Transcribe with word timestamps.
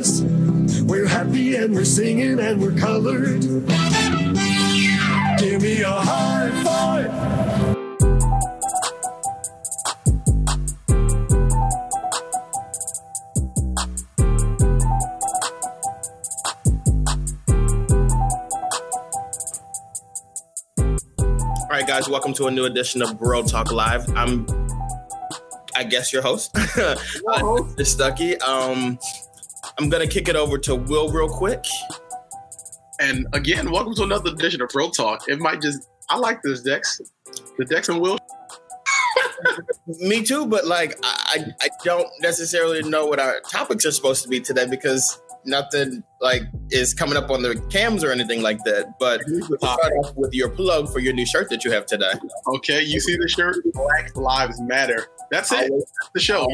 colors. 0.00 0.22
We're 0.82 1.06
happy 1.06 1.56
and 1.56 1.74
we're 1.74 1.84
singing 1.84 2.40
and 2.40 2.60
we're 2.60 2.76
colored. 2.78 3.42
Give 5.38 5.62
me 5.62 5.82
a 5.82 5.90
high 5.90 6.50
five. 6.64 7.10
All 21.62 21.76
right, 21.76 21.86
guys, 21.86 22.08
welcome 22.08 22.32
to 22.34 22.46
a 22.46 22.50
new 22.50 22.64
edition 22.64 23.02
of 23.02 23.18
Bro 23.18 23.44
Talk 23.44 23.70
Live. 23.70 24.08
I'm, 24.16 24.46
I 25.76 25.84
guess, 25.84 26.12
your 26.12 26.22
host, 26.22 26.50
uh, 26.56 26.96
Mr. 27.76 27.86
Stuckey. 27.86 28.42
Um, 28.42 28.98
I'm 29.80 29.88
gonna 29.88 30.06
kick 30.06 30.28
it 30.28 30.36
over 30.36 30.58
to 30.58 30.74
Will 30.74 31.08
real 31.08 31.26
quick. 31.26 31.64
And 33.00 33.26
again, 33.32 33.70
welcome 33.70 33.94
to 33.94 34.02
another 34.02 34.30
edition 34.32 34.60
of 34.60 34.68
Pro 34.68 34.90
Talk. 34.90 35.26
It 35.26 35.38
might 35.38 35.62
just, 35.62 35.88
I 36.10 36.18
like 36.18 36.42
this 36.42 36.60
Dex, 36.60 37.00
the 37.56 37.64
Dex 37.64 37.88
and 37.88 37.98
Will. 37.98 38.18
Me 40.00 40.22
too, 40.22 40.46
but 40.46 40.66
like, 40.66 40.98
I, 41.02 41.46
I 41.62 41.70
don't 41.82 42.06
necessarily 42.20 42.82
know 42.82 43.06
what 43.06 43.18
our 43.18 43.40
topics 43.48 43.86
are 43.86 43.90
supposed 43.90 44.22
to 44.24 44.28
be 44.28 44.38
today 44.38 44.66
because 44.66 45.18
nothing 45.46 46.04
like 46.20 46.42
is 46.68 46.92
coming 46.92 47.16
up 47.16 47.30
on 47.30 47.40
the 47.40 47.58
cams 47.70 48.04
or 48.04 48.10
anything 48.10 48.42
like 48.42 48.62
that. 48.64 48.98
But 49.00 49.22
start 49.60 49.92
off 50.04 50.14
with 50.14 50.34
your 50.34 50.50
plug 50.50 50.92
for 50.92 50.98
your 50.98 51.14
new 51.14 51.24
shirt 51.24 51.48
that 51.48 51.64
you 51.64 51.70
have 51.70 51.86
today. 51.86 52.12
Okay, 52.56 52.82
you 52.82 53.00
see 53.00 53.16
the 53.16 53.28
shirt? 53.28 53.56
Black 53.72 54.14
Lives 54.14 54.60
Matter. 54.60 55.06
That's 55.30 55.50
it. 55.52 55.70
That's 55.72 55.92
the 56.12 56.20
show. 56.20 56.46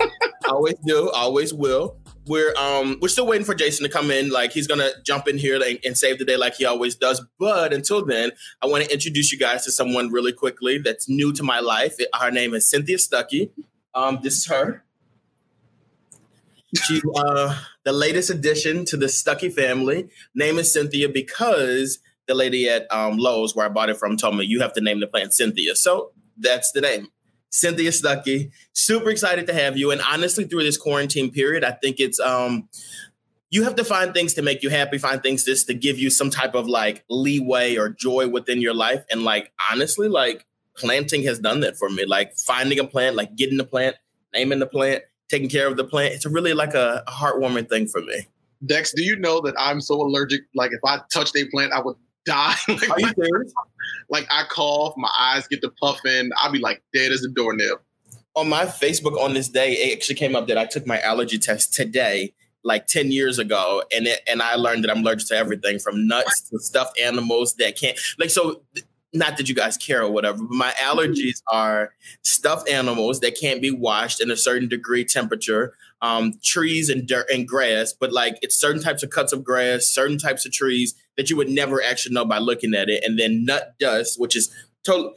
Always 0.48 0.74
do, 0.84 1.10
always 1.10 1.54
will. 1.54 1.96
We're 2.26 2.54
um 2.56 2.98
we're 3.00 3.08
still 3.08 3.26
waiting 3.26 3.46
for 3.46 3.54
Jason 3.54 3.84
to 3.84 3.90
come 3.90 4.10
in. 4.10 4.30
Like 4.30 4.52
he's 4.52 4.66
gonna 4.66 4.90
jump 5.02 5.26
in 5.26 5.38
here 5.38 5.58
and, 5.62 5.78
and 5.84 5.96
save 5.96 6.18
the 6.18 6.24
day 6.24 6.36
like 6.36 6.54
he 6.54 6.66
always 6.66 6.94
does. 6.96 7.24
But 7.38 7.72
until 7.72 8.04
then, 8.04 8.32
I 8.62 8.66
want 8.66 8.84
to 8.84 8.92
introduce 8.92 9.32
you 9.32 9.38
guys 9.38 9.64
to 9.64 9.72
someone 9.72 10.10
really 10.12 10.32
quickly 10.32 10.78
that's 10.78 11.08
new 11.08 11.32
to 11.32 11.42
my 11.42 11.60
life. 11.60 11.96
Her 12.14 12.30
name 12.30 12.52
is 12.52 12.68
Cynthia 12.68 12.98
Stuckey. 12.98 13.50
Um, 13.94 14.20
this 14.22 14.36
is 14.36 14.46
her. 14.46 14.84
She's 16.82 17.02
uh, 17.14 17.58
the 17.84 17.92
latest 17.92 18.30
addition 18.30 18.84
to 18.86 18.96
the 18.96 19.06
Stuckey 19.06 19.52
family. 19.52 20.08
Name 20.34 20.58
is 20.58 20.72
Cynthia 20.72 21.08
because 21.08 22.00
the 22.26 22.34
lady 22.34 22.68
at 22.68 22.92
um, 22.92 23.16
Lowe's, 23.16 23.54
where 23.54 23.66
I 23.66 23.68
bought 23.68 23.90
it 23.90 23.96
from, 23.96 24.16
told 24.16 24.36
me 24.36 24.44
you 24.44 24.60
have 24.60 24.72
to 24.74 24.80
name 24.80 25.00
the 25.00 25.06
plant 25.06 25.34
Cynthia. 25.34 25.76
So 25.76 26.10
that's 26.36 26.72
the 26.72 26.80
name. 26.80 27.08
Cynthia 27.54 27.90
Stuckey. 27.90 28.50
Super 28.72 29.10
excited 29.10 29.46
to 29.46 29.54
have 29.54 29.76
you. 29.76 29.92
And 29.92 30.00
honestly, 30.02 30.44
through 30.44 30.64
this 30.64 30.76
quarantine 30.76 31.30
period, 31.30 31.62
I 31.62 31.70
think 31.70 32.00
it's 32.00 32.18
um 32.18 32.68
you 33.50 33.62
have 33.62 33.76
to 33.76 33.84
find 33.84 34.12
things 34.12 34.34
to 34.34 34.42
make 34.42 34.64
you 34.64 34.70
happy, 34.70 34.98
find 34.98 35.22
things 35.22 35.44
just 35.44 35.68
to 35.68 35.74
give 35.74 35.96
you 35.96 36.10
some 36.10 36.30
type 36.30 36.56
of 36.56 36.66
like 36.66 37.04
leeway 37.08 37.76
or 37.76 37.88
joy 37.88 38.26
within 38.26 38.60
your 38.60 38.74
life. 38.74 39.04
And 39.08 39.22
like 39.22 39.52
honestly, 39.70 40.08
like 40.08 40.44
planting 40.76 41.22
has 41.22 41.38
done 41.38 41.60
that 41.60 41.76
for 41.76 41.88
me. 41.88 42.04
Like 42.04 42.36
finding 42.36 42.80
a 42.80 42.84
plant, 42.84 43.14
like 43.14 43.36
getting 43.36 43.56
the 43.56 43.64
plant, 43.64 43.94
naming 44.32 44.58
the 44.58 44.66
plant, 44.66 45.04
taking 45.28 45.48
care 45.48 45.68
of 45.68 45.76
the 45.76 45.84
plant. 45.84 46.14
It's 46.14 46.26
really 46.26 46.54
like 46.54 46.74
a, 46.74 47.04
heartwarming 47.06 47.68
thing 47.68 47.86
for 47.86 48.00
me. 48.00 48.26
Dex, 48.66 48.92
do 48.92 49.04
you 49.04 49.16
know 49.16 49.40
that 49.42 49.54
I'm 49.56 49.80
so 49.80 49.94
allergic? 49.94 50.40
Like, 50.54 50.72
if 50.72 50.80
I 50.84 51.00
touched 51.12 51.36
a 51.36 51.44
plant, 51.50 51.72
I 51.72 51.80
would 51.80 51.96
die. 52.24 52.54
like, 52.68 52.90
Are 52.90 53.00
you 53.00 53.12
serious? 53.18 53.52
like, 54.08 54.26
I 54.30 54.44
cough, 54.50 54.94
my 54.96 55.10
eyes 55.18 55.46
get 55.48 55.60
to 55.62 55.70
puffing. 55.80 56.30
I'll 56.38 56.52
be 56.52 56.58
like 56.58 56.82
dead 56.94 57.12
as 57.12 57.24
a 57.24 57.28
doornail. 57.28 57.78
on 58.34 58.48
my 58.48 58.64
Facebook 58.66 59.18
on 59.20 59.34
this 59.34 59.48
day, 59.48 59.72
it 59.74 59.96
actually 59.96 60.16
came 60.16 60.34
up 60.34 60.48
that 60.48 60.58
I 60.58 60.64
took 60.66 60.86
my 60.86 61.00
allergy 61.00 61.38
test 61.38 61.72
today, 61.74 62.34
like 62.64 62.86
10 62.86 63.12
years 63.12 63.38
ago. 63.38 63.82
And 63.94 64.06
it, 64.06 64.20
and 64.26 64.42
I 64.42 64.56
learned 64.56 64.84
that 64.84 64.90
I'm 64.90 64.98
allergic 65.00 65.28
to 65.28 65.36
everything 65.36 65.78
from 65.78 66.06
nuts 66.06 66.48
to 66.50 66.58
stuffed 66.58 66.98
animals 66.98 67.54
that 67.56 67.78
can't 67.78 67.98
like 68.18 68.30
so 68.30 68.62
not 69.16 69.36
that 69.36 69.48
you 69.48 69.54
guys 69.54 69.76
care 69.76 70.02
or 70.02 70.10
whatever, 70.10 70.38
but 70.38 70.50
my 70.50 70.72
allergies 70.82 71.40
are 71.52 71.94
stuffed 72.22 72.68
animals 72.68 73.20
that 73.20 73.38
can't 73.40 73.62
be 73.62 73.70
washed 73.70 74.20
in 74.20 74.28
a 74.28 74.36
certain 74.36 74.68
degree 74.68 75.04
temperature, 75.04 75.72
um, 76.02 76.32
trees 76.42 76.88
and 76.90 77.06
dirt 77.06 77.24
and 77.32 77.46
grass, 77.46 77.92
but 77.92 78.12
like 78.12 78.36
it's 78.42 78.56
certain 78.56 78.82
types 78.82 79.04
of 79.04 79.10
cuts 79.10 79.32
of 79.32 79.44
grass, 79.44 79.86
certain 79.86 80.18
types 80.18 80.44
of 80.44 80.50
trees 80.52 80.96
that 81.16 81.30
you 81.30 81.36
would 81.36 81.48
never 81.48 81.82
actually 81.82 82.14
know 82.14 82.24
by 82.24 82.38
looking 82.38 82.74
at 82.74 82.88
it. 82.88 83.04
And 83.04 83.18
then 83.18 83.44
nut 83.44 83.74
dust, 83.78 84.18
which 84.20 84.36
is 84.36 84.54
totally 84.84 85.14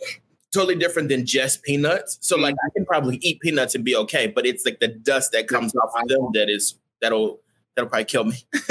totally 0.54 0.76
different 0.76 1.10
than 1.10 1.26
just 1.26 1.62
peanuts. 1.64 2.18
So 2.22 2.38
like 2.38 2.56
I 2.66 2.70
can 2.76 2.86
probably 2.86 3.18
eat 3.22 3.40
peanuts 3.42 3.76
and 3.76 3.84
be 3.84 3.96
okay, 3.98 4.28
but 4.28 4.46
it's 4.46 4.66
like 4.66 4.80
the 4.80 4.88
dust 4.88 5.32
that 5.34 5.48
comes 5.48 5.76
off 5.76 5.92
of 6.02 6.08
them 6.08 6.30
that 6.34 6.50
is 6.50 6.76
that'll 7.02 7.40
that'll 7.76 7.90
probably 7.90 8.06
kill 8.06 8.24
me. 8.26 8.38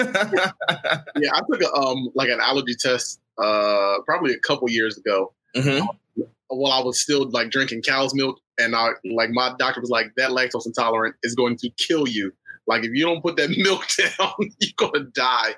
Yeah, 1.16 1.30
I 1.32 1.40
took 1.50 1.62
a, 1.62 1.72
um 1.74 2.10
like 2.14 2.28
an 2.28 2.40
allergy 2.40 2.74
test 2.78 3.20
uh 3.42 3.96
probably 4.06 4.32
a 4.32 4.38
couple 4.38 4.68
years 4.70 4.96
ago 4.98 5.32
Mhm. 5.54 5.86
while 6.48 6.72
I 6.72 6.82
was 6.84 7.00
still 7.00 7.28
like 7.30 7.50
drinking 7.50 7.82
cow's 7.82 8.14
milk, 8.14 8.38
and 8.58 8.74
I 8.76 8.90
like 9.04 9.30
my 9.30 9.54
doctor 9.58 9.80
was 9.80 9.90
like 9.90 10.12
that 10.16 10.30
lactose 10.30 10.66
intolerant 10.66 11.14
is 11.22 11.34
going 11.34 11.56
to 11.58 11.70
kill 11.76 12.06
you. 12.08 12.32
Like 12.66 12.84
if 12.84 12.90
you 12.92 13.04
don't 13.04 13.22
put 13.22 13.36
that 13.36 13.50
milk 13.56 13.84
down, 13.96 14.32
you're 14.60 14.70
gonna 14.76 15.04
die. 15.14 15.54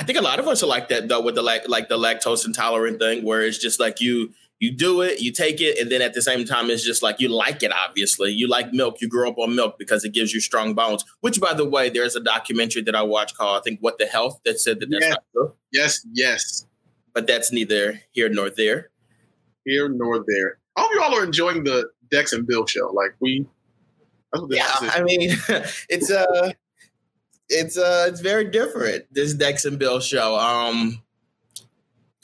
I 0.00 0.02
think 0.02 0.18
a 0.18 0.22
lot 0.22 0.38
of 0.40 0.48
us 0.48 0.62
are 0.62 0.66
like 0.66 0.88
that 0.88 1.08
though 1.08 1.20
with 1.20 1.34
the 1.34 1.42
like 1.42 1.68
like 1.68 1.90
the 1.90 1.98
lactose 1.98 2.46
intolerant 2.46 2.98
thing, 2.98 3.22
where 3.22 3.42
it's 3.42 3.58
just 3.58 3.78
like 3.78 4.00
you 4.00 4.32
you 4.58 4.70
do 4.70 5.02
it, 5.02 5.20
you 5.20 5.30
take 5.30 5.60
it, 5.60 5.78
and 5.78 5.90
then 5.92 6.00
at 6.00 6.14
the 6.14 6.22
same 6.22 6.44
time, 6.46 6.70
it's 6.70 6.82
just 6.82 7.02
like 7.02 7.20
you 7.20 7.28
like 7.28 7.62
it. 7.62 7.70
Obviously, 7.72 8.30
you 8.32 8.48
like 8.48 8.72
milk. 8.72 9.02
You 9.02 9.08
grew 9.08 9.28
up 9.28 9.36
on 9.38 9.54
milk 9.54 9.76
because 9.78 10.02
it 10.04 10.12
gives 10.14 10.32
you 10.32 10.40
strong 10.40 10.72
bones. 10.74 11.04
Which, 11.20 11.38
by 11.38 11.52
the 11.52 11.66
way, 11.68 11.90
there's 11.90 12.16
a 12.16 12.20
documentary 12.20 12.80
that 12.82 12.94
I 12.94 13.02
watched 13.02 13.36
called 13.36 13.58
I 13.58 13.62
think 13.62 13.80
"What 13.80 13.98
the 13.98 14.06
Health" 14.06 14.40
that 14.46 14.58
said 14.58 14.80
that 14.80 14.88
that's 14.90 15.04
Yeah. 15.04 15.10
not 15.10 15.24
true. 15.32 15.52
Yes, 15.70 16.06
yes. 16.14 16.66
But 17.12 17.26
that's 17.26 17.52
neither 17.52 18.00
here 18.12 18.30
nor 18.30 18.48
there. 18.48 18.88
Here 19.66 19.86
nor 19.90 20.24
there. 20.26 20.58
I 20.76 20.80
hope 20.82 20.90
you 20.94 21.02
all 21.02 21.14
are 21.14 21.24
enjoying 21.24 21.64
the 21.64 21.90
Dex 22.10 22.32
and 22.32 22.46
Bill 22.46 22.64
show. 22.66 22.88
Like 22.88 23.14
we, 23.20 23.46
that's 24.32 24.40
what 24.40 24.48
this 24.50 24.58
Yeah. 24.58 24.90
I 24.94 25.02
mean, 25.02 25.30
it's 25.90 26.10
uh 26.10 26.52
it's 27.50 27.76
uh 27.76 28.06
it's 28.08 28.20
very 28.20 28.50
different. 28.50 29.04
This 29.12 29.34
Dex 29.34 29.64
and 29.64 29.78
Bill 29.78 30.00
show. 30.00 30.36
Um 30.38 31.02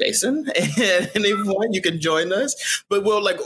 Jason, 0.01 0.47
at 0.57 1.15
any 1.17 1.35
point 1.45 1.75
you 1.75 1.83
can 1.83 2.01
join 2.01 2.33
us. 2.33 2.85
But 2.89 3.05
we'll 3.05 3.23
like 3.23 3.41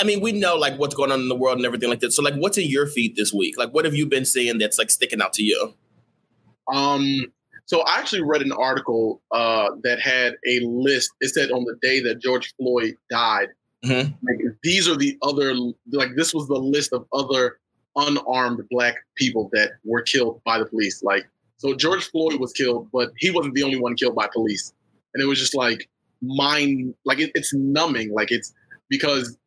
I 0.00 0.04
mean, 0.04 0.20
we 0.20 0.30
know 0.32 0.56
like 0.56 0.78
what's 0.78 0.94
going 0.94 1.10
on 1.10 1.20
in 1.20 1.28
the 1.28 1.34
world 1.34 1.56
and 1.56 1.66
everything 1.66 1.90
like 1.90 2.00
that. 2.00 2.12
So 2.12 2.22
like 2.22 2.34
what's 2.34 2.58
in 2.58 2.68
your 2.68 2.86
feed 2.86 3.16
this 3.16 3.32
week? 3.32 3.58
Like 3.58 3.70
what 3.74 3.84
have 3.84 3.94
you 3.94 4.06
been 4.06 4.24
seeing 4.24 4.58
that's 4.58 4.78
like 4.78 4.90
sticking 4.90 5.20
out 5.20 5.32
to 5.34 5.42
you? 5.42 5.74
Um, 6.72 7.32
so 7.66 7.80
I 7.82 7.98
actually 7.98 8.22
read 8.22 8.42
an 8.42 8.52
article 8.52 9.22
uh, 9.32 9.70
that 9.82 10.00
had 10.00 10.34
a 10.46 10.60
list. 10.60 11.10
It 11.20 11.28
said 11.34 11.50
on 11.50 11.64
the 11.64 11.76
day 11.82 12.00
that 12.00 12.20
George 12.20 12.54
Floyd 12.56 12.94
died, 13.10 13.48
Mhm. 13.84 14.14
like, 14.22 14.38
these 14.62 14.88
are 14.88 14.96
the 14.96 15.18
other 15.22 15.54
like 15.92 16.10
this 16.16 16.32
was 16.32 16.46
the 16.48 16.54
list 16.54 16.92
of 16.92 17.06
other 17.12 17.58
unarmed 17.96 18.60
black 18.70 18.96
people 19.16 19.48
that 19.52 19.72
were 19.84 20.02
killed 20.02 20.40
by 20.44 20.58
the 20.58 20.66
police. 20.66 21.02
Like 21.02 21.26
so, 21.58 21.74
George 21.74 22.10
Floyd 22.10 22.40
was 22.40 22.52
killed, 22.52 22.88
but 22.92 23.12
he 23.18 23.30
wasn't 23.30 23.54
the 23.54 23.62
only 23.62 23.78
one 23.78 23.94
killed 23.96 24.14
by 24.14 24.28
police, 24.32 24.72
and 25.14 25.22
it 25.22 25.26
was 25.26 25.38
just 25.38 25.54
like 25.54 25.88
mind 26.22 26.94
like 27.04 27.20
it, 27.20 27.30
it's 27.34 27.52
numbing. 27.54 28.12
Like 28.12 28.30
it's 28.30 28.52
because 28.88 29.38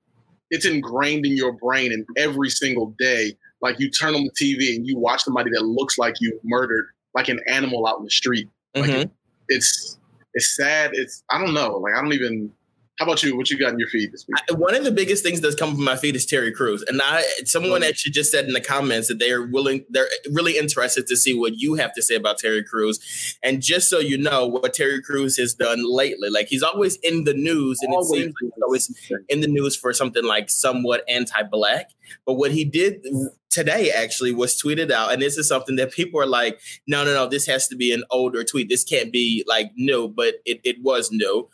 it's 0.49 0.65
ingrained 0.65 1.25
in 1.25 1.35
your 1.35 1.51
brain, 1.53 1.91
and 1.91 2.05
every 2.17 2.49
single 2.49 2.95
day, 2.97 3.37
like 3.61 3.79
you 3.79 3.89
turn 3.89 4.15
on 4.15 4.23
the 4.23 4.31
TV 4.31 4.75
and 4.75 4.87
you 4.87 4.97
watch 4.97 5.23
somebody 5.23 5.51
that 5.51 5.63
looks 5.65 5.97
like 5.97 6.15
you 6.21 6.39
murdered 6.43 6.87
like 7.13 7.27
an 7.29 7.39
animal 7.47 7.87
out 7.87 7.97
in 7.97 8.03
the 8.03 8.09
street. 8.11 8.47
Like 8.75 8.89
Mhm. 8.89 9.11
it's 9.49 9.97
it's 10.33 10.55
sad. 10.55 10.91
It's 10.93 11.23
I 11.29 11.43
don't 11.43 11.53
know. 11.53 11.77
Like 11.77 11.93
I 11.95 12.01
don't 12.01 12.13
even. 12.13 12.51
How 12.97 13.05
about 13.05 13.21
you? 13.21 13.37
What 13.37 13.49
you 13.51 13.59
got 13.59 13.73
in 13.73 13.79
your 13.79 13.89
feed 13.89 14.11
this 14.11 14.25
week? 14.27 14.37
I- 14.49 14.53
one 14.53 14.73
of 14.73 14.83
the 14.83 14.91
biggest 14.91 15.23
things 15.23 15.39
that's 15.39 15.55
come 15.55 15.75
from 15.75 15.83
my 15.83 15.95
feed 15.95 16.15
is 16.15 16.25
Terry 16.25 16.51
Crews, 16.51 16.83
and 16.87 16.99
I 17.01 17.23
someone 17.45 17.83
actually 17.83 18.11
just 18.11 18.31
said 18.31 18.45
in 18.45 18.53
the 18.53 18.61
comments 18.61 19.07
that 19.07 19.19
they 19.19 19.31
are 19.31 19.45
willing, 19.45 19.85
they're 19.89 20.09
really 20.31 20.57
interested 20.57 21.05
to 21.07 21.15
see 21.15 21.35
what 21.35 21.53
you 21.57 21.75
have 21.75 21.93
to 21.93 22.01
say 22.01 22.15
about 22.15 22.39
Terry 22.39 22.63
Crews. 22.63 23.37
And 23.43 23.61
just 23.61 23.87
so 23.89 23.99
you 23.99 24.17
know, 24.17 24.47
what 24.47 24.73
Terry 24.73 25.01
Crews 25.01 25.37
has 25.37 25.53
done 25.53 25.83
lately, 25.87 26.29
like 26.29 26.47
he's 26.47 26.63
always 26.63 26.95
in 26.97 27.23
the 27.25 27.35
news, 27.35 27.79
and 27.81 27.93
it 27.93 28.03
seems 28.05 28.25
like 28.25 28.33
he's 28.41 28.63
always 28.63 29.11
in 29.29 29.41
the 29.41 29.47
news 29.47 29.75
for 29.75 29.93
something 29.93 30.23
like 30.25 30.49
somewhat 30.49 31.03
anti-black. 31.07 31.91
But 32.25 32.33
what 32.33 32.51
he 32.51 32.65
did 32.65 33.05
today 33.51 33.91
actually 33.91 34.33
was 34.33 34.59
tweeted 34.59 34.91
out, 34.91 35.13
and 35.13 35.21
this 35.21 35.37
is 35.37 35.47
something 35.47 35.75
that 35.75 35.91
people 35.91 36.19
are 36.19 36.25
like, 36.25 36.59
no, 36.87 37.03
no, 37.03 37.13
no, 37.13 37.27
this 37.27 37.45
has 37.45 37.67
to 37.67 37.75
be 37.75 37.93
an 37.93 38.03
older 38.09 38.43
tweet. 38.43 38.69
This 38.69 38.83
can't 38.83 39.11
be 39.11 39.43
like 39.47 39.71
new, 39.75 40.07
but 40.07 40.35
it, 40.45 40.61
it 40.63 40.77
was 40.81 41.11
new. 41.11 41.47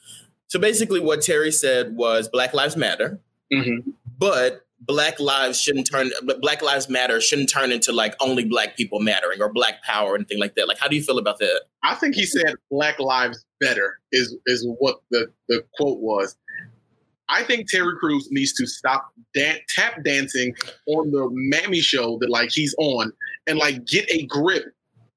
So 0.53 0.59
basically, 0.59 0.99
what 0.99 1.23
Terry 1.23 1.51
said 1.51 1.95
was 1.95 2.29
Black 2.29 2.53
Lives 2.53 2.77
Matter, 2.77 3.19
Mhm. 3.51 3.93
but 4.19 4.67
Black 4.81 5.19
lives 5.19 5.59
shouldn't 5.59 5.89
turn. 5.89 6.11
But 6.21 6.41
Black 6.41 6.61
Lives 6.61 6.87
Matter 6.87 7.19
shouldn't 7.19 7.49
turn 7.49 7.71
into 7.71 7.91
like 7.91 8.13
only 8.19 8.45
Black 8.45 8.77
people 8.77 8.99
mattering 8.99 9.41
or 9.41 9.51
Black 9.51 9.81
power 9.81 10.11
or 10.11 10.15
anything 10.15 10.37
like 10.37 10.53
that. 10.53 10.67
Like, 10.67 10.77
how 10.77 10.87
do 10.87 10.95
you 10.95 11.01
feel 11.01 11.17
about 11.17 11.39
that? 11.39 11.61
I 11.81 11.95
think 11.95 12.13
he 12.13 12.23
said 12.23 12.53
Black 12.69 12.99
Lives 12.99 13.43
Better 13.59 13.97
is 14.11 14.35
is 14.45 14.63
what 14.77 15.01
the, 15.09 15.31
the 15.49 15.65
quote 15.75 15.99
was. 16.01 16.35
I 17.29 17.41
think 17.41 17.67
Terry 17.67 17.97
Crews 17.97 18.27
needs 18.29 18.53
to 18.53 18.67
stop 18.67 19.11
dan- 19.33 19.57
tap 19.69 20.03
dancing 20.03 20.55
on 20.85 21.09
the 21.09 21.29
Mammy 21.31 21.81
show 21.81 22.19
that 22.21 22.29
like 22.29 22.51
he's 22.51 22.75
on 22.77 23.11
and 23.47 23.57
like 23.57 23.85
get 23.87 24.05
a 24.11 24.27
grip. 24.27 24.65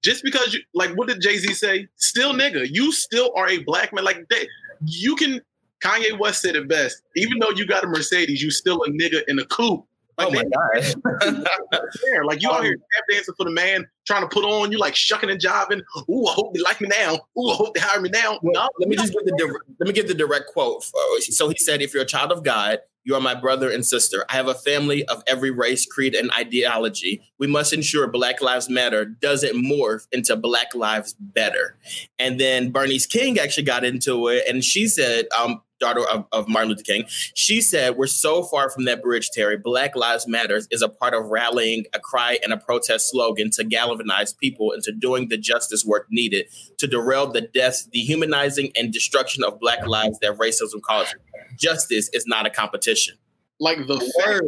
Just 0.02 0.22
because 0.24 0.54
you 0.54 0.60
like, 0.72 0.92
what 0.96 1.08
did 1.08 1.20
Jay 1.20 1.36
Z 1.36 1.52
say? 1.52 1.88
Still 1.96 2.32
nigga, 2.32 2.66
you 2.70 2.90
still 2.90 3.32
are 3.36 3.48
a 3.50 3.58
black 3.64 3.92
man. 3.92 4.04
Like 4.04 4.26
they, 4.30 4.46
you 4.84 5.16
can. 5.16 5.40
Kanye 5.84 6.18
West 6.18 6.40
said 6.40 6.56
it 6.56 6.68
best. 6.68 7.02
Even 7.16 7.38
though 7.38 7.50
you 7.50 7.66
got 7.66 7.84
a 7.84 7.86
Mercedes, 7.86 8.42
you 8.42 8.50
still 8.50 8.82
a 8.84 8.88
nigga 8.88 9.22
in 9.28 9.38
a 9.38 9.44
coupe. 9.44 9.86
Oh 10.18 10.28
like, 10.28 10.46
oh 10.46 10.70
my 10.74 10.80
gosh. 10.80 11.44
Like 12.24 12.42
you 12.42 12.50
out 12.50 12.64
here 12.64 12.72
um, 12.72 12.78
tap 12.94 13.04
dancing 13.10 13.34
for 13.36 13.44
the 13.44 13.50
man, 13.50 13.86
trying 14.06 14.22
to 14.22 14.28
put 14.28 14.44
on, 14.44 14.72
you 14.72 14.78
like 14.78 14.96
shucking 14.96 15.30
and 15.30 15.40
jiving. 15.40 15.82
Ooh, 16.08 16.26
I 16.26 16.32
hope 16.32 16.54
they 16.54 16.60
like 16.60 16.80
me 16.80 16.88
now. 16.88 17.14
Ooh, 17.38 17.50
I 17.50 17.54
hope 17.54 17.74
they 17.74 17.80
hire 17.80 18.00
me 18.00 18.08
now. 18.08 18.38
Well, 18.42 18.52
no, 18.54 18.68
let 18.78 18.88
me 18.88 18.96
just 18.96 19.12
give 19.12 19.24
the 19.24 19.60
let 19.78 19.86
me 19.86 19.92
give 19.92 20.08
the 20.08 20.14
direct 20.14 20.46
quote. 20.48 20.84
So 21.20 21.48
he 21.48 21.58
said, 21.58 21.82
"If 21.82 21.92
you're 21.92 22.02
a 22.02 22.06
child 22.06 22.32
of 22.32 22.42
God, 22.42 22.78
you 23.06 23.14
are 23.14 23.20
my 23.20 23.34
brother 23.36 23.70
and 23.70 23.86
sister. 23.86 24.26
I 24.28 24.34
have 24.34 24.48
a 24.48 24.54
family 24.54 25.04
of 25.06 25.22
every 25.28 25.52
race, 25.52 25.86
creed, 25.86 26.14
and 26.14 26.30
ideology. 26.36 27.22
We 27.38 27.46
must 27.46 27.72
ensure 27.72 28.08
Black 28.08 28.42
Lives 28.42 28.68
Matter 28.68 29.04
doesn't 29.04 29.54
morph 29.54 30.08
into 30.10 30.36
Black 30.36 30.74
Lives 30.74 31.14
Better." 31.18 31.76
And 32.18 32.40
then 32.40 32.72
Bernice 32.72 33.06
King 33.06 33.38
actually 33.38 33.62
got 33.62 33.84
into 33.84 34.26
it, 34.28 34.44
and 34.48 34.64
she 34.64 34.88
said, 34.88 35.26
um, 35.38 35.62
daughter 35.80 36.02
of, 36.12 36.26
of, 36.32 36.48
Martin 36.48 36.70
Luther 36.70 36.82
King, 36.82 37.04
she 37.08 37.60
said, 37.60 37.96
We're 37.96 38.06
so 38.06 38.42
far 38.42 38.70
from 38.70 38.84
that 38.84 39.02
bridge, 39.02 39.30
Terry. 39.30 39.56
Black 39.56 39.96
Lives 39.96 40.26
Matters 40.26 40.66
is 40.70 40.82
a 40.82 40.88
part 40.88 41.14
of 41.14 41.26
rallying 41.26 41.84
a 41.94 42.00
cry 42.00 42.38
and 42.42 42.52
a 42.52 42.56
protest 42.56 43.10
slogan 43.10 43.50
to 43.52 43.64
galvanize 43.64 44.32
people 44.32 44.72
into 44.72 44.92
doing 44.92 45.28
the 45.28 45.36
justice 45.36 45.84
work 45.84 46.06
needed 46.10 46.46
to 46.78 46.86
derail 46.86 47.30
the 47.30 47.42
death, 47.42 47.88
dehumanizing, 47.92 48.72
and 48.76 48.92
destruction 48.92 49.44
of 49.44 49.58
Black 49.60 49.86
lives 49.86 50.18
that 50.20 50.38
racism 50.38 50.80
causes. 50.82 51.14
Justice 51.58 52.08
is 52.12 52.26
not 52.26 52.46
a 52.46 52.50
competition. 52.50 53.16
Like 53.58 53.78
the 53.86 53.98
fact, 53.98 54.42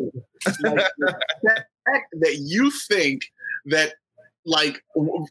like 0.62 0.86
the 0.98 1.64
fact 1.86 2.14
that 2.20 2.36
you 2.40 2.70
think 2.70 3.22
that, 3.66 3.94
like, 4.44 4.82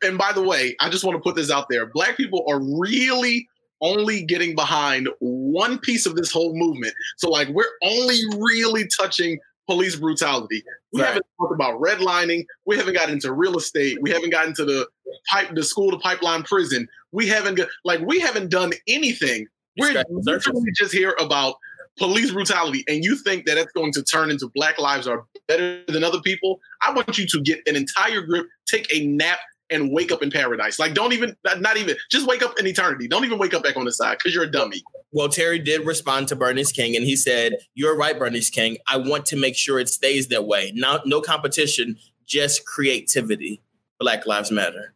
and 0.04 0.18
by 0.18 0.32
the 0.34 0.42
way, 0.42 0.76
I 0.80 0.90
just 0.90 1.04
want 1.04 1.16
to 1.16 1.22
put 1.22 1.36
this 1.36 1.52
out 1.52 1.68
there 1.70 1.86
Black 1.86 2.18
people 2.18 2.46
are 2.50 2.60
really 2.60 3.48
only 3.82 4.24
getting 4.24 4.56
behind 4.56 5.10
one 5.20 5.78
piece 5.80 6.06
of 6.06 6.16
this 6.16 6.32
whole 6.32 6.56
movement. 6.56 6.94
So 7.18 7.30
like 7.30 7.50
we're 7.50 7.66
only 7.84 8.20
really 8.38 8.88
touching 9.00 9.40
police 9.68 9.96
brutality. 9.96 10.64
We 10.94 11.02
right. 11.02 11.08
haven't 11.08 11.26
talked 11.40 11.54
about 11.54 11.80
redlining. 11.80 12.46
We 12.66 12.78
haven't 12.78 12.94
got 12.94 13.10
into 13.10 13.32
real 13.34 13.58
estate. 13.58 14.02
We 14.02 14.10
haven't 14.10 14.30
gotten 14.30 14.54
to 14.56 14.66
the 14.66 14.88
pipe, 15.30 15.54
the 15.54 15.64
school 15.64 15.92
to 15.92 15.98
pipeline 15.98 16.44
prison. 16.44 16.88
We 17.12 17.28
haven't 17.28 17.56
got, 17.56 17.68
like 17.84 18.00
we 18.02 18.20
haven't 18.20 18.50
done 18.50 18.72
anything. 18.88 19.48
We're 19.78 20.04
literally 20.10 20.72
just 20.76 20.92
here 20.92 21.16
about 21.20 21.56
police 22.00 22.32
brutality, 22.32 22.84
and 22.88 23.04
you 23.04 23.16
think 23.16 23.46
that 23.46 23.58
it's 23.58 23.72
going 23.74 23.92
to 23.94 24.04
turn 24.04 24.32
into 24.32 24.50
Black 24.56 24.80
lives 24.80 25.08
are 25.08 25.26
better 25.48 25.84
than 25.88 26.04
other 26.04 26.22
people. 26.22 26.60
I 26.82 26.92
want 26.94 27.18
you 27.18 27.28
to 27.28 27.42
get 27.42 27.62
an 27.68 27.76
entire 27.76 28.22
grip, 28.22 28.48
take 28.68 28.88
a 28.94 29.06
nap, 29.06 29.40
and 29.70 29.92
wake 29.92 30.12
up 30.12 30.22
in 30.22 30.32
paradise. 30.32 30.80
Like, 30.80 30.94
don't 30.94 31.14
even, 31.14 31.36
not 31.58 31.78
even, 31.78 31.96
just 32.10 32.28
wake 32.28 32.44
up 32.44 32.60
in 32.60 32.68
eternity. 32.68 33.08
Don't 33.08 33.26
even 33.26 33.38
wake 33.38 33.54
up 33.54 33.64
back 33.64 33.78
on 33.78 33.86
the 33.86 33.92
side 33.92 34.18
because 34.18 34.34
you're 34.34 34.44
a 34.44 34.52
dummy. 34.52 34.84
Well, 35.12 35.30
Terry 35.30 35.60
did 35.60 35.86
respond 35.86 36.28
to 36.30 36.36
Bernice 36.36 36.72
King 36.72 36.96
and 36.96 37.06
he 37.06 37.16
said, 37.16 37.58
You're 37.76 37.96
right, 37.96 38.18
Bernice 38.18 38.50
King. 38.50 38.78
I 38.88 38.98
want 38.98 39.26
to 39.28 39.36
make 39.36 39.56
sure 39.56 39.80
it 39.80 39.90
stays 39.90 40.28
that 40.28 40.46
way. 40.46 40.72
Now, 40.76 41.00
no 41.06 41.22
competition, 41.22 41.98
just 42.26 42.66
creativity. 42.66 43.62
Black 44.00 44.28
Lives 44.28 44.52
Matter. 44.52 44.94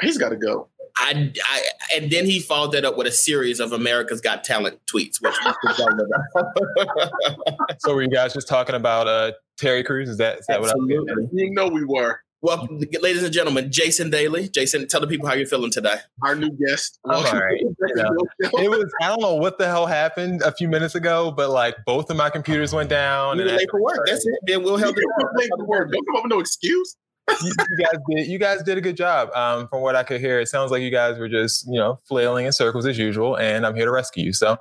He's 0.00 0.18
got 0.18 0.30
to 0.30 0.36
go. 0.36 0.68
I, 0.98 1.30
I, 1.44 1.62
and 1.96 2.10
then 2.10 2.24
he 2.24 2.40
followed 2.40 2.72
that 2.72 2.86
up 2.86 2.96
with 2.96 3.06
a 3.06 3.12
series 3.12 3.60
of 3.60 3.72
America's 3.72 4.22
Got 4.22 4.44
Talent 4.44 4.80
tweets. 4.86 5.20
Which 5.20 5.34
so 7.78 7.94
were 7.94 8.02
you 8.02 8.08
guys 8.08 8.32
just 8.32 8.48
talking 8.48 8.74
about 8.74 9.06
uh, 9.06 9.32
Terry 9.58 9.84
Crews? 9.84 10.08
Is 10.08 10.16
that 10.16 10.38
is 10.38 10.46
that 10.46 10.62
Absolutely. 10.62 10.98
what 10.98 11.10
I? 11.10 11.14
Did? 11.20 11.30
You 11.32 11.50
know 11.50 11.68
we 11.68 11.84
were. 11.84 12.20
Welcome, 12.46 12.80
ladies 13.02 13.24
and 13.24 13.32
gentlemen, 13.32 13.72
Jason 13.72 14.08
Daly. 14.08 14.48
Jason, 14.48 14.86
tell 14.86 15.00
the 15.00 15.08
people 15.08 15.26
how 15.26 15.34
you're 15.34 15.48
feeling 15.48 15.72
today. 15.72 15.96
Our 16.22 16.36
new 16.36 16.56
guest. 16.64 17.00
All 17.04 17.24
right. 17.24 17.60
it 17.60 18.70
was 18.70 18.94
I 19.02 19.08
don't 19.08 19.20
know 19.20 19.34
what 19.34 19.58
the 19.58 19.66
hell 19.66 19.86
happened 19.86 20.42
a 20.42 20.52
few 20.52 20.68
minutes 20.68 20.94
ago, 20.94 21.32
but 21.32 21.50
like 21.50 21.74
both 21.84 22.08
of 22.08 22.16
my 22.16 22.30
computers 22.30 22.72
went 22.72 22.88
down. 22.88 23.38
You're 23.38 23.48
late 23.48 23.66
for 23.68 23.82
work. 23.82 23.98
That's 24.06 24.24
it. 24.24 24.38
Then 24.44 24.62
we'll 24.62 24.76
help 24.76 24.96
you. 24.96 25.12
Late 25.34 25.50
for 25.58 25.66
work. 25.66 25.90
Don't 25.90 26.06
come 26.06 26.16
up 26.18 26.22
with 26.22 26.30
no 26.30 26.38
excuse. 26.38 26.96
you, 27.42 27.52
you, 27.68 27.84
guys 27.84 27.98
did 28.08 28.26
you 28.28 28.38
guys 28.38 28.62
did 28.62 28.78
a 28.78 28.80
good 28.80 28.96
job. 28.96 29.30
Um, 29.34 29.66
from 29.66 29.82
what 29.82 29.96
I 29.96 30.04
could 30.04 30.20
hear, 30.20 30.38
it 30.38 30.46
sounds 30.46 30.70
like 30.70 30.82
you 30.82 30.92
guys 30.92 31.18
were 31.18 31.28
just 31.28 31.66
you 31.66 31.80
know 31.80 31.98
flailing 32.04 32.46
in 32.46 32.52
circles 32.52 32.86
as 32.86 32.96
usual, 32.96 33.36
and 33.36 33.66
I'm 33.66 33.74
here 33.74 33.86
to 33.86 33.90
rescue 33.90 34.26
you. 34.26 34.32
So, 34.32 34.56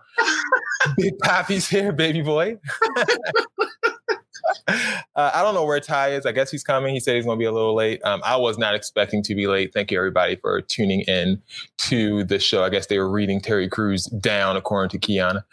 big 0.98 1.20
Pappy's 1.20 1.70
here, 1.70 1.92
baby 1.92 2.24
boy. 2.24 2.58
Uh, 4.68 4.74
I 5.16 5.42
don't 5.42 5.54
know 5.54 5.66
where 5.66 5.80
Ty 5.80 6.14
is. 6.14 6.26
I 6.26 6.32
guess 6.32 6.52
he's 6.52 6.64
coming. 6.64 6.94
He 6.94 7.00
said 7.00 7.16
he's 7.16 7.26
going 7.26 7.38
to 7.38 7.40
be 7.40 7.46
a 7.46 7.52
little 7.52 7.76
late. 7.76 8.02
Um, 8.04 8.22
I 8.24 8.36
was 8.36 8.58
not 8.58 8.76
expecting 8.76 9.24
to 9.24 9.36
be 9.36 9.48
late. 9.48 9.74
Thank 9.74 9.92
you, 9.92 9.98
everybody, 9.98 10.36
for 10.36 10.62
tuning 10.62 11.02
in 11.02 11.42
to 11.78 12.24
the 12.24 12.40
show. 12.40 12.64
I 12.64 12.70
guess 12.70 12.88
they 12.88 13.00
were 13.00 13.10
reading 13.10 13.42
Terry 13.42 13.70
Crews 13.70 14.06
down, 14.06 14.58
according 14.58 15.00
to 15.00 15.08
Kiana. 15.08 15.44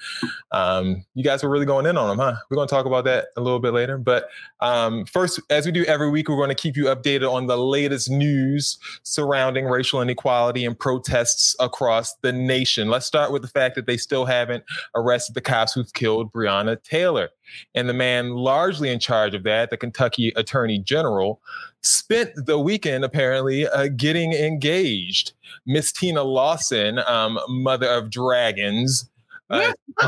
Um, 0.51 1.05
you 1.15 1.25
guys 1.25 1.43
were 1.43 1.51
really 1.51 1.67
going 1.67 1.87
in 1.87 1.97
on 1.97 2.11
him, 2.11 2.19
huh? 2.19 2.35
We're 2.51 2.57
going 2.57 2.69
to 2.69 2.75
talk 2.75 2.87
about 2.87 3.05
that 3.05 3.27
a 3.37 3.41
little 3.41 3.61
bit 3.61 3.73
later. 3.73 3.99
But 3.99 4.29
um, 4.61 5.05
first, 5.07 5.41
as 5.51 5.67
we 5.67 5.73
do 5.73 5.85
every 5.85 6.11
week, 6.11 6.29
we're 6.29 6.37
going 6.37 6.49
to 6.49 6.55
keep 6.55 6.77
you 6.77 6.85
updated 6.85 7.31
on 7.31 7.47
the 7.47 7.59
latest 7.59 8.11
news 8.11 8.79
surrounding 9.03 9.67
racial 9.67 10.01
inequality 10.03 10.65
and 10.65 10.79
protests 10.79 11.57
across 11.61 12.15
the 12.23 12.33
nation. 12.33 12.89
Let's 12.89 13.07
start 13.07 13.33
with 13.33 13.43
the 13.43 13.49
fact 13.49 13.75
that 13.77 13.87
they 13.87 13.97
still 13.97 14.25
haven't 14.25 14.65
arrested 14.95 15.35
the 15.35 15.41
cops 15.41 15.73
who've 15.73 15.93
killed 15.93 16.33
Breonna 16.33 16.83
Taylor. 16.83 17.31
And 17.75 17.89
the 17.89 17.95
man 17.95 18.31
largely 18.31 18.91
in 18.91 18.99
charge 18.99 19.35
of 19.35 19.43
that, 19.45 19.71
the 19.71 19.77
Kentucky 19.77 20.33
Attorney 20.37 20.79
General, 20.79 21.41
spent 21.83 22.31
the 22.37 22.59
weekend 22.59 23.05
apparently 23.05 23.67
uh, 23.67 23.89
getting 23.89 24.33
engaged. 24.33 25.33
Miss 25.67 25.93
Tina 25.93 26.23
Lawson, 26.23 26.99
um, 27.01 27.39
mother 27.49 27.89
of 27.89 28.11
dragons. 28.11 29.09
Uh, 29.51 29.73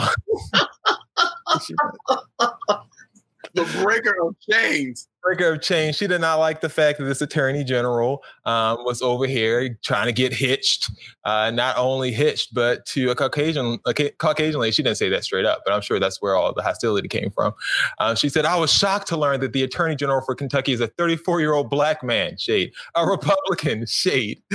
the 3.54 3.64
breaker 3.82 4.16
of 4.22 4.36
chains. 4.50 5.08
Breaker 5.24 5.54
of 5.54 5.62
chains. 5.62 5.96
She 5.96 6.06
did 6.06 6.20
not 6.20 6.36
like 6.36 6.60
the 6.60 6.68
fact 6.68 6.98
that 6.98 7.04
this 7.04 7.22
attorney 7.22 7.64
general 7.64 8.22
um, 8.44 8.84
was 8.84 9.00
over 9.00 9.26
here 9.26 9.78
trying 9.82 10.04
to 10.04 10.12
get 10.12 10.34
hitched, 10.34 10.90
uh, 11.24 11.50
not 11.50 11.78
only 11.78 12.12
hitched, 12.12 12.52
but 12.52 12.84
to 12.86 13.10
a 13.10 13.14
Caucasian, 13.14 13.78
a 13.86 13.94
Caucasian 13.94 14.60
lady. 14.60 14.72
She 14.72 14.82
didn't 14.82 14.98
say 14.98 15.08
that 15.08 15.24
straight 15.24 15.46
up, 15.46 15.62
but 15.64 15.72
I'm 15.72 15.80
sure 15.80 15.98
that's 15.98 16.20
where 16.20 16.36
all 16.36 16.52
the 16.52 16.62
hostility 16.62 17.08
came 17.08 17.30
from. 17.30 17.54
Uh, 17.98 18.14
she 18.14 18.28
said, 18.28 18.44
I 18.44 18.56
was 18.56 18.70
shocked 18.70 19.08
to 19.08 19.16
learn 19.16 19.40
that 19.40 19.54
the 19.54 19.62
attorney 19.62 19.96
general 19.96 20.20
for 20.20 20.34
Kentucky 20.34 20.72
is 20.72 20.80
a 20.80 20.88
34 20.88 21.40
year 21.40 21.54
old 21.54 21.70
black 21.70 22.02
man, 22.02 22.36
shade, 22.36 22.72
a 22.94 23.06
Republican, 23.06 23.86
shade. 23.86 24.42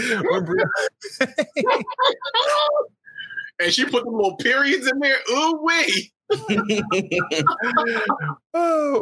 and 3.60 3.74
she 3.74 3.86
put 3.86 4.04
the 4.04 4.12
little 4.12 4.36
periods 4.38 4.88
in 4.88 5.00
there. 5.00 5.18
Ooh, 5.32 5.60
wait. 5.64 6.14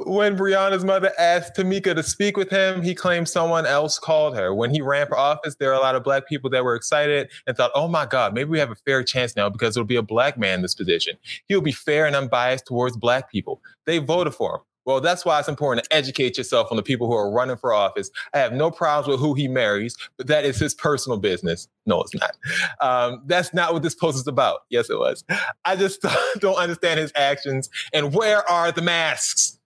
when 0.05 0.38
Breonna's 0.38 0.86
mother 0.86 1.12
asked 1.19 1.55
Tamika 1.55 1.93
to 1.93 2.01
speak 2.01 2.38
with 2.38 2.50
him, 2.50 2.81
he 2.81 2.96
claimed 2.96 3.27
someone 3.27 3.65
else 3.65 4.00
called 4.00 4.38
her. 4.38 4.55
When 4.55 4.69
he 4.72 4.81
ran 4.81 5.07
for 5.07 5.17
office, 5.17 5.55
there 5.55 5.69
were 5.69 5.75
a 5.75 5.79
lot 5.79 5.96
of 5.96 6.05
black 6.05 6.25
people 6.27 6.50
that 6.51 6.63
were 6.63 6.75
excited 6.75 7.29
and 7.46 7.57
thought, 7.57 7.72
oh 7.75 7.89
my 7.89 8.05
God, 8.05 8.34
maybe 8.34 8.50
we 8.50 8.60
have 8.60 8.72
a 8.72 8.75
fair 8.75 9.03
chance 9.03 9.36
now 9.36 9.50
because 9.50 9.75
it'll 9.75 9.86
be 9.86 9.98
a 9.98 10.01
black 10.01 10.38
man 10.38 10.55
in 10.55 10.62
this 10.62 10.75
position. 10.75 11.17
He'll 11.48 11.60
be 11.60 11.74
fair 11.74 12.05
and 12.05 12.15
unbiased 12.15 12.65
towards 12.65 12.96
black 12.96 13.29
people. 13.29 13.62
They 13.86 13.98
voted 13.98 14.34
for 14.34 14.55
him. 14.55 14.62
Well, 14.88 15.01
that's 15.01 15.25
why 15.25 15.38
it's 15.38 15.50
important 15.50 15.84
to 15.84 15.94
educate 15.94 16.38
yourself 16.38 16.70
on 16.72 16.77
the 16.77 16.82
people 16.82 17.08
who 17.08 17.13
are 17.13 17.29
running 17.29 17.58
for 17.58 17.74
office. 17.74 18.10
I 18.34 18.38
have 18.38 18.53
no 18.53 18.72
problems 18.72 19.10
with 19.10 19.20
who 19.20 19.34
he 19.34 19.50
marries, 19.50 19.98
but 20.15 20.27
that 20.27 20.46
is 20.46 20.58
his 20.58 20.74
personal 20.74 21.17
business. 21.20 21.67
No, 21.86 22.01
it's 22.01 22.15
not. 22.15 22.38
Um, 22.79 23.22
that's 23.25 23.53
not 23.53 23.74
what 23.74 23.84
this 23.84 23.94
post 23.94 24.15
is 24.15 24.27
about. 24.27 24.62
Yes, 24.70 24.89
it 24.89 24.98
was. 24.98 25.25
I 25.65 25.75
just 25.75 26.01
don't 26.39 26.56
understand 26.56 27.01
his 27.01 27.12
actions. 27.17 27.70
And 27.91 28.13
where 28.13 28.50
are 28.50 28.72
the 28.72 28.82
masks? 28.82 29.60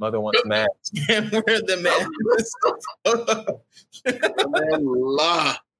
Mother 0.00 0.20
wants 0.20 0.42
masks. 0.44 0.90
and 1.08 1.30
where 1.30 1.44
are 1.46 1.60
the 1.60 1.78
masks? 1.80 2.10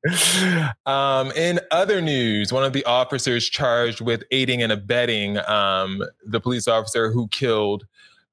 um, 0.86 1.32
in 1.32 1.58
other 1.72 2.00
news, 2.00 2.52
one 2.52 2.62
of 2.62 2.72
the 2.72 2.84
officers 2.84 3.48
charged 3.48 4.00
with 4.00 4.22
aiding 4.30 4.62
and 4.62 4.70
abetting 4.70 5.38
um, 5.48 6.00
the 6.24 6.38
police 6.38 6.68
officer 6.68 7.10
who 7.10 7.26
killed 7.28 7.84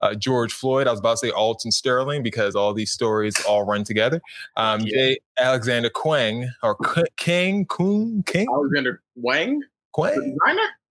uh, 0.01 0.15
George 0.15 0.53
Floyd. 0.53 0.87
I 0.87 0.91
was 0.91 0.99
about 0.99 1.11
to 1.11 1.27
say 1.27 1.31
Alton 1.31 1.71
Sterling 1.71 2.23
because 2.23 2.55
all 2.55 2.73
these 2.73 2.91
stories 2.91 3.35
all 3.45 3.63
run 3.63 3.83
together. 3.83 4.21
Um, 4.57 4.81
yeah. 4.81 4.91
J. 4.91 5.19
Alexander 5.39 5.89
Quang 5.89 6.49
or 6.63 6.77
King 7.17 7.65
Kuhn 7.65 8.23
King 8.25 8.47
Alexander 8.53 9.01
Wang 9.15 9.61
Quang. 9.93 10.37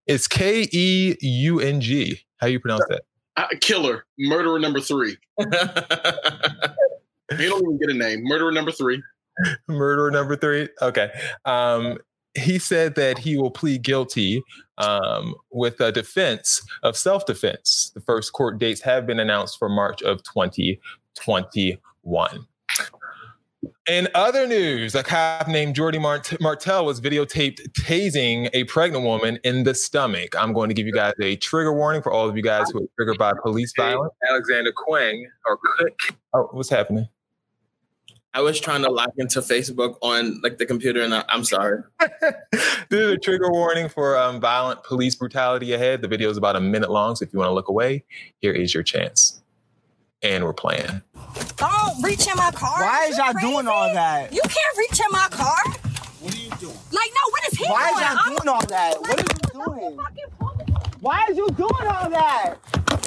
It's 0.06 0.26
K 0.26 0.68
E 0.72 1.16
U 1.20 1.60
N 1.60 1.80
G. 1.80 2.20
How 2.38 2.46
you 2.46 2.58
pronounce 2.60 2.84
that? 2.88 3.02
Uh, 3.36 3.46
killer, 3.60 4.06
murderer 4.18 4.58
number 4.58 4.80
three. 4.80 5.16
he 5.38 5.44
don't 7.46 7.62
even 7.62 7.78
get 7.78 7.90
a 7.90 7.94
name. 7.94 8.24
Murderer 8.24 8.52
number 8.52 8.72
three. 8.72 9.02
Murderer 9.68 10.10
number 10.10 10.36
three. 10.36 10.68
Okay. 10.82 11.10
Um, 11.44 11.98
he 12.34 12.58
said 12.58 12.94
that 12.94 13.18
he 13.18 13.36
will 13.36 13.50
plead 13.50 13.82
guilty 13.82 14.42
um, 14.78 15.34
with 15.50 15.80
a 15.80 15.92
defense 15.92 16.62
of 16.82 16.96
self 16.96 17.26
defense. 17.26 17.90
The 17.94 18.00
first 18.00 18.32
court 18.32 18.58
dates 18.58 18.80
have 18.82 19.06
been 19.06 19.20
announced 19.20 19.58
for 19.58 19.68
March 19.68 20.02
of 20.02 20.22
2021. 20.22 22.46
In 23.88 24.08
other 24.14 24.46
news, 24.46 24.94
a 24.94 25.02
cop 25.02 25.48
named 25.48 25.74
Jordy 25.74 25.98
Mart- 25.98 26.40
Martel 26.40 26.86
was 26.86 27.00
videotaped 27.00 27.60
tasing 27.72 28.48
a 28.54 28.64
pregnant 28.64 29.04
woman 29.04 29.38
in 29.44 29.64
the 29.64 29.74
stomach. 29.74 30.34
I'm 30.38 30.54
going 30.54 30.68
to 30.68 30.74
give 30.74 30.86
you 30.86 30.94
guys 30.94 31.12
a 31.20 31.36
trigger 31.36 31.74
warning 31.74 32.00
for 32.00 32.10
all 32.10 32.28
of 32.28 32.36
you 32.36 32.42
guys 32.42 32.70
who 32.70 32.84
are 32.84 32.88
triggered 32.96 33.18
by 33.18 33.32
police 33.42 33.74
violence. 33.76 34.14
Alexander 34.30 34.72
Quang 34.74 35.26
or 35.46 35.58
Cook. 35.76 36.16
Oh, 36.32 36.48
what's 36.52 36.70
happening? 36.70 37.08
I 38.32 38.42
was 38.42 38.60
trying 38.60 38.82
to 38.82 38.90
log 38.90 39.10
into 39.16 39.40
Facebook 39.40 39.96
on 40.02 40.40
like 40.42 40.58
the 40.58 40.66
computer, 40.66 41.02
and 41.02 41.12
I, 41.12 41.24
am 41.30 41.42
sorry. 41.42 41.82
this 42.00 43.00
is 43.00 43.10
a 43.12 43.16
trigger 43.16 43.50
warning 43.50 43.88
for 43.88 44.16
um, 44.16 44.40
violent 44.40 44.84
police 44.84 45.16
brutality 45.16 45.72
ahead. 45.72 46.00
The 46.00 46.06
video 46.06 46.30
is 46.30 46.36
about 46.36 46.54
a 46.54 46.60
minute 46.60 46.90
long, 46.90 47.16
so 47.16 47.24
if 47.24 47.32
you 47.32 47.40
want 47.40 47.48
to 47.48 47.54
look 47.54 47.68
away, 47.68 48.04
here 48.38 48.52
is 48.52 48.72
your 48.72 48.84
chance. 48.84 49.42
And 50.22 50.44
we're 50.44 50.52
playing. 50.52 51.02
Don't 51.56 52.02
reach 52.04 52.28
in 52.28 52.36
my 52.36 52.52
car. 52.52 52.78
Why 52.78 53.06
is 53.06 53.18
y'all 53.18 53.32
doing 53.40 53.66
all 53.66 53.92
that? 53.94 54.32
You 54.32 54.42
can't 54.42 54.78
reach 54.78 55.00
in 55.00 55.10
my 55.10 55.26
car. 55.30 55.56
What 56.20 56.34
are 56.34 56.38
you 56.38 56.50
doing? 56.60 56.76
Like, 56.92 57.10
no, 57.10 57.30
what 57.30 57.52
is 57.52 57.58
he 57.58 57.64
Why 57.64 57.90
doing? 57.90 58.04
is 58.04 58.10
y'all 58.10 58.36
doing 58.36 58.48
all 58.48 58.66
that? 58.66 59.00
What 59.00 59.18
are 59.18 59.22
you 59.22 59.64
doing? 59.64 59.98
Why 61.00 61.26
is 61.30 61.36
you 61.36 61.48
doing 61.56 61.86
all 61.88 62.10
that? 62.10 62.56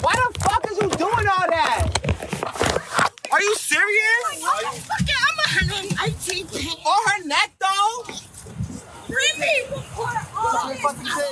Why 0.01 0.15
the 0.15 0.39
fuck 0.39 0.71
is 0.71 0.77
you 0.79 0.89
doing 0.89 1.27
all 1.27 1.47
that? 1.49 3.12
Are 3.33 3.41
you 3.41 3.55
serious? 3.55 4.45
Oh 4.45 4.61
Motherfucker, 4.63 5.17
I'm 5.17 5.37
a 5.39 5.47
119 5.89 6.45
On 6.85 7.01
her 7.09 7.25
neck 7.25 7.49
though? 7.59 8.13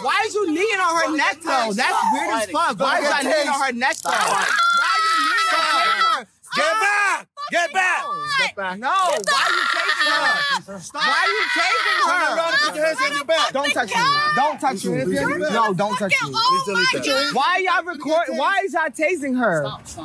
Why 0.02 0.24
is 0.26 0.34
you 0.34 0.52
kneeing 0.52 0.80
on 0.80 1.06
her 1.06 1.16
neck 1.16 1.42
though? 1.44 1.74
That's 1.74 2.04
weird 2.12 2.34
as 2.34 2.50
fuck. 2.50 2.80
Why 2.80 3.00
is 3.00 3.04
y'all 3.08 3.24
kneeing 3.32 3.50
on 3.50 3.62
her 3.62 3.74
neck 3.74 3.98
though? 3.98 4.10
Why 4.10 4.48
are 4.90 5.02
you 5.06 5.14
kneeing 5.30 5.50
on 5.54 6.26
her? 6.26 6.28
Get 6.56 6.74
back! 6.82 7.31
Get 7.52 7.74
back! 7.74 8.04
Get 8.40 8.56
back. 8.56 8.80
No, 8.80 8.88
why 8.88 9.12
are 9.12 9.52
you 9.52 9.64
tasing 9.76 10.72
her? 10.72 10.80
Stop. 10.80 11.02
Why 11.02 11.12
are 11.12 11.28
you 11.28 11.44
tasing 11.60 11.98
her? 12.08 12.36
around 12.38 12.54
and 12.54 12.62
put 12.62 12.76
your 12.76 12.86
hands 12.86 13.00
on 13.06 13.16
your 13.16 13.26
back. 13.26 13.54
Don't 13.54 13.74
touch 13.74 13.90
me. 13.90 14.02
Don't 14.36 14.60
touch 14.62 14.86
me. 14.86 15.04
No, 15.52 15.74
don't 15.74 15.98
touch 15.98 16.14
me. 16.24 16.32
Please 16.32 16.64
delete 16.66 17.06
that. 17.06 17.32
Why 17.34 17.58
y'all 17.58 17.84
record? 17.84 18.38
Why 18.38 18.62
is 18.64 18.74
y'all 18.74 18.90
tasing 18.90 19.38
her? 19.38 19.64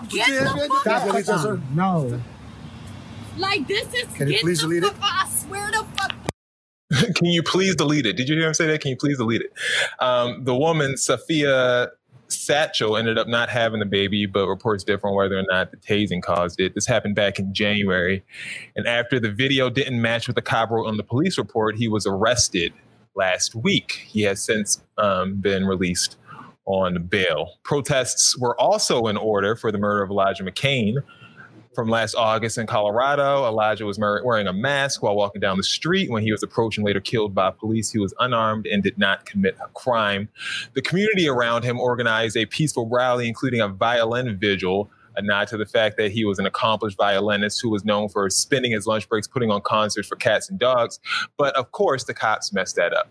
Get 0.09 0.27
the 0.27 0.69
fuck 0.69 1.23
Stop 1.23 1.43
delete. 1.43 1.71
No. 1.75 2.21
Like, 3.39 3.69
this 3.69 3.93
is 3.95 4.13
Can 4.15 4.29
you 4.29 4.39
please 4.41 4.61
the 4.63 4.69
delete 4.69 4.85
it? 4.85 4.95
I 5.01 5.29
swear 5.29 5.71
to 5.71 5.85
fuck. 5.85 6.13
Can 7.15 7.27
you 7.27 7.43
please 7.43 7.77
delete 7.77 8.07
it? 8.07 8.17
Did 8.17 8.29
you 8.29 8.37
hear 8.37 8.49
him 8.49 8.55
say 8.55 8.67
that? 8.67 8.81
Can 8.81 8.91
you 8.91 8.97
please 8.97 9.19
delete 9.19 9.43
it? 9.43 9.53
Um, 10.01 10.45
the 10.45 10.55
woman, 10.55 10.97
Sophia 10.97 11.91
Satchel, 12.29 12.97
ended 12.97 13.19
up 13.19 13.29
not 13.29 13.49
having 13.49 13.81
the 13.81 13.87
baby, 13.87 14.27
but 14.27 14.49
reports 14.49 14.85
differ 14.85 15.09
on 15.09 15.15
whether 15.15 15.39
or 15.39 15.45
not 15.49 15.71
the 15.71 15.77
tasing 15.77 16.23
caused 16.23 16.61
it. 16.61 16.75
This 16.75 16.87
happened 16.87 17.15
back 17.15 17.39
in 17.39 17.53
January. 17.55 18.25
And 18.75 18.87
after 18.87 19.21
the 19.21 19.31
video 19.31 19.71
didn't 19.71 20.01
match 20.01 20.27
with 20.27 20.37
the 20.37 20.43
cop 20.43 20.71
wrote 20.71 20.87
on 20.87 20.97
the 20.97 21.05
police 21.05 21.39
report, 21.39 21.77
he 21.77 21.89
was 21.89 22.07
arrested 22.07 22.73
last 23.15 23.55
week. 23.55 24.05
He 24.07 24.23
has 24.23 24.43
since 24.43 24.83
um, 24.99 25.37
been 25.37 25.67
released 25.67 26.17
on 26.67 27.05
bail. 27.05 27.53
Protests 27.63 28.37
were 28.37 28.61
also 28.61 29.07
in 29.07 29.17
order 29.17 29.55
for 29.55 29.71
the 29.71 29.79
murder 29.79 30.03
of 30.03 30.11
Elijah 30.11 30.43
McClain 30.43 30.97
from 31.77 31.89
last 31.89 32.17
August 32.17 32.59
in 32.59 32.67
Colorado. 32.67 33.47
Elijah 33.47 33.85
was 33.85 33.99
wearing 33.99 34.49
a 34.49 34.53
mask 34.53 35.03
while 35.03 35.15
walking 35.15 35.41
down 35.41 35.57
the 35.57 35.63
street 35.63 36.11
when 36.11 36.25
he 36.25 36.33
was 36.33 36.43
approached 36.43 36.79
and 36.79 36.85
later 36.85 37.01
killed 37.01 37.35
by 37.35 37.51
police. 37.53 37.93
He 37.93 37.99
was 38.01 38.13
unarmed 38.19 38.67
and 38.67 38.83
did 38.83 38.99
not 38.99 39.27
commit 39.27 39.57
a 39.63 39.69
crime. 39.69 40.29
The 40.73 40.83
community 40.83 41.29
around 41.29 41.63
him 41.63 41.79
organized 41.79 42.37
a 42.37 42.47
peaceful 42.47 42.89
rally, 42.89 43.29
including 43.29 43.61
a 43.61 43.69
violin 43.69 44.37
vigil. 44.37 44.91
A 45.19 45.23
nod 45.23 45.49
to 45.49 45.57
the 45.57 45.65
fact 45.65 45.97
that 45.97 46.13
he 46.13 46.27
was 46.27 46.39
an 46.39 46.45
accomplished 46.45 46.99
violinist 46.99 47.63
who 47.63 47.71
was 47.71 47.85
known 47.87 48.09
for 48.09 48.29
spending 48.29 48.73
his 48.73 48.87
lunch 48.87 49.09
breaks 49.09 49.27
putting 49.27 49.51
on 49.51 49.63
concerts 49.63 50.09
for 50.09 50.17
cats 50.17 50.51
and 50.51 50.59
dogs. 50.59 50.99
But 51.39 51.55
of 51.57 51.73
course, 51.73 52.05
the 52.05 52.13
cops 52.13 52.53
messed 52.53 52.77
that 52.77 52.93
up. 52.93 53.09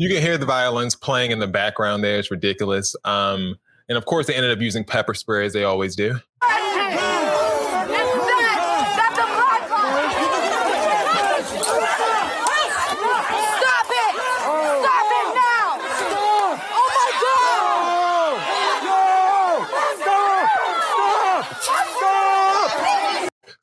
You 0.00 0.08
can 0.08 0.22
hear 0.22 0.38
the 0.38 0.46
violins 0.46 0.94
playing 0.94 1.32
in 1.32 1.40
the 1.40 1.48
background 1.48 2.04
there. 2.04 2.20
It's 2.20 2.30
ridiculous. 2.30 2.94
Um, 3.04 3.58
and 3.88 3.98
of 3.98 4.04
course, 4.04 4.28
they 4.28 4.34
ended 4.34 4.52
up 4.52 4.60
using 4.60 4.84
pepper 4.84 5.12
spray 5.12 5.44
as 5.44 5.52
they 5.52 5.64
always 5.64 5.96
do. 5.96 6.10
That's 6.12 6.22
a 9.18 9.26
black 9.26 9.66
car! 9.68 9.90
Stop 13.42 13.90
it! 13.90 14.14
Stop 14.78 15.10
it 15.10 15.34
now! 15.34 15.82
Oh 16.70 16.86
my 16.94 17.10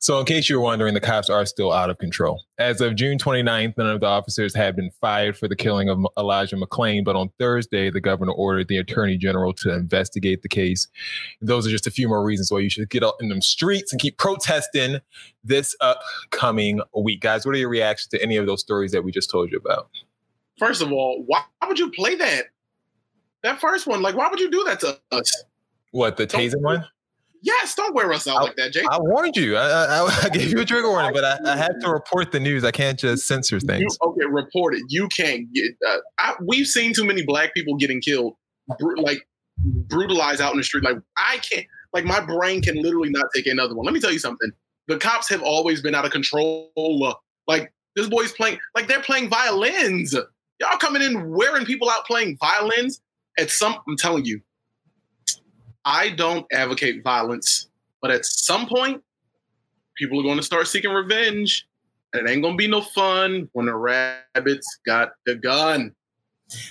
So, 0.06 0.20
in 0.20 0.24
case 0.24 0.48
you 0.48 0.54
were 0.54 0.62
wondering, 0.62 0.94
the 0.94 1.00
cops 1.00 1.28
are 1.28 1.44
still 1.46 1.72
out 1.72 1.90
of 1.90 1.98
control. 1.98 2.44
As 2.58 2.80
of 2.80 2.94
June 2.94 3.18
29th, 3.18 3.76
none 3.76 3.88
of 3.88 3.98
the 3.98 4.06
officers 4.06 4.54
had 4.54 4.76
been 4.76 4.92
fired 5.00 5.36
for 5.36 5.48
the 5.48 5.56
killing 5.56 5.88
of 5.88 5.98
Elijah 6.16 6.54
McClain. 6.54 7.04
But 7.04 7.16
on 7.16 7.32
Thursday, 7.40 7.90
the 7.90 8.00
governor 8.00 8.30
ordered 8.30 8.68
the 8.68 8.78
attorney 8.78 9.16
general 9.16 9.52
to 9.54 9.74
investigate 9.74 10.42
the 10.42 10.48
case. 10.48 10.86
Those 11.40 11.66
are 11.66 11.70
just 11.70 11.88
a 11.88 11.90
few 11.90 12.06
more 12.06 12.22
reasons 12.22 12.52
why 12.52 12.60
you 12.60 12.70
should 12.70 12.88
get 12.88 13.02
out 13.02 13.14
in 13.20 13.30
them 13.30 13.42
streets 13.42 13.90
and 13.90 14.00
keep 14.00 14.16
protesting 14.16 15.00
this 15.42 15.74
upcoming 15.80 16.82
week. 16.96 17.20
Guys, 17.20 17.44
what 17.44 17.56
are 17.56 17.58
your 17.58 17.68
reactions 17.68 18.06
to 18.10 18.22
any 18.22 18.36
of 18.36 18.46
those 18.46 18.60
stories 18.60 18.92
that 18.92 19.02
we 19.02 19.10
just 19.10 19.28
told 19.28 19.50
you 19.50 19.58
about? 19.58 19.90
First 20.56 20.82
of 20.82 20.92
all, 20.92 21.24
why 21.26 21.42
would 21.66 21.80
you 21.80 21.90
play 21.90 22.14
that? 22.14 22.44
That 23.42 23.60
first 23.60 23.88
one, 23.88 24.02
like, 24.02 24.14
why 24.14 24.28
would 24.28 24.38
you 24.38 24.52
do 24.52 24.62
that 24.68 24.78
to 24.78 25.00
us? 25.10 25.44
What, 25.90 26.16
the 26.16 26.28
tasing 26.28 26.62
one? 26.62 26.84
Yes, 27.46 27.76
don't 27.76 27.94
wear 27.94 28.12
us 28.12 28.26
out 28.26 28.42
like 28.42 28.56
that, 28.56 28.72
Jake. 28.72 28.86
I 28.90 28.98
warned 28.98 29.36
you. 29.36 29.56
I, 29.56 30.00
I, 30.00 30.20
I 30.24 30.28
gave 30.30 30.50
you 30.50 30.58
a 30.58 30.64
trigger 30.64 30.90
warning, 30.90 31.12
but 31.14 31.24
I, 31.24 31.52
I 31.52 31.56
have 31.56 31.78
to 31.78 31.90
report 31.92 32.32
the 32.32 32.40
news. 32.40 32.64
I 32.64 32.72
can't 32.72 32.98
just 32.98 33.28
censor 33.28 33.60
things. 33.60 33.82
You, 33.82 34.08
okay, 34.08 34.26
report 34.28 34.74
it. 34.74 34.82
You 34.88 35.06
can't 35.16 35.52
get. 35.52 35.70
Uh, 35.88 35.98
I, 36.18 36.34
we've 36.44 36.66
seen 36.66 36.92
too 36.92 37.04
many 37.04 37.24
black 37.24 37.54
people 37.54 37.76
getting 37.76 38.00
killed, 38.00 38.34
bru- 38.80 39.00
like 39.00 39.28
brutalized 39.58 40.40
out 40.40 40.50
in 40.50 40.58
the 40.58 40.64
street. 40.64 40.82
Like 40.82 40.96
I 41.16 41.38
can't. 41.38 41.66
Like 41.92 42.04
my 42.04 42.18
brain 42.18 42.62
can 42.62 42.82
literally 42.82 43.10
not 43.10 43.26
take 43.32 43.46
another 43.46 43.76
one. 43.76 43.86
Let 43.86 43.94
me 43.94 44.00
tell 44.00 44.12
you 44.12 44.18
something. 44.18 44.50
The 44.88 44.98
cops 44.98 45.28
have 45.28 45.42
always 45.42 45.80
been 45.80 45.94
out 45.94 46.04
of 46.04 46.10
control. 46.10 46.72
Like 47.46 47.72
this 47.94 48.08
boy's 48.08 48.32
playing. 48.32 48.58
Like 48.74 48.88
they're 48.88 49.00
playing 49.00 49.30
violins. 49.30 50.14
Y'all 50.58 50.78
coming 50.78 51.00
in 51.00 51.30
wearing 51.30 51.64
people 51.64 51.88
out 51.90 52.06
playing 52.06 52.38
violins. 52.40 53.00
At 53.38 53.50
some, 53.50 53.76
I'm 53.86 53.96
telling 53.98 54.24
you, 54.24 54.40
I 55.86 56.10
don't 56.10 56.44
advocate 56.52 57.04
violence, 57.04 57.68
but 58.02 58.10
at 58.10 58.26
some 58.26 58.66
point, 58.66 59.02
people 59.96 60.20
are 60.20 60.24
going 60.24 60.36
to 60.36 60.42
start 60.42 60.66
seeking 60.66 60.90
revenge. 60.90 61.66
And 62.12 62.26
it 62.26 62.30
ain't 62.30 62.42
gonna 62.42 62.56
be 62.56 62.68
no 62.68 62.80
fun 62.80 63.48
when 63.52 63.66
the 63.66 63.74
rabbits 63.74 64.78
got 64.86 65.12
the 65.26 65.34
gun. 65.34 65.94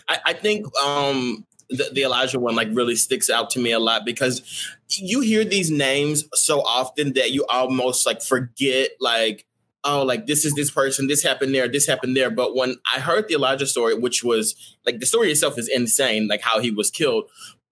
I, 0.07 0.17
I 0.27 0.33
think 0.33 0.65
um, 0.77 1.45
the, 1.69 1.89
the 1.93 2.03
Elijah 2.03 2.39
one 2.39 2.55
like 2.55 2.69
really 2.71 2.95
sticks 2.95 3.29
out 3.29 3.49
to 3.51 3.59
me 3.59 3.71
a 3.71 3.79
lot 3.79 4.05
because 4.05 4.41
you 4.89 5.21
hear 5.21 5.43
these 5.43 5.69
names 5.69 6.25
so 6.33 6.61
often 6.61 7.13
that 7.13 7.31
you 7.31 7.45
almost 7.47 8.05
like 8.05 8.21
forget 8.21 8.91
like 8.99 9.45
oh 9.83 10.03
like 10.03 10.25
this 10.25 10.45
is 10.45 10.53
this 10.53 10.71
person 10.71 11.07
this 11.07 11.23
happened 11.23 11.53
there 11.53 11.67
this 11.67 11.85
happened 11.87 12.15
there 12.15 12.29
but 12.29 12.55
when 12.55 12.75
i 12.95 12.99
heard 12.99 13.27
the 13.27 13.33
elijah 13.33 13.67
story 13.67 13.93
which 13.93 14.23
was 14.23 14.75
like 14.85 14.99
the 14.99 15.05
story 15.05 15.31
itself 15.31 15.57
is 15.57 15.67
insane 15.67 16.27
like 16.27 16.41
how 16.41 16.59
he 16.59 16.71
was 16.71 16.89
killed 16.89 17.25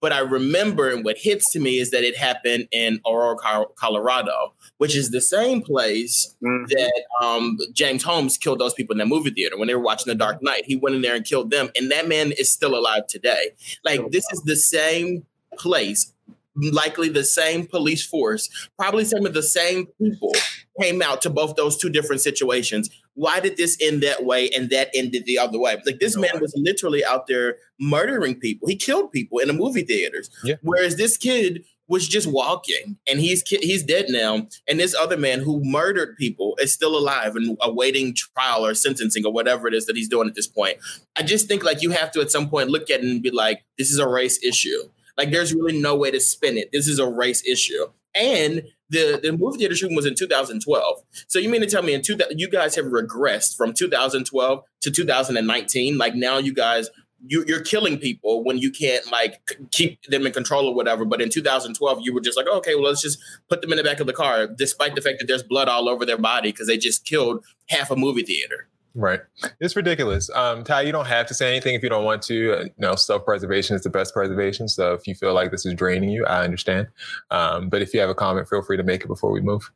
but 0.04 0.12
i 0.12 0.18
remember 0.18 0.90
and 0.90 1.02
what 1.02 1.16
hits 1.16 1.50
to 1.50 1.58
me 1.58 1.78
is 1.78 1.90
that 1.90 2.04
it 2.04 2.14
happened 2.14 2.68
in 2.70 3.00
aurora 3.06 3.64
colorado 3.74 4.52
which 4.76 4.94
is 4.94 5.10
the 5.10 5.20
same 5.20 5.62
place 5.62 6.34
that 6.42 7.04
um, 7.22 7.56
James 7.72 8.02
Holmes 8.02 8.36
killed 8.36 8.58
those 8.58 8.74
people 8.74 8.92
in 8.92 8.98
that 8.98 9.06
movie 9.06 9.30
theater 9.30 9.56
when 9.56 9.68
they 9.68 9.74
were 9.74 9.80
watching 9.80 10.10
The 10.10 10.16
Dark 10.16 10.42
Knight. 10.42 10.64
He 10.66 10.76
went 10.76 10.96
in 10.96 11.02
there 11.02 11.14
and 11.14 11.24
killed 11.24 11.50
them, 11.50 11.70
and 11.76 11.90
that 11.90 12.08
man 12.08 12.32
is 12.32 12.52
still 12.52 12.76
alive 12.76 13.06
today. 13.06 13.52
Like 13.84 14.10
this 14.10 14.24
is 14.32 14.42
the 14.42 14.56
same 14.56 15.24
place 15.56 16.12
likely 16.56 17.08
the 17.08 17.24
same 17.24 17.66
police 17.66 18.06
force, 18.06 18.48
probably 18.78 19.04
some 19.04 19.26
of 19.26 19.34
the 19.34 19.42
same 19.42 19.86
people 20.00 20.32
came 20.80 21.02
out 21.02 21.22
to 21.22 21.30
both 21.30 21.56
those 21.56 21.76
two 21.76 21.90
different 21.90 22.22
situations. 22.22 22.90
Why 23.14 23.40
did 23.40 23.56
this 23.56 23.76
end 23.80 24.02
that 24.02 24.24
way 24.24 24.50
and 24.50 24.70
that 24.70 24.90
ended 24.94 25.24
the 25.24 25.38
other 25.38 25.58
way? 25.58 25.76
Like 25.86 26.00
this 26.00 26.16
man 26.16 26.40
was 26.40 26.52
literally 26.56 27.04
out 27.04 27.26
there 27.26 27.56
murdering 27.78 28.34
people. 28.34 28.68
He 28.68 28.76
killed 28.76 29.12
people 29.12 29.38
in 29.38 29.48
the 29.48 29.54
movie 29.54 29.84
theaters. 29.84 30.30
Yeah. 30.42 30.56
Whereas 30.62 30.96
this 30.96 31.16
kid 31.16 31.64
was 31.88 32.08
just 32.08 32.26
walking 32.26 32.96
and 33.08 33.20
he's 33.20 33.46
he's 33.46 33.82
dead 33.82 34.06
now 34.08 34.46
and 34.66 34.80
this 34.80 34.94
other 34.94 35.16
man 35.16 35.40
who 35.40 35.60
murdered 35.62 36.16
people 36.16 36.56
is 36.58 36.72
still 36.72 36.96
alive 36.96 37.36
and 37.36 37.58
awaiting 37.60 38.14
trial 38.14 38.64
or 38.64 38.74
sentencing 38.74 39.24
or 39.26 39.32
whatever 39.32 39.68
it 39.68 39.74
is 39.74 39.84
that 39.86 39.96
he's 39.96 40.08
doing 40.08 40.26
at 40.26 40.34
this 40.34 40.46
point 40.46 40.78
i 41.16 41.22
just 41.22 41.46
think 41.46 41.62
like 41.62 41.82
you 41.82 41.90
have 41.90 42.10
to 42.10 42.20
at 42.20 42.30
some 42.30 42.48
point 42.48 42.70
look 42.70 42.90
at 42.90 43.00
it 43.00 43.04
and 43.04 43.22
be 43.22 43.30
like 43.30 43.64
this 43.76 43.90
is 43.90 43.98
a 43.98 44.08
race 44.08 44.42
issue 44.42 44.88
like 45.18 45.30
there's 45.30 45.52
really 45.52 45.78
no 45.78 45.94
way 45.94 46.10
to 46.10 46.20
spin 46.20 46.56
it 46.56 46.70
this 46.72 46.88
is 46.88 46.98
a 46.98 47.06
race 47.06 47.46
issue 47.46 47.86
and 48.14 48.62
the 48.90 49.18
the 49.22 49.32
movie 49.32 49.58
theater 49.58 49.74
shooting 49.74 49.96
was 49.96 50.06
in 50.06 50.14
2012 50.14 51.02
so 51.26 51.38
you 51.38 51.48
mean 51.48 51.60
to 51.60 51.66
tell 51.66 51.82
me 51.82 51.94
in 51.94 52.02
two 52.02 52.18
you 52.30 52.48
guys 52.48 52.74
have 52.74 52.86
regressed 52.86 53.56
from 53.56 53.72
2012 53.72 54.62
to 54.80 54.90
2019 54.90 55.96
like 55.98 56.14
now 56.14 56.38
you 56.38 56.52
guys 56.52 56.90
you, 57.26 57.44
you're 57.46 57.62
killing 57.62 57.98
people 57.98 58.44
when 58.44 58.58
you 58.58 58.70
can't 58.70 59.10
like 59.10 59.58
keep 59.70 60.02
them 60.04 60.26
in 60.26 60.32
control 60.32 60.68
or 60.68 60.74
whatever. 60.74 61.04
But 61.04 61.22
in 61.22 61.30
2012, 61.30 62.00
you 62.02 62.12
were 62.12 62.20
just 62.20 62.36
like, 62.36 62.46
oh, 62.50 62.58
okay, 62.58 62.74
well, 62.74 62.84
let's 62.84 63.02
just 63.02 63.18
put 63.48 63.62
them 63.62 63.72
in 63.72 63.78
the 63.78 63.84
back 63.84 64.00
of 64.00 64.06
the 64.06 64.12
car, 64.12 64.46
despite 64.46 64.94
the 64.94 65.00
fact 65.00 65.18
that 65.20 65.26
there's 65.26 65.42
blood 65.42 65.68
all 65.68 65.88
over 65.88 66.04
their 66.04 66.18
body 66.18 66.52
because 66.52 66.66
they 66.66 66.76
just 66.76 67.04
killed 67.04 67.44
half 67.68 67.90
a 67.90 67.96
movie 67.96 68.22
theater. 68.22 68.68
Right. 68.94 69.20
It's 69.60 69.74
ridiculous. 69.74 70.30
Um, 70.34 70.62
Ty, 70.62 70.82
you 70.82 70.92
don't 70.92 71.06
have 71.06 71.26
to 71.26 71.34
say 71.34 71.50
anything 71.50 71.74
if 71.74 71.82
you 71.82 71.88
don't 71.88 72.04
want 72.04 72.22
to. 72.22 72.52
Uh, 72.52 72.62
you 72.64 72.70
know, 72.78 72.94
self 72.94 73.24
preservation 73.24 73.74
is 73.74 73.82
the 73.82 73.90
best 73.90 74.14
preservation. 74.14 74.68
So 74.68 74.92
if 74.92 75.08
you 75.08 75.16
feel 75.16 75.34
like 75.34 75.50
this 75.50 75.66
is 75.66 75.74
draining 75.74 76.10
you, 76.10 76.24
I 76.26 76.44
understand. 76.44 76.86
Um, 77.30 77.68
but 77.68 77.82
if 77.82 77.92
you 77.92 77.98
have 78.00 78.10
a 78.10 78.14
comment, 78.14 78.48
feel 78.48 78.62
free 78.62 78.76
to 78.76 78.84
make 78.84 79.02
it 79.02 79.08
before 79.08 79.32
we 79.32 79.40
move. 79.40 79.70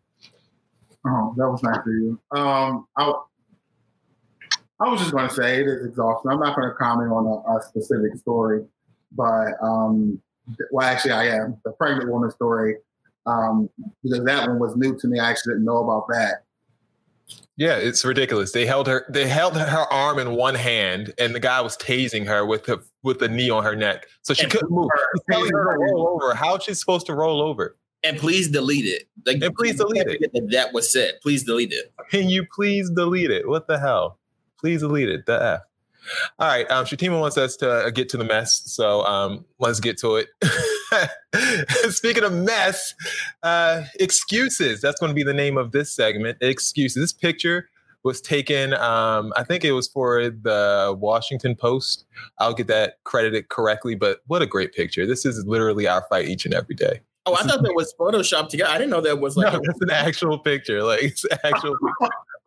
Oh, 1.05 1.35
that 1.37 1.49
was 1.49 1.63
nice 1.65 1.79
of 1.79 1.87
you. 1.87 2.21
Um, 2.31 2.87
I, 2.97 3.13
I 4.81 4.89
was 4.89 5.01
just 5.01 5.13
going 5.13 5.29
to 5.29 5.35
say 5.35 5.61
it 5.61 5.67
is 5.67 5.87
exhausting. 5.87 6.31
I'm 6.31 6.39
not 6.39 6.55
going 6.55 6.69
to 6.69 6.75
comment 6.75 7.11
on 7.11 7.27
a, 7.27 7.59
a 7.59 7.63
specific 7.63 8.17
story, 8.17 8.65
but 9.13 9.55
um, 9.61 10.21
well, 10.71 10.87
actually, 10.87 11.13
I 11.13 11.27
am 11.27 11.57
the 11.65 11.73
pregnant 11.73 12.11
woman 12.11 12.31
story 12.31 12.77
um, 13.27 13.69
because 14.03 14.25
that 14.25 14.49
one 14.49 14.59
was 14.61 14.77
new 14.77 14.97
to 14.99 15.09
me. 15.09 15.19
I 15.19 15.31
actually 15.31 15.55
didn't 15.55 15.65
know 15.65 15.79
about 15.79 16.07
that. 16.09 16.45
Yeah, 17.57 17.77
it's 17.77 18.05
ridiculous. 18.05 18.53
They 18.53 18.67
held 18.67 18.87
her. 18.87 19.05
They 19.09 19.27
held 19.27 19.57
her 19.57 19.93
arm 19.93 20.19
in 20.21 20.33
one 20.33 20.55
hand, 20.55 21.13
and 21.19 21.35
the 21.35 21.41
guy 21.41 21.61
was 21.61 21.77
tasing 21.77 22.27
her 22.27 22.47
with 22.47 22.65
the 22.65 22.81
with 23.03 23.19
the 23.19 23.29
knee 23.29 23.51
on 23.51 23.65
her 23.65 23.75
neck, 23.75 24.07
so 24.23 24.33
she 24.33 24.45
And 24.45 24.53
couldn't 24.53 24.71
move. 24.71 24.89
Telling 25.31 25.51
her 25.53 25.73
to 25.73 25.79
roll 25.79 26.09
over. 26.09 26.35
How's 26.35 26.63
she 26.63 26.75
supposed 26.75 27.07
to 27.07 27.15
roll 27.15 27.43
over? 27.43 27.77
And 28.05 28.17
please 28.17 28.49
delete 28.49 28.87
it. 28.87 29.09
Like, 29.27 29.43
And 29.43 29.53
please 29.57 29.77
delete 29.77 30.07
it. 30.07 30.33
That, 30.33 30.49
that 30.53 30.73
was 30.73 30.91
said. 30.91 31.15
Please 31.21 31.43
delete 31.43 31.73
it. 31.73 31.93
Can 32.11 32.29
you 32.29 32.47
please 32.55 32.91
delete 32.91 33.33
it? 33.33 33.49
What 33.49 33.67
the 33.67 33.79
hell? 33.79 34.19
Please 34.61 34.81
delete 34.81 35.09
it. 35.09 35.27
The 35.27 35.43
F. 35.43 35.61
All 36.39 36.47
right. 36.47 36.71
Um, 36.71 36.85
Shatima 36.85 37.19
wants 37.19 37.37
us 37.37 37.57
to 37.57 37.71
uh, 37.71 37.91
get 37.91 38.09
to 38.11 38.17
the 38.17 38.25
mess. 38.25 38.63
So 38.67 39.05
um, 39.05 39.45
let's 39.59 39.81
get 39.81 39.99
to 39.99 40.15
it. 40.17 40.29
Speaking 41.91 42.25
of 42.25 42.33
mess, 42.33 42.95
uh, 43.43 43.83
excuses. 44.01 44.81
That's 44.81 44.99
going 45.01 45.11
to 45.11 45.15
be 45.15 45.23
the 45.23 45.35
name 45.35 45.57
of 45.57 45.73
this 45.73 45.95
segment. 45.95 46.39
Excuses. 46.41 47.03
This 47.03 47.13
picture 47.13 47.69
was 48.05 48.21
taken, 48.21 48.75
um, 48.75 49.33
I 49.37 49.45
think 49.45 49.65
it 49.65 49.73
was 49.73 49.89
for 49.89 50.31
the 50.31 50.97
Washington 50.99 51.57
Post. 51.57 52.05
I'll 52.39 52.55
get 52.55 52.69
that 52.69 52.95
credited 53.05 53.49
correctly, 53.49 53.95
but 53.95 54.21
what 54.29 54.41
a 54.41 54.47
great 54.47 54.73
picture. 54.73 55.07
This 55.07 55.27
is 55.27 55.45
literally 55.47 55.87
our 55.89 56.05
fight 56.09 56.29
each 56.29 56.45
and 56.45 56.55
every 56.55 56.75
day. 56.75 57.01
Oh, 57.27 57.35
I 57.35 57.43
thought 57.43 57.63
that 57.63 57.75
was 57.75 57.93
photoshopped 58.01 58.49
together. 58.49 58.71
I 58.71 58.79
didn't 58.79 58.91
know 58.91 59.03
that 59.03 59.21
was 59.21 59.37
like. 59.37 59.53
No, 59.53 59.61
it's 59.63 59.81
an 59.83 59.91
actual 59.91 60.39
picture. 60.39 60.83
Like, 60.83 61.03
it's 61.03 61.27
actual. 61.45 61.77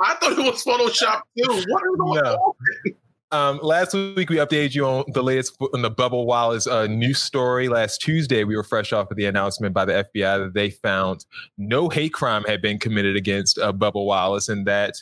I 0.03 0.15
thought 0.15 0.31
it 0.31 0.39
was 0.39 0.63
photoshopped 0.63 1.21
too. 1.37 1.43
What 1.47 1.59
is 1.59 1.65
going 1.97 2.23
No. 2.23 2.31
on? 2.33 2.90
Um, 3.33 3.59
last 3.63 3.93
week 3.93 4.29
we 4.29 4.37
updated 4.37 4.75
you 4.75 4.85
on 4.85 5.05
the 5.07 5.23
latest 5.23 5.55
on 5.73 5.81
the 5.81 5.89
Bubba 5.89 6.25
Wallace 6.25 6.67
uh, 6.67 6.87
news 6.87 7.23
story. 7.23 7.69
Last 7.69 8.01
Tuesday 8.01 8.43
we 8.43 8.57
were 8.57 8.63
fresh 8.63 8.91
off 8.91 9.09
of 9.09 9.15
the 9.15 9.25
announcement 9.25 9.73
by 9.73 9.85
the 9.85 10.05
FBI 10.13 10.43
that 10.43 10.53
they 10.53 10.69
found 10.69 11.25
no 11.57 11.87
hate 11.87 12.11
crime 12.11 12.43
had 12.43 12.61
been 12.61 12.77
committed 12.77 13.15
against 13.15 13.57
uh, 13.57 13.71
Bubba 13.71 14.03
Wallace, 14.05 14.49
and 14.49 14.67
that 14.67 14.95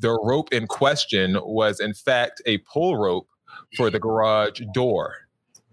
the 0.00 0.18
rope 0.24 0.52
in 0.52 0.66
question 0.66 1.38
was 1.44 1.78
in 1.78 1.94
fact 1.94 2.42
a 2.44 2.58
pull 2.58 2.96
rope 2.96 3.28
for 3.76 3.88
the 3.88 4.00
garage 4.00 4.60
door. 4.74 5.14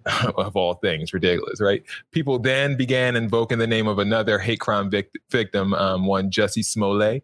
of 0.38 0.58
all 0.58 0.74
things, 0.74 1.14
ridiculous, 1.14 1.62
right? 1.62 1.82
People 2.12 2.38
then 2.38 2.76
began 2.76 3.16
invoking 3.16 3.58
the 3.58 3.66
name 3.66 3.88
of 3.88 4.00
another 4.00 4.38
hate 4.38 4.60
crime 4.60 4.92
vic- 4.92 5.14
victim, 5.32 5.74
um, 5.74 6.06
one 6.06 6.30
Jussie 6.30 6.66
Smollett, 6.66 7.24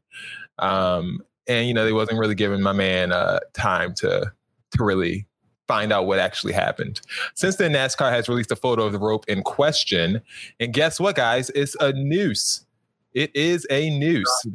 um, 0.60 1.20
and 1.46 1.68
you 1.68 1.74
know 1.74 1.84
they 1.84 1.92
wasn't 1.92 2.18
really 2.18 2.36
giving 2.36 2.62
my 2.62 2.72
man 2.72 3.12
uh, 3.12 3.40
time 3.54 3.94
to 3.96 4.32
to 4.72 4.84
really 4.84 5.28
find 5.68 5.94
out 5.94 6.08
what 6.08 6.18
actually 6.18 6.54
happened. 6.54 7.00
Since 7.36 7.58
then, 7.58 7.74
NASCAR 7.74 8.12
has 8.12 8.28
released 8.28 8.52
a 8.52 8.56
photo 8.56 8.86
of 8.86 8.92
the 8.92 9.00
rope 9.00 9.26
in 9.28 9.44
question. 9.44 10.22
And 10.60 10.74
guess 10.74 11.00
what, 11.00 11.16
guys? 11.16 11.52
It's 11.52 11.76
a 11.80 11.94
noose. 11.94 12.66
It 13.14 13.36
is 13.36 13.68
a 13.70 13.90
noose. 13.98 14.42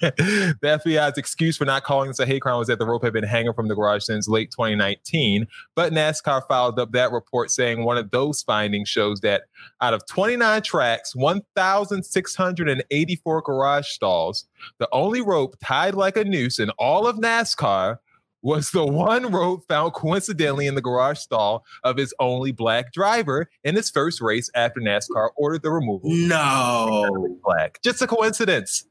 the 0.00 0.56
FBI's 0.62 1.18
excuse 1.18 1.56
for 1.56 1.64
not 1.64 1.84
calling 1.84 2.08
this 2.08 2.18
a 2.18 2.26
hate 2.26 2.42
crime 2.42 2.58
was 2.58 2.66
that 2.68 2.78
the 2.78 2.86
rope 2.86 3.04
had 3.04 3.12
been 3.12 3.24
hanging 3.24 3.52
from 3.52 3.68
the 3.68 3.74
garage 3.74 4.04
since 4.04 4.26
late 4.28 4.50
2019. 4.50 5.46
But 5.74 5.92
NASCAR 5.92 6.46
filed 6.48 6.78
up 6.78 6.92
that 6.92 7.12
report 7.12 7.50
saying 7.50 7.84
one 7.84 7.98
of 7.98 8.10
those 8.10 8.40
findings 8.42 8.88
shows 8.88 9.20
that 9.20 9.42
out 9.80 9.94
of 9.94 10.06
29 10.06 10.62
tracks, 10.62 11.14
1,684 11.14 13.42
garage 13.42 13.88
stalls, 13.88 14.46
the 14.78 14.88
only 14.92 15.20
rope 15.20 15.56
tied 15.62 15.94
like 15.94 16.16
a 16.16 16.24
noose 16.24 16.58
in 16.58 16.70
all 16.78 17.06
of 17.06 17.16
NASCAR 17.16 17.98
was 18.42 18.70
the 18.72 18.84
one 18.84 19.30
rope 19.32 19.64
found 19.68 19.92
coincidentally 19.92 20.66
in 20.66 20.74
the 20.74 20.80
garage 20.82 21.18
stall 21.18 21.64
of 21.84 21.96
his 21.96 22.12
only 22.18 22.52
black 22.52 22.92
driver 22.92 23.48
in 23.64 23.76
his 23.76 23.88
first 23.88 24.20
race 24.20 24.50
after 24.54 24.80
NASCAR 24.80 25.30
ordered 25.36 25.62
the 25.62 25.70
removal 25.70 26.10
No. 26.12 27.38
black. 27.44 27.80
Just 27.82 28.02
a 28.02 28.06
coincidence. 28.06 28.84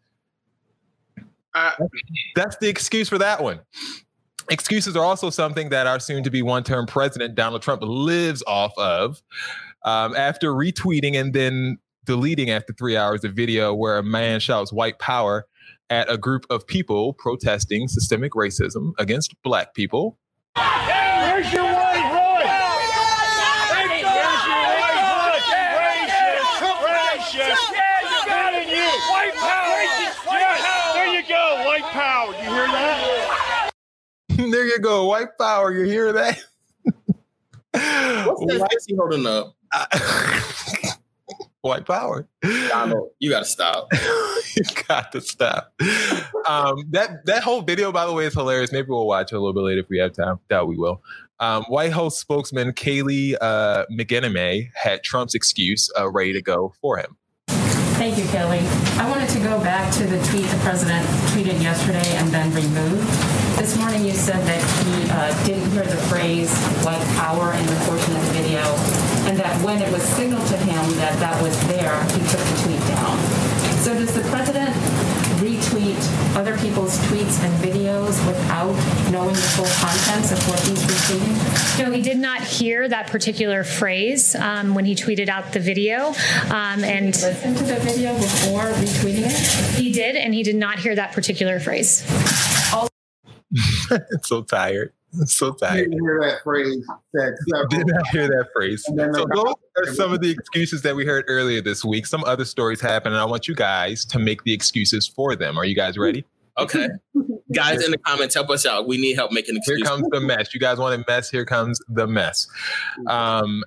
Uh, 1.53 1.71
That's 2.35 2.55
the 2.57 2.69
excuse 2.69 3.09
for 3.09 3.17
that 3.17 3.43
one. 3.43 3.59
Excuses 4.49 4.95
are 4.95 5.03
also 5.03 5.29
something 5.29 5.69
that 5.69 5.85
our 5.85 5.99
soon 5.99 6.23
to 6.23 6.29
be 6.31 6.41
one 6.41 6.63
term 6.63 6.85
president, 6.85 7.35
Donald 7.35 7.61
Trump, 7.61 7.81
lives 7.83 8.41
off 8.47 8.71
of. 8.77 9.21
Um, 9.83 10.15
after 10.15 10.51
retweeting 10.53 11.15
and 11.15 11.33
then 11.33 11.77
deleting 12.05 12.49
after 12.49 12.73
three 12.73 12.95
hours 12.97 13.23
of 13.23 13.33
video 13.33 13.73
where 13.73 13.97
a 13.97 14.03
man 14.03 14.39
shouts 14.39 14.71
white 14.71 14.97
power 14.99 15.45
at 15.91 16.09
a 16.09 16.17
group 16.17 16.47
of 16.49 16.65
people 16.65 17.13
protesting 17.13 17.87
systemic 17.87 18.31
racism 18.31 18.93
against 18.97 19.35
black 19.43 19.75
people. 19.75 20.17
Where's 20.55 21.51
your 21.53 21.63
white 21.63 22.07
hood? 22.09 22.47
There's 23.77 24.01
your 24.01 24.63
white 24.81 25.05
hood. 25.11 25.43
Racist. 26.79 27.59
Racist. 27.59 28.25
Got 28.25 28.53
in 28.55 28.69
you. 28.69 28.89
White 29.11 29.35
power. 29.35 29.83
Yeah, 30.39 30.93
there 30.93 31.13
you 31.13 31.27
go. 31.27 31.63
White 31.65 31.83
power. 31.91 32.33
You 32.33 32.49
hear 32.49 32.67
that? 32.67 33.71
there 34.51 34.65
you 34.65 34.79
go, 34.79 35.05
white 35.05 35.37
power. 35.37 35.71
You 35.73 35.83
hear 35.83 36.13
that? 36.13 36.39
What's 37.73 38.45
that 38.45 38.67
face 38.71 38.85
he 38.87 38.95
holding 38.95 39.25
up? 39.27 39.55
white 41.61 41.85
power. 41.85 42.27
Donald, 42.69 43.09
you 43.19 43.29
gotta 43.29 43.45
stop. 43.45 43.87
you 44.55 44.63
got 44.87 45.11
to 45.11 45.21
stop. 45.21 45.73
Um, 46.47 46.83
that 46.89 47.25
that 47.25 47.43
whole 47.43 47.61
video, 47.61 47.91
by 47.91 48.05
the 48.05 48.13
way, 48.13 48.25
is 48.25 48.33
hilarious. 48.33 48.71
Maybe 48.71 48.87
we'll 48.89 49.07
watch 49.07 49.31
it 49.31 49.35
a 49.35 49.39
little 49.39 49.53
bit 49.53 49.61
later 49.61 49.81
if 49.81 49.89
we 49.89 49.99
have 49.99 50.13
time. 50.13 50.39
Doubt 50.49 50.67
we 50.67 50.77
will. 50.77 51.01
Um, 51.39 51.63
White 51.63 51.91
House 51.91 52.19
spokesman 52.19 52.71
Kayleigh 52.73 53.35
uh, 53.41 53.85
McGinniman 53.91 54.69
had 54.75 55.03
Trump's 55.03 55.33
excuse 55.33 55.89
uh, 55.99 56.09
ready 56.09 56.33
to 56.33 56.41
go 56.41 56.73
for 56.81 56.97
him. 56.97 57.17
Thank 58.01 58.17
you, 58.17 58.25
Kelly. 58.25 58.59
I 58.97 59.07
wanted 59.09 59.29
to 59.29 59.39
go 59.39 59.59
back 59.59 59.93
to 59.93 60.03
the 60.05 60.17
tweet 60.25 60.45
the 60.45 60.57
president 60.63 61.05
tweeted 61.33 61.61
yesterday 61.61 62.17
and 62.17 62.29
then 62.29 62.51
removed. 62.53 63.07
This 63.59 63.77
morning 63.77 64.03
you 64.03 64.13
said 64.13 64.41
that 64.41 64.61
he 64.81 65.05
uh, 65.11 65.45
didn't 65.45 65.69
hear 65.69 65.83
the 65.83 66.01
phrase 66.09 66.49
white 66.81 67.05
power 67.17 67.53
in 67.53 67.65
the 67.67 67.75
portion 67.85 68.15
of 68.15 68.25
the 68.25 68.33
video, 68.41 68.61
and 69.29 69.37
that 69.37 69.60
when 69.71 69.81
it 69.81 69.91
was 69.93 70.03
signaled 70.03 70.45
to 70.47 70.57
him 70.57 70.95
that 70.97 71.17
that 71.19 71.41
was 71.41 71.57
there, 71.67 71.95
he 72.11 72.19
took 72.27 72.43
the 72.43 72.61
tweet 72.63 72.79
down. 72.91 73.17
So 73.79 73.93
does 73.93 74.13
the 74.13 74.21
president 74.29 74.75
retweet 75.39 75.97
other 76.35 76.57
people's 76.57 76.97
tweets 77.07 77.41
and 77.41 77.53
videos 77.63 78.19
without 78.27 78.73
knowing 79.11 79.33
the 79.33 79.49
full 79.55 79.71
contents 79.79 80.33
of 80.33 80.45
what 80.49 80.59
he's 80.67 80.83
retweeting? 80.83 81.79
No, 81.79 81.89
he 81.89 82.01
did 82.01 82.17
not 82.17 82.41
hear 82.41 82.89
that 82.89 83.07
particular 83.07 83.63
phrase 83.63 84.35
um, 84.35 84.75
when 84.75 84.83
he 84.83 84.93
tweeted 84.93 85.29
out 85.29 85.53
the 85.53 85.61
video. 85.61 86.07
Um, 86.49 86.83
and 86.83 87.15
Listen 87.15 87.55
to 87.55 87.63
the 87.63 87.79
video 87.79 88.13
before 88.15 88.63
retweeting 88.73 89.23
it? 89.23 89.79
he 89.79 89.93
did, 89.93 90.17
and 90.17 90.33
he 90.33 90.43
did 90.43 90.57
not 90.57 90.79
hear 90.79 90.95
that 90.95 91.13
particular 91.13 91.61
phrase. 91.61 92.05
so 94.23 94.41
tired. 94.43 94.91
I'm 95.13 95.25
so 95.27 95.55
I 95.61 95.67
tired. 95.67 95.91
didn't 95.91 96.01
hear 96.01 96.19
that 96.21 96.43
phrase 96.43 96.85
said 97.15 97.33
several 97.49 97.67
Did 97.67 97.87
not 97.87 98.07
hear 98.07 98.27
that 98.27 98.47
phrase. 98.55 98.83
So 98.85 98.95
those 98.95 99.53
are 99.77 99.93
some 99.93 100.13
of 100.13 100.21
the 100.21 100.29
excuses 100.29 100.81
that 100.83 100.95
we 100.95 101.05
heard 101.05 101.25
earlier 101.27 101.61
this 101.61 101.83
week. 101.83 102.05
Some 102.05 102.23
other 102.23 102.45
stories 102.45 102.79
happen, 102.79 103.11
and 103.11 103.21
I 103.21 103.25
want 103.25 103.47
you 103.47 103.55
guys 103.55 104.05
to 104.05 104.19
make 104.19 104.43
the 104.43 104.53
excuses 104.53 105.07
for 105.07 105.35
them. 105.35 105.57
Are 105.57 105.65
you 105.65 105.75
guys 105.75 105.97
ready? 105.97 106.25
Okay. 106.57 106.87
Guys 107.53 107.83
in 107.83 107.91
the 107.91 107.97
comments, 107.97 108.33
help 108.33 108.49
us 108.49 108.65
out. 108.65 108.87
We 108.87 108.97
need 108.97 109.15
help 109.15 109.33
making 109.33 109.55
Here 109.65 109.75
excuses. 109.75 109.89
Here 109.89 109.97
comes 109.97 110.07
the 110.11 110.21
mess. 110.21 110.53
You 110.53 110.59
guys 110.61 110.77
want 110.77 110.95
a 110.95 111.03
mess? 111.05 111.29
Here 111.29 111.43
comes 111.43 111.81
the 111.89 112.07
mess. 112.07 112.47
Um, 113.07 113.63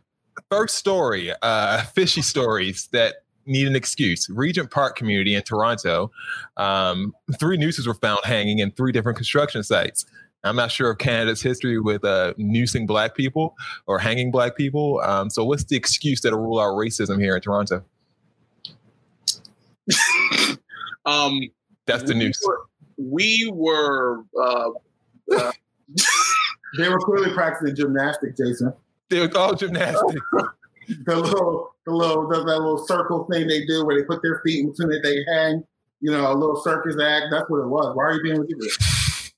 first 0.51 0.77
story, 0.77 1.33
uh, 1.43 1.83
fishy 1.83 2.23
stories 2.23 2.89
that 2.93 3.17
need 3.47 3.67
an 3.67 3.77
excuse. 3.77 4.29
Regent 4.31 4.71
Park 4.71 4.97
community 4.97 5.35
in 5.35 5.43
Toronto, 5.43 6.11
um, 6.57 7.15
three 7.39 7.59
nooses 7.59 7.87
were 7.87 7.95
found 7.95 8.21
hanging 8.25 8.61
in 8.61 8.71
three 8.71 8.91
different 8.93 9.17
construction 9.17 9.63
sites. 9.63 10.07
I'm 10.45 10.57
not 10.57 10.71
sure 10.71 10.91
of 10.91 10.99
Canada's 10.99 11.41
history 11.43 11.81
with 11.81 12.05
uh, 12.05 12.35
noosing 12.37 12.87
black 12.87 13.15
people 13.15 13.55
or 13.87 13.99
hanging 13.99 14.31
black 14.31 14.57
people. 14.57 15.01
Um, 15.05 15.31
so, 15.31 15.45
what's 15.45 15.65
the 15.65 15.77
excuse 15.77 16.21
that'll 16.21 16.39
rule 16.41 16.61
out 16.61 16.75
racism 16.77 17.21
here 17.21 17.35
in 17.37 17.41
Toronto? 17.43 17.83
Um, 21.07 21.39
That's 21.87 22.03
the 22.05 22.15
we 22.15 22.19
noose. 22.19 22.41
were- 22.47 22.63
We 22.97 23.51
were. 23.53 24.23
Uh, 24.41 24.71
uh, 25.37 25.53
They 26.79 26.89
were 26.89 26.99
clearly 26.99 27.33
practicing 27.35 27.77
gymnastics, 27.77 28.39
Jason. 28.39 28.73
They 29.11 29.21
were 29.21 29.31
all 29.37 29.55
gymnastics. 29.55 30.21
The 31.07 31.17
little, 31.17 31.71
the 31.87 31.93
little, 31.95 32.29
the, 32.29 32.37
that 32.45 32.45
little 32.59 32.77
circle 32.87 33.27
thing 33.31 33.47
they 33.47 33.65
do 33.65 33.87
where 33.87 33.99
they 33.99 34.05
put 34.05 34.21
their 34.23 34.43
feet 34.45 34.61
in 34.65 34.71
between 34.71 34.93
it, 34.93 35.03
they 35.03 35.17
hang. 35.33 35.65
You 36.03 36.11
know, 36.11 36.31
a 36.31 36.35
little 36.35 36.57
circus 36.57 36.97
act. 37.01 37.27
That's 37.31 37.49
what 37.49 37.61
it 37.63 37.69
was. 37.69 37.97
Why 37.97 38.05
are 38.05 38.13
you 38.13 38.23
being 38.23 38.39
ridiculous? 38.39 38.77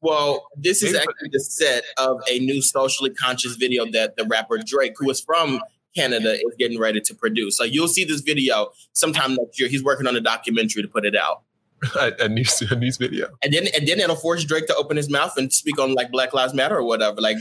Well, 0.07 0.47
this 0.57 0.83
is 0.83 0.95
actually 0.95 1.31
the 1.33 1.41
set 1.41 1.83
of 1.99 2.21
a 2.31 2.39
new 2.39 2.63
socially 2.63 3.11
conscious 3.11 3.57
video 3.57 3.85
that 3.93 4.17
the 4.17 4.25
rapper 4.25 4.59
Drake, 4.59 4.95
who 4.97 5.11
is 5.11 5.21
from 5.21 5.61
Canada, 5.97 6.35
is 6.35 6.55
getting 6.59 6.79
ready 6.79 7.01
to 7.01 7.15
produce. 7.15 7.57
So 7.57 7.65
you'll 7.65 7.89
see 7.89 8.05
this 8.05 8.21
video 8.21 8.71
sometime 8.93 9.35
next 9.35 9.59
year. 9.59 9.69
He's 9.69 9.83
working 9.83 10.07
on 10.07 10.15
a 10.17 10.21
documentary 10.21 10.83
to 10.83 10.89
put 10.89 11.05
it 11.05 11.17
out. 11.17 11.43
a, 12.01 12.13
a 12.21 12.29
news 12.29 12.63
a 12.63 12.77
news 12.77 12.97
video. 12.97 13.29
And 13.43 13.53
then 13.53 13.67
and 13.77 13.87
then 13.87 13.99
it'll 14.01 14.17
force 14.17 14.45
Drake 14.45 14.67
to 14.69 14.75
open 14.77 14.97
his 14.97 15.11
mouth 15.11 15.37
and 15.37 15.53
speak 15.53 15.79
on 15.79 15.95
like 15.95 16.11
Black 16.11 16.33
Lives 16.33 16.55
Matter 16.55 16.77
or 16.77 16.85
whatever. 16.85 17.21
Like 17.21 17.37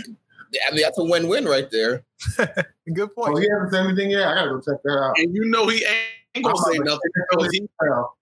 I 0.67 0.71
mean 0.73 0.81
that's 0.81 0.97
a 0.97 1.03
win-win 1.03 1.45
right 1.45 1.69
there. 1.71 2.03
Good 2.37 3.09
Oh, 3.17 3.31
point. 3.31 3.39
he 3.43 3.47
hasn't 3.49 3.71
said 3.73 3.85
anything 3.87 4.11
yet. 4.11 4.27
I 4.27 4.35
gotta 4.35 4.49
go 4.49 4.57
check 4.59 4.81
that 4.83 4.91
out. 4.91 5.13
and 5.17 5.33
you 5.35 5.45
know 5.45 5.67
he 5.69 5.85
ain't 6.35 6.43
gonna 6.45 6.57
say 6.57 6.79
nothing 6.79 6.99
because 7.31 7.49
he 7.53 7.61
Well, 7.81 8.17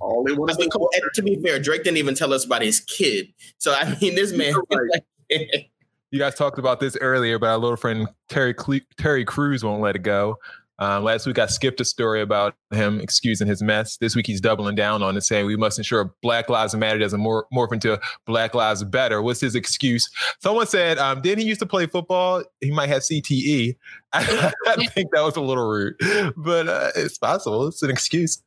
all 0.00 0.24
they 0.24 0.32
want 0.32 0.50
I 0.50 0.52
is 0.52 0.58
mean, 0.58 0.68
the 0.72 1.00
and 1.02 1.14
to 1.14 1.22
be 1.22 1.36
fair, 1.42 1.58
Drake 1.58 1.84
didn't 1.84 1.98
even 1.98 2.14
tell 2.14 2.32
us 2.32 2.44
about 2.44 2.62
his 2.62 2.80
kid. 2.80 3.32
So 3.58 3.72
I 3.72 3.96
mean 4.00 4.14
this 4.14 4.32
man 4.32 4.54
You're 4.70 4.88
right. 5.30 5.66
You 6.10 6.18
guys 6.18 6.34
talked 6.34 6.58
about 6.58 6.78
this 6.78 6.94
earlier, 7.00 7.38
but 7.38 7.48
our 7.48 7.56
little 7.56 7.78
friend 7.78 8.06
Terry 8.28 8.52
Cle- 8.52 8.80
Terry 8.98 9.24
Crews 9.24 9.64
won't 9.64 9.80
let 9.80 9.96
it 9.96 10.02
go. 10.02 10.36
Um, 10.78 11.04
last 11.04 11.26
week 11.26 11.38
I 11.38 11.46
skipped 11.46 11.80
a 11.80 11.84
story 11.84 12.20
about 12.20 12.54
him 12.70 13.00
excusing 13.00 13.46
his 13.46 13.62
mess. 13.62 13.98
This 13.98 14.16
week 14.16 14.26
he's 14.26 14.40
doubling 14.40 14.74
down 14.74 15.02
on 15.02 15.16
it, 15.16 15.20
saying 15.22 15.46
we 15.46 15.56
must 15.56 15.78
ensure 15.78 16.12
Black 16.22 16.48
Lives 16.48 16.74
Matter 16.74 16.98
doesn't 16.98 17.20
mor- 17.20 17.46
morph 17.54 17.72
into 17.72 18.00
Black 18.26 18.54
Lives 18.54 18.82
Better. 18.82 19.22
What's 19.22 19.40
his 19.40 19.54
excuse? 19.54 20.10
Someone 20.40 20.66
said, 20.66 20.98
um, 20.98 21.22
didn't 21.22 21.42
he 21.42 21.46
used 21.46 21.60
to 21.60 21.66
play 21.66 21.86
football? 21.86 22.42
He 22.60 22.72
might 22.72 22.88
have 22.88 23.02
CTE. 23.02 23.76
I, 24.12 24.52
think 24.88 25.12
that 25.12 25.22
was 25.22 25.36
a 25.36 25.40
little 25.40 25.68
rude, 25.68 25.94
but 26.36 26.68
uh, 26.68 26.90
it's 26.96 27.16
possible. 27.16 27.68
It's 27.68 27.82
an 27.82 27.90
excuse. 27.90 28.42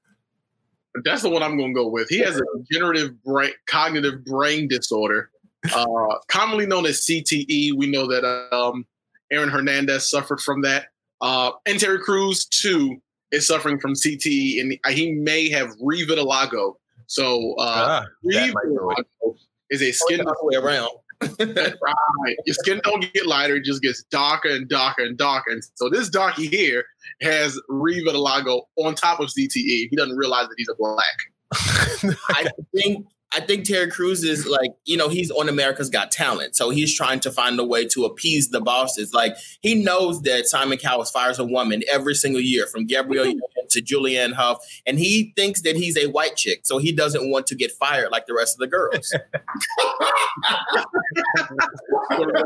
That's 1.04 1.22
the 1.22 1.30
one 1.30 1.44
I'm 1.44 1.58
going 1.58 1.74
to 1.74 1.80
go 1.82 1.88
with. 1.88 2.08
He 2.10 2.20
has 2.20 2.38
a 2.38 2.44
degenerative 2.58 3.22
brain, 3.24 3.52
cognitive 3.68 4.24
brain 4.24 4.68
disorder, 4.68 5.30
uh, 5.76 5.86
commonly 6.30 6.66
known 6.66 6.86
as 6.86 7.02
CTE. 7.02 7.74
We 7.76 7.88
know 7.88 8.08
that 8.08 8.24
um, 8.56 8.86
Aaron 9.32 9.50
Hernandez 9.50 10.10
suffered 10.10 10.40
from 10.40 10.62
that, 10.62 10.88
uh, 11.22 11.52
and 11.66 11.80
Terry 11.80 12.00
Crews 12.00 12.46
too 12.46 12.98
is 13.32 13.48
suffering 13.48 13.80
from 13.80 13.94
CTE, 13.94 14.62
and 14.62 14.78
he 14.96 15.12
may 15.12 15.50
have 15.50 15.70
revitiligo. 15.84 16.76
So, 17.08 17.54
uh, 17.58 18.04
Ah, 18.04 18.06
that 18.24 18.54
might 18.54 18.64
do 18.66 18.92
it. 18.92 19.06
revitiligo 19.24 19.38
is 19.72 19.82
a 19.82 19.92
skin 19.92 20.20
the 20.20 20.36
way 20.44 20.56
around. 20.56 20.90
Right. 21.22 22.36
Your 22.46 22.54
skin 22.54 22.82
don't 22.84 23.12
get 23.14 23.26
lighter; 23.26 23.56
it 23.56 23.64
just 23.64 23.82
gets 23.82 24.04
darker 24.04 24.50
and 24.50 24.68
darker 24.68 25.04
and 25.04 25.18
darker. 25.18 25.52
And 25.52 25.64
so 25.76 25.90
this 25.90 26.10
darky 26.10 26.48
here 26.48 26.86
has 27.22 27.60
revitiligo 27.70 28.64
on 28.78 28.96
top 28.96 29.20
of 29.20 29.28
CTE. 29.28 29.88
He 29.90 29.96
doesn't 29.96 30.16
realize 30.16 30.48
that 30.48 30.56
he's 30.58 30.70
a 30.70 30.76
black. 30.76 31.06
I 32.30 32.48
think 32.76 33.06
I 33.34 33.42
think 33.42 33.66
Terry 33.66 33.90
Crews 33.90 34.24
is 34.24 34.46
like, 34.46 34.72
you 34.86 34.98
know, 34.98 35.10
he's 35.10 35.32
on 35.32 35.50
America's 35.50 35.90
Got 35.90 36.12
Talent. 36.12 36.56
So 36.56 36.70
he's 36.70 36.96
trying 36.96 37.20
to 37.22 37.32
find 37.32 37.60
a 37.60 37.66
way 37.66 37.86
to 37.88 38.06
appease 38.06 38.50
the 38.50 38.62
bosses. 38.62 39.14
Like 39.14 39.36
he 39.62 39.76
knows 39.76 40.22
that 40.24 40.48
Simon 40.48 40.78
Cowell 40.78 41.06
fires 41.06 41.40
a 41.40 41.46
woman 41.46 41.84
every 41.92 42.16
single 42.16 42.42
year 42.42 42.66
from 42.68 42.86
Gabrielle 42.86 43.26
mm-hmm. 43.26 43.68
to 43.70 43.82
Julianne 43.82 44.34
Hough. 44.34 44.60
And 44.86 45.00
he 45.00 45.34
thinks 45.36 45.62
that 45.64 45.76
he's 45.76 45.98
a 45.98 46.08
white 46.08 46.36
chick. 46.36 46.62
So 46.64 46.78
he 46.78 46.92
doesn't 46.92 47.30
want 47.30 47.48
to 47.48 47.56
get 47.56 47.72
fired 47.72 48.12
like 48.12 48.26
the 48.26 48.34
rest 48.34 48.56
of 48.56 48.60
the 48.60 48.68
girls. 48.68 49.14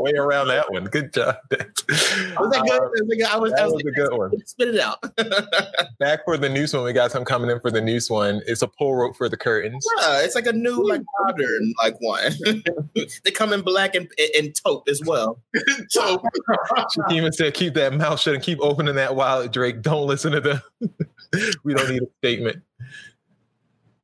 Way 0.02 0.14
around 0.14 0.48
that 0.48 0.72
one. 0.72 0.86
Good 0.86 1.14
job. 1.14 1.36
Was 1.50 1.60
that 2.52 2.64
good? 2.66 2.72
Uh, 2.72 2.90
was 2.92 3.08
that? 3.08 3.30
I 3.32 3.38
was, 3.38 3.54
I 3.54 3.66
was 3.66 3.74
was 3.74 3.84
a 3.86 3.92
good 3.92 4.18
one. 4.18 4.32
spit 4.46 4.76
it 4.76 4.80
out. 4.80 5.02
Back 6.00 6.26
for 6.26 6.38
the 6.38 6.50
news 6.50 6.74
one, 6.74 6.84
we 6.84 6.94
got 6.94 7.12
some 7.12 7.26
coming 7.26 7.50
in 7.50 7.60
for 7.60 7.72
the 7.72 7.82
news 7.82 8.10
one. 8.10 8.42
It's 8.46 8.62
a 8.62 8.68
pull 8.68 8.96
rope 8.96 9.16
for 9.16 9.30
the 9.30 9.38
curtains. 9.38 9.86
Yeah, 10.00 10.22
it's 10.22 10.36
like 10.36 10.48
a 10.48 10.54
new, 10.54 10.69
like 10.78 11.02
modern, 11.22 11.74
like 11.82 11.96
one. 12.00 12.34
they 13.24 13.32
come 13.32 13.54
in 13.54 13.62
black 13.62 13.96
and, 13.96 14.10
and 14.38 14.56
taupe 14.56 14.88
as 14.90 15.02
well. 15.06 15.42
so 15.90 16.22
Shakima 16.98 17.34
said, 17.34 17.54
keep 17.54 17.74
that 17.76 17.94
mouth 17.94 18.20
shut 18.20 18.34
and 18.36 18.44
keep 18.44 18.60
opening 18.62 18.96
that 18.96 19.16
wallet, 19.16 19.52
Drake. 19.52 19.82
Don't 19.82 20.08
listen 20.08 20.32
to 20.34 20.42
them. 20.42 20.62
we 21.64 21.74
don't 21.74 21.90
need 21.90 22.04
a 22.04 22.08
statement. 22.20 22.64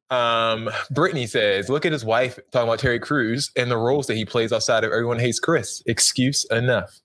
Um, 0.10 0.70
Brittany 0.92 1.28
says, 1.28 1.70
look 1.70 1.86
at 1.86 1.92
his 1.92 2.06
wife 2.06 2.40
talking 2.52 2.68
about 2.68 2.80
Terry 2.80 3.00
Crews 3.00 3.52
and 3.56 3.72
the 3.72 3.78
roles 3.78 4.08
that 4.08 4.16
he 4.16 4.26
plays 4.26 4.54
outside 4.54 4.84
of 4.84 4.92
Everyone 4.92 5.20
Hates 5.20 5.40
Chris. 5.40 5.82
Excuse 5.86 6.46
enough. 6.52 7.00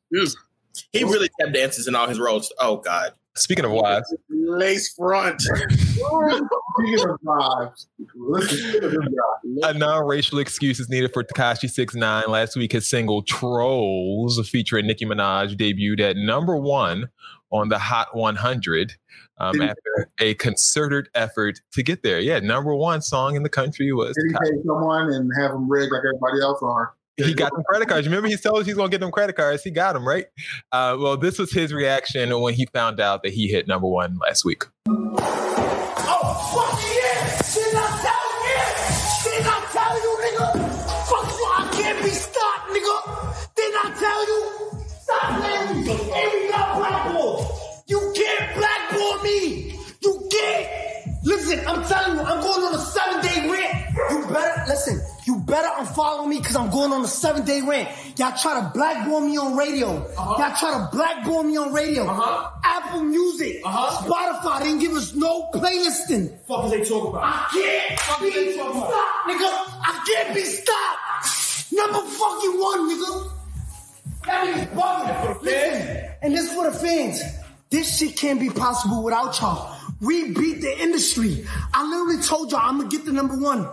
He 0.92 1.05
really 1.05 1.31
tap 1.40 1.53
dances 1.53 1.88
in 1.88 1.94
all 1.94 2.09
his 2.09 2.20
roles. 2.20 2.53
Oh 2.59 2.77
God. 2.77 3.12
Speaking 3.37 3.64
of 3.64 3.71
wives, 3.71 4.14
lace 4.29 4.93
front. 4.93 5.40
Speaking 5.40 6.05
of 7.09 7.21
vibes, 7.25 7.87
listen 8.16 8.81
to 8.81 8.88
this 8.88 8.99
guy. 8.99 9.71
a 9.71 9.75
non-racial 9.75 10.38
excuse 10.40 10.81
is 10.81 10.88
needed 10.88 11.12
for 11.12 11.23
Tekashi 11.23 11.71
Six 11.71 11.95
Nine. 11.95 12.25
Last 12.27 12.57
week, 12.57 12.73
his 12.73 12.88
single 12.88 13.25
"Trollz" 13.25 14.45
featuring 14.49 14.87
Nicki 14.87 15.07
Minaj 15.07 15.57
debuted 15.57 16.01
at 16.01 16.16
number 16.16 16.57
one 16.57 17.09
on 17.53 17.69
the 17.69 17.79
Hot 17.79 18.16
100 18.16 18.95
um, 19.38 19.61
after 19.61 20.11
a 20.21 20.35
concerted 20.35 21.09
effort 21.14 21.61
to 21.73 21.83
get 21.83 22.03
there. 22.03 22.21
Yeah, 22.21 22.40
number 22.40 22.75
one 22.75 23.01
song 23.01 23.37
in 23.37 23.43
the 23.43 23.49
country 23.49 23.93
was. 23.93 24.14
Did 24.16 24.33
he 24.33 24.51
take 24.51 24.64
someone 24.66 25.12
and 25.12 25.31
have 25.38 25.53
them 25.53 25.71
rigged 25.71 25.93
like 25.93 26.03
everybody 26.05 26.43
else 26.43 26.61
are? 26.62 26.95
He 27.26 27.35
got 27.35 27.52
them 27.52 27.62
credit 27.64 27.88
cards. 27.88 28.06
Remember, 28.06 28.28
he 28.28 28.37
told 28.37 28.61
us 28.61 28.66
he's 28.66 28.76
to 28.76 28.88
get 28.88 29.00
them 29.00 29.11
credit 29.11 29.37
cards. 29.37 29.62
He 29.62 29.70
got 29.70 29.92
them 29.94 30.06
right. 30.06 30.26
Uh, 30.72 30.96
well, 30.98 31.16
this 31.16 31.38
was 31.38 31.52
his 31.52 31.72
reaction 31.72 32.38
when 32.40 32.54
he 32.54 32.66
found 32.66 33.00
out 33.00 33.22
that 33.22 33.33
he 33.33 33.48
hit 33.48 33.68
number 33.68 33.87
one 33.87 34.18
last 34.18 34.44
week. 34.44 34.64
Oh, 34.88 36.35
fuck 36.52 36.80
yeah! 36.83 37.38
Did 37.54 37.74
I 37.76 37.88
tell 38.02 38.26
you? 38.48 38.64
Did 39.24 39.46
I 39.46 39.59
tell 39.72 39.96
you, 40.02 40.12
nigga? 40.24 40.48
Fuck 41.09 41.28
you, 41.38 41.46
I 41.56 41.68
can't 41.72 42.02
be 42.02 42.11
stopped, 42.11 42.70
nigga. 42.70 42.96
Did 43.56 43.74
I 43.74 43.94
tell 43.98 44.26
you? 44.26 44.40
Stop 44.88 45.40
letting 45.40 45.85
me. 45.85 45.92
And 45.92 46.33
we 46.33 46.48
got 46.50 46.78
blackball. 46.78 47.83
You 47.87 48.12
can't 48.16 48.56
blackball 48.56 49.22
me. 49.22 49.78
You 50.02 50.28
can't. 50.30 50.89
Listen, 51.31 51.61
I'm 51.64 51.85
telling 51.85 52.19
you, 52.19 52.25
I'm 52.25 52.40
going 52.40 52.64
on 52.64 52.75
a 52.75 52.79
seven 52.79 53.23
day 53.23 53.49
rant. 53.49 53.97
You 54.11 54.27
better, 54.27 54.64
listen, 54.66 55.01
you 55.27 55.38
better 55.47 55.69
unfollow 55.69 56.27
me 56.27 56.38
because 56.38 56.57
I'm 56.57 56.71
going 56.71 56.93
on 56.93 57.05
a 57.05 57.07
seven 57.07 57.45
day 57.45 57.61
rant. 57.61 57.88
Y'all 58.19 58.37
try 58.37 58.61
to 58.61 58.77
blackball 58.77 59.21
me 59.21 59.38
on 59.38 59.57
radio. 59.57 60.11
Y'all 60.16 60.57
try 60.59 60.73
to 60.73 60.88
blackball 60.90 61.45
me 61.45 61.57
on 61.57 61.73
radio. 61.73 62.03
Apple 62.64 63.05
Music, 63.05 63.62
uh-huh. 63.64 64.09
Spotify 64.09 64.64
didn't 64.64 64.81
give 64.81 64.93
us 64.95 65.14
no 65.14 65.49
playlisting. 65.55 66.37
Fuck 66.49 66.64
is 66.64 66.71
they 66.73 66.85
talking 66.85 67.11
about? 67.11 67.23
I 67.23 67.47
can't 67.53 68.23
be 68.23 68.53
stopped, 68.53 69.29
nigga. 69.29 69.51
I 69.87 70.05
can't 70.12 70.35
be 70.35 70.43
stopped. 70.43 71.73
Number 71.73 71.99
fucking 72.11 72.59
one, 72.59 72.90
nigga. 72.90 73.31
That 74.27 74.47
nigga's 74.47 74.66
bugging. 74.77 75.43
Listen, 75.43 76.11
and 76.23 76.35
this 76.35 76.53
for 76.53 76.69
the 76.69 76.77
fans. 76.77 77.23
This 77.71 77.99
shit 77.99 78.16
can't 78.16 78.40
be 78.40 78.51
possible 78.51 79.05
without 79.05 79.40
y'all. 79.40 79.80
We 80.00 80.32
beat 80.32 80.62
the 80.62 80.80
industry. 80.80 81.46
I 81.74 81.88
literally 81.88 82.22
told 82.22 82.50
y'all 82.52 82.60
I'm 82.62 82.78
gonna 82.78 82.88
get 82.88 83.04
the 83.04 83.12
number 83.12 83.36
one. 83.36 83.68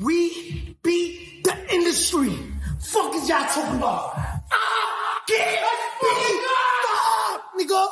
We 0.00 0.76
beat 0.82 1.44
the 1.44 1.56
industry. 1.72 2.36
Fuck 2.80 3.14
is 3.14 3.28
y'all 3.28 3.46
talking 3.46 3.78
about? 3.78 4.16
I 4.16 5.20
can't 5.28 5.60
be 6.00 6.08
stopped, 6.82 7.58
nigga. 7.60 7.88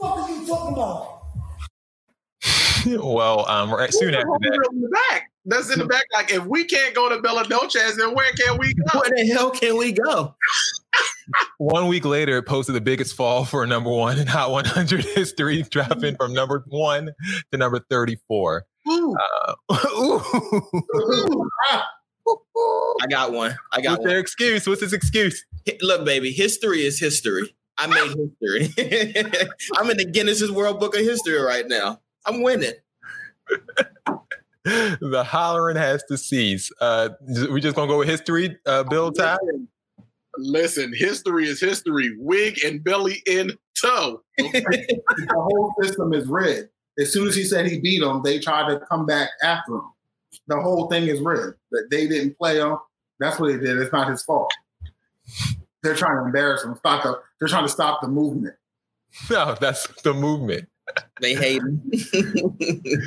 Fuck 0.00 0.30
is 0.30 0.40
you 0.40 0.46
talking 0.46 0.72
about? 0.72 1.20
well, 3.04 3.46
um, 3.48 3.74
right 3.74 3.92
soon 3.92 4.14
after 4.14 4.26
that, 4.26 4.68
in 4.72 4.80
the 4.80 4.88
back. 4.88 5.30
that's 5.44 5.70
in 5.70 5.80
the 5.80 5.86
back. 5.86 6.04
Like, 6.14 6.32
if 6.32 6.46
we 6.46 6.64
can't 6.64 6.94
go 6.94 7.10
to 7.10 7.20
Bella 7.20 7.46
Noches, 7.48 7.98
then 7.98 8.14
where 8.14 8.32
can 8.32 8.56
we 8.56 8.72
go? 8.72 9.00
Where 9.00 9.10
the 9.10 9.26
hell 9.26 9.50
can 9.50 9.76
we 9.76 9.92
go? 9.92 10.34
One 11.58 11.88
week 11.88 12.04
later, 12.04 12.38
it 12.38 12.44
posted 12.44 12.74
the 12.74 12.80
biggest 12.80 13.14
fall 13.14 13.44
for 13.44 13.62
a 13.62 13.66
number 13.66 13.90
one 13.90 14.18
in 14.18 14.26
Hot 14.26 14.50
100 14.50 15.04
history, 15.14 15.62
dropping 15.62 16.16
from 16.16 16.32
number 16.32 16.64
one 16.68 17.10
to 17.52 17.58
number 17.58 17.80
34. 17.90 18.64
Ooh. 18.88 19.16
Uh, 19.68 19.76
ooh. 19.98 21.48
I 23.02 23.06
got 23.08 23.32
one. 23.32 23.56
I 23.72 23.80
got 23.80 23.92
What's 23.92 24.00
one. 24.00 24.08
their 24.08 24.18
excuse? 24.18 24.66
What's 24.66 24.80
his 24.80 24.92
excuse? 24.92 25.44
Look, 25.82 26.04
baby, 26.04 26.32
history 26.32 26.84
is 26.84 26.98
history. 26.98 27.54
I 27.78 27.86
made 27.86 28.14
history. 28.40 28.74
I'm 29.76 29.90
in 29.90 29.96
the 29.96 30.04
Guinness's 30.04 30.52
World 30.52 30.80
Book 30.80 30.94
of 30.94 31.00
History 31.00 31.40
right 31.40 31.66
now. 31.66 32.00
I'm 32.26 32.42
winning. 32.42 32.74
the 34.64 35.24
hollering 35.26 35.76
has 35.76 36.02
to 36.04 36.18
cease. 36.18 36.70
Uh, 36.80 37.10
we 37.50 37.60
just 37.60 37.74
gonna 37.74 37.88
go 37.90 37.98
with 37.98 38.08
history, 38.08 38.58
uh, 38.66 38.82
Bill 38.84 39.10
Ty. 39.12 39.38
Listen, 40.40 40.92
history 40.94 41.46
is 41.46 41.60
history. 41.60 42.16
Wig 42.18 42.58
and 42.64 42.82
belly 42.82 43.22
in 43.26 43.52
tow. 43.80 44.22
the 44.38 45.02
whole 45.32 45.74
system 45.82 46.12
is 46.12 46.26
red. 46.26 46.68
As 46.98 47.12
soon 47.12 47.28
as 47.28 47.34
he 47.34 47.44
said 47.44 47.66
he 47.66 47.78
beat 47.78 48.02
him, 48.02 48.22
they 48.22 48.38
tried 48.38 48.68
to 48.70 48.80
come 48.80 49.06
back 49.06 49.30
after 49.42 49.74
him. 49.74 49.92
The 50.48 50.60
whole 50.60 50.88
thing 50.88 51.08
is 51.08 51.20
red. 51.20 51.54
That 51.70 51.88
they 51.90 52.08
didn't 52.08 52.38
play 52.38 52.58
him. 52.58 52.78
That's 53.18 53.38
what 53.38 53.48
they 53.48 53.58
did. 53.58 53.78
It's 53.78 53.92
not 53.92 54.08
his 54.08 54.22
fault. 54.22 54.52
They're 55.82 55.94
trying 55.94 56.18
to 56.18 56.24
embarrass 56.24 56.64
him. 56.64 56.74
Stop 56.76 57.02
the, 57.02 57.20
they're 57.38 57.48
trying 57.48 57.64
to 57.64 57.72
stop 57.72 58.00
the 58.00 58.08
movement. 58.08 58.54
No, 59.30 59.56
that's 59.60 59.86
the 60.02 60.14
movement. 60.14 60.68
They 61.20 61.34
hate 61.34 61.62
him. 61.62 61.82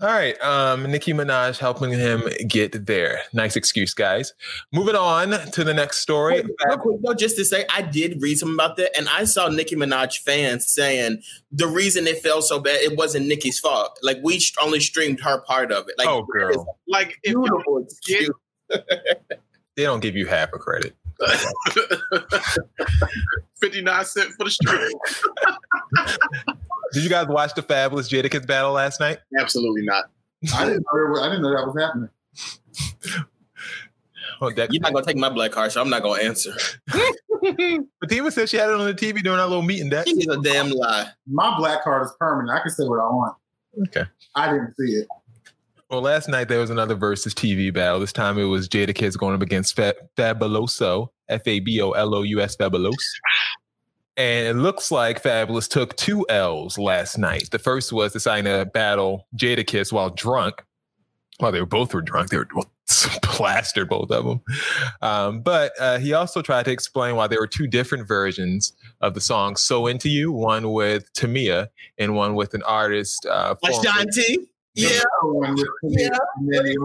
All 0.00 0.08
right. 0.08 0.38
Um, 0.42 0.90
Nicki 0.90 1.12
Minaj 1.12 1.58
helping 1.58 1.92
him 1.92 2.22
get 2.48 2.86
there. 2.86 3.20
Nice 3.32 3.54
excuse, 3.56 3.94
guys. 3.94 4.34
Moving 4.72 4.96
on 4.96 5.30
to 5.52 5.62
the 5.64 5.72
next 5.72 5.98
story. 5.98 6.42
Real 6.66 6.78
quick, 6.78 6.96
though, 7.02 7.14
just 7.14 7.36
to 7.36 7.44
say, 7.44 7.64
I 7.72 7.82
did 7.82 8.20
read 8.20 8.36
something 8.38 8.56
about 8.56 8.76
that, 8.78 8.96
and 8.98 9.08
I 9.08 9.24
saw 9.24 9.48
Nicki 9.48 9.76
Minaj 9.76 10.18
fans 10.18 10.66
saying 10.68 11.22
the 11.52 11.68
reason 11.68 12.06
it 12.08 12.18
felt 12.18 12.44
so 12.44 12.58
bad, 12.58 12.80
it 12.80 12.98
wasn't 12.98 13.26
Nicki's 13.26 13.60
fault. 13.60 13.98
Like 14.02 14.18
we 14.22 14.40
only 14.60 14.80
streamed 14.80 15.20
her 15.20 15.40
part 15.42 15.70
of 15.70 15.88
it. 15.88 15.94
Like, 15.96 16.08
Oh, 16.08 16.22
girl. 16.22 16.76
Like, 16.88 17.18
beautiful 17.22 17.78
excuse. 17.84 18.30
They 19.76 19.82
don't 19.82 19.98
give 19.98 20.14
you 20.14 20.26
half 20.26 20.50
a 20.54 20.58
credit. 20.58 20.94
59 23.60 24.04
cent 24.04 24.30
for 24.38 24.44
the 24.44 24.50
street. 24.50 24.94
Did 26.94 27.02
you 27.02 27.10
guys 27.10 27.26
watch 27.26 27.54
the 27.54 27.62
Fabolous 27.62 28.08
Jadakiss 28.08 28.46
battle 28.46 28.72
last 28.72 29.00
night? 29.00 29.18
Absolutely 29.38 29.82
not. 29.82 30.04
I 30.54 30.64
didn't 30.66 30.84
know. 30.92 31.20
I 31.20 31.26
didn't 31.28 31.42
know 31.42 31.50
that 31.54 31.66
was 31.66 31.76
happening. 31.78 32.08
Oh, 34.40 34.50
that, 34.50 34.72
You're 34.72 34.80
not 34.82 34.92
gonna 34.92 35.06
take 35.06 35.16
my 35.16 35.28
black 35.28 35.52
card, 35.52 35.70
so 35.70 35.80
I'm 35.80 35.88
not 35.88 36.02
gonna 36.02 36.22
answer. 36.22 36.52
But 37.40 38.08
Fatima 38.08 38.30
said 38.30 38.48
she 38.48 38.56
had 38.56 38.70
it 38.70 38.74
on 38.74 38.86
the 38.86 38.94
TV 38.94 39.22
during 39.22 39.38
our 39.38 39.46
little 39.46 39.62
meeting. 39.62 39.90
That 39.90 40.08
She's 40.08 40.26
a 40.26 40.40
damn 40.40 40.70
lie. 40.70 41.08
My 41.26 41.56
black 41.58 41.84
card 41.84 42.04
is 42.06 42.12
permanent. 42.18 42.50
I 42.58 42.62
can 42.62 42.70
say 42.70 42.84
what 42.84 43.00
I 43.00 43.08
want. 43.08 43.36
okay. 43.88 44.04
I 44.34 44.50
didn't 44.50 44.74
see 44.76 44.92
it. 44.94 45.08
Well, 45.90 46.00
last 46.00 46.28
night 46.28 46.48
there 46.48 46.58
was 46.58 46.70
another 46.70 46.96
Verzuz 46.96 47.34
TV 47.34 47.72
battle. 47.72 48.00
This 48.00 48.12
time 48.14 48.38
it 48.38 48.44
was 48.44 48.66
Jadakiss 48.68 49.18
going 49.18 49.34
up 49.34 49.42
against 49.42 49.76
Fa- 49.76 49.94
Fabuloso, 50.16 51.08
F 51.28 51.46
A 51.46 51.60
B 51.60 51.80
O 51.82 51.90
L 51.92 52.14
O 52.14 52.22
U 52.22 52.40
S 52.40 52.56
Fabulos. 52.56 52.94
And 54.16 54.46
it 54.46 54.54
looks 54.54 54.90
like 54.92 55.22
Fabolous 55.22 55.68
took 55.68 55.96
two 55.96 56.24
L's 56.28 56.78
last 56.78 57.18
night. 57.18 57.50
The 57.50 57.58
first 57.58 57.92
was 57.92 58.12
deciding 58.12 58.44
to 58.44 58.64
battle 58.64 59.26
Jadakiss 59.36 59.92
while 59.92 60.10
drunk. 60.10 60.62
Well, 61.40 61.50
they 61.50 61.58
were 61.60 61.66
both 61.66 61.92
were 61.92 62.00
drunk. 62.02 62.30
They 62.30 62.36
were 62.36 62.46
well, 62.54 62.70
plastered, 63.24 63.88
both 63.88 64.12
of 64.12 64.24
them. 64.24 64.40
Um, 65.02 65.40
but 65.40 65.72
uh, 65.80 65.98
he 65.98 66.12
also 66.12 66.42
tried 66.42 66.64
to 66.66 66.70
explain 66.70 67.16
why 67.16 67.26
there 67.26 67.40
were 67.40 67.48
two 67.48 67.66
different 67.66 68.06
versions 68.06 68.72
of 69.00 69.14
the 69.14 69.20
song 69.20 69.56
"So 69.56 69.88
Into 69.88 70.08
You," 70.08 70.30
one 70.30 70.70
with 70.72 71.12
Tamia 71.14 71.68
and 71.98 72.14
one 72.14 72.36
with 72.36 72.54
an 72.54 72.62
artist. 72.62 73.26
Uh, 73.26 73.56
Like 73.62 73.74
formerly- 73.82 74.06
T. 74.12 74.38
Yeah. 74.76 74.88
other 75.22 75.32
one 75.32 75.54
with 75.54 75.66
Yeah. 75.82 76.08
then 76.46 76.66
it 76.66 76.76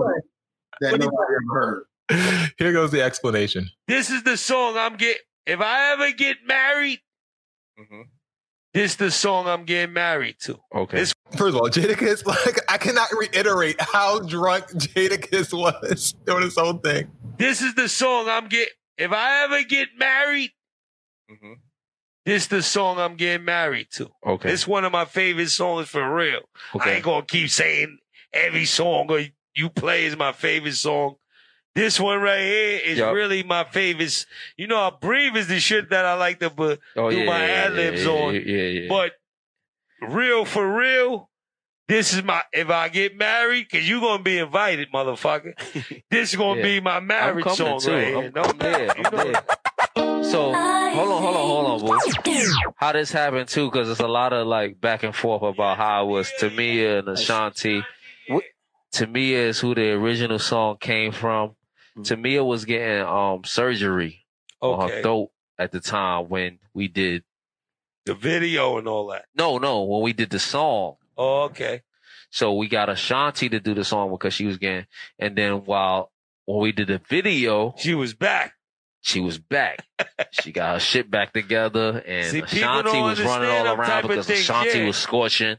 that 0.81 0.91
What 0.93 0.99
do 0.99 1.05
you 1.05 1.11
nobody 1.11 1.33
ever 1.51 1.85
heard. 2.09 2.51
Here 2.57 2.73
goes 2.73 2.89
the 2.91 3.01
explanation. 3.03 3.69
This 3.87 4.09
is 4.09 4.23
the 4.23 4.35
song 4.37 4.77
I'm 4.77 4.95
get. 4.97 5.17
If 5.45 5.59
I 5.61 5.91
ever 5.93 6.11
get 6.11 6.37
married, 6.47 6.99
this 8.73 8.91
is 8.91 8.97
the 8.97 9.11
song 9.11 9.47
I'm 9.47 9.65
getting 9.65 9.93
married 9.93 10.35
to. 10.41 10.59
Okay. 10.73 10.97
This 10.97 11.13
First 11.31 11.55
of 11.55 11.61
all, 11.61 11.69
Jadakiss, 11.69 12.25
like 12.45 12.59
I 12.71 12.77
cannot 12.77 13.09
reiterate 13.17 13.79
how 13.79 14.19
drunk 14.19 14.65
Jadakiss 14.71 15.53
was 15.53 16.13
doing 16.25 16.41
this 16.41 16.55
whole 16.55 16.73
thing. 16.73 17.11
this 17.37 17.61
is 17.61 17.75
the 17.75 17.87
song 17.89 18.27
I'm 18.27 18.47
get. 18.47 18.69
If 18.97 19.11
I 19.11 19.43
ever 19.43 19.63
get 19.63 19.89
married, 19.97 20.51
Mhm. 21.31 21.55
this 22.25 22.43
is 22.43 22.47
the 22.49 22.63
song 22.63 22.99
I'm 22.99 23.15
getting 23.15 23.45
married 23.45 23.87
to. 23.93 24.09
Okay. 24.25 24.51
It's 24.51 24.67
one 24.67 24.83
of 24.85 24.91
my 24.91 25.05
favorite 25.05 25.49
songs 25.49 25.87
for 25.89 26.13
real. 26.15 26.41
I 26.79 26.93
ain't 26.93 27.03
gonna 27.03 27.25
keep 27.25 27.49
saying 27.49 27.97
every 28.33 28.65
song 28.65 29.07
or 29.09 29.21
you 29.55 29.69
play 29.69 30.05
is 30.05 30.17
my 30.17 30.31
favorite 30.31 30.73
song. 30.75 31.15
This 31.79 31.97
one 31.97 32.19
right 32.19 32.41
here 32.41 32.79
is 32.83 32.97
Yup. 32.97 33.15
really 33.15 33.41
my 33.41 33.63
favorite. 33.63 34.25
You 34.57 34.67
know, 34.67 34.75
I 34.81 34.91
breathe 34.99 35.37
is 35.37 35.47
the 35.47 35.61
shit 35.61 35.91
that 35.91 36.03
I 36.03 36.15
like 36.15 36.39
to 36.39 36.49
bu- 36.49 36.75
oh, 36.97 37.09
do 37.09 37.19
yeah, 37.19 37.25
my 37.25 37.39
yeah, 37.39 37.53
ad 37.53 37.71
libs 37.73 38.03
yeah, 38.03 38.11
on. 38.11 38.87
But 38.89 39.13
real 40.13 40.43
for 40.43 40.77
real, 40.77 41.29
this 41.87 42.13
is 42.13 42.21
my 42.21 42.43
if 42.51 42.69
I 42.69 42.89
get 42.89 43.17
married, 43.17 43.71
cause 43.71 43.87
you 43.87 44.01
gonna 44.01 44.21
be 44.21 44.39
invited, 44.39 44.91
motherfucker. 44.91 45.53
This 46.11 46.31
is 46.31 46.35
gonna 46.35 46.61
be 46.61 46.81
my 46.81 46.97
I'm 46.97 47.07
marriage 47.07 47.45
song 47.45 47.79
too. 47.79 47.93
right 47.93 48.07
here. 48.07 48.17
I'm, 48.25 48.33
No 48.33 48.41
I'm 48.41 48.57
there. 48.57 48.91
I'm 48.97 49.15
there. 49.15 49.43
So 50.25 50.51
hold 50.51 50.55
on, 50.55 51.21
hold 51.23 51.35
on, 51.37 51.79
hold 51.79 51.91
on, 51.91 52.23
boo. 52.25 52.43
How 52.75 52.91
this 52.91 53.09
happened 53.09 53.47
too? 53.47 53.71
Because 53.71 53.87
there's 53.87 54.01
a 54.01 54.07
lot 54.07 54.33
of 54.33 54.45
like 54.47 54.81
back 54.81 55.03
and 55.03 55.15
forth 55.15 55.43
about 55.43 55.77
how 55.77 56.03
it 56.03 56.09
was 56.09 56.29
Tamia 56.41 56.99
and 56.99 57.07
Ashanti. 57.07 57.83
Tamia 58.93 59.47
is 59.47 59.61
who 59.61 59.73
the 59.75 59.91
original 59.91 60.39
song 60.39 60.75
came 60.77 61.13
from. 61.13 61.55
Tamia 62.03 62.45
was 62.45 62.65
getting 62.65 63.01
um 63.01 63.43
surgery 63.43 64.25
on 64.61 64.89
her 64.89 65.01
throat 65.01 65.31
at 65.57 65.71
the 65.71 65.79
time 65.79 66.29
when 66.29 66.59
we 66.73 66.87
did. 66.87 67.23
The 68.05 68.15
video 68.15 68.77
and 68.77 68.87
all 68.87 69.07
that. 69.07 69.25
No, 69.35 69.57
no, 69.57 69.83
when 69.83 70.01
we 70.01 70.13
did 70.13 70.29
the 70.29 70.39
song. 70.39 70.95
Oh, 71.17 71.43
okay. 71.43 71.81
So 72.31 72.53
we 72.53 72.67
got 72.67 72.89
Ashanti 72.89 73.49
to 73.49 73.59
do 73.59 73.73
the 73.73 73.83
song 73.83 74.11
because 74.11 74.33
she 74.33 74.45
was 74.45 74.57
getting, 74.57 74.85
and 75.17 75.35
then 75.35 75.65
while 75.65 76.11
when 76.45 76.59
we 76.59 76.71
did 76.71 76.87
the 76.87 77.01
video, 77.09 77.73
She 77.77 77.93
was 77.93 78.13
back. 78.13 78.53
she 79.01 79.19
was 79.19 79.37
back. 79.37 79.85
she 80.31 80.51
got 80.51 80.73
her 80.73 80.79
shit 80.79 81.09
back 81.09 81.33
together, 81.33 82.01
and 82.05 82.31
See, 82.31 82.39
Ashanti 82.39 82.99
was 83.01 83.21
running 83.21 83.49
all 83.49 83.75
around 83.75 84.07
because 84.07 84.29
Ashanti 84.29 84.79
yeah. 84.79 84.87
was 84.87 84.97
scorching, 84.97 85.57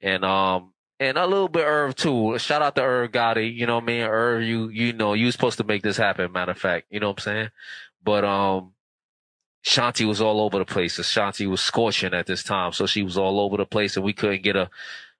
and 0.00 0.24
um. 0.24 0.72
And 1.02 1.18
a 1.18 1.26
little 1.26 1.48
bit 1.48 1.64
Irv 1.64 1.96
too. 1.96 2.38
Shout 2.38 2.62
out 2.62 2.76
to 2.76 2.82
Irv 2.82 3.10
Gotti. 3.10 3.52
You 3.52 3.66
know 3.66 3.74
what 3.76 3.84
I 3.84 3.86
mean? 3.86 4.02
Irv, 4.02 4.42
you 4.44 4.68
you 4.68 4.92
know 4.92 5.14
you 5.14 5.26
was 5.26 5.34
supposed 5.34 5.58
to 5.58 5.64
make 5.64 5.82
this 5.82 5.96
happen. 5.96 6.30
Matter 6.30 6.52
of 6.52 6.58
fact, 6.58 6.86
you 6.90 7.00
know 7.00 7.08
what 7.08 7.18
I'm 7.18 7.22
saying? 7.22 7.48
But 8.04 8.24
um, 8.24 8.72
Shanti 9.64 10.06
was 10.06 10.20
all 10.20 10.40
over 10.40 10.58
the 10.58 10.64
place. 10.64 10.98
Shanti 10.98 11.48
was 11.48 11.60
scorching 11.60 12.14
at 12.14 12.26
this 12.26 12.44
time, 12.44 12.72
so 12.72 12.86
she 12.86 13.02
was 13.02 13.18
all 13.18 13.40
over 13.40 13.56
the 13.56 13.66
place, 13.66 13.96
and 13.96 14.04
we 14.04 14.12
couldn't 14.12 14.42
get 14.42 14.54
a 14.54 14.70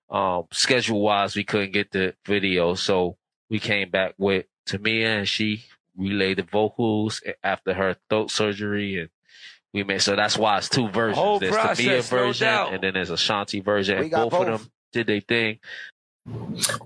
um 0.08 0.44
schedule 0.52 1.00
wise. 1.00 1.34
We 1.34 1.42
couldn't 1.42 1.72
get 1.72 1.90
the 1.90 2.14
video, 2.26 2.74
so 2.74 3.16
we 3.50 3.58
came 3.58 3.90
back 3.90 4.14
with 4.18 4.46
Tamia, 4.68 5.18
and 5.18 5.28
she 5.28 5.64
relayed 5.96 6.38
the 6.38 6.44
vocals 6.44 7.22
after 7.42 7.74
her 7.74 7.96
throat 8.08 8.30
surgery, 8.30 9.00
and 9.00 9.08
we 9.74 9.82
made 9.82 10.00
so 10.02 10.14
that's 10.14 10.38
why 10.38 10.58
it's 10.58 10.68
two 10.68 10.88
versions. 10.88 11.18
Whole 11.18 11.38
there's 11.40 11.54
process, 11.54 11.80
Tamia 11.80 12.12
no 12.12 12.18
version, 12.18 12.46
doubt. 12.46 12.72
and 12.74 12.82
then 12.84 12.94
there's 12.94 13.10
a 13.10 13.14
Shanti 13.14 13.64
version, 13.64 13.96
We 13.98 14.02
and 14.02 14.10
got 14.12 14.30
both, 14.30 14.46
of 14.46 14.60
them 14.60 14.70
did 14.92 15.06
their 15.06 15.20
thing. 15.20 15.58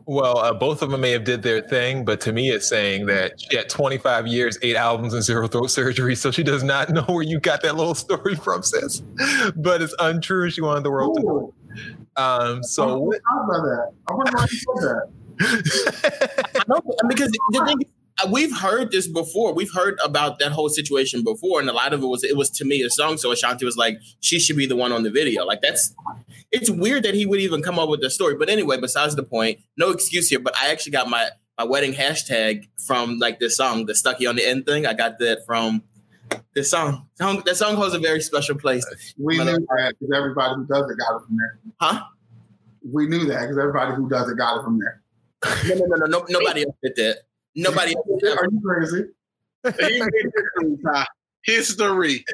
Well, 0.07 0.39
uh, 0.39 0.55
both 0.55 0.81
of 0.81 0.91
them 0.91 1.03
may 1.03 1.11
have 1.11 1.25
did 1.25 1.43
their 1.43 1.61
thing, 1.61 2.07
but 2.07 2.23
to 2.23 2.33
me, 2.33 2.51
it's 2.51 2.67
saying 2.67 3.05
that 3.07 3.39
she 3.39 3.55
had 3.57 3.69
25 3.69 4.27
years, 4.27 4.59
eight 4.63 4.77
albums, 4.77 5.13
and 5.13 5.23
zero 5.23 5.47
throat 5.47 5.67
surgery, 5.67 6.15
so 6.17 6.31
she 6.31 6.43
does 6.43 6.63
not 6.63 6.89
know 6.95 7.03
where 7.03 7.23
you 7.23 7.39
got 7.39 7.61
that 7.63 7.77
little 7.77 7.95
story 7.95 8.35
from, 8.35 8.63
sis. 8.63 9.03
But 9.57 9.83
it's 9.83 9.95
untrue. 9.99 10.49
She 10.51 10.63
wanted 10.63 10.85
the 10.85 10.91
world 10.91 11.17
to 11.19 11.23
know. 11.23 11.29
Ooh, 11.29 11.55
Um, 12.17 12.59
I 12.59 12.61
so 12.63 12.99
was 12.99 13.17
shocked 13.17 13.49
by 13.49 13.59
that. 13.59 13.93
I 14.09 14.15
wonder 14.15 14.33
why 14.35 14.47
you 14.51 14.59
said 14.59 14.89
that. 14.89 15.11
No, 16.69 16.81
because 17.09 17.31
the 17.31 17.65
thing 17.67 17.77
is, 17.83 17.89
Uh, 18.23 18.29
we've 18.31 18.57
heard 18.57 18.93
this 18.93 19.07
before. 19.07 19.53
We've 19.53 19.73
heard 19.73 19.99
about 20.03 20.39
that 20.39 20.53
whole 20.53 20.69
situation 20.69 21.23
before, 21.23 21.61
and 21.61 21.69
a 21.69 21.73
lot 21.73 21.93
of 21.93 22.03
it 22.03 22.07
was 22.07 22.25
it 22.25 22.37
was 22.37 22.51
to 22.51 22.65
me 22.65 22.83
a 22.83 22.91
song. 22.91 23.19
So 23.19 23.31
Ashanti 23.31 23.65
was 23.65 23.77
like, 23.77 23.99
she 24.21 24.39
should 24.41 24.57
be 24.57 24.67
the 24.67 24.77
one 24.77 24.93
on 24.93 25.03
the 25.03 25.11
video. 25.11 25.45
Like 25.45 25.61
that's 25.61 25.95
it's 26.51 26.71
weird 26.71 27.03
that 27.03 27.15
he 27.15 27.27
would 27.27 27.41
even 27.41 27.63
come 27.63 27.79
up 27.79 27.89
with 27.89 28.01
the 28.01 28.11
story. 28.11 28.37
But 28.37 28.49
anyway, 28.49 28.81
besides 28.81 29.17
the 29.17 29.23
point, 29.23 29.61
no 29.77 29.91
excuse 29.91 30.29
here. 30.29 30.39
But 30.39 30.57
I 30.57 30.71
actually 30.71 30.93
got 30.93 31.09
my 31.09 31.29
my 31.59 31.65
wedding 31.65 31.93
hashtag 31.93 32.69
from 32.87 33.19
like 33.19 33.39
this 33.39 33.57
song, 33.57 33.87
the 33.87 33.93
Stuckey 33.93 34.29
on 34.29 34.37
the 34.37 34.47
End 34.47 34.67
thing. 34.67 34.87
I 34.87 34.95
got 34.95 35.19
that 35.19 35.45
from 35.47 35.83
this 36.55 36.71
song. 36.71 37.09
That 37.19 37.57
song 37.57 37.77
holds 37.77 37.95
a 37.95 37.99
very 37.99 38.21
special 38.21 38.57
place. 38.57 38.85
We 39.19 39.39
knew 39.39 39.45
that 39.45 39.95
because 39.99 40.17
everybody 40.17 40.55
who 40.55 40.67
does 40.67 40.91
it 40.91 40.99
got 40.99 41.17
it 41.17 41.27
from 41.27 41.37
there. 41.37 41.59
Huh? 41.81 42.05
We 42.91 43.07
knew 43.09 43.27
that 43.27 43.41
because 43.43 43.59
everybody 43.59 43.95
who 43.95 44.09
does 44.09 44.31
it 44.31 44.37
got 44.37 44.61
it 44.61 44.65
from 44.65 44.79
there. 44.79 45.03
No, 45.69 45.75
no, 45.75 45.85
no, 45.87 46.07
no, 46.07 46.19
no 46.19 46.27
nobody 46.29 46.65
else 46.65 46.75
did 46.83 46.97
that. 46.97 47.19
Nobody 47.57 47.95
else 47.97 48.07
did 48.21 48.31
that. 48.33 48.39
Are 48.39 48.49
you 48.51 48.61
crazy? 48.65 49.05
History, 49.65 50.77
Ty. 50.85 51.07
History. 51.43 52.25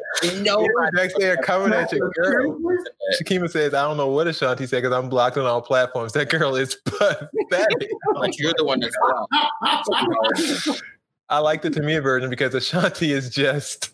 No, 0.42 0.66
Next 0.94 1.16
they're 1.18 1.37
coming 1.37 1.72
at 1.72 1.92
your 1.92 2.11
girl. 2.11 2.58
Shakima 3.20 3.50
says, 3.50 3.74
I 3.74 3.82
don't 3.82 3.96
know 3.98 4.08
what 4.08 4.26
Ashanti 4.26 4.66
said 4.66 4.82
because 4.82 4.96
I'm 4.96 5.08
blocked 5.11 5.37
on 5.37 5.44
all 5.44 5.61
platforms. 5.61 6.12
That 6.14 6.30
girl 6.30 6.56
is 6.56 6.76
pathetic. 6.87 7.90
like 8.14 8.38
you're 8.38 8.54
the 8.56 8.64
one 8.64 8.80
that's 8.80 8.96
wrong. 9.02 9.26
I 11.28 11.38
like 11.38 11.62
the 11.62 11.70
Tamia 11.70 12.02
version 12.02 12.30
because 12.30 12.54
Ashanti 12.54 13.12
is 13.12 13.30
just 13.30 13.90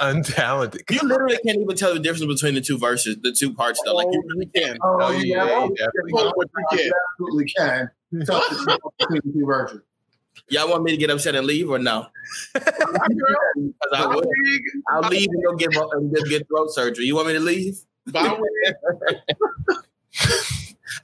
untalented. 0.00 0.82
You 0.90 1.00
literally 1.08 1.38
can't 1.44 1.58
even 1.58 1.76
tell 1.76 1.92
the 1.94 2.00
difference 2.00 2.26
between 2.26 2.54
the 2.54 2.60
two 2.60 2.78
verses, 2.78 3.16
the 3.22 3.32
two 3.32 3.52
parts 3.54 3.80
though. 3.84 3.94
Like 3.94 4.06
you 4.10 4.22
really 4.28 4.46
can. 4.46 4.78
Oh, 4.82 4.98
Oh, 5.00 5.10
yeah, 5.10 5.44
yeah, 5.46 5.64
you 5.64 5.74
definitely. 5.76 6.12
absolutely 6.14 6.92
absolutely 7.12 7.44
can. 7.56 7.90
Tell 8.26 8.40
the 8.40 8.56
difference 8.56 8.80
between 8.98 9.20
the 9.24 9.32
two 9.40 9.46
versions. 9.46 9.82
Y'all 10.48 10.68
want 10.68 10.82
me 10.82 10.90
to 10.92 10.96
get 10.96 11.10
upset 11.10 11.34
and 11.34 11.46
leave 11.46 11.70
or 11.70 11.78
no? 11.78 12.06
I 12.54 14.06
would. 14.06 14.26
I'll 14.90 15.08
leave 15.08 15.28
and 15.30 15.44
go 15.44 15.54
get 15.56 15.74
and 15.74 16.14
go 16.14 16.22
get 16.24 16.46
throat 16.48 16.70
surgery. 16.70 17.04
You 17.04 17.14
want 17.16 17.28
me 17.28 17.34
to 17.34 17.40
leave? 17.40 17.80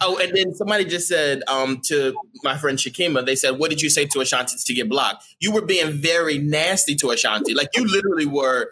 Oh, 0.01 0.19
and 0.19 0.37
then 0.37 0.55
somebody 0.55 0.85
just 0.85 1.09
said 1.09 1.43
um, 1.49 1.81
to 1.87 2.15
my 2.43 2.59
friend 2.59 2.77
Shakima, 2.77 3.25
they 3.25 3.37
said, 3.37 3.53
"What 3.53 3.71
did 3.71 3.81
you 3.81 3.89
say 3.89 4.05
to 4.07 4.21
Ashanti 4.21 4.57
to 4.59 4.75
get 4.75 4.89
blocked?" 4.89 5.25
You 5.41 5.53
were 5.53 5.63
being 5.63 5.93
very 5.93 6.39
nasty 6.39 6.95
to 6.97 7.11
Ashanti. 7.11 7.55
Like 7.55 7.71
you 7.75 7.87
literally 7.87 8.27
were. 8.27 8.71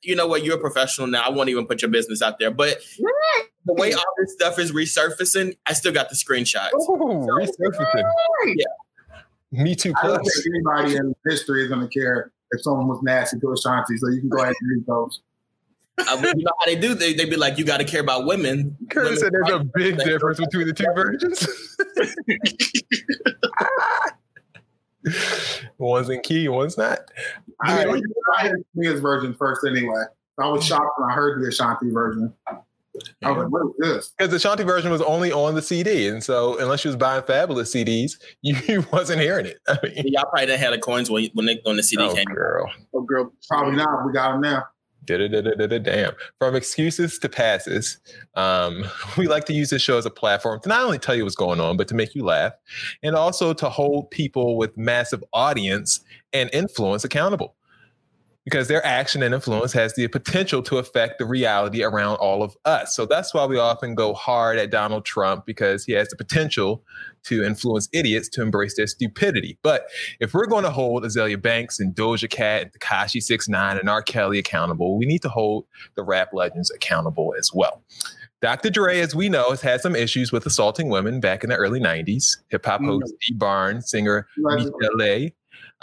You 0.00 0.14
know 0.14 0.26
what? 0.26 0.44
You're 0.44 0.56
a 0.56 0.60
professional 0.60 1.06
now. 1.06 1.22
I 1.22 1.30
won't 1.30 1.48
even 1.48 1.66
put 1.66 1.80
your 1.80 1.90
business 1.90 2.20
out 2.22 2.38
there. 2.38 2.50
But 2.50 2.78
the 3.64 3.72
way 3.72 3.92
all 3.94 4.04
this 4.18 4.34
stuff 4.34 4.58
is 4.58 4.70
resurfacing, 4.70 5.56
I 5.66 5.72
still 5.72 5.92
got 5.92 6.10
the 6.10 6.14
screenshots. 6.14 6.72
Ooh, 6.74 7.26
resurfacing. 7.26 8.04
Yeah. 8.54 8.64
Me 9.54 9.74
too. 9.74 9.92
I 10.02 10.08
don't 10.08 10.22
think 10.22 10.46
anybody 10.54 10.96
in 10.96 11.14
history 11.26 11.62
is 11.62 11.68
going 11.68 11.80
to 11.80 11.88
care 11.88 12.32
if 12.50 12.62
someone 12.62 12.88
was 12.88 13.00
nasty 13.02 13.38
to 13.38 13.52
Ashanti. 13.52 13.96
So 13.98 14.08
you 14.08 14.20
can 14.20 14.28
go 14.28 14.38
ahead 14.38 14.54
and 14.60 14.70
read 14.70 14.86
those. 14.86 15.20
Uh, 15.96 16.20
but 16.20 16.36
you 16.36 16.44
know 16.44 16.52
how 16.58 16.66
they 16.66 16.74
do? 16.74 16.94
They 16.94 17.14
they 17.14 17.24
be 17.24 17.36
like, 17.36 17.56
"You 17.56 17.64
got 17.64 17.78
to 17.78 17.84
care 17.84 18.00
about 18.00 18.26
women." 18.26 18.76
Curtis 18.90 19.20
said 19.20 19.32
there's 19.32 19.50
a 19.50 19.62
big 19.62 19.96
difference 19.98 20.40
between 20.40 20.66
the 20.66 20.72
two 20.72 20.86
versions. 20.92 21.46
one's 25.78 26.08
in 26.08 26.20
key, 26.22 26.48
one's 26.48 26.76
not. 26.76 27.10
I, 27.62 27.84
I 27.84 28.48
heard 28.48 28.64
Mia's 28.74 29.00
version 29.00 29.34
first 29.34 29.64
anyway. 29.64 30.04
I 30.38 30.48
was 30.48 30.64
shocked 30.64 30.98
when 30.98 31.10
I 31.10 31.14
heard 31.14 31.40
the 31.40 31.48
Ashanti 31.48 31.90
version. 31.90 32.32
I 33.22 33.30
was 33.30 33.44
like, 33.44 33.52
what 33.52 33.62
is 33.66 33.72
this? 33.78 34.12
Because 34.16 34.30
the 34.30 34.48
Shanti 34.48 34.66
version 34.66 34.90
was 34.90 35.02
only 35.02 35.32
on 35.32 35.54
the 35.54 35.62
CD, 35.62 36.08
and 36.08 36.22
so 36.22 36.58
unless 36.58 36.84
you 36.84 36.88
was 36.88 36.96
buying 36.96 37.22
Fabolous 37.22 37.74
CDs, 37.74 38.12
you 38.42 38.86
wasn't 38.92 39.20
hearing 39.20 39.46
it. 39.46 39.58
I 39.68 39.78
mean, 39.82 40.04
Y'all 40.06 40.24
probably 40.24 40.46
didn't 40.46 40.60
have 40.60 40.72
the 40.72 40.78
coins 40.78 41.10
when 41.10 41.28
when, 41.34 41.46
they, 41.46 41.60
when 41.64 41.76
the 41.76 41.82
CD 41.82 42.02
oh 42.02 42.14
came. 42.14 42.24
girl, 42.26 42.70
oh, 42.94 43.02
girl. 43.02 43.32
Probably 43.48 43.76
not. 43.76 44.06
We 44.06 44.12
got 44.12 44.32
them 44.32 44.40
now. 44.40 44.64
Damn. 45.06 46.12
From 46.38 46.54
excuses 46.54 47.18
to 47.18 47.28
passes, 47.28 47.98
um, 48.36 48.84
we 49.18 49.26
like 49.26 49.44
to 49.46 49.52
use 49.52 49.70
this 49.70 49.82
show 49.82 49.98
as 49.98 50.06
a 50.06 50.10
platform 50.10 50.60
to 50.62 50.68
not 50.68 50.82
only 50.84 50.98
tell 50.98 51.14
you 51.14 51.24
what's 51.24 51.36
going 51.36 51.60
on, 51.60 51.76
but 51.76 51.88
to 51.88 51.94
make 51.94 52.14
you 52.14 52.24
laugh, 52.24 52.52
and 53.02 53.14
also 53.14 53.52
to 53.54 53.68
hold 53.68 54.10
people 54.10 54.56
with 54.56 54.76
massive 54.76 55.22
audience 55.32 56.00
and 56.32 56.50
influence 56.52 57.04
accountable. 57.04 57.54
Because 58.44 58.68
their 58.68 58.84
action 58.84 59.22
and 59.22 59.34
influence 59.34 59.72
has 59.72 59.94
the 59.94 60.06
potential 60.08 60.62
to 60.64 60.76
affect 60.76 61.18
the 61.18 61.24
reality 61.24 61.82
around 61.82 62.16
all 62.16 62.42
of 62.42 62.54
us. 62.66 62.94
So 62.94 63.06
that's 63.06 63.32
why 63.32 63.46
we 63.46 63.58
often 63.58 63.94
go 63.94 64.12
hard 64.12 64.58
at 64.58 64.70
Donald 64.70 65.06
Trump 65.06 65.46
because 65.46 65.84
he 65.84 65.92
has 65.92 66.08
the 66.08 66.16
potential 66.16 66.82
to 67.24 67.42
influence 67.42 67.88
idiots 67.92 68.28
to 68.30 68.42
embrace 68.42 68.76
their 68.76 68.86
stupidity. 68.86 69.58
But 69.62 69.86
if 70.20 70.34
we're 70.34 70.46
going 70.46 70.64
to 70.64 70.70
hold 70.70 71.04
Azealia 71.04 71.40
Banks 71.40 71.80
and 71.80 71.94
Doja 71.94 72.28
Cat 72.28 72.62
and 72.62 72.72
Tekashi 72.72 73.22
69 73.22 73.78
and 73.78 73.88
R. 73.88 74.02
Kelly 74.02 74.38
accountable, 74.38 74.98
we 74.98 75.06
need 75.06 75.22
to 75.22 75.30
hold 75.30 75.64
the 75.94 76.02
rap 76.02 76.34
legends 76.34 76.70
accountable 76.70 77.34
as 77.38 77.50
well. 77.52 77.82
Dr. 78.44 78.68
Dre, 78.68 79.00
as 79.00 79.14
we 79.14 79.30
know, 79.30 79.48
has 79.48 79.62
had 79.62 79.80
some 79.80 79.96
issues 79.96 80.30
with 80.30 80.44
assaulting 80.44 80.90
women 80.90 81.18
back 81.18 81.44
in 81.44 81.48
the 81.48 81.56
early 81.56 81.80
90s. 81.80 82.36
Hip 82.48 82.66
hop 82.66 82.82
mm-hmm. 82.82 82.90
host 82.90 83.14
Dee 83.26 83.34
Barnes, 83.34 83.88
singer 83.88 84.28
Michel'le, 84.38 85.32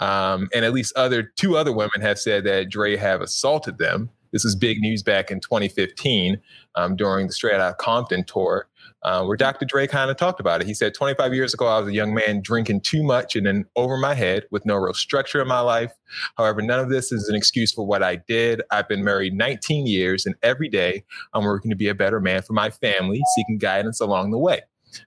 um, 0.02 0.48
and 0.52 0.64
at 0.64 0.72
least 0.72 0.92
other 0.96 1.22
two 1.22 1.56
other 1.56 1.72
women 1.72 2.00
have 2.00 2.18
said 2.18 2.42
that 2.44 2.68
Dre 2.68 2.96
have 2.96 3.20
assaulted 3.20 3.78
them. 3.78 4.10
This 4.32 4.42
was 4.42 4.56
big 4.56 4.80
news 4.80 5.02
back 5.02 5.30
in 5.30 5.38
2015 5.38 6.40
um, 6.74 6.96
during 6.96 7.28
the 7.28 7.32
Straight 7.32 7.60
Outta 7.60 7.76
Compton 7.78 8.24
tour, 8.24 8.66
uh, 9.04 9.24
where 9.24 9.36
Dr. 9.36 9.64
Dre 9.64 9.86
kind 9.86 10.10
of 10.10 10.16
talked 10.16 10.40
about 10.40 10.60
it. 10.60 10.66
He 10.66 10.74
said, 10.74 10.94
25 10.94 11.34
years 11.34 11.54
ago, 11.54 11.66
I 11.66 11.78
was 11.78 11.88
a 11.88 11.92
young 11.92 12.14
man 12.14 12.40
drinking 12.42 12.80
too 12.80 13.04
much 13.04 13.36
and 13.36 13.46
then 13.46 13.64
over 13.76 13.96
my 13.96 14.14
head 14.14 14.44
with 14.50 14.66
no 14.66 14.74
real 14.74 14.94
structure 14.94 15.40
in 15.40 15.46
my 15.46 15.60
life. 15.60 15.92
However, 16.36 16.62
none 16.62 16.80
of 16.80 16.88
this 16.88 17.12
is 17.12 17.28
an 17.28 17.36
excuse 17.36 17.72
for 17.72 17.86
what 17.86 18.02
I 18.02 18.16
did. 18.16 18.62
I've 18.72 18.88
been 18.88 19.04
married 19.04 19.34
19 19.34 19.86
years, 19.86 20.26
and 20.26 20.34
every 20.42 20.68
day 20.68 21.04
I'm 21.32 21.44
working 21.44 21.70
to 21.70 21.76
be 21.76 21.88
a 21.88 21.94
better 21.94 22.18
man 22.18 22.42
for 22.42 22.54
my 22.54 22.70
family, 22.70 23.20
seeking 23.36 23.58
guidance 23.58 24.00
along 24.00 24.32
the 24.32 24.38
way. 24.38 24.62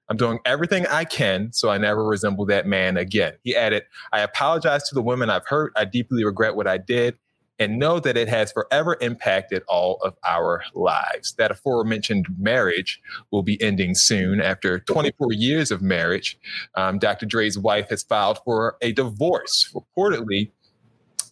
I'm 0.09 0.17
doing 0.17 0.39
everything 0.45 0.85
I 0.87 1.03
can 1.05 1.51
so 1.53 1.69
I 1.69 1.77
never 1.77 2.03
resemble 2.03 2.45
that 2.47 2.67
man 2.67 2.97
again. 2.97 3.33
He 3.43 3.55
added, 3.55 3.83
I 4.11 4.21
apologize 4.21 4.87
to 4.89 4.95
the 4.95 5.01
women 5.01 5.29
I've 5.29 5.47
hurt. 5.47 5.73
I 5.75 5.85
deeply 5.85 6.23
regret 6.23 6.55
what 6.55 6.67
I 6.67 6.77
did 6.77 7.17
and 7.59 7.79
know 7.79 7.99
that 7.99 8.17
it 8.17 8.27
has 8.27 8.51
forever 8.51 8.97
impacted 8.99 9.63
all 9.67 9.97
of 10.03 10.15
our 10.25 10.63
lives. 10.73 11.33
That 11.37 11.51
aforementioned 11.51 12.27
marriage 12.37 12.99
will 13.31 13.43
be 13.43 13.61
ending 13.61 13.95
soon 13.95 14.41
after 14.41 14.79
24 14.79 15.31
years 15.33 15.71
of 15.71 15.81
marriage. 15.81 16.37
Um, 16.75 16.99
Dr. 16.99 17.25
Dre's 17.25 17.57
wife 17.57 17.89
has 17.89 18.03
filed 18.03 18.39
for 18.43 18.77
a 18.81 18.91
divorce. 18.91 19.73
Reportedly, 19.73 20.51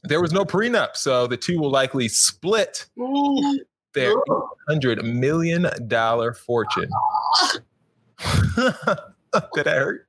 there 0.04 0.22
was 0.22 0.34
no 0.34 0.46
prenup, 0.46 0.96
so 0.96 1.28
the 1.28 1.38
two 1.38 1.60
will 1.60 1.72
likely 1.72 2.08
split 2.08 2.88
their 3.94 4.16
$100 4.70 5.04
million 5.04 5.68
fortune. 6.34 6.90
Did 8.56 9.66
that 9.66 9.78
hurt? 9.78 10.08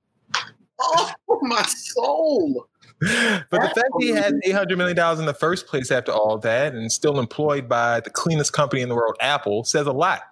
Oh, 0.81 1.13
my 1.43 1.63
soul. 1.63 2.67
But 3.01 3.51
the 3.51 3.73
fact 3.75 3.91
he 3.99 4.09
had 4.09 4.35
$800 4.47 4.77
million 4.77 4.99
in 5.19 5.27
the 5.27 5.35
first 5.35 5.67
place 5.67 5.91
after 5.91 6.13
all 6.13 6.39
that 6.39 6.75
and 6.75 6.91
still 6.91 7.19
employed 7.19 7.69
by 7.69 8.01
the 8.01 8.11
cleanest 8.11 8.53
company 8.53 8.83
in 8.83 8.89
the 8.89 8.95
world, 8.95 9.17
Apple, 9.21 9.65
says 9.65 9.87
a 9.87 9.93
lot. 9.93 10.23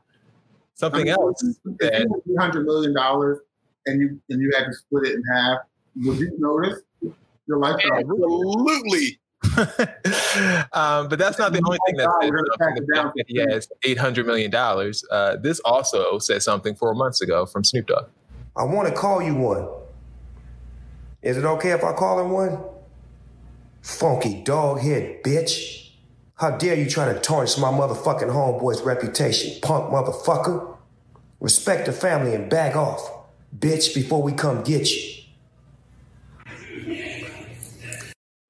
Something 0.75 1.03
I 1.03 1.05
mean, 1.05 1.13
else 1.13 1.43
If 1.43 1.79
that 1.79 1.93
you 1.93 1.99
had 1.99 2.25
three 2.25 2.37
hundred 2.39 2.65
million 2.65 2.95
dollars 2.95 3.39
and 3.87 4.01
you 4.01 4.21
and 4.31 4.41
you 4.41 4.51
had 4.57 4.65
to 4.67 4.73
split 4.73 5.07
it 5.07 5.15
in 5.15 5.23
half, 5.35 5.59
would 5.97 6.19
you 6.19 6.33
notice 6.39 6.81
your 7.47 7.59
life? 7.59 7.77
Absolutely. 7.93 9.21
um, 10.73 11.09
but 11.09 11.19
that's 11.19 11.39
not 11.39 11.53
the 11.53 11.61
only 11.65 11.79
thing 11.87 11.97
that 11.97 12.09
Oh, 12.09 12.19
says 12.23 12.31
we're 12.31 12.45
something. 12.59 12.85
The 12.87 12.95
down 12.95 13.05
fact 13.07 13.17
that 13.17 13.25
he 13.29 13.37
has 13.39 13.69
eight 13.85 13.99
hundred 13.99 14.27
million 14.27 14.51
dollars. 14.51 15.05
Uh, 15.11 15.37
this 15.37 15.61
also 15.61 16.19
said 16.19 16.43
something 16.43 16.75
four 16.75 16.95
months 16.95 17.21
ago 17.21 17.45
from 17.47 17.65
Snoop 17.65 17.87
Dogg. 17.87 18.09
I 18.57 18.65
want 18.65 18.89
to 18.89 18.95
call 18.95 19.23
you 19.23 19.35
one. 19.35 19.69
Is 21.23 21.37
it 21.37 21.45
okay 21.45 21.71
if 21.71 21.85
I 21.85 21.93
call 21.93 22.21
him 22.21 22.31
one? 22.31 22.59
Funky 23.83 24.43
dog 24.43 24.81
head 24.81 25.23
bitch. 25.23 25.91
How 26.37 26.51
dare 26.57 26.75
you 26.75 26.89
try 26.89 27.13
to 27.13 27.21
tarnish 27.21 27.57
my 27.59 27.71
motherfucking 27.71 28.31
homeboy's 28.31 28.81
reputation, 28.83 29.61
punk 29.63 29.93
motherfucker? 29.93 30.77
Respect 31.41 31.87
the 31.87 31.93
family 31.93 32.35
and 32.35 32.51
back 32.51 32.75
off, 32.75 33.11
bitch, 33.57 33.95
before 33.95 34.23
we 34.23 34.33
come 34.33 34.63
get 34.63 34.91
you. 34.91 35.22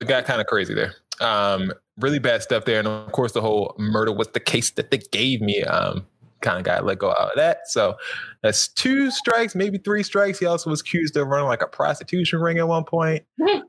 It 0.02 0.08
got 0.08 0.24
kind 0.24 0.40
of 0.40 0.46
crazy 0.46 0.74
there. 0.74 0.94
Um, 1.20 1.72
really 1.98 2.18
bad 2.18 2.42
stuff 2.42 2.64
there, 2.64 2.78
and 2.78 2.88
of 2.88 3.12
course, 3.12 3.32
the 3.32 3.40
whole 3.40 3.74
murder 3.78 4.12
was 4.12 4.28
the 4.28 4.40
case 4.40 4.70
that 4.72 4.90
they 4.90 4.98
gave 4.98 5.40
me. 5.40 5.62
Um, 5.62 6.06
kind 6.42 6.58
of 6.58 6.64
got 6.64 6.84
let 6.84 6.98
go 6.98 7.10
out 7.10 7.30
of 7.30 7.36
that. 7.36 7.68
So 7.68 7.94
that's 8.42 8.68
two 8.68 9.10
strikes, 9.10 9.54
maybe 9.54 9.78
three 9.78 10.02
strikes. 10.02 10.38
He 10.38 10.46
also 10.46 10.70
was 10.70 10.80
accused 10.80 11.16
of 11.16 11.28
running 11.28 11.46
like 11.46 11.62
a 11.62 11.68
prostitution 11.68 12.40
ring 12.40 12.58
at 12.58 12.66
one 12.66 12.84
point. 12.84 13.24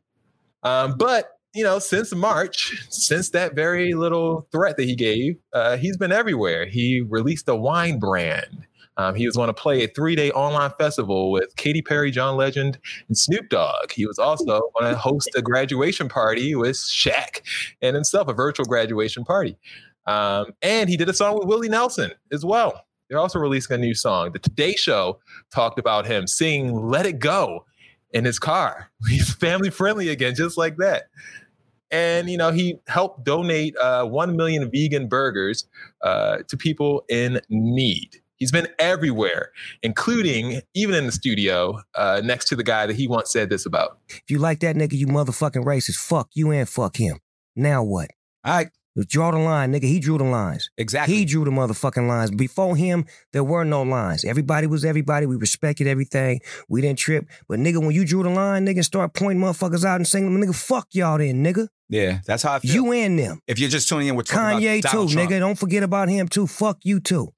um, 0.63 0.97
but 0.97 1.37
you 1.53 1.63
know, 1.63 1.77
since 1.77 2.13
March, 2.15 2.83
since 2.89 3.29
that 3.29 3.53
very 3.53 3.93
little 3.93 4.47
threat 4.51 4.75
that 4.77 4.85
he 4.85 4.95
gave, 4.95 5.37
uh, 5.53 5.77
he's 5.77 5.97
been 5.97 6.11
everywhere. 6.11 6.65
He 6.65 7.01
released 7.07 7.47
a 7.47 7.55
wine 7.55 7.99
brand. 7.99 8.65
Um, 8.97 9.15
he 9.15 9.25
was 9.25 9.35
going 9.35 9.47
to 9.47 9.53
play 9.53 9.83
a 9.83 9.87
three-day 9.87 10.31
online 10.31 10.71
festival 10.77 11.31
with 11.31 11.55
Katy 11.55 11.81
Perry, 11.81 12.11
John 12.11 12.37
Legend, 12.37 12.77
and 13.07 13.17
Snoop 13.17 13.49
Dogg. 13.49 13.91
He 13.91 14.05
was 14.05 14.19
also 14.19 14.45
going 14.45 14.91
to 14.91 14.95
host 14.95 15.29
a 15.35 15.41
graduation 15.41 16.09
party 16.09 16.53
with 16.55 16.75
Shaq 16.75 17.41
and 17.81 17.95
himself, 17.95 18.27
a 18.27 18.33
virtual 18.33 18.65
graduation 18.65 19.23
party. 19.23 19.57
Um, 20.05 20.47
and 20.61 20.89
he 20.89 20.97
did 20.97 21.09
a 21.09 21.13
song 21.13 21.39
with 21.39 21.47
Willie 21.47 21.69
Nelson 21.69 22.11
as 22.31 22.45
well. 22.45 22.85
They're 23.09 23.19
also 23.19 23.39
releasing 23.39 23.75
a 23.75 23.77
new 23.77 23.93
song. 23.93 24.31
The 24.31 24.39
Today 24.39 24.75
Show 24.75 25.19
talked 25.51 25.79
about 25.79 26.05
him 26.05 26.27
singing 26.27 26.73
"Let 26.89 27.05
It 27.05 27.19
Go" 27.19 27.65
in 28.11 28.25
his 28.25 28.39
car. 28.39 28.91
He's 29.09 29.33
family 29.33 29.69
friendly 29.69 30.09
again, 30.09 30.35
just 30.35 30.57
like 30.57 30.77
that. 30.77 31.03
And 31.91 32.27
you 32.27 32.37
know, 32.37 32.51
he 32.51 32.79
helped 32.87 33.23
donate 33.23 33.77
uh, 33.77 34.05
one 34.05 34.35
million 34.35 34.69
vegan 34.71 35.07
burgers 35.07 35.67
uh, 36.01 36.39
to 36.47 36.57
people 36.57 37.05
in 37.07 37.39
need. 37.49 38.19
He's 38.43 38.51
been 38.51 38.67
everywhere, 38.77 39.53
including 39.83 40.59
even 40.73 40.95
in 40.95 41.05
the 41.05 41.13
studio 41.13 41.79
uh, 41.95 42.19
next 42.25 42.49
to 42.49 42.57
the 42.57 42.63
guy 42.63 42.85
that 42.85 42.93
he 42.93 43.07
once 43.07 43.31
said 43.31 43.49
this 43.49 43.65
about. 43.65 43.99
If 44.09 44.23
you 44.27 44.37
like 44.37 44.59
that 44.59 44.75
nigga, 44.75 44.97
you 44.97 45.07
motherfucking 45.07 45.63
racist. 45.63 45.95
Fuck 45.95 46.31
you 46.33 46.51
and 46.51 46.67
fuck 46.67 46.97
him. 46.97 47.19
Now 47.55 47.83
what? 47.83 48.09
All 48.43 48.55
right. 48.55 48.67
Draw 49.07 49.31
the 49.31 49.37
line, 49.37 49.71
nigga. 49.71 49.85
He 49.85 50.01
drew 50.01 50.17
the 50.17 50.25
lines. 50.25 50.69
Exactly. 50.77 51.15
He 51.15 51.23
drew 51.23 51.45
the 51.45 51.51
motherfucking 51.51 52.05
lines. 52.05 52.31
Before 52.31 52.75
him, 52.75 53.05
there 53.31 53.45
were 53.45 53.63
no 53.63 53.81
lines. 53.81 54.25
Everybody 54.25 54.67
was 54.67 54.83
everybody. 54.83 55.25
We 55.25 55.37
respected 55.37 55.87
everything. 55.87 56.41
We 56.67 56.81
didn't 56.81 56.99
trip. 56.99 57.25
But 57.47 57.59
nigga, 57.59 57.77
when 57.77 57.91
you 57.91 58.03
drew 58.03 58.23
the 58.23 58.29
line, 58.29 58.67
nigga, 58.67 58.83
start 58.83 59.13
pointing 59.13 59.41
motherfuckers 59.41 59.85
out 59.85 59.95
and 59.95 60.05
saying, 60.05 60.29
nigga, 60.29 60.53
fuck 60.53 60.89
y'all 60.91 61.17
then, 61.17 61.45
nigga. 61.45 61.69
Yeah, 61.87 62.19
that's 62.25 62.43
how 62.43 62.55
I 62.55 62.59
feel. 62.59 62.73
You 62.73 62.91
and 62.91 63.17
them. 63.17 63.39
if 63.47 63.57
you're 63.57 63.69
just 63.69 63.87
tuning 63.87 64.09
in, 64.09 64.15
we're 64.15 64.23
talking 64.23 64.59
Kanye 64.59 64.79
about 64.79 64.91
too, 64.91 64.97
Donald 64.97 65.11
Trump. 65.11 65.31
nigga. 65.31 65.39
Don't 65.39 65.57
forget 65.57 65.83
about 65.83 66.09
him 66.09 66.27
too. 66.27 66.45
Fuck 66.45 66.79
you 66.83 66.99
too. 66.99 67.33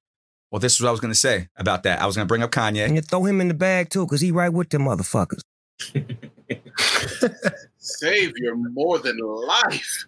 Well, 0.55 0.61
this 0.61 0.75
is 0.75 0.81
what 0.81 0.87
I 0.87 0.91
was 0.91 1.01
going 1.01 1.11
to 1.11 1.19
say 1.19 1.49
about 1.57 1.83
that. 1.83 2.01
I 2.01 2.05
was 2.05 2.15
going 2.15 2.25
to 2.25 2.29
bring 2.29 2.41
up 2.41 2.49
Kanye. 2.49 2.85
And 2.85 2.95
you 2.95 3.01
throw 3.01 3.25
him 3.25 3.41
in 3.41 3.49
the 3.49 3.53
bag 3.53 3.89
too, 3.89 4.07
cause 4.07 4.21
he 4.21 4.31
right 4.31 4.47
with 4.47 4.69
them 4.69 4.83
motherfuckers. 4.83 5.41
Savior 7.77 8.55
more 8.55 8.97
than 8.97 9.17
life. 9.17 10.05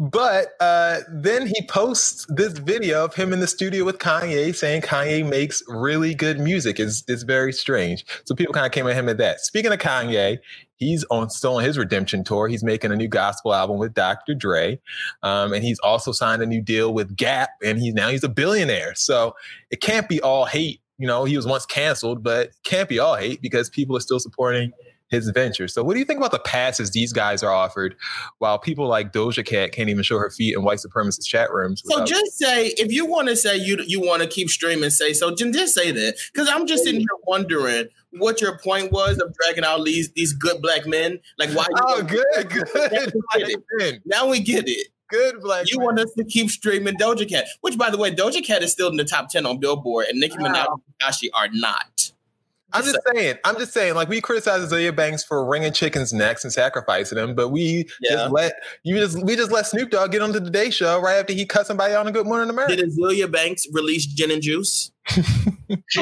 But 0.00 0.48
uh, 0.58 1.02
then 1.08 1.46
he 1.46 1.64
posts 1.68 2.26
this 2.28 2.54
video 2.58 3.04
of 3.04 3.14
him 3.14 3.32
in 3.32 3.38
the 3.38 3.46
studio 3.46 3.84
with 3.84 3.98
Kanye 3.98 4.52
saying 4.52 4.82
Kanye 4.82 5.24
makes 5.24 5.62
really 5.68 6.12
good 6.12 6.40
music. 6.40 6.80
It's, 6.80 7.04
it's 7.06 7.22
very 7.22 7.52
strange. 7.52 8.04
So 8.24 8.34
people 8.34 8.52
kind 8.52 8.66
of 8.66 8.72
came 8.72 8.88
at 8.88 8.96
him 8.96 9.08
at 9.08 9.18
that. 9.18 9.42
Speaking 9.42 9.72
of 9.72 9.78
Kanye, 9.78 10.40
he's 10.80 11.04
on 11.10 11.30
still 11.30 11.56
on 11.56 11.62
his 11.62 11.78
redemption 11.78 12.24
tour. 12.24 12.48
He's 12.48 12.64
making 12.64 12.90
a 12.90 12.96
new 12.96 13.06
gospel 13.06 13.54
album 13.54 13.78
with 13.78 13.94
Dr. 13.94 14.34
Dre. 14.34 14.80
Um, 15.22 15.52
and 15.52 15.62
he's 15.62 15.78
also 15.80 16.10
signed 16.10 16.42
a 16.42 16.46
new 16.46 16.60
deal 16.60 16.92
with 16.92 17.16
Gap, 17.16 17.50
and 17.62 17.78
he's 17.78 17.94
now 17.94 18.08
he's 18.08 18.24
a 18.24 18.28
billionaire. 18.28 18.94
So 18.96 19.36
it 19.70 19.80
can't 19.80 20.08
be 20.08 20.20
all 20.20 20.46
hate. 20.46 20.80
You 20.98 21.06
know, 21.06 21.24
he 21.24 21.36
was 21.36 21.46
once 21.46 21.64
canceled, 21.64 22.22
but 22.22 22.50
can't 22.64 22.88
be 22.88 22.98
all 22.98 23.14
hate 23.14 23.40
because 23.40 23.70
people 23.70 23.96
are 23.96 24.00
still 24.00 24.18
supporting 24.18 24.72
his 25.10 25.28
venture. 25.30 25.68
So 25.68 25.82
what 25.82 25.94
do 25.94 25.98
you 25.98 26.04
think 26.04 26.18
about 26.18 26.30
the 26.30 26.38
passes 26.38 26.90
these 26.92 27.12
guys 27.12 27.42
are 27.42 27.52
offered 27.52 27.96
while 28.38 28.58
people 28.58 28.86
like 28.86 29.12
Doja 29.12 29.44
Cat 29.44 29.72
can't 29.72 29.88
even 29.88 30.02
show 30.02 30.18
her 30.18 30.30
feet 30.30 30.54
in 30.56 30.62
white 30.62 30.78
supremacist 30.78 31.26
chat 31.26 31.52
rooms? 31.52 31.82
So 31.84 32.04
just 32.04 32.38
say 32.38 32.68
if 32.78 32.92
you 32.92 33.06
want 33.06 33.28
to 33.28 33.36
say 33.36 33.56
you 33.56 33.78
you 33.86 34.00
want 34.00 34.22
to 34.22 34.28
keep 34.28 34.48
streaming, 34.48 34.90
say 34.90 35.12
so. 35.12 35.34
Just 35.34 35.74
say 35.74 35.90
that 35.90 36.16
because 36.32 36.48
I'm 36.48 36.66
just 36.66 36.84
sitting 36.84 37.00
here 37.00 37.08
wondering 37.26 37.88
what 38.12 38.40
your 38.40 38.58
point 38.58 38.92
was 38.92 39.18
of 39.18 39.34
dragging 39.34 39.64
out 39.64 39.84
these 39.84 40.12
these 40.12 40.32
good 40.32 40.62
black 40.62 40.86
men. 40.86 41.18
Like 41.38 41.50
why? 41.50 41.66
Oh, 41.76 42.02
good, 42.02 42.50
good. 42.50 44.00
Now 44.04 44.28
we 44.28 44.40
get 44.40 44.68
it. 44.68 44.88
Good 45.08 45.40
black. 45.40 45.68
You 45.70 45.80
want 45.80 45.98
us 45.98 46.12
to 46.16 46.24
keep 46.24 46.50
streaming 46.50 46.94
Doja 46.94 47.28
Cat, 47.28 47.46
which 47.62 47.76
by 47.76 47.90
the 47.90 47.98
way, 47.98 48.14
Doja 48.14 48.44
Cat 48.44 48.62
is 48.62 48.70
still 48.72 48.88
in 48.88 48.96
the 48.96 49.04
top 49.04 49.28
ten 49.28 49.44
on 49.44 49.58
Billboard, 49.58 50.06
and 50.06 50.20
Nicki 50.20 50.36
Minaj 50.36 50.66
and 50.68 50.82
Tekashi 51.00 51.28
are 51.34 51.48
not. 51.52 52.09
I'm 52.72 52.84
just 52.84 52.98
saying. 53.14 53.36
I'm 53.44 53.56
just 53.58 53.72
saying. 53.72 53.94
Like 53.94 54.08
we 54.08 54.20
criticize 54.20 54.60
Azealia 54.70 54.94
Banks 54.94 55.24
for 55.24 55.44
wringing 55.44 55.72
chickens' 55.72 56.12
necks 56.12 56.44
and 56.44 56.52
sacrificing 56.52 57.16
them, 57.16 57.34
but 57.34 57.48
we 57.48 57.88
Yeah. 58.00 58.12
just 58.16 58.32
let 58.32 58.52
you 58.84 58.96
just 58.98 59.22
we 59.24 59.36
just 59.36 59.50
let 59.50 59.66
Snoop 59.66 59.90
Dogg 59.90 60.12
get 60.12 60.22
on 60.22 60.32
the 60.32 60.40
Today 60.40 60.70
Show 60.70 61.00
right 61.00 61.18
after 61.18 61.32
he 61.32 61.46
cut 61.46 61.66
somebody 61.66 61.94
on 61.94 62.06
a 62.06 62.12
Good 62.12 62.26
Morning 62.26 62.50
America. 62.50 62.76
Did 62.76 62.86
Azealia 62.90 63.30
Banks 63.30 63.66
release 63.72 64.06
Gin 64.06 64.30
and 64.30 64.42
Juice? 64.42 64.90
She 65.08 65.22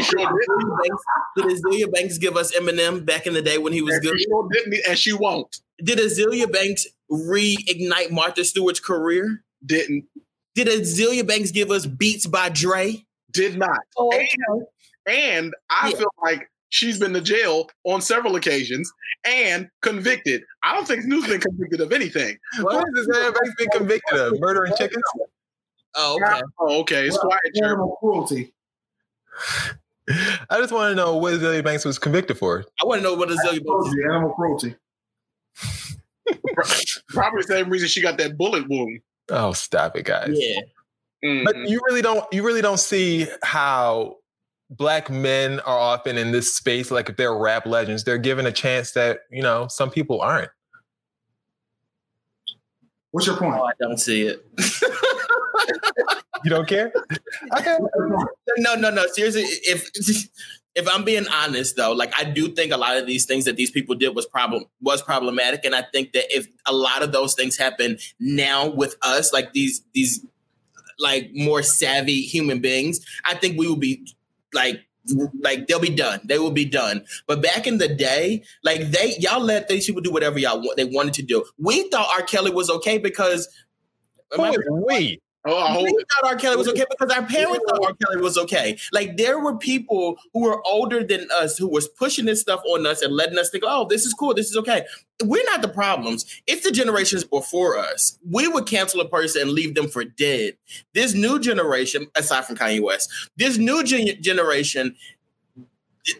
sure 0.03 0.19
did. 0.19 0.29
Azealia 0.29 0.79
Banks, 0.83 1.03
did 1.37 1.45
Azealia 1.47 1.93
Banks 1.93 2.19
give 2.19 2.37
us 2.37 2.55
Eminem 2.57 3.05
back 3.07 3.27
in 3.27 3.35
the 3.35 3.43
day 3.43 3.59
when 3.59 3.73
he 3.73 3.83
was 3.83 3.95
And 3.95 4.03
good? 4.05 4.19
she 4.19 4.25
sure 4.25 4.49
didn't, 4.53 4.75
and 4.89 4.99
she 4.99 5.12
won't. 5.12 5.61
Did 5.83 5.99
Azealia 5.99 6.51
Banks 6.53 6.87
reignite 7.11 8.11
Martha 8.11 8.45
Stewart's 8.45 8.81
career? 8.81 9.43
Didn't. 9.64 10.05
Did 10.55 10.69
Azealia 10.69 11.27
Banks 11.27 11.51
give 11.51 11.71
us 11.71 11.87
Beats 11.87 12.27
by 12.27 12.49
Dre? 12.49 13.05
Did 13.31 13.59
not. 13.59 13.79
Oh, 13.97 14.11
And, 14.12 14.66
and 15.07 15.55
I 15.71 15.91
Yeah. 15.91 15.99
feel 15.99 16.09
like 16.23 16.51
she's 16.71 16.99
been 16.99 17.12
to 17.14 17.21
jail 17.21 17.69
on 17.85 18.01
several 18.01 18.37
occasions 18.37 18.93
and 19.25 19.69
convicted. 19.83 20.43
I 20.62 20.75
don't 20.75 20.87
think 20.87 21.03
Snoop's 21.03 21.29
been 21.29 21.41
convicted 21.41 21.81
of 21.81 21.93
anything. 21.93 22.37
What 22.61 22.85
is 22.97 23.07
Azealia 23.09 23.35
Banks 23.35 23.55
been 23.59 23.69
convicted 23.71 24.19
of? 24.19 24.41
Murdering 24.41 24.73
chickens? 24.77 25.03
Oh, 25.95 26.19
okay. 26.23 26.41
Oh, 26.61 26.81
okay. 26.81 27.07
It's 27.07 27.19
quiet. 27.19 27.41
Church. 27.55 27.64
Animal 27.64 27.97
cruelty. 28.01 28.53
I 30.51 30.59
just 30.59 30.73
want 30.73 30.91
to 30.91 30.95
know 30.95 31.16
what 31.16 31.35
Azealia 31.35 31.62
Banks 31.64 31.85
was 31.85 31.99
convicted 31.99 32.39
for. 32.39 32.64
I 32.83 32.87
want 32.87 33.01
to 33.01 33.03
know 33.03 33.14
what 33.14 33.29
Azealia 33.29 33.64
Banks. 33.64 33.64
Cruelty, 33.64 34.05
Animal 34.11 34.31
cruelty. 34.35 34.77
Probably 37.09 37.43
the 37.43 37.47
same 37.49 37.71
reason 37.71 37.89
she 37.89 38.01
got 38.01 38.19
that 38.19 38.37
bullet 38.37 38.69
wound. 38.69 39.01
Oh, 39.31 39.53
stop 39.53 39.97
it, 39.97 40.05
guys. 40.05 40.31
Yeah. 40.33 40.61
Mhm. 41.25 41.45
But 41.45 41.57
you 41.69 41.81
really 41.89 42.01
don't 42.01 42.25
you 42.33 42.45
really 42.45 42.62
don't 42.62 42.79
see 42.79 43.27
how 43.43 44.16
black 44.71 45.11
men 45.11 45.61
are 45.61 45.79
often 45.79 46.19
in 46.19 46.33
this 46.33 46.55
space 46.55 46.91
like 46.91 47.09
if 47.09 47.16
they're 47.16 47.37
rap 47.37 47.66
legends 47.66 48.05
they're 48.05 48.19
given 48.19 48.47
a 48.47 48.53
chance 48.53 48.93
that 48.93 49.21
you 49.31 49.43
know 49.43 49.66
some 49.69 49.91
people 49.91 50.21
aren't 50.21 50.51
What's 53.11 53.27
your 53.27 53.39
point? 53.39 53.57
Oh, 53.59 53.64
I 53.64 53.73
don't 53.81 53.97
see 53.97 54.27
it. 54.27 54.47
you 56.45 56.51
don't 56.51 56.69
care 56.69 56.93
okay 57.57 57.79
no, 58.59 58.75
no, 58.75 58.91
no. 58.91 59.07
Seriously, 59.09 59.43
if 59.43 59.91
if 60.75 60.89
I'm 60.89 61.05
being 61.05 61.27
honest 61.29 61.77
though, 61.77 61.93
like 61.93 62.12
I 62.19 62.25
do 62.25 62.49
think 62.49 62.73
a 62.73 62.77
lot 62.77 62.97
of 62.97 63.07
these 63.07 63.27
things 63.27 63.45
that 63.45 63.57
these 63.57 63.71
people 63.71 63.95
did 63.95 64.14
was 64.14 64.27
problem 64.27 64.64
was 64.81 65.03
problematic, 65.03 65.64
and 65.64 65.75
I 65.75 65.83
think 65.83 66.12
that 66.12 66.25
if 66.31 66.47
a 66.66 66.73
lot 66.73 67.03
of 67.03 67.12
those 67.12 67.35
things 67.35 67.57
happen 67.57 67.99
now 68.19 68.69
with 68.69 68.97
us, 69.03 69.33
like 69.33 69.53
these 69.53 69.83
these 69.95 70.25
like 70.99 71.31
more 71.33 71.62
savvy 71.62 72.23
human 72.23 72.61
beings, 72.61 73.01
I 73.25 73.35
think 73.35 73.59
we 73.59 73.69
will 73.69 73.77
be 73.77 74.07
like 74.53 74.84
like 75.42 75.66
they'll 75.66 75.80
be 75.80 75.94
done. 75.94 76.20
They 76.24 76.38
will 76.38 76.51
be 76.51 76.64
done. 76.64 77.05
But 77.26 77.42
back 77.42 77.66
in 77.66 77.78
the 77.78 77.88
day, 77.88 78.42
like 78.62 78.90
they 78.90 79.16
y'all 79.18 79.40
let 79.40 79.68
these 79.68 79.86
people 79.86 80.03
do 80.03 80.12
whatever 80.12 80.38
y'all 80.38 80.61
want 80.61 80.76
they 80.76 80.84
wanted 80.84 81.14
to 81.14 81.22
do. 81.22 81.44
We 81.59 81.88
thought 81.88 82.09
R. 82.18 82.22
Kelly 82.22 82.51
was 82.51 82.68
okay 82.70 82.99
because 82.99 83.49
Who 84.32 84.44
is 84.44 84.59
we 84.86 85.20
Oh, 85.45 85.57
I 85.57 85.72
hope 85.72 85.84
we 85.84 86.05
thought 86.20 86.32
R. 86.32 86.36
Kelly 86.36 86.57
was 86.57 86.68
okay 86.68 86.84
because 86.91 87.16
our 87.16 87.24
parents 87.24 87.64
thought 87.68 87.84
R. 87.84 87.95
Kelly 87.95 88.20
was 88.20 88.36
okay. 88.36 88.76
Like 88.93 89.16
there 89.16 89.39
were 89.39 89.57
people 89.57 90.18
who 90.34 90.43
were 90.43 90.61
older 90.66 91.05
than 91.05 91.28
us 91.32 91.57
who 91.57 91.68
was 91.68 91.89
pushing 91.89 92.26
this 92.26 92.41
stuff 92.41 92.61
on 92.68 92.84
us 92.86 93.03
and 93.03 93.14
letting 93.14 93.39
us 93.39 93.49
think, 93.49 93.62
"Oh, 93.66 93.86
this 93.89 94.05
is 94.05 94.12
cool, 94.14 94.34
this 94.34 94.51
is 94.51 94.57
okay." 94.57 94.84
We're 95.24 95.45
not 95.45 95.62
the 95.62 95.68
problems. 95.68 96.26
It's 96.47 96.64
the 96.64 96.72
generations 96.72 97.24
before 97.24 97.78
us. 97.78 98.18
We 98.28 98.49
would 98.49 98.66
cancel 98.66 99.01
a 99.01 99.09
person 99.09 99.43
and 99.43 99.53
leave 99.53 99.74
them 99.74 99.89
for 99.89 100.05
dead. 100.05 100.57
This 100.93 101.14
new 101.14 101.39
generation, 101.39 102.09
aside 102.16 102.45
from 102.45 102.57
Kanye 102.57 102.82
West, 102.82 103.11
this 103.36 103.59
new 103.59 103.84
gen- 103.84 104.20
generation, 104.20 104.97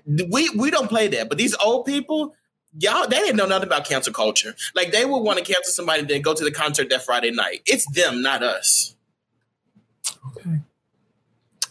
we 0.07 0.49
we 0.51 0.71
don't 0.71 0.89
play 0.89 1.09
that. 1.09 1.29
But 1.29 1.39
these 1.39 1.57
old 1.57 1.87
people. 1.87 2.35
Y'all, 2.81 3.09
they 3.09 3.17
didn't 3.17 3.37
know 3.37 3.47
nothing 3.47 3.67
about 3.67 3.87
cancel 3.87 4.13
culture. 4.13 4.55
Like 4.75 4.93
they 4.93 5.05
would 5.05 5.21
want 5.21 5.39
to 5.39 5.45
cancel 5.45 5.73
somebody 5.73 6.01
and 6.01 6.09
then 6.09 6.23
go 6.23 6.35
to 6.35 6.45
the 6.45 6.53
concert 6.53 6.91
that 6.91 7.03
Friday 7.05 7.31
night. 7.31 7.63
It's 7.67 7.91
them, 7.93 8.21
not 8.23 8.43
us. 8.43 8.95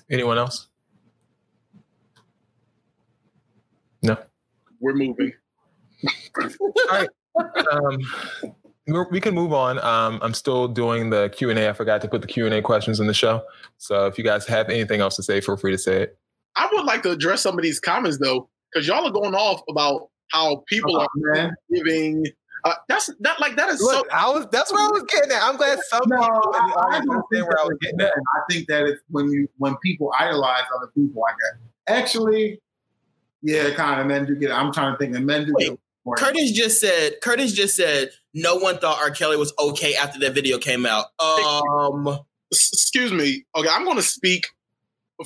Anyone 0.09 0.37
else? 0.37 0.67
No? 4.03 4.17
We're 4.79 4.93
moving. 4.93 5.33
all 6.37 6.49
right. 6.91 7.09
Um 7.71 7.99
we're, 8.87 9.05
can 9.19 9.33
move 9.35 9.53
on. 9.53 9.79
Um 9.79 10.19
i'm 10.21 10.33
still 10.33 10.67
doing 10.67 11.09
the 11.09 11.29
q&a 11.29 11.69
i 11.69 11.73
forgot 11.73 12.01
to 12.01 12.07
put 12.07 12.21
the 12.21 12.27
q&a 12.27 12.61
questions 12.61 12.99
in 12.99 13.07
the 13.07 13.13
show. 13.13 13.43
So 13.77 14.05
if 14.05 14.17
you 14.17 14.23
guys 14.23 14.45
have 14.47 14.69
anything 14.69 15.01
else 15.01 15.15
to 15.17 15.23
say 15.23 15.41
feel 15.41 15.57
free 15.57 15.71
to 15.71 15.77
say 15.77 16.03
it. 16.03 16.17
I 16.55 16.67
would 16.71 16.85
like 16.85 17.03
to 17.03 17.11
address 17.11 17.41
some 17.41 17.57
of 17.57 17.63
these 17.63 17.79
comments 17.79 18.17
though, 18.19 18.49
because 18.71 18.87
y'all 18.87 19.05
are 19.05 19.11
going 19.11 19.35
off 19.35 19.61
about 19.69 20.09
how 20.31 20.63
people 20.67 20.97
Oh, 20.97 21.01
are 21.01 21.07
man. 21.15 21.55
giving. 21.73 22.25
Uh, 22.67 22.73
that's 22.89 23.09
not 23.19 23.39
like 23.39 23.55
that 23.55 23.69
is 23.69 23.79
so. 23.79 24.03
I 24.11 24.29
was 24.29 24.45
that's 24.51 24.73
where 24.73 24.83
I 24.85 24.91
was 24.91 25.03
getting 25.03 25.31
at. 25.31 25.41
I'm 25.41 25.55
glad 25.55 25.79
some 25.89 26.01
No, 26.07 26.17
people 26.17 26.53
in 26.53 26.59
I, 26.59 26.73
I 26.77 26.99
don't 26.99 27.09
understand 27.09 27.25
think 27.31 27.47
where 27.47 27.59
I 27.61 27.63
was 27.63 27.77
getting 27.81 28.01
at. 28.01 28.11
I 28.13 28.39
think 28.51 28.67
that 28.67 28.85
it's 28.85 29.01
when 29.09 29.29
you 29.31 29.47
when 29.57 29.77
people 29.77 30.11
idolize 30.19 30.63
other 30.75 30.87
people 30.93 31.21
like 31.21 31.35
that. 31.39 31.93
Actually, 31.93 32.59
yeah, 33.41 33.73
kind 33.75 34.01
of 34.01 34.07
men 34.07 34.25
do 34.25 34.35
get. 34.35 34.51
I'm 34.51 34.73
trying 34.73 34.93
to 34.93 34.97
think, 34.97 35.15
and 35.15 35.25
men 35.25 35.45
do 35.45 35.53
Wait, 35.57 35.69
get. 35.69 35.79
more. 36.05 36.15
Curtis 36.17 36.51
just 36.51 36.81
said. 36.81 37.21
Curtis 37.21 37.53
just 37.53 37.75
said 37.77 38.09
no 38.33 38.55
one 38.57 38.77
thought 38.79 38.99
R. 39.01 39.11
Kelly 39.11 39.37
was 39.37 39.53
okay 39.59 39.95
after 39.95 40.19
that 40.19 40.33
video 40.33 40.57
came 40.57 40.85
out. 40.85 41.05
Um, 41.21 42.19
Excuse 42.51 43.11
me. 43.13 43.45
Okay, 43.55 43.69
I'm 43.71 43.83
going 43.85 43.97
to 43.97 44.03
speak. 44.03 44.47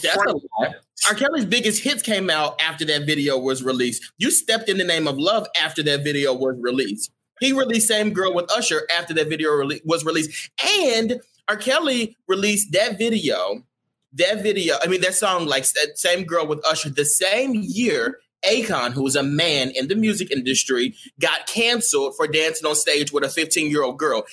that's 0.01 0.15
a 0.15 0.33
lie. 0.59 0.73
R. 1.09 1.15
Kelly's 1.15 1.45
biggest 1.45 1.83
hits 1.83 2.03
came 2.03 2.29
out 2.29 2.61
after 2.61 2.85
that 2.85 3.05
video 3.07 3.37
was 3.37 3.63
released. 3.63 4.11
You 4.19 4.29
stepped 4.31 4.69
in 4.69 4.77
the 4.77 4.83
name 4.83 5.07
of 5.07 5.17
love 5.17 5.47
after 5.59 5.81
that 5.83 6.03
video 6.03 6.33
was 6.33 6.55
released. 6.59 7.11
He 7.41 7.51
released 7.51 7.89
"Same 7.89 8.13
Girl" 8.13 8.33
with 8.33 8.49
Usher 8.51 8.87
after 8.97 9.13
that 9.15 9.27
video 9.27 9.49
rele- 9.49 9.85
was 9.85 10.05
released, 10.05 10.49
and 10.85 11.19
R. 11.49 11.57
Kelly 11.57 12.15
released 12.27 12.71
that 12.71 12.97
video. 12.97 13.65
That 14.13 14.43
video, 14.43 14.75
I 14.81 14.87
mean, 14.87 15.01
that 15.01 15.15
song, 15.15 15.47
like 15.47 15.65
"Same 15.95 16.23
Girl" 16.23 16.47
with 16.47 16.65
Usher, 16.65 16.89
the 16.89 17.05
same 17.05 17.53
year 17.55 18.19
Akon, 18.45 18.93
who 18.93 19.03
was 19.03 19.15
a 19.15 19.23
man 19.23 19.71
in 19.71 19.87
the 19.87 19.95
music 19.95 20.31
industry, 20.31 20.95
got 21.19 21.45
canceled 21.47 22.15
for 22.15 22.27
dancing 22.27 22.67
on 22.67 22.75
stage 22.75 23.11
with 23.11 23.23
a 23.23 23.29
15 23.29 23.69
year 23.69 23.83
old 23.83 23.97
girl. 23.97 24.23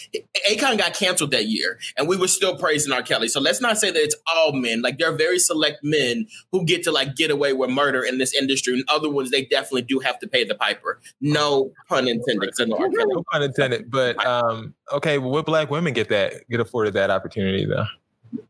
Akon 0.49 0.79
got 0.79 0.95
canceled 0.95 1.31
that 1.33 1.47
year, 1.47 1.79
and 1.97 2.09
we 2.09 2.17
were 2.17 2.29
still 2.29 2.57
praising 2.57 2.93
R. 2.93 3.03
Kelly. 3.03 3.29
So 3.29 3.41
let's 3.41 3.61
not 3.61 3.79
say 3.79 3.91
that 3.91 4.01
it's 4.01 4.17
all 4.27 4.53
men. 4.53 4.83
Like 4.83 4.99
there 4.99 5.13
are 5.13 5.17
very 5.17 5.39
select 5.39 5.79
men 5.83 6.27
who 6.53 6.65
get 6.65 6.83
to 6.85 6.93
like 6.93 7.17
get 7.17 7.31
away 7.31 7.53
with 7.53 7.71
murder 7.71 8.03
in 8.03 8.19
this 8.19 8.35
industry, 8.35 8.75
and 8.75 8.85
other 8.89 9.11
ones 9.11 9.31
they 9.31 9.45
definitely 9.45 9.83
do 9.83 9.99
have 10.01 10.19
to 10.21 10.29
pay 10.29 10.45
the 10.45 10.55
piper. 10.55 11.01
No 11.21 11.73
pun 11.89 12.09
intended. 12.09 12.55
So 12.55 12.65
R. 12.65 12.91
Kelly. 12.91 13.05
No 13.09 13.25
pun 13.31 13.43
intended. 13.43 13.91
But 13.91 14.25
um, 14.25 14.75
okay, 14.93 15.19
well, 15.19 15.31
what 15.31 15.47
black 15.47 15.71
women 15.71 15.93
get 15.93 16.09
that 16.09 16.49
get 16.49 16.61
afforded 16.61 16.95
that 16.95 17.11
opportunity 17.11 17.67
though? 17.67 17.87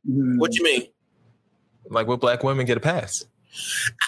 What 0.04 0.52
do 0.52 0.58
you 0.58 0.64
mean? 0.64 0.82
Like 1.90 2.06
what 2.06 2.20
black 2.20 2.44
women 2.44 2.66
get 2.66 2.76
a 2.76 2.80
pass? 2.80 3.24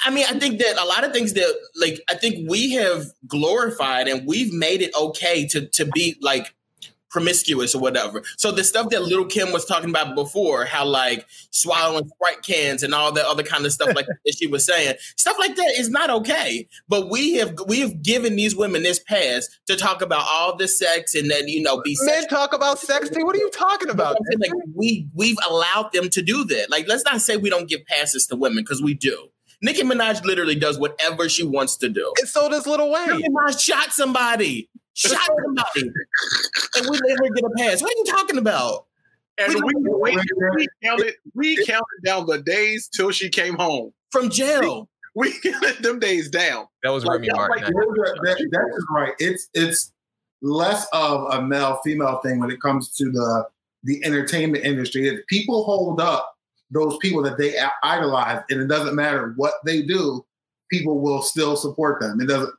I 0.04 0.10
mean, 0.10 0.26
I 0.28 0.38
think 0.38 0.58
that 0.60 0.76
a 0.78 0.84
lot 0.84 1.04
of 1.04 1.12
things 1.12 1.32
that 1.34 1.54
like 1.76 2.00
I 2.10 2.14
think 2.14 2.48
we 2.48 2.72
have 2.72 3.06
glorified 3.26 4.08
and 4.08 4.26
we've 4.26 4.52
made 4.52 4.82
it 4.82 4.94
okay 4.94 5.46
to 5.48 5.66
to 5.66 5.84
be 5.86 6.16
like 6.20 6.54
promiscuous 7.10 7.74
or 7.74 7.80
whatever. 7.80 8.22
So 8.36 8.52
the 8.52 8.64
stuff 8.64 8.90
that 8.90 9.02
Lil' 9.02 9.26
Kim 9.26 9.52
was 9.52 9.64
talking 9.64 9.90
about 9.90 10.14
before, 10.14 10.64
how 10.64 10.86
like 10.86 11.26
swallowing 11.50 12.08
Sprite 12.08 12.42
cans 12.42 12.82
and 12.82 12.94
all 12.94 13.12
that 13.12 13.26
other 13.26 13.42
kind 13.42 13.66
of 13.66 13.72
stuff 13.72 13.94
like 13.94 14.06
that 14.24 14.36
she 14.38 14.46
was 14.46 14.64
saying, 14.64 14.94
stuff 15.16 15.36
like 15.38 15.56
that 15.56 15.74
is 15.76 15.90
not 15.90 16.10
okay. 16.10 16.68
But 16.88 17.10
we 17.10 17.34
have 17.34 17.54
we 17.66 17.80
have 17.80 18.02
given 18.02 18.36
these 18.36 18.56
women 18.56 18.82
this 18.82 18.98
pass 18.98 19.48
to 19.66 19.76
talk 19.76 20.02
about 20.02 20.24
all 20.26 20.56
the 20.56 20.68
sex 20.68 21.14
and 21.14 21.30
then 21.30 21.48
you 21.48 21.62
know 21.62 21.80
be 21.82 21.96
Men 22.02 22.26
talk 22.28 22.54
about 22.54 22.78
sex. 22.78 23.10
What 23.12 23.34
are 23.34 23.38
you 23.38 23.50
talking 23.50 23.90
about? 23.90 24.16
Like 24.38 24.52
we 24.74 25.06
we've 25.14 25.38
allowed 25.48 25.92
them 25.92 26.08
to 26.10 26.22
do 26.22 26.44
that. 26.44 26.70
Like 26.70 26.88
let's 26.88 27.04
not 27.04 27.20
say 27.20 27.36
we 27.36 27.50
don't 27.50 27.68
give 27.68 27.84
passes 27.86 28.26
to 28.28 28.36
women 28.36 28.62
because 28.64 28.82
we 28.82 28.94
do. 28.94 29.28
Nicki 29.62 29.82
Minaj 29.82 30.24
literally 30.24 30.54
does 30.54 30.78
whatever 30.78 31.28
she 31.28 31.44
wants 31.44 31.76
to 31.78 31.88
do. 31.88 32.12
And 32.18 32.28
so 32.28 32.48
does 32.48 32.66
Lil 32.66 32.90
Wayne. 32.90 33.18
Nicki 33.18 33.28
Minaj 33.28 33.60
shot 33.60 33.92
somebody. 33.92 34.70
Shot 35.08 35.30
somebody. 35.44 35.92
and 36.76 36.86
we 36.90 36.98
let 37.08 37.18
her 37.18 37.34
get 37.34 37.44
a 37.44 37.50
pass. 37.56 37.82
What 37.82 37.90
are 37.92 37.98
you 37.98 38.04
talking 38.06 38.38
about? 38.38 38.86
And 39.38 39.54
we, 39.54 39.60
we, 39.74 40.16
we 40.56 40.66
counted 40.84 41.14
we 41.34 41.64
counted 41.64 41.84
down 42.04 42.26
the 42.26 42.42
days 42.42 42.88
till 42.94 43.10
she 43.10 43.30
came 43.30 43.54
home 43.54 43.92
from 44.10 44.28
jail. 44.28 44.88
We, 45.16 45.28
we 45.44 45.50
counted 45.52 45.82
them 45.82 45.98
days 45.98 46.28
down. 46.28 46.66
That 46.82 46.90
was 46.90 47.04
Like, 47.04 47.14
Remy 47.14 47.28
y'all 47.28 47.36
Martin. 47.36 47.62
like- 47.64 47.72
That, 47.74 48.36
that- 48.38 48.48
that 48.50 48.74
is 48.76 48.86
right. 48.94 49.12
It's 49.18 49.48
it's 49.54 49.92
less 50.42 50.86
of 50.92 51.32
a 51.32 51.42
male 51.42 51.80
female 51.84 52.20
thing 52.22 52.38
when 52.38 52.50
it 52.50 52.60
comes 52.60 52.94
to 52.96 53.10
the 53.10 53.46
the 53.84 54.04
entertainment 54.04 54.64
industry. 54.64 55.08
If 55.08 55.26
people 55.28 55.64
hold 55.64 56.00
up 56.00 56.34
those 56.70 56.98
people 56.98 57.22
that 57.22 57.38
they 57.38 57.56
idolize, 57.82 58.42
and 58.50 58.60
it 58.60 58.66
doesn't 58.68 58.94
matter 58.94 59.32
what 59.36 59.54
they 59.64 59.82
do, 59.82 60.24
people 60.70 61.00
will 61.00 61.22
still 61.22 61.56
support 61.56 62.00
them. 62.00 62.20
It 62.20 62.26
doesn't. 62.26 62.52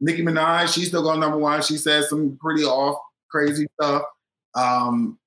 Nicki 0.00 0.22
Minaj, 0.22 0.72
she's 0.72 0.88
still 0.88 1.02
going 1.02 1.20
number 1.20 1.38
one. 1.38 1.62
She 1.62 1.76
says 1.76 2.08
some 2.08 2.38
pretty 2.40 2.64
off, 2.64 2.98
crazy 3.30 3.66
stuff. 3.74 4.02
Um, 4.54 5.18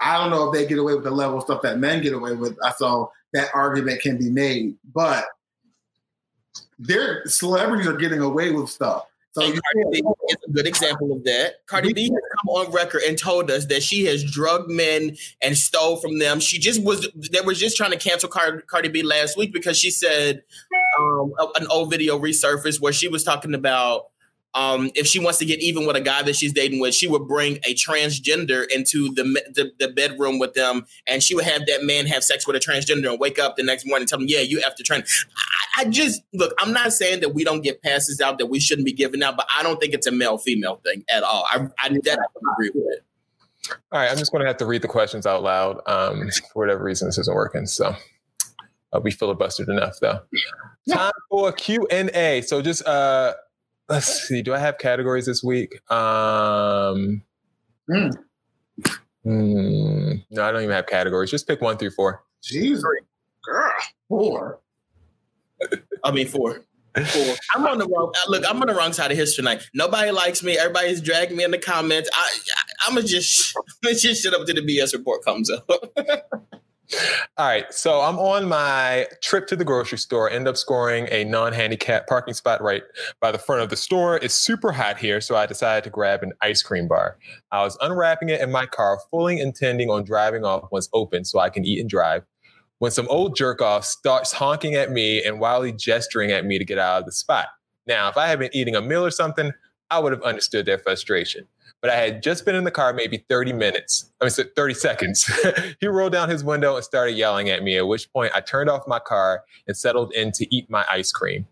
I 0.00 0.18
don't 0.18 0.30
know 0.30 0.48
if 0.48 0.54
they 0.54 0.66
get 0.66 0.78
away 0.78 0.94
with 0.94 1.04
the 1.04 1.10
level 1.10 1.38
of 1.38 1.44
stuff 1.44 1.62
that 1.62 1.78
men 1.78 2.02
get 2.02 2.12
away 2.12 2.34
with. 2.34 2.56
I 2.64 2.72
saw 2.72 3.08
that 3.32 3.48
argument 3.54 4.02
can 4.02 4.18
be 4.18 4.30
made, 4.30 4.76
but 4.92 5.24
their 6.78 7.26
celebrities 7.26 7.86
are 7.86 7.96
getting 7.96 8.20
away 8.20 8.52
with 8.52 8.68
stuff. 8.68 9.06
So 9.32 9.42
And 9.42 9.52
Cardi 9.52 10.00
B 10.00 10.08
is 10.28 10.36
a 10.48 10.50
good 10.50 10.66
example 10.66 11.12
of 11.12 11.22
that. 11.24 11.66
Cardi 11.66 11.92
B 11.92 12.04
has 12.04 12.10
come 12.10 12.48
on 12.48 12.72
record 12.72 13.02
and 13.02 13.18
told 13.18 13.50
us 13.50 13.66
that 13.66 13.82
she 13.82 14.06
has 14.06 14.24
drugged 14.24 14.70
men 14.70 15.14
and 15.42 15.58
stole 15.58 15.96
from 15.96 16.18
them. 16.18 16.40
She 16.40 16.58
just 16.58 16.82
was 16.82 17.06
they 17.30 17.42
were 17.42 17.52
just 17.52 17.76
trying 17.76 17.90
to 17.90 17.98
cancel 17.98 18.30
Car- 18.30 18.62
Cardi 18.62 18.88
B 18.88 19.02
last 19.02 19.36
week 19.36 19.52
because 19.52 19.78
she 19.78 19.90
said 19.90 20.42
um, 20.98 21.32
an 21.56 21.66
old 21.70 21.90
video 21.90 22.18
resurfaced 22.18 22.80
where 22.80 22.92
she 22.92 23.08
was 23.08 23.24
talking 23.24 23.54
about 23.54 24.06
um, 24.56 24.90
if 24.94 25.06
she 25.06 25.18
wants 25.18 25.38
to 25.38 25.44
get 25.44 25.60
even 25.60 25.86
with 25.86 25.96
a 25.96 26.00
guy 26.00 26.22
that 26.22 26.34
she's 26.34 26.52
dating 26.52 26.80
with, 26.80 26.94
she 26.94 27.06
would 27.06 27.28
bring 27.28 27.58
a 27.66 27.74
transgender 27.74 28.64
into 28.74 29.12
the, 29.14 29.22
the 29.54 29.70
the 29.78 29.88
bedroom 29.88 30.38
with 30.38 30.54
them, 30.54 30.86
and 31.06 31.22
she 31.22 31.34
would 31.34 31.44
have 31.44 31.66
that 31.66 31.84
man 31.84 32.06
have 32.06 32.24
sex 32.24 32.46
with 32.46 32.56
a 32.56 32.58
transgender 32.58 33.10
and 33.10 33.20
wake 33.20 33.38
up 33.38 33.56
the 33.56 33.62
next 33.62 33.86
morning 33.86 34.02
and 34.02 34.08
tell 34.08 34.18
them, 34.18 34.28
"Yeah, 34.28 34.40
you 34.40 34.62
have 34.62 34.74
to 34.76 34.82
trans." 34.82 35.26
I, 35.76 35.82
I 35.82 35.84
just 35.84 36.22
look. 36.32 36.54
I'm 36.58 36.72
not 36.72 36.94
saying 36.94 37.20
that 37.20 37.34
we 37.34 37.44
don't 37.44 37.60
get 37.60 37.82
passes 37.82 38.18
out 38.22 38.38
that 38.38 38.46
we 38.46 38.58
shouldn't 38.58 38.86
be 38.86 38.94
giving 38.94 39.22
out, 39.22 39.36
but 39.36 39.46
I 39.56 39.62
don't 39.62 39.78
think 39.78 39.92
it's 39.92 40.06
a 40.06 40.12
male 40.12 40.38
female 40.38 40.80
thing 40.82 41.04
at 41.10 41.22
all. 41.22 41.44
I 41.50 41.68
I 41.78 41.88
definitely 41.88 42.24
agree 42.54 42.70
with 42.74 42.96
it. 42.96 43.04
All 43.92 44.00
right, 44.00 44.10
I'm 44.10 44.16
just 44.16 44.32
going 44.32 44.40
to 44.40 44.46
have 44.46 44.56
to 44.58 44.66
read 44.66 44.80
the 44.80 44.88
questions 44.88 45.26
out 45.26 45.42
loud. 45.42 45.80
Um, 45.86 46.30
for 46.52 46.60
whatever 46.60 46.82
reason, 46.82 47.08
this 47.08 47.18
isn't 47.18 47.34
working. 47.34 47.66
So 47.66 47.94
uh, 48.92 49.00
we 49.00 49.10
filibustered 49.10 49.68
enough, 49.68 49.98
though. 50.00 50.20
Time 50.88 51.12
for 51.30 51.52
Q 51.52 51.86
and 51.90 52.10
A. 52.10 52.40
So 52.42 52.62
just 52.62 52.86
uh, 52.86 53.34
let's 53.88 54.06
see. 54.06 54.42
Do 54.42 54.54
I 54.54 54.58
have 54.58 54.78
categories 54.78 55.26
this 55.26 55.42
week? 55.42 55.80
Um, 55.90 57.22
Hmm. 57.88 58.08
hmm, 59.22 60.12
no, 60.30 60.42
I 60.44 60.50
don't 60.50 60.62
even 60.62 60.74
have 60.74 60.86
categories. 60.86 61.30
Just 61.30 61.46
pick 61.46 61.60
one 61.60 61.76
through 61.76 61.90
four. 61.90 62.24
Jesus, 62.42 62.82
girl, 63.44 63.70
four. 64.08 64.60
I 66.02 66.10
mean, 66.10 66.26
four. 66.26 66.62
Four. 66.96 67.34
I'm 67.54 67.66
on 67.66 67.78
the 67.78 67.86
wrong. 67.86 68.12
Look, 68.28 68.44
I'm 68.48 68.60
on 68.60 68.66
the 68.68 68.74
wrong 68.74 68.92
side 68.92 69.12
of 69.12 69.18
history 69.18 69.42
tonight. 69.42 69.62
Nobody 69.74 70.10
likes 70.10 70.42
me. 70.42 70.56
Everybody's 70.58 71.00
dragging 71.00 71.36
me 71.36 71.44
in 71.44 71.50
the 71.50 71.58
comments. 71.58 72.08
I, 72.12 72.18
I 72.18 72.60
I'm 72.88 72.94
gonna 72.94 73.06
just 73.06 73.54
let's 73.84 74.00
just 74.02 74.22
shut 74.22 74.34
up 74.34 74.46
till 74.46 74.54
the 74.54 74.62
BS 74.62 74.94
report 74.94 75.24
comes 75.24 75.50
up. 75.50 75.68
All 77.36 77.46
right, 77.46 77.72
so 77.72 78.00
I'm 78.00 78.18
on 78.18 78.48
my 78.48 79.06
trip 79.22 79.46
to 79.48 79.56
the 79.56 79.64
grocery 79.64 79.98
store. 79.98 80.30
End 80.30 80.46
up 80.46 80.56
scoring 80.56 81.08
a 81.10 81.24
non-handicap 81.24 82.06
parking 82.06 82.34
spot 82.34 82.62
right 82.62 82.82
by 83.20 83.32
the 83.32 83.38
front 83.38 83.62
of 83.62 83.70
the 83.70 83.76
store. 83.76 84.18
It's 84.18 84.34
super 84.34 84.72
hot 84.72 84.98
here, 84.98 85.20
so 85.20 85.36
I 85.36 85.46
decided 85.46 85.84
to 85.84 85.90
grab 85.90 86.22
an 86.22 86.32
ice 86.42 86.62
cream 86.62 86.86
bar. 86.86 87.18
I 87.50 87.62
was 87.62 87.76
unwrapping 87.80 88.28
it 88.28 88.40
in 88.40 88.52
my 88.52 88.66
car, 88.66 89.00
fully 89.10 89.40
intending 89.40 89.90
on 89.90 90.04
driving 90.04 90.44
off 90.44 90.70
once 90.70 90.88
open, 90.92 91.24
so 91.24 91.40
I 91.40 91.50
can 91.50 91.64
eat 91.64 91.80
and 91.80 91.90
drive. 91.90 92.22
When 92.78 92.92
some 92.92 93.08
old 93.08 93.36
jerk 93.36 93.60
off 93.62 93.84
starts 93.84 94.32
honking 94.32 94.74
at 94.74 94.90
me 94.90 95.24
and 95.24 95.40
wildly 95.40 95.72
gesturing 95.72 96.30
at 96.30 96.44
me 96.44 96.58
to 96.58 96.64
get 96.64 96.78
out 96.78 97.00
of 97.00 97.06
the 97.06 97.12
spot. 97.12 97.46
Now, 97.86 98.08
if 98.08 98.16
I 98.16 98.26
had 98.26 98.38
been 98.38 98.54
eating 98.54 98.76
a 98.76 98.82
meal 98.82 99.04
or 99.04 99.10
something, 99.10 99.52
I 99.90 99.98
would 99.98 100.12
have 100.12 100.22
understood 100.22 100.66
their 100.66 100.78
frustration 100.78 101.48
but 101.86 101.94
I 101.94 102.00
had 102.00 102.20
just 102.20 102.44
been 102.44 102.56
in 102.56 102.64
the 102.64 102.72
car 102.72 102.92
maybe 102.92 103.24
30 103.28 103.52
minutes. 103.52 104.10
I 104.20 104.24
mean, 104.24 104.32
30 104.56 104.74
seconds. 104.74 105.30
he 105.80 105.86
rolled 105.86 106.10
down 106.10 106.28
his 106.28 106.42
window 106.42 106.74
and 106.74 106.84
started 106.84 107.12
yelling 107.12 107.48
at 107.48 107.62
me, 107.62 107.78
at 107.78 107.86
which 107.86 108.12
point 108.12 108.32
I 108.34 108.40
turned 108.40 108.68
off 108.68 108.88
my 108.88 108.98
car 108.98 109.44
and 109.68 109.76
settled 109.76 110.12
in 110.12 110.32
to 110.32 110.52
eat 110.52 110.68
my 110.68 110.84
ice 110.90 111.12
cream. 111.12 111.46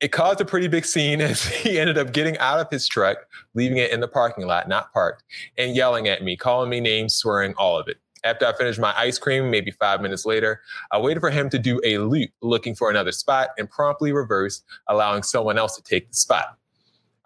It 0.00 0.08
caused 0.08 0.42
a 0.42 0.44
pretty 0.44 0.68
big 0.68 0.84
scene 0.84 1.22
as 1.22 1.42
he 1.46 1.80
ended 1.80 1.96
up 1.96 2.12
getting 2.12 2.36
out 2.36 2.60
of 2.60 2.68
his 2.70 2.86
truck, 2.86 3.26
leaving 3.54 3.78
it 3.78 3.90
in 3.90 4.00
the 4.00 4.08
parking 4.08 4.46
lot, 4.46 4.68
not 4.68 4.92
parked, 4.92 5.24
and 5.56 5.74
yelling 5.74 6.08
at 6.08 6.22
me, 6.22 6.36
calling 6.36 6.68
me 6.68 6.80
names, 6.80 7.14
swearing 7.14 7.54
all 7.56 7.78
of 7.78 7.88
it. 7.88 7.96
After 8.24 8.44
I 8.44 8.52
finished 8.52 8.78
my 8.78 8.92
ice 8.98 9.18
cream, 9.18 9.50
maybe 9.50 9.70
five 9.70 10.02
minutes 10.02 10.26
later, 10.26 10.60
I 10.92 10.98
waited 10.98 11.20
for 11.20 11.30
him 11.30 11.48
to 11.48 11.58
do 11.58 11.80
a 11.84 11.96
loop 11.96 12.28
looking 12.42 12.74
for 12.74 12.90
another 12.90 13.12
spot 13.12 13.48
and 13.56 13.70
promptly 13.70 14.12
reversed, 14.12 14.62
allowing 14.88 15.22
someone 15.22 15.56
else 15.56 15.74
to 15.76 15.82
take 15.82 16.10
the 16.10 16.16
spot. 16.16 16.57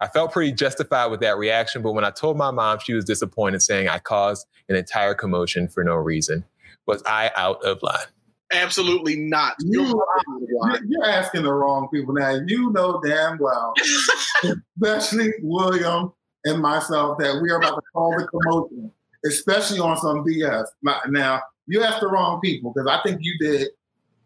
I 0.03 0.07
felt 0.07 0.33
pretty 0.33 0.51
justified 0.51 1.05
with 1.05 1.21
that 1.21 1.37
reaction, 1.37 1.81
but 1.81 1.93
when 1.93 2.03
I 2.03 2.09
told 2.09 2.35
my 2.35 2.51
mom, 2.51 2.79
she 2.79 2.93
was 2.93 3.05
disappointed, 3.05 3.61
saying 3.61 3.87
I 3.87 3.99
caused 3.99 4.45
an 4.67 4.75
entire 4.75 5.13
commotion 5.13 5.69
for 5.69 5.81
no 5.81 5.95
reason. 5.95 6.43
Was 6.85 7.01
I 7.05 7.31
out 7.37 7.63
of 7.63 7.81
line? 7.81 8.07
Absolutely 8.51 9.15
not. 9.15 9.55
You're 9.61 9.85
You, 9.85 10.03
you're, 10.49 10.79
you're 10.85 11.05
asking 11.05 11.43
the 11.43 11.53
wrong 11.53 11.87
people 11.87 12.13
now. 12.13 12.37
You 12.45 12.71
know 12.71 12.99
damn 13.01 13.37
well, 13.37 13.73
especially 14.43 15.31
William 15.41 16.11
and 16.43 16.61
myself, 16.61 17.17
that 17.19 17.39
we 17.41 17.49
are 17.49 17.55
about 17.59 17.75
to 17.75 17.81
call 17.93 18.13
the 18.17 18.27
commotion, 18.27 18.91
especially 19.25 19.79
on 19.79 19.95
some 19.95 20.25
BS. 20.25 20.65
Now, 21.07 21.43
you 21.65 21.81
asked 21.81 22.01
the 22.01 22.09
wrong 22.09 22.41
people 22.41 22.73
because 22.75 22.89
I 22.89 23.01
think 23.03 23.19
you 23.21 23.37
did 23.39 23.69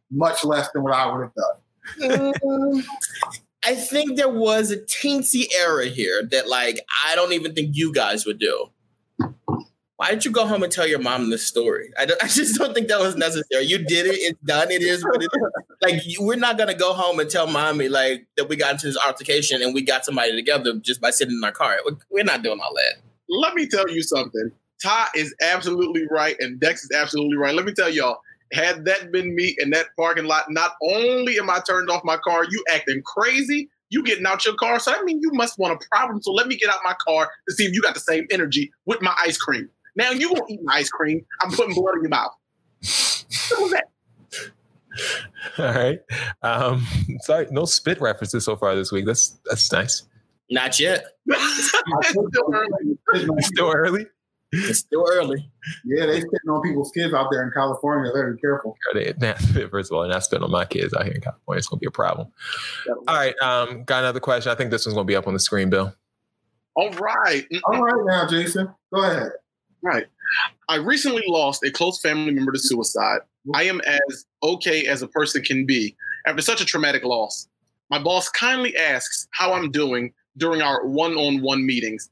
much 0.09 0.43
less 0.43 0.71
than 0.71 0.82
what 0.82 0.93
I 0.93 1.05
would 1.05 1.21
have 1.21 1.34
done. 1.36 2.34
Mm. 2.43 2.84
I 3.65 3.75
think 3.75 4.15
there 4.17 4.29
was 4.29 4.71
a 4.71 4.77
teensy 4.77 5.45
error 5.59 5.83
here 5.83 6.23
that, 6.31 6.47
like, 6.47 6.79
I 7.05 7.15
don't 7.15 7.33
even 7.33 7.53
think 7.53 7.71
you 7.73 7.91
guys 7.93 8.25
would 8.25 8.39
do. 8.39 8.69
Why 9.97 10.11
did 10.11 10.25
you 10.25 10.31
go 10.31 10.45
home 10.45 10.61
and 10.61 10.71
tell 10.71 10.85
your 10.85 10.99
mom 10.99 11.31
this 11.31 11.43
story? 11.45 11.91
I, 11.97 12.03
I 12.21 12.27
just 12.27 12.57
don't 12.59 12.73
think 12.73 12.87
that 12.87 12.99
was 12.99 13.15
necessary. 13.15 13.63
You 13.65 13.79
did 13.79 14.05
it. 14.05 14.15
It's 14.15 14.39
done. 14.41 14.69
It 14.71 14.83
is 14.83 15.03
what 15.03 15.21
it 15.21 15.29
is. 15.33 15.41
Like, 15.79 16.07
you, 16.07 16.23
we're 16.25 16.35
not 16.37 16.57
gonna 16.57 16.73
go 16.73 16.91
home 16.93 17.19
and 17.19 17.29
tell 17.29 17.45
mommy 17.45 17.87
like 17.87 18.25
that 18.35 18.49
we 18.49 18.55
got 18.55 18.71
into 18.73 18.87
this 18.87 18.97
altercation 18.97 19.61
and 19.61 19.75
we 19.75 19.83
got 19.83 20.05
somebody 20.05 20.35
together 20.35 20.73
just 20.81 20.99
by 20.99 21.11
sitting 21.11 21.35
in 21.35 21.43
our 21.43 21.51
car. 21.51 21.77
We're- 21.85 21.97
We're 22.09 22.23
not 22.23 22.41
doing 22.41 22.59
all 22.59 22.73
that. 22.73 22.95
Let 23.29 23.53
me 23.53 23.67
tell 23.67 23.87
you 23.87 24.01
something. 24.01 24.49
Ty 24.81 25.09
is 25.13 25.35
absolutely 25.39 26.05
right, 26.09 26.35
and 26.39 26.59
Dex 26.59 26.83
is 26.83 26.89
absolutely 26.99 27.37
right. 27.37 27.53
Let 27.53 27.65
me 27.65 27.73
tell 27.73 27.91
y'all, 27.91 28.21
had 28.53 28.85
that 28.85 29.11
been 29.11 29.35
me 29.35 29.55
in 29.59 29.71
that 29.71 29.87
parking 29.97 30.25
lot, 30.25 30.45
not 30.49 30.71
only 30.81 31.37
am 31.39 31.49
I 31.49 31.59
turned 31.67 31.89
off 31.89 32.03
my 32.03 32.17
car, 32.17 32.45
you 32.49 32.63
acting 32.73 33.01
crazy, 33.05 33.69
you 33.89 34.03
getting 34.03 34.25
out 34.25 34.45
your 34.45 34.55
car. 34.55 34.79
So 34.79 34.93
I 34.93 35.01
mean, 35.03 35.19
you 35.21 35.31
must 35.33 35.57
want 35.57 35.73
a 35.73 35.85
problem. 35.91 36.21
So 36.21 36.31
let 36.31 36.47
me 36.47 36.55
get 36.55 36.69
out 36.69 36.79
my 36.83 36.95
car 37.07 37.29
to 37.47 37.55
see 37.55 37.65
if 37.65 37.73
you 37.73 37.81
got 37.81 37.93
the 37.93 37.99
same 37.99 38.25
energy 38.31 38.71
with 38.85 39.01
my 39.01 39.15
ice 39.23 39.37
cream. 39.37 39.69
Now 39.95 40.11
you 40.11 40.31
won't 40.31 40.49
eat 40.49 40.59
my 40.63 40.75
ice 40.75 40.89
cream. 40.89 41.25
I'm 41.41 41.51
putting 41.51 41.73
blood 41.73 41.95
in 41.95 42.03
your 42.03 42.09
mouth. 42.09 42.31
What 43.49 43.61
was 43.61 43.71
that? 43.71 43.85
All 45.57 45.65
right. 45.65 45.99
Um, 46.41 46.85
sorry, 47.21 47.47
no 47.51 47.65
spit 47.65 48.01
references 48.01 48.45
so 48.45 48.55
far 48.55 48.75
this 48.75 48.91
week. 48.91 49.05
That's 49.05 49.39
that's 49.45 49.71
nice. 49.71 50.03
Not 50.49 50.79
yet. 50.79 51.05
it's 51.25 51.67
still 51.69 52.53
early. 52.53 52.97
It's 53.13 53.47
still 53.47 53.71
early. 53.71 54.05
It's 54.51 54.79
still 54.79 55.05
early. 55.11 55.49
Yeah, 55.83 56.05
they 56.05 56.21
spitting 56.21 56.49
on 56.49 56.61
people's 56.61 56.91
kids 56.91 57.13
out 57.13 57.27
there 57.31 57.43
in 57.43 57.51
California. 57.51 58.11
Better 58.11 58.33
be 58.33 58.39
careful. 58.39 58.77
First 59.69 59.91
of 59.91 59.95
all, 59.95 60.03
they're 60.03 60.11
not 60.11 60.23
spitting 60.23 60.43
on 60.43 60.51
my 60.51 60.65
kids 60.65 60.93
out 60.93 61.03
here 61.03 61.13
in 61.13 61.21
California. 61.21 61.59
It's 61.59 61.67
gonna 61.67 61.79
be 61.79 61.87
a 61.87 61.91
problem. 61.91 62.29
All 63.07 63.15
right. 63.15 63.35
Um, 63.41 63.83
got 63.83 64.03
another 64.03 64.21
question. 64.21 64.51
I 64.51 64.55
think 64.55 64.71
this 64.71 64.85
one's 64.85 64.95
gonna 64.95 65.05
be 65.05 65.15
up 65.15 65.27
on 65.27 65.33
the 65.33 65.39
screen, 65.39 65.69
Bill. 65.69 65.93
All 66.75 66.91
right. 66.91 67.45
All 67.65 67.81
right 67.81 68.05
now, 68.05 68.27
Jason. 68.27 68.69
Go 68.93 69.03
ahead. 69.03 69.31
Right. 69.81 70.05
I 70.69 70.75
recently 70.75 71.23
lost 71.27 71.63
a 71.63 71.71
close 71.71 71.99
family 72.01 72.31
member 72.31 72.51
to 72.51 72.59
suicide. 72.59 73.19
I 73.53 73.63
am 73.63 73.81
as 73.81 74.25
okay 74.43 74.85
as 74.87 75.01
a 75.01 75.07
person 75.07 75.41
can 75.43 75.65
be 75.65 75.95
after 76.25 76.41
such 76.41 76.61
a 76.61 76.65
traumatic 76.65 77.03
loss. 77.03 77.47
My 77.89 77.99
boss 77.99 78.29
kindly 78.29 78.75
asks 78.75 79.27
how 79.31 79.53
I'm 79.53 79.71
doing 79.71 80.13
during 80.37 80.61
our 80.61 80.85
one 80.85 81.13
on 81.13 81.41
one 81.41 81.65
meetings. 81.65 82.09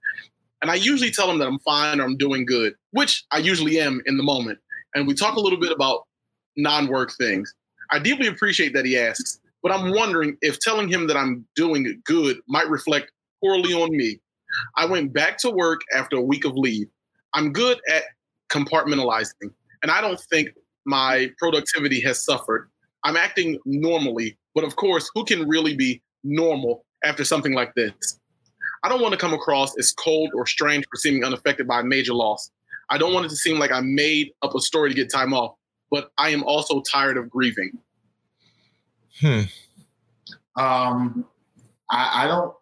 And 0.61 0.71
I 0.71 0.75
usually 0.75 1.11
tell 1.11 1.29
him 1.29 1.39
that 1.39 1.47
I'm 1.47 1.59
fine 1.59 1.99
or 1.99 2.03
I'm 2.03 2.17
doing 2.17 2.45
good, 2.45 2.73
which 2.91 3.25
I 3.31 3.39
usually 3.39 3.79
am 3.79 4.01
in 4.05 4.17
the 4.17 4.23
moment. 4.23 4.59
And 4.95 5.07
we 5.07 5.13
talk 5.13 5.35
a 5.35 5.39
little 5.39 5.59
bit 5.59 5.71
about 5.71 6.07
non 6.55 6.87
work 6.87 7.11
things. 7.17 7.53
I 7.91 7.99
deeply 7.99 8.27
appreciate 8.27 8.73
that 8.73 8.85
he 8.85 8.97
asks, 8.97 9.39
but 9.61 9.71
I'm 9.71 9.91
wondering 9.91 10.37
if 10.41 10.59
telling 10.59 10.87
him 10.87 11.07
that 11.07 11.17
I'm 11.17 11.45
doing 11.55 12.01
good 12.05 12.39
might 12.47 12.69
reflect 12.69 13.11
poorly 13.43 13.73
on 13.73 13.95
me. 13.95 14.19
I 14.77 14.85
went 14.85 15.13
back 15.13 15.37
to 15.39 15.51
work 15.51 15.81
after 15.93 16.15
a 16.15 16.21
week 16.21 16.45
of 16.45 16.55
leave. 16.55 16.87
I'm 17.33 17.51
good 17.51 17.79
at 17.89 18.03
compartmentalizing, 18.49 19.51
and 19.83 19.91
I 19.91 20.01
don't 20.01 20.19
think 20.31 20.49
my 20.85 21.29
productivity 21.37 21.99
has 22.01 22.23
suffered. 22.23 22.69
I'm 23.03 23.17
acting 23.17 23.59
normally, 23.65 24.37
but 24.55 24.63
of 24.63 24.77
course, 24.77 25.11
who 25.13 25.25
can 25.25 25.47
really 25.47 25.75
be 25.75 26.01
normal 26.23 26.85
after 27.03 27.25
something 27.25 27.53
like 27.53 27.73
this? 27.75 28.19
I 28.85 28.89
don't 28.89 29.01
want 29.01 29.13
to 29.13 29.17
come 29.17 29.33
across 29.33 29.75
as 29.79 29.91
cold 29.93 30.29
or 30.35 30.45
strange 30.45 30.85
for 30.91 30.97
seeming 30.97 31.23
unaffected 31.23 31.67
by 31.67 31.79
a 31.79 31.83
major 31.83 32.13
loss. 32.13 32.51
I 32.91 32.99
don't 32.99 33.15
want 33.15 33.25
it 33.25 33.29
to 33.29 33.35
seem 33.35 33.57
like 33.57 33.71
I 33.71 33.81
made 33.81 34.31
up 34.43 34.53
a 34.53 34.59
story 34.59 34.89
to 34.89 34.95
get 34.95 35.11
time 35.11 35.33
off, 35.33 35.55
but 35.89 36.11
I 36.19 36.29
am 36.29 36.43
also 36.43 36.81
tired 36.81 37.17
of 37.17 37.27
grieving. 37.27 37.79
Hmm. 39.19 39.41
Um, 40.55 41.25
I, 41.89 42.25
I 42.25 42.27
don't. 42.27 42.53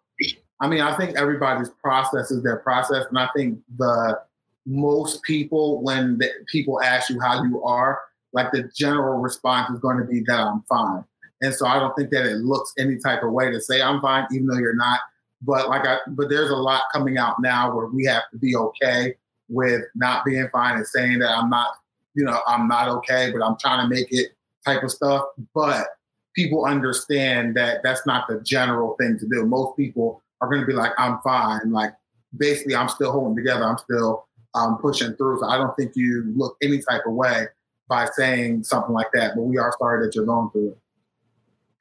I 0.60 0.68
mean, 0.68 0.80
I 0.80 0.96
think 0.96 1.14
everybody's 1.16 1.68
process 1.68 2.30
is 2.30 2.42
their 2.42 2.56
process, 2.56 3.04
and 3.10 3.18
I 3.18 3.28
think 3.36 3.58
the 3.76 4.18
most 4.64 5.22
people, 5.24 5.82
when 5.82 6.16
the, 6.16 6.30
people 6.46 6.80
ask 6.80 7.10
you 7.10 7.20
how 7.20 7.44
you 7.44 7.62
are, 7.64 8.00
like 8.32 8.50
the 8.50 8.70
general 8.74 9.20
response 9.20 9.74
is 9.74 9.78
going 9.80 9.98
to 9.98 10.04
be 10.04 10.22
that 10.26 10.40
I'm 10.40 10.62
fine. 10.70 11.04
And 11.42 11.52
so 11.52 11.66
I 11.66 11.78
don't 11.78 11.94
think 11.94 12.08
that 12.12 12.24
it 12.24 12.36
looks 12.36 12.72
any 12.78 12.96
type 12.96 13.22
of 13.22 13.32
way 13.32 13.50
to 13.50 13.60
say 13.60 13.82
I'm 13.82 14.00
fine, 14.00 14.26
even 14.32 14.46
though 14.46 14.56
you're 14.56 14.74
not. 14.74 15.00
But 15.46 15.68
like 15.68 15.86
I, 15.86 15.98
but 16.08 16.28
there's 16.28 16.50
a 16.50 16.56
lot 16.56 16.82
coming 16.92 17.18
out 17.18 17.40
now 17.40 17.74
where 17.74 17.86
we 17.86 18.04
have 18.06 18.22
to 18.32 18.38
be 18.38 18.56
okay 18.56 19.14
with 19.48 19.82
not 19.94 20.24
being 20.24 20.48
fine 20.52 20.76
and 20.76 20.86
saying 20.86 21.18
that 21.18 21.30
I'm 21.30 21.50
not, 21.50 21.76
you 22.14 22.24
know, 22.24 22.40
I'm 22.46 22.66
not 22.66 22.88
okay, 22.88 23.30
but 23.30 23.44
I'm 23.44 23.56
trying 23.60 23.88
to 23.88 23.94
make 23.94 24.08
it 24.10 24.32
type 24.64 24.82
of 24.82 24.90
stuff. 24.90 25.24
But 25.54 25.88
people 26.34 26.64
understand 26.64 27.56
that 27.56 27.82
that's 27.82 28.06
not 28.06 28.26
the 28.28 28.40
general 28.40 28.96
thing 28.98 29.18
to 29.18 29.26
do. 29.28 29.44
Most 29.44 29.76
people 29.76 30.22
are 30.40 30.48
going 30.48 30.60
to 30.60 30.66
be 30.66 30.72
like, 30.72 30.92
I'm 30.98 31.18
fine. 31.22 31.72
Like 31.72 31.92
basically, 32.36 32.74
I'm 32.74 32.88
still 32.88 33.12
holding 33.12 33.36
together. 33.36 33.64
I'm 33.64 33.78
still 33.78 34.26
um, 34.54 34.78
pushing 34.78 35.14
through. 35.14 35.40
So 35.40 35.46
I 35.46 35.56
don't 35.56 35.74
think 35.76 35.92
you 35.94 36.32
look 36.36 36.56
any 36.62 36.80
type 36.80 37.02
of 37.06 37.12
way 37.14 37.46
by 37.88 38.08
saying 38.16 38.64
something 38.64 38.94
like 38.94 39.08
that. 39.14 39.32
But 39.34 39.42
we 39.42 39.58
are 39.58 39.74
sorry 39.78 40.06
that 40.06 40.14
you're 40.14 40.26
going 40.26 40.50
through 40.50 40.70
it. 40.70 40.78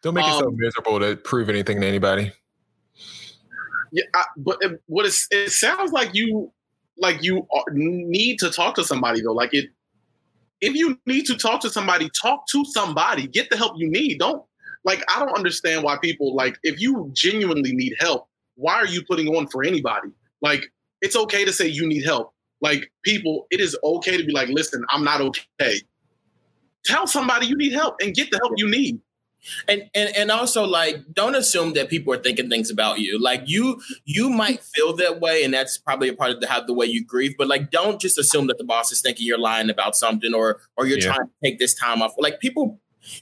Don't 0.01 0.15
make 0.15 0.25
yourself 0.25 0.53
miserable 0.53 0.99
to 0.99 1.15
prove 1.15 1.49
anything 1.49 1.79
to 1.79 1.87
anybody. 1.87 2.33
Yeah, 3.93 4.05
I, 4.15 4.23
but 4.37 4.57
it, 4.61 4.81
what 4.87 5.05
it's, 5.05 5.27
it 5.29 5.51
sounds 5.51 5.91
like 5.91 6.15
you 6.15 6.51
like 6.97 7.21
you 7.23 7.47
are, 7.55 7.63
need 7.71 8.39
to 8.39 8.49
talk 8.49 8.73
to 8.75 8.83
somebody 8.83 9.21
though. 9.21 9.33
Like 9.33 9.53
it, 9.53 9.69
if 10.61 10.73
you 10.73 10.97
need 11.05 11.27
to 11.27 11.37
talk 11.37 11.61
to 11.61 11.69
somebody, 11.69 12.09
talk 12.19 12.47
to 12.47 12.65
somebody. 12.65 13.27
Get 13.27 13.51
the 13.51 13.57
help 13.57 13.73
you 13.77 13.87
need. 13.89 14.17
Don't 14.17 14.43
like 14.83 15.03
I 15.13 15.19
don't 15.19 15.37
understand 15.37 15.83
why 15.83 15.97
people 16.01 16.35
like 16.35 16.57
if 16.63 16.81
you 16.81 17.11
genuinely 17.13 17.71
need 17.71 17.93
help, 17.99 18.27
why 18.55 18.73
are 18.73 18.87
you 18.87 19.03
putting 19.05 19.27
on 19.27 19.45
for 19.47 19.63
anybody? 19.63 20.09
Like 20.41 20.65
it's 21.01 21.15
okay 21.15 21.45
to 21.45 21.53
say 21.53 21.67
you 21.67 21.87
need 21.87 22.03
help. 22.03 22.33
Like 22.61 22.89
people, 23.03 23.45
it 23.51 23.59
is 23.59 23.77
okay 23.83 24.17
to 24.17 24.25
be 24.25 24.31
like, 24.31 24.47
listen, 24.47 24.83
I'm 24.89 25.03
not 25.03 25.21
okay. 25.21 25.81
Tell 26.85 27.05
somebody 27.05 27.45
you 27.45 27.57
need 27.57 27.73
help 27.73 27.97
and 28.01 28.15
get 28.15 28.31
the 28.31 28.39
help 28.41 28.53
you 28.57 28.69
need. 28.69 28.99
And, 29.67 29.89
and 29.93 30.15
and 30.15 30.31
also 30.31 30.65
like 30.65 30.97
don't 31.13 31.35
assume 31.35 31.73
that 31.73 31.89
people 31.89 32.13
are 32.13 32.17
thinking 32.17 32.49
things 32.49 32.71
about 32.71 32.99
you. 32.99 33.19
Like 33.21 33.43
you 33.45 33.81
you 34.05 34.29
might 34.29 34.63
feel 34.63 34.95
that 34.97 35.19
way 35.19 35.43
and 35.43 35.53
that's 35.53 35.77
probably 35.77 36.07
a 36.09 36.13
part 36.15 36.31
of 36.31 36.39
the, 36.39 36.47
how 36.47 36.61
the 36.65 36.73
way 36.73 36.85
you 36.85 37.05
grieve 37.05 37.35
but 37.37 37.47
like 37.47 37.69
don't 37.69 37.99
just 37.99 38.17
assume 38.17 38.47
that 38.47 38.57
the 38.57 38.63
boss 38.63 38.91
is 38.91 39.01
thinking 39.01 39.25
you're 39.25 39.37
lying 39.37 39.69
about 39.69 39.95
something 39.95 40.33
or 40.33 40.61
or 40.77 40.85
you're 40.85 40.97
Yeah. 40.99 41.07
trying 41.13 41.27
to 41.27 41.33
take 41.43 41.59
this 41.59 41.73
time 41.73 42.01
off. 42.01 42.13
Like 42.17 42.39
people 42.39 42.79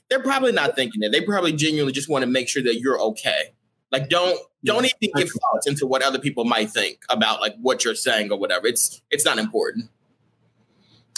they're 0.09 0.21
probably 0.21 0.51
not 0.51 0.75
thinking 0.75 1.01
that 1.01 1.11
they 1.11 1.21
probably 1.21 1.53
genuinely 1.53 1.91
just 1.93 2.07
want 2.07 2.21
to 2.23 2.27
make 2.29 2.47
sure 2.47 2.61
that 2.61 2.79
you're 2.79 2.99
okay. 3.01 3.53
Like 3.91 4.09
don't 4.09 4.39
don't 4.63 4.85
even 4.85 5.11
give 5.15 5.29
thoughts 5.31 5.65
into 5.65 5.87
what 5.87 6.03
other 6.03 6.19
people 6.19 6.45
might 6.45 6.69
think 6.69 6.99
about 7.09 7.41
like 7.41 7.55
what 7.61 7.83
you're 7.83 7.95
saying 7.95 8.31
or 8.31 8.37
whatever. 8.37 8.67
It's 8.67 9.01
it's 9.09 9.25
not 9.25 9.39
important 9.39 9.89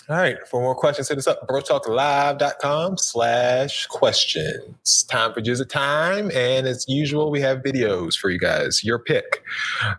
All 0.09 0.17
right. 0.17 0.37
For 0.49 0.59
more 0.59 0.75
questions, 0.75 1.07
hit 1.07 1.17
us 1.17 1.27
up. 1.27 1.47
BroTalkLive.com 1.47 2.97
slash 2.97 3.85
questions. 3.87 5.03
Time 5.03 5.33
for 5.33 5.41
Jizza 5.41 5.67
Time. 5.69 6.29
And 6.35 6.67
as 6.67 6.85
usual, 6.89 7.31
we 7.31 7.39
have 7.39 7.59
videos 7.59 8.15
for 8.15 8.29
you 8.29 8.37
guys. 8.37 8.83
Your 8.83 8.99
pick. 8.99 9.41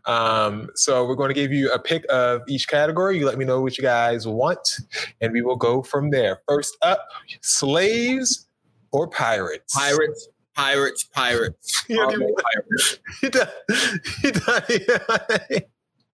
Um, 0.05 0.69
so 0.75 1.07
we're 1.07 1.15
going 1.15 1.31
to 1.31 1.35
give 1.35 1.53
you 1.53 1.73
a 1.73 1.79
pick 1.79 2.05
of 2.11 2.43
each 2.49 2.69
category. 2.69 3.19
You 3.19 3.25
let 3.25 3.39
me 3.39 3.47
know 3.47 3.63
what 3.63 3.79
you 3.79 3.83
guys 3.83 4.27
want, 4.27 4.81
and 5.23 5.33
we 5.33 5.41
will 5.41 5.57
go 5.57 5.83
from 5.83 6.11
there. 6.11 6.41
First 6.47 6.77
up, 6.83 7.09
slaves 7.41 8.47
or 8.93 9.09
pirates? 9.09 9.75
pirates 9.75 10.29
pirates 10.55 11.05
pirates 11.05 11.85
don't 11.89 12.11
day 15.49 15.67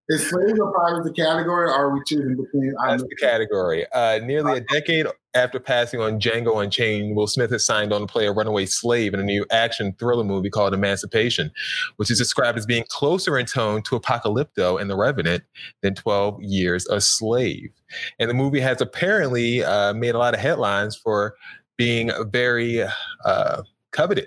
Is 0.10 0.28
slaves 0.28 0.60
or 0.60 0.74
pirates 0.74 1.08
a 1.08 1.14
category, 1.14 1.68
or 1.68 1.72
are 1.72 1.94
we 1.94 2.02
choosing 2.04 2.36
between? 2.36 2.74
That's 2.88 3.04
the 3.04 3.16
category. 3.16 3.86
Uh, 3.94 4.20
nearly 4.24 4.58
a 4.58 4.62
decade 4.62 5.06
after 5.36 5.60
passing 5.60 6.02
on 6.02 6.20
Django 6.20 6.64
Unchained, 6.64 7.16
Will 7.16 7.28
Smith 7.28 7.52
has 7.52 7.64
signed 7.64 7.94
on 7.94 8.02
to 8.02 8.08
play 8.08 8.26
a 8.26 8.32
runaway 8.32 8.66
slave 8.66 9.14
in 9.14 9.20
a 9.20 9.24
new 9.24 9.46
action 9.52 9.94
thriller 10.00 10.24
movie 10.24 10.50
called 10.50 10.74
Emancipation, 10.74 11.52
which 11.98 12.10
is 12.10 12.18
described 12.18 12.58
as 12.58 12.66
being 12.66 12.86
closer 12.90 13.38
in 13.38 13.46
tone 13.46 13.84
to 13.84 14.00
Apocalypto 14.00 14.82
and 14.82 14.90
The 14.90 14.98
Revenant 14.98 15.44
than 15.82 15.94
12 15.94 16.42
Years 16.42 16.88
a 16.88 17.00
Slave. 17.02 17.70
And 18.18 18.32
the 18.32 18.34
movie 18.34 18.62
has 18.62 18.82
apparently 18.82 19.64
uh, 19.64 19.94
made 19.94 20.16
a 20.16 20.18
lot 20.18 20.34
of 20.34 20.40
headlines 20.40 20.96
for 20.96 21.36
being 21.78 22.10
very 22.32 22.84
uh, 23.26 23.62
coveted. 23.92 24.26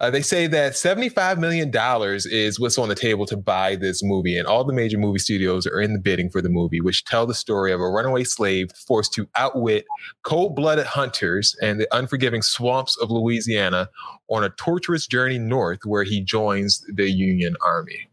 Uh, 0.00 0.08
they 0.10 0.22
say 0.22 0.46
that 0.46 0.72
$75 0.72 1.38
million 1.38 1.70
is 1.74 2.58
what's 2.58 2.78
on 2.78 2.88
the 2.88 2.94
table 2.94 3.26
to 3.26 3.36
buy 3.36 3.76
this 3.76 4.02
movie, 4.02 4.38
and 4.38 4.46
all 4.46 4.64
the 4.64 4.72
major 4.72 4.96
movie 4.96 5.18
studios 5.18 5.66
are 5.66 5.80
in 5.80 5.92
the 5.92 5.98
bidding 5.98 6.30
for 6.30 6.40
the 6.40 6.48
movie, 6.48 6.80
which 6.80 7.04
tell 7.04 7.26
the 7.26 7.34
story 7.34 7.70
of 7.70 7.80
a 7.80 7.88
runaway 7.88 8.24
slave 8.24 8.70
forced 8.86 9.12
to 9.12 9.28
outwit 9.36 9.84
cold 10.22 10.56
blooded 10.56 10.86
hunters 10.86 11.54
and 11.60 11.78
the 11.78 11.88
unforgiving 11.94 12.40
swamps 12.40 12.96
of 12.96 13.10
Louisiana 13.10 13.90
on 14.28 14.42
a 14.42 14.50
torturous 14.50 15.06
journey 15.06 15.38
north 15.38 15.80
where 15.84 16.04
he 16.04 16.22
joins 16.22 16.82
the 16.94 17.10
Union 17.10 17.54
Army. 17.64 18.08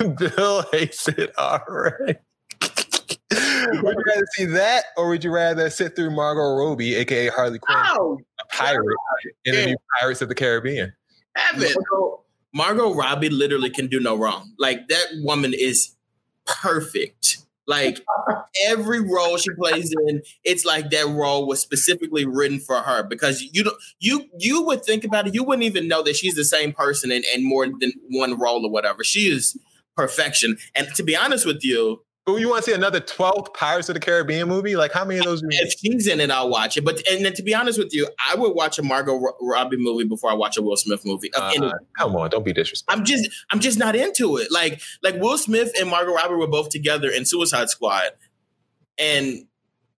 Bill 0.16 0.64
hates 0.72 1.08
it 1.08 1.36
already. 1.38 2.16
would 3.82 3.96
you 3.96 4.04
rather 4.06 4.26
see 4.36 4.44
that, 4.46 4.84
or 4.96 5.08
would 5.08 5.24
you 5.24 5.30
rather 5.30 5.70
sit 5.70 5.96
through 5.96 6.10
Margot 6.10 6.56
Robbie, 6.56 6.94
aka 6.96 7.28
Harley 7.28 7.58
Quinn, 7.58 7.78
Oh, 7.78 8.18
a 8.40 8.56
pirate 8.56 8.96
in 9.44 9.54
the 9.54 9.66
new 9.66 9.76
Pirates 10.00 10.22
of 10.22 10.28
the 10.28 10.34
Caribbean? 10.34 10.92
Margot, 11.56 12.24
Margot 12.54 12.94
Robbie 12.94 13.30
literally 13.30 13.70
can 13.70 13.86
do 13.86 14.00
no 14.00 14.16
wrong. 14.16 14.52
Like 14.58 14.88
that 14.88 15.06
woman 15.22 15.54
is 15.54 15.94
perfect. 16.46 17.38
Like 17.66 18.00
every 18.66 19.00
role 19.00 19.36
she 19.36 19.50
plays 19.50 19.94
in, 20.08 20.22
it's 20.42 20.64
like 20.64 20.88
that 20.90 21.06
role 21.06 21.46
was 21.46 21.60
specifically 21.60 22.24
written 22.24 22.60
for 22.60 22.76
her 22.76 23.02
because 23.02 23.42
you 23.42 23.62
don't 23.62 23.76
you 24.00 24.24
you 24.38 24.62
would 24.62 24.82
think 24.84 25.04
about 25.04 25.28
it, 25.28 25.34
you 25.34 25.44
wouldn't 25.44 25.64
even 25.64 25.86
know 25.86 26.02
that 26.02 26.16
she's 26.16 26.34
the 26.34 26.46
same 26.46 26.72
person 26.72 27.12
in, 27.12 27.22
in 27.34 27.46
more 27.46 27.66
than 27.66 27.92
one 28.08 28.38
role 28.38 28.64
or 28.64 28.70
whatever. 28.70 29.04
She 29.04 29.30
is 29.30 29.58
perfection. 29.94 30.56
And 30.74 30.88
to 30.94 31.02
be 31.02 31.14
honest 31.14 31.44
with 31.44 31.62
you, 31.62 32.02
you 32.36 32.48
want 32.48 32.64
to 32.64 32.70
see 32.70 32.74
another 32.74 33.00
12th 33.00 33.54
Pirates 33.54 33.88
of 33.88 33.94
the 33.94 34.00
Caribbean 34.00 34.48
movie? 34.48 34.76
Like, 34.76 34.92
how 34.92 35.04
many 35.04 35.18
of 35.20 35.24
those? 35.24 35.40
if 35.48 35.72
she's 35.78 36.06
in 36.06 36.20
it, 36.20 36.30
I'll 36.30 36.50
watch 36.50 36.76
it. 36.76 36.84
But 36.84 37.00
and 37.10 37.24
then 37.24 37.32
to 37.34 37.42
be 37.42 37.54
honest 37.54 37.78
with 37.78 37.94
you, 37.94 38.08
I 38.30 38.34
would 38.34 38.54
watch 38.54 38.78
a 38.78 38.82
Margot 38.82 39.18
Robbie 39.40 39.76
movie 39.78 40.04
before 40.06 40.30
I 40.30 40.34
watch 40.34 40.56
a 40.58 40.62
Will 40.62 40.76
Smith 40.76 41.06
movie. 41.06 41.32
Of 41.34 41.54
any- 41.56 41.66
Uh, 41.66 41.72
come 41.96 42.14
on, 42.16 42.28
don't 42.30 42.44
be 42.44 42.52
disrespectful. 42.52 42.98
I'm 43.00 43.04
just 43.06 43.30
I'm 43.50 43.60
just 43.60 43.78
not 43.78 43.96
into 43.96 44.36
it. 44.36 44.52
Like 44.52 44.80
like 45.02 45.14
Will 45.16 45.38
Smith 45.38 45.72
and 45.80 45.88
Margot 45.88 46.12
Robbie 46.12 46.34
were 46.34 46.48
both 46.48 46.68
together 46.70 47.08
in 47.08 47.24
Suicide 47.24 47.70
Squad, 47.70 48.10
and 48.98 49.46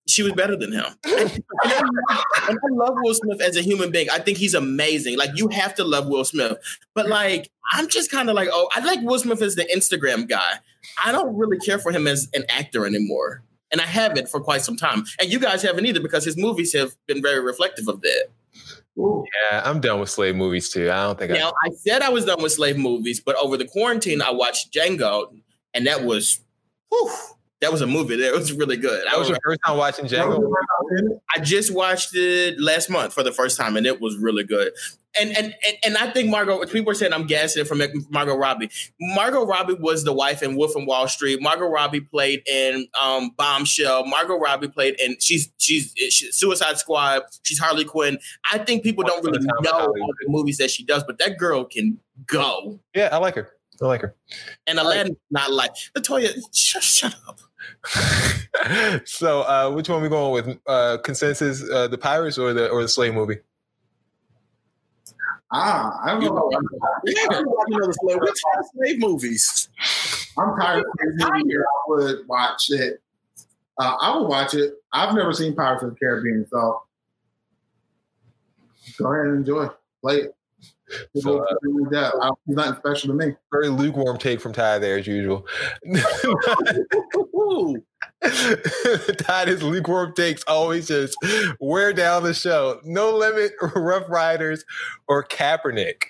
she 0.07 0.23
was 0.23 0.33
better 0.33 0.55
than 0.55 0.71
him. 0.73 0.85
and 1.05 1.43
I 1.63 2.55
love 2.71 2.95
Will 3.03 3.13
Smith 3.13 3.41
as 3.41 3.55
a 3.55 3.61
human 3.61 3.91
being. 3.91 4.09
I 4.09 4.19
think 4.19 4.37
he's 4.37 4.53
amazing. 4.53 5.17
Like 5.17 5.31
you 5.35 5.49
have 5.49 5.75
to 5.75 5.83
love 5.83 6.07
Will 6.07 6.25
Smith. 6.25 6.57
But 6.95 7.07
like 7.07 7.49
I'm 7.71 7.87
just 7.87 8.11
kind 8.11 8.29
of 8.29 8.35
like, 8.35 8.49
oh, 8.51 8.67
I 8.73 8.79
like 8.83 9.01
Will 9.01 9.19
Smith 9.19 9.41
as 9.41 9.55
the 9.55 9.65
Instagram 9.73 10.27
guy. 10.27 10.59
I 11.03 11.11
don't 11.11 11.35
really 11.37 11.57
care 11.59 11.79
for 11.79 11.91
him 11.91 12.07
as 12.07 12.27
an 12.33 12.43
actor 12.49 12.85
anymore. 12.85 13.43
And 13.71 13.79
I 13.81 13.85
haven't 13.85 14.29
for 14.29 14.39
quite 14.39 14.61
some 14.61 14.75
time. 14.75 15.03
And 15.21 15.31
you 15.31 15.39
guys 15.39 15.61
haven't 15.61 15.85
either 15.85 15.99
because 15.99 16.25
his 16.25 16.35
movies 16.35 16.73
have 16.73 16.95
been 17.07 17.21
very 17.21 17.39
reflective 17.39 17.87
of 17.87 18.01
that. 18.01 18.27
Yeah, 18.97 19.61
I'm 19.63 19.79
done 19.79 19.99
with 19.99 20.09
slave 20.09 20.35
movies 20.35 20.69
too. 20.69 20.91
I 20.91 21.03
don't 21.03 21.17
think 21.17 21.31
Now, 21.31 21.53
I 21.63 21.69
said 21.71 22.01
I 22.01 22.09
was 22.09 22.25
done 22.25 22.41
with 22.41 22.51
slave 22.51 22.77
movies, 22.77 23.19
but 23.19 23.35
over 23.37 23.55
the 23.55 23.65
quarantine, 23.65 24.21
I 24.21 24.31
watched 24.31 24.73
Django, 24.73 25.27
and 25.73 25.87
that 25.87 26.03
was, 26.03 26.41
whew, 26.89 27.09
that 27.61 27.71
was 27.71 27.81
a 27.81 27.87
movie. 27.87 28.15
That 28.15 28.33
was 28.33 28.53
really 28.53 28.77
good. 28.77 29.05
That 29.05 29.19
was 29.19 29.27
your 29.27 29.37
first 29.43 29.59
time 29.65 29.77
watching 29.77 30.05
Django. 30.05 30.49
I 31.35 31.39
just 31.41 31.73
watched 31.73 32.15
it 32.15 32.59
last 32.59 32.89
month 32.89 33.13
for 33.13 33.21
the 33.21 33.31
first 33.31 33.57
time, 33.57 33.75
and 33.75 33.85
it 33.85 33.99
was 33.99 34.17
really 34.17 34.43
good. 34.43 34.71
And 35.19 35.35
and 35.35 35.55
and, 35.67 35.77
and 35.83 35.97
I 35.97 36.11
think 36.11 36.29
Margot. 36.29 36.65
People 36.67 36.91
are 36.91 36.95
saying 36.95 37.11
I'm 37.11 37.27
gassing 37.27 37.65
from 37.65 37.81
Margot 38.09 38.35
Robbie. 38.35 38.69
Margot 38.99 39.45
Robbie 39.45 39.73
was 39.73 40.05
the 40.05 40.13
wife 40.13 40.41
in 40.41 40.55
Wolf 40.55 40.75
and 40.75 40.87
Wall 40.87 41.07
Street. 41.07 41.41
Margot 41.41 41.67
Robbie 41.67 42.01
played 42.01 42.43
in 42.47 42.87
um, 43.01 43.31
Bombshell. 43.35 44.05
Margot 44.05 44.37
Robbie 44.37 44.69
played 44.69 44.99
in 45.01 45.17
she's 45.19 45.51
she's, 45.57 45.93
she's 45.97 46.37
Suicide 46.37 46.77
Squad. 46.77 47.23
She's 47.43 47.59
Harley 47.59 47.85
Quinn. 47.85 48.19
I 48.53 48.59
think 48.59 48.83
people 48.83 49.03
don't 49.03 49.23
really 49.23 49.45
know 49.61 49.71
all 49.71 49.93
the 49.93 50.25
movies 50.27 50.57
that 50.59 50.71
she 50.71 50.85
does, 50.85 51.03
but 51.03 51.17
that 51.19 51.37
girl 51.37 51.65
can 51.65 51.99
go. 52.25 52.79
Yeah, 52.95 53.09
I 53.11 53.17
like 53.17 53.35
her. 53.35 53.51
I 53.81 53.85
like 53.85 54.01
her. 54.01 54.15
And 54.67 54.79
Aladdin, 54.79 55.17
not 55.31 55.51
like 55.51 55.71
Latoya. 55.97 56.33
Shut, 56.53 56.83
shut 56.83 57.15
up. 57.27 57.39
so, 59.05 59.41
uh, 59.41 59.71
which 59.71 59.89
one 59.89 60.01
we 60.01 60.09
going 60.09 60.45
with? 60.45 60.57
Uh, 60.67 60.97
consensus: 61.03 61.63
uh, 61.69 61.87
the 61.87 61.97
Pirates 61.97 62.37
or 62.37 62.53
the 62.53 62.69
or 62.69 62.81
the 62.81 62.87
slave 62.87 63.13
movie? 63.13 63.37
Ah, 65.51 65.99
I 66.03 66.11
don't 66.11 66.23
know. 66.23 66.51
Yeah, 67.05 67.25
another 67.31 67.93
slave. 67.93 68.17
What's 68.19 68.41
all 68.55 68.69
slave 68.75 68.99
movies? 68.99 69.69
I'm 70.37 70.59
tired 70.59 70.79
of 70.79 70.85
slave 70.99 71.31
movies. 71.45 71.57
I 71.57 71.89
would 71.89 72.27
watch 72.27 72.65
it. 72.69 73.01
Uh, 73.79 73.95
I 73.99 74.15
would 74.15 74.27
watch 74.27 74.53
it. 74.53 74.75
I've 74.93 75.15
never 75.15 75.33
seen 75.33 75.55
Pirates 75.55 75.83
of 75.83 75.91
the 75.91 75.95
Caribbean, 75.95 76.45
so 76.49 76.83
go 78.99 79.13
ahead 79.13 79.27
and 79.27 79.37
enjoy. 79.37 79.69
Play 80.01 80.17
it. 80.17 80.35
So, 81.15 81.39
uh, 81.39 82.11
uh, 82.21 82.31
nothing 82.47 82.75
special 82.79 83.09
to 83.09 83.13
me. 83.13 83.35
Very 83.51 83.69
lukewarm 83.69 84.17
take 84.17 84.41
from 84.41 84.53
Ty 84.53 84.79
there, 84.79 84.97
as 84.97 85.07
usual. 85.07 85.45
Ty, 89.17 89.45
his 89.45 89.63
lukewarm 89.63 90.13
takes 90.15 90.43
always 90.43 90.87
just 90.87 91.17
wear 91.59 91.93
down 91.93 92.23
the 92.23 92.33
show. 92.33 92.79
No 92.83 93.15
limit, 93.15 93.53
Ruff 93.75 94.09
Ryders, 94.09 94.65
or 95.07 95.23
Kaepernick. 95.23 96.03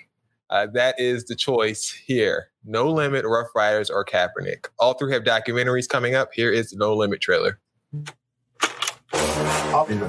Uh, 0.50 0.66
that 0.74 0.98
is 0.98 1.26
the 1.26 1.36
choice 1.36 1.90
here. 2.06 2.48
No 2.64 2.90
Limit, 2.90 3.24
Ruff 3.24 3.46
Ryders, 3.54 3.88
or 3.88 4.04
Kaepernick. 4.04 4.66
All 4.80 4.94
three 4.94 5.12
have 5.12 5.22
documentaries 5.22 5.88
coming 5.88 6.16
up. 6.16 6.30
Here 6.34 6.52
is 6.52 6.70
the 6.70 6.76
No 6.76 6.94
Limit 6.94 7.20
trailer. 7.20 7.60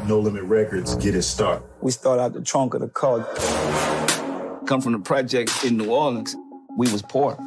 No 0.07 0.19
Limit 0.19 0.43
Records 0.43 0.95
get 0.95 1.13
it 1.13 1.21
started. 1.21 1.63
We 1.81 1.91
start 1.91 2.19
out 2.19 2.33
the 2.33 2.41
trunk 2.41 2.73
of 2.73 2.81
the 2.81 2.89
car. 2.89 3.23
Come 4.65 4.81
from 4.81 4.93
the 4.93 4.99
projects 4.99 5.63
in 5.63 5.77
New 5.77 5.91
Orleans. 5.91 6.35
We 6.75 6.91
was 6.91 7.03
poor. 7.03 7.37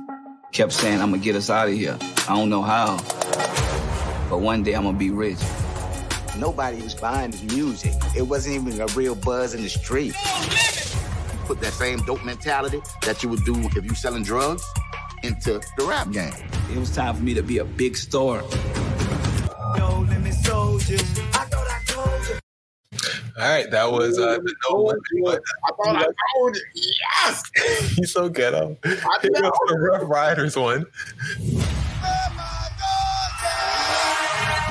Kept 0.53 0.73
saying, 0.73 1.01
I'm 1.01 1.11
gonna 1.11 1.23
get 1.23 1.35
us 1.35 1.51
out 1.51 1.69
of 1.69 1.75
here. 1.75 1.99
I 2.01 2.37
don't 2.37 2.49
know 2.49 2.63
how. 2.63 2.97
But 4.31 4.39
one 4.39 4.63
day 4.63 4.75
I'm 4.75 4.85
gonna 4.85 4.99
be 4.99 5.11
rich. 5.11 5.39
Nobody 6.39 6.83
was 6.83 6.95
buying 6.95 7.33
his 7.33 7.43
music. 7.45 7.93
It 8.17 8.23
wasn't 8.23 8.57
even 8.57 8.81
a 8.81 8.87
real 8.95 9.15
buzz 9.15 9.55
in 9.55 9.63
the 9.63 9.69
street. 9.69 10.15
You 10.15 11.39
Put 11.47 11.61
that 11.61 11.73
same 11.73 11.99
dope 12.01 12.25
mentality 12.25 12.81
that 13.03 13.23
you 13.23 13.29
would 13.29 13.45
do 13.45 13.55
if 13.77 13.85
you 13.85 13.95
selling 13.95 14.23
drugs 14.25 14.65
into 15.23 15.61
the 15.77 15.85
rap 15.85 16.11
game. 16.11 16.33
It 16.73 16.79
was 16.79 16.91
time 16.95 17.15
for 17.15 17.23
me 17.23 17.35
to 17.35 17.43
be 17.43 17.59
a 17.59 17.65
big 17.65 17.97
star. 17.97 18.43
No 19.77 20.07
limit 20.09 20.35
soldiers. 20.35 21.03
All 23.37 23.49
right, 23.49 23.69
that 23.73 23.91
was 23.91 24.17
uh, 24.17 24.39
the 24.39 24.55
No 24.71 24.77
Limit. 24.85 25.43
I 25.67 25.71
thought 25.73 25.97
I 25.97 26.07
told 26.37 26.57
you. 26.75 26.93
Yes. 27.25 27.43
He's 27.97 28.13
so 28.13 28.29
ghetto. 28.29 28.77
Here 28.85 28.95
goes 28.95 29.53
the 29.67 29.77
Ruff 29.77 30.03
Ryders 30.09 30.57
one. 30.57 30.87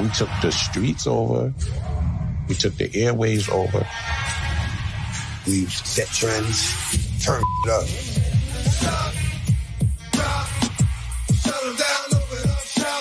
We 0.01 0.09
took 0.09 0.29
the 0.41 0.51
streets 0.51 1.07
over. 1.07 1.53
We 2.49 2.55
took 2.55 2.75
the 2.75 2.89
airways 2.95 3.47
over. 3.49 3.87
We 5.45 5.65
set 5.65 6.07
trends, 6.07 6.73
turn 7.23 7.41
it 7.41 7.69
up. 7.69 7.87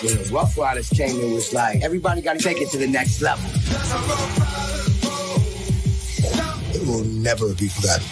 When 0.03 0.17
the 0.17 0.31
Ruff 0.33 0.59
Ryders 0.59 0.91
came, 0.91 1.19
it 1.21 1.33
was 1.33 1.53
like 1.53 1.83
everybody 1.83 2.21
got 2.21 2.39
to 2.39 2.45
take 2.45 2.61
it 2.61 2.69
to 2.71 2.79
the 2.79 2.89
next 2.89 3.23
level. 3.23 3.49
It 6.75 6.87
will 6.87 7.05
never 7.05 7.55
be 7.55 7.69
forgotten. 7.69 8.07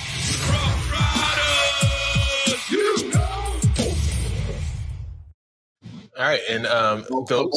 All 6.16 6.26
right, 6.26 6.40
and 6.48 6.66
um, 6.66 7.04
Bill, 7.26 7.50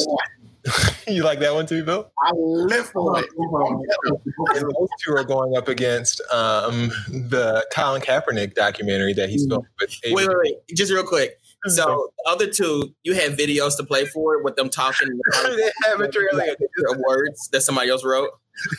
you 1.06 1.22
like 1.22 1.40
that 1.40 1.54
one 1.54 1.66
too, 1.66 1.84
Bill? 1.84 2.10
I 2.22 2.30
live 2.34 2.86
for 2.86 3.18
it. 3.18 3.28
And 3.36 4.62
those 4.62 4.88
two 5.04 5.14
are 5.14 5.24
going 5.24 5.56
up 5.56 5.68
against 5.68 6.20
um, 6.32 6.88
the 7.08 7.66
Colin 7.72 8.00
Kaepernick 8.00 8.54
documentary 8.54 9.12
that 9.14 9.28
he's 9.28 9.46
filmed 9.46 9.66
with. 9.80 9.94
Wait, 10.06 10.28
wait, 10.28 10.36
wait. 10.42 10.54
Just 10.74 10.92
real 10.92 11.04
quick. 11.04 11.38
So 11.66 12.10
the 12.24 12.30
other 12.30 12.46
two, 12.46 12.94
you 13.04 13.14
have 13.14 13.32
videos 13.32 13.76
to 13.78 13.84
play 13.84 14.04
for 14.06 14.34
it 14.34 14.44
with 14.44 14.56
them 14.56 14.68
talking. 14.68 15.08
they 15.44 15.70
have 15.86 16.00
a 16.00 16.08
trailer. 16.08 16.56
of 16.90 16.98
words 16.98 17.48
that 17.52 17.62
somebody 17.62 17.90
else 17.90 18.04
wrote. 18.04 18.30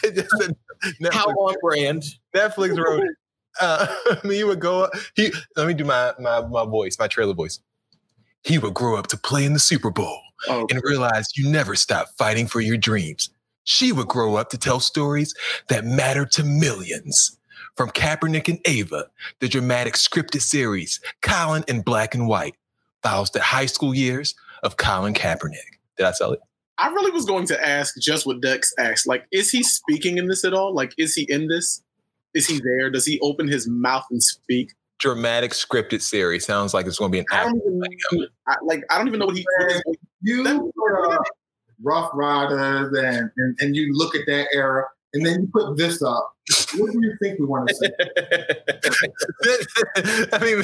How 1.12 1.26
on 1.26 1.56
brand? 1.62 2.04
Netflix 2.36 2.78
wrote 2.78 3.04
it. 3.04 3.16
Uh, 3.60 3.88
he 4.24 4.44
would 4.44 4.60
go. 4.60 4.90
He 5.16 5.32
let 5.56 5.68
me 5.68 5.74
do 5.74 5.84
my 5.84 6.14
my 6.20 6.42
my 6.42 6.66
voice, 6.66 6.98
my 7.00 7.08
trailer 7.08 7.34
voice. 7.34 7.60
He 8.46 8.60
would 8.60 8.76
grow 8.76 8.96
up 8.96 9.08
to 9.08 9.18
play 9.18 9.44
in 9.44 9.54
the 9.54 9.60
Super 9.60 9.90
Bowl 9.90 10.22
oh. 10.48 10.68
and 10.70 10.82
realize 10.84 11.36
you 11.36 11.50
never 11.50 11.76
stop 11.76 12.10
fighting 12.18 12.46
for 12.46 12.62
your 12.62 12.78
dreams. 12.78 13.32
She 13.64 13.92
would 13.92 14.08
grow 14.08 14.36
up 14.36 14.50
to 14.52 14.58
tell 14.58 14.80
stories 14.80 15.34
that 15.68 15.84
matter 15.84 16.26
to 16.28 16.44
millions. 16.44 17.40
From 17.76 17.90
Kaepernick 17.90 18.48
and 18.48 18.60
Ava, 18.66 19.08
the 19.40 19.50
dramatic 19.50 19.96
scripted 19.96 20.42
series 20.42 21.02
Colin 21.22 21.66
in 21.68 21.82
Black 21.82 22.14
and 22.14 22.28
White 22.28 22.56
follows 23.02 23.32
the 23.32 23.42
high 23.42 23.66
school 23.66 23.96
years 23.96 24.36
of 24.62 24.78
Colin 24.78 25.16
Kaepernick. 25.16 25.80
Did 25.98 26.06
I 26.06 26.12
sell 26.12 26.32
it? 26.32 26.40
I 26.78 26.90
really 26.90 27.12
was 27.12 27.26
going 27.26 27.48
to 27.48 27.68
ask 27.68 28.00
just 28.00 28.28
what 28.28 28.42
Dex 28.42 28.74
asked. 28.78 29.08
Like, 29.08 29.26
is 29.32 29.50
he 29.50 29.64
speaking 29.64 30.18
in 30.20 30.28
this 30.28 30.46
at 30.46 30.54
all? 30.54 30.74
Like, 30.74 30.94
is 30.98 31.16
he 31.16 31.26
in 31.30 31.48
this? 31.48 31.82
Is 32.36 32.48
he 32.48 32.60
there? 32.60 32.92
Does 32.92 33.06
he 33.06 33.20
open 33.22 33.48
his 33.48 33.68
mouth 33.68 34.06
and 34.12 34.22
speak? 34.22 34.74
Dramatic 35.00 35.52
scripted 35.52 36.02
series 36.02 36.46
sounds 36.46 36.74
like 36.74 36.86
it's 36.86 36.98
going 36.98 37.12
to 37.12 37.16
be 37.16 37.20
an 37.20 37.26
I 37.32 37.44
don't 37.44 37.58
action. 37.58 37.82
even, 38.14 38.28
I, 38.48 38.56
like, 38.64 38.84
I 38.90 38.98
don't 38.98 39.08
even 39.08 39.20
know 39.20 39.26
what 39.28 39.36
he. 39.36 39.46
You 40.22 40.46
uh, 40.46 41.18
Ruff 41.84 42.10
Ryders 42.14 42.94
and, 42.98 43.30
and 43.36 43.58
and 43.60 43.76
you 43.76 43.92
look 43.94 44.16
at 44.16 44.22
that 44.28 44.48
era, 44.54 44.86
and 45.14 45.26
then 45.26 45.42
you 45.42 45.50
put 45.52 45.78
this 45.78 46.02
up. 46.02 46.34
What 46.78 46.92
do 46.92 47.00
you 47.02 47.16
think 47.22 47.40
we 47.40 47.46
want 47.46 47.70
to 47.70 47.76
see? 47.76 47.90
I 50.34 50.40
mean, 50.40 50.64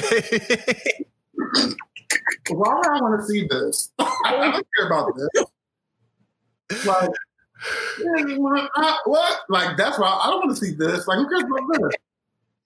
Why 2.50 2.74
would 2.74 2.86
I 2.86 3.00
want 3.00 3.20
to 3.20 3.26
see 3.26 3.46
this? 3.48 3.92
I 3.98 4.52
don't 4.52 4.66
care 4.76 4.86
about 4.86 5.12
this. 5.16 6.86
Like, 6.86 7.10
yeah, 8.00 8.66
uh, 8.76 8.96
what? 9.04 9.40
Like 9.48 9.76
that's 9.76 9.98
why 9.98 10.08
I 10.08 10.30
don't 10.30 10.46
want 10.46 10.56
to 10.56 10.64
see 10.64 10.74
this. 10.74 11.06
Like, 11.06 11.18
who 11.18 11.28
cares 11.28 11.42
about 11.42 11.68
this? 11.72 11.92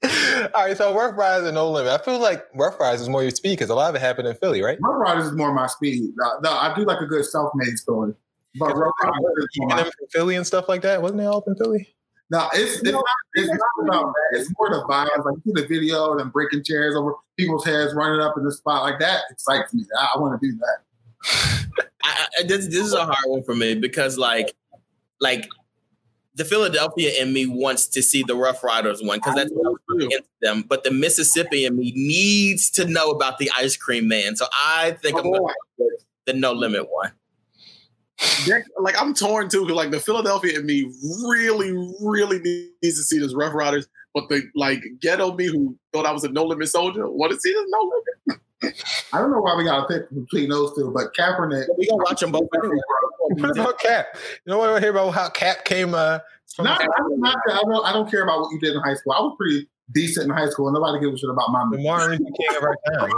All 0.05 0.65
right, 0.65 0.77
so 0.77 0.95
Ruff 0.95 1.17
Ryders 1.17 1.47
and 1.47 1.55
No 1.55 1.71
Limit. 1.71 1.93
I 1.93 2.05
feel 2.05 2.19
like 2.19 2.45
Ruff 2.55 2.79
Ryders 2.79 3.01
is 3.01 3.09
more 3.09 3.23
your 3.23 3.31
speed 3.31 3.53
because 3.53 3.71
a 3.71 3.75
lot 3.75 3.89
of 3.89 3.95
it 3.97 4.01
happened 4.01 4.29
in 4.29 4.37
Philly, 4.37 4.63
right? 4.63 4.79
Ruff 4.81 4.97
Ryders 4.99 5.27
is 5.27 5.33
more 5.33 5.53
my 5.53 5.67
speed. 5.67 6.11
Uh, 6.23 6.41
no, 6.43 6.53
I 6.53 6.75
do 6.75 6.85
like 6.85 7.01
a 7.01 7.07
good 7.07 7.25
self-made 7.25 7.79
story, 7.79 8.13
but 8.59 8.77
Ruff 8.77 8.93
Ryders 9.03 9.45
is 9.45 9.49
more 9.59 9.69
my 9.69 9.83
from 9.83 10.09
Philly 10.11 10.37
and 10.37 10.47
stuff 10.47 10.69
like 10.69 10.83
that. 10.83 11.01
Wasn't 11.01 11.19
they 11.19 11.27
all 11.27 11.39
up 11.39 11.45
in 11.47 11.57
Philly? 11.57 11.95
No, 12.31 12.49
it's 12.55 12.81
it's 12.83 12.91
not, 12.91 13.05
it's 13.35 13.49
not 13.49 13.89
about 13.89 14.13
that. 14.13 14.41
It's 14.41 14.53
more 14.59 14.69
the 14.69 14.85
vibes. 14.89 15.25
Like 15.25 15.37
you 15.45 15.55
see 15.55 15.63
the 15.63 15.69
video 15.69 16.19
and 16.19 16.33
breaking 16.33 16.65
chairs 16.65 16.97
over 16.97 17.15
people's 17.39 17.65
heads, 17.65 17.95
running 17.95 18.21
up 18.21 18.37
in 18.37 18.45
the 18.45 18.53
spot 18.53 18.83
like 18.83 18.99
that 18.99 19.23
excites 19.31 19.73
me. 19.73 19.85
I, 19.99 20.09
I 20.15 20.19
want 20.19 20.41
to 20.41 20.47
do 20.47 20.59
that. 20.59 21.67
I, 22.03 22.27
I, 22.39 22.43
this, 22.43 22.67
this 22.67 22.85
is 22.85 22.93
a 22.93 23.05
hard 23.05 23.17
one 23.27 23.43
for 23.45 23.55
me 23.55 23.75
because 23.77 24.19
like 24.19 24.55
like 25.21 25.49
the 26.37 26.45
Philadelphia 26.45 27.11
in 27.21 27.33
me 27.33 27.47
wants 27.47 27.87
to 27.89 28.03
see 28.03 28.23
the 28.23 28.37
Ruff 28.37 28.63
Ryders 28.63 29.03
one 29.03 29.19
because 29.19 29.35
that's 29.35 29.51
what 29.51 29.67
I 29.67 29.71
was 29.71 29.81
really 29.89 30.15
into 30.15 30.29
them. 30.43 30.63
But 30.69 30.85
the 30.85 30.91
Mississippi 30.91 31.65
in 31.65 31.77
me 31.77 31.93
needs 31.97 32.71
to 32.73 32.85
know 32.85 33.11
about 33.11 33.39
the 33.39 33.51
Ice 33.57 33.77
Cream 33.77 34.07
Man. 34.07 34.37
So 34.37 34.47
I 34.53 34.97
think 35.03 35.17
I'm 35.17 35.25
going 35.25 35.55
to 35.79 35.99
the 36.27 36.35
No 36.35 36.53
Limit 36.53 36.89
one. 36.91 37.11
Like 38.79 39.01
I'm 39.01 39.15
torn 39.15 39.49
too, 39.49 39.63
because 39.63 39.77
like 39.77 39.91
the 39.91 40.01
Philadelphia 40.01 40.59
in 40.59 40.67
me 40.67 40.91
really, 41.27 41.73
really 42.03 42.39
needs 42.39 42.97
to 42.99 43.03
see 43.03 43.19
this 43.19 43.35
Ruff 43.35 43.55
Ryders, 43.55 43.89
but 44.15 44.29
the 44.29 44.43
like 44.55 44.83
ghetto 45.01 45.35
me 45.35 45.47
who 45.47 45.77
thought 45.93 46.07
I 46.07 46.13
was 46.13 46.25
a 46.25 46.29
No 46.29 46.45
Limit 46.45 46.69
soldier 46.69 47.11
want 47.11 47.33
to 47.33 47.41
see 47.41 47.53
this 47.53 47.65
No 47.69 47.79
Limit. 48.29 48.41
I 48.63 49.19
don't 49.19 49.31
know 49.31 49.41
why 49.41 49.55
we 49.57 49.65
got 49.65 49.87
to 49.87 49.95
pick 49.95 50.09
between 50.15 50.49
those 50.49 50.75
two, 50.75 50.91
but 50.91 51.15
Kaepernick. 51.15 51.67
We 51.77 51.87
gonna 51.87 52.05
watch 52.05 52.21
them 52.21 52.33
both. 52.33 52.49
What 52.51 53.51
about 53.59 53.79
Cap? 53.79 54.07
You 54.45 54.53
know 54.53 54.59
what 54.59 54.71
I 54.71 54.81
hear 54.81 54.91
about 54.91 55.11
how 55.11 55.29
Cap 55.29 55.65
came 55.65 55.95
uh 55.95 56.21
Not, 56.59 56.81
I, 56.81 56.87
don't, 56.87 57.21
not, 57.21 57.37
I, 57.51 57.63
don't, 57.63 57.87
I 57.87 57.93
don't 57.93 58.11
care 58.11 58.23
about 58.23 58.41
what 58.41 58.53
you 58.53 58.61
did 58.61 58.75
in 58.75 58.81
high 58.81 58.95
school. 58.95 59.13
I 59.13 59.21
was 59.21 59.35
pretty 59.39 59.69
decent 59.93 60.31
in 60.31 60.31
high 60.31 60.49
school, 60.49 60.69
and 60.69 60.75
nobody 60.75 61.01
gives 61.01 61.15
a 61.15 61.19
shit 61.19 61.31
about 61.31 61.51
my 61.51 61.67
the 61.71 61.83
Martin 61.83 62.19
Luther 62.19 62.33
King 62.37 62.57
of 62.57 62.63
our 62.63 62.77
time. 62.87 63.11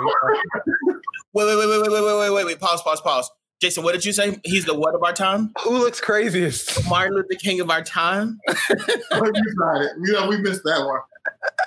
Wait, 1.33 1.45
wait, 1.47 1.57
wait, 1.57 1.69
wait, 1.69 1.83
wait, 1.83 1.91
wait, 1.91 2.03
wait, 2.03 2.19
wait, 2.19 2.31
wait, 2.31 2.47
wait. 2.47 2.61
Pause, 2.61 2.83
pause, 2.83 3.01
pause. 3.01 3.31
Jason, 3.61 3.83
what 3.83 3.93
did 3.93 4.05
you 4.05 4.13
say? 4.13 4.39
He's 4.45 4.65
the 4.67 4.75
what 4.75 4.95
of 4.95 5.03
our 5.03 5.13
time? 5.13 5.53
Who 5.65 5.79
looks 5.79 6.01
craziest? 6.01 6.89
Martin 6.89 7.17
Luther 7.17 7.35
King 7.41 7.61
of 7.61 7.71
our 7.71 7.83
time. 7.83 8.39
you 8.49 8.55
tried 8.77 9.83
it. 9.83 9.93
You 10.05 10.13
know, 10.13 10.29
we 10.29 10.39
missed 10.39 10.63
that 10.65 11.01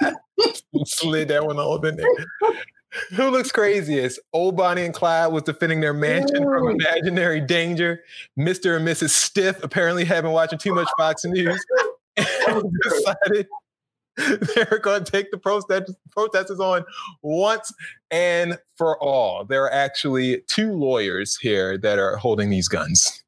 one. 0.01 0.15
Slid 0.85 1.27
that 1.27 1.45
one 1.45 1.59
all 1.59 1.85
in 1.85 1.97
there. 1.97 2.07
Who 3.15 3.29
looks 3.29 3.51
craziest? 3.51 4.19
Old 4.33 4.57
Bonnie 4.57 4.85
and 4.85 4.93
Clyde 4.93 5.31
was 5.31 5.43
defending 5.43 5.79
their 5.79 5.93
mansion 5.93 6.43
from 6.43 6.69
imaginary 6.69 7.39
danger. 7.39 8.03
Mr. 8.37 8.75
and 8.77 8.87
Mrs. 8.87 9.11
Stiff 9.11 9.63
apparently 9.63 10.05
have 10.05 10.23
been 10.23 10.33
watching 10.33 10.59
too 10.59 10.73
much 10.73 10.87
Fox 10.97 11.23
News 11.23 11.63
and 12.17 12.63
decided 12.83 13.47
they're 14.17 14.79
going 14.79 15.03
to 15.03 15.11
take 15.11 15.31
the 15.31 15.37
protest- 15.37 15.95
protesters 16.11 16.59
on 16.59 16.83
once 17.21 17.73
and 18.09 18.59
for 18.77 19.01
all. 19.01 19.45
There 19.45 19.63
are 19.63 19.71
actually 19.71 20.43
two 20.47 20.73
lawyers 20.73 21.37
here 21.37 21.77
that 21.77 21.97
are 21.97 22.17
holding 22.17 22.49
these 22.49 22.67
guns. 22.67 23.23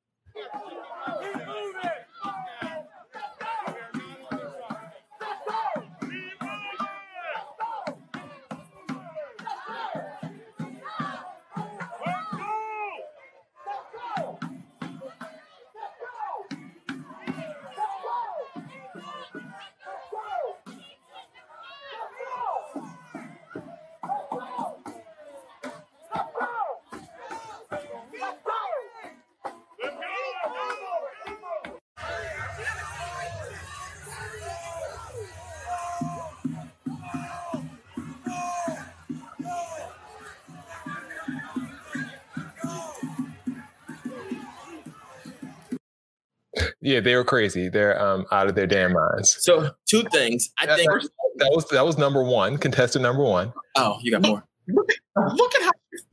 Yeah, 46.83 46.99
they 46.99 47.15
were 47.15 47.23
crazy. 47.23 47.69
They're 47.69 47.99
um, 48.01 48.25
out 48.31 48.47
of 48.47 48.55
their 48.55 48.67
damn 48.67 48.91
minds. 48.93 49.37
So 49.39 49.71
two 49.87 50.03
things. 50.11 50.49
I 50.59 50.65
That- 50.65 50.77
think. 50.77 50.89
that 51.37 51.49
was 51.53 51.65
that 51.69 51.85
was 51.85 51.97
number 51.97 52.23
one, 52.23 52.57
contestant 52.57 53.03
number 53.03 53.23
one. 53.23 53.53
Oh, 53.75 53.97
you 54.03 54.11
got 54.11 54.21
more. 54.21 54.43
Look 54.67 54.89
at, 54.91 55.33
look 55.35 55.55
at 55.55 55.63
how 55.63 55.71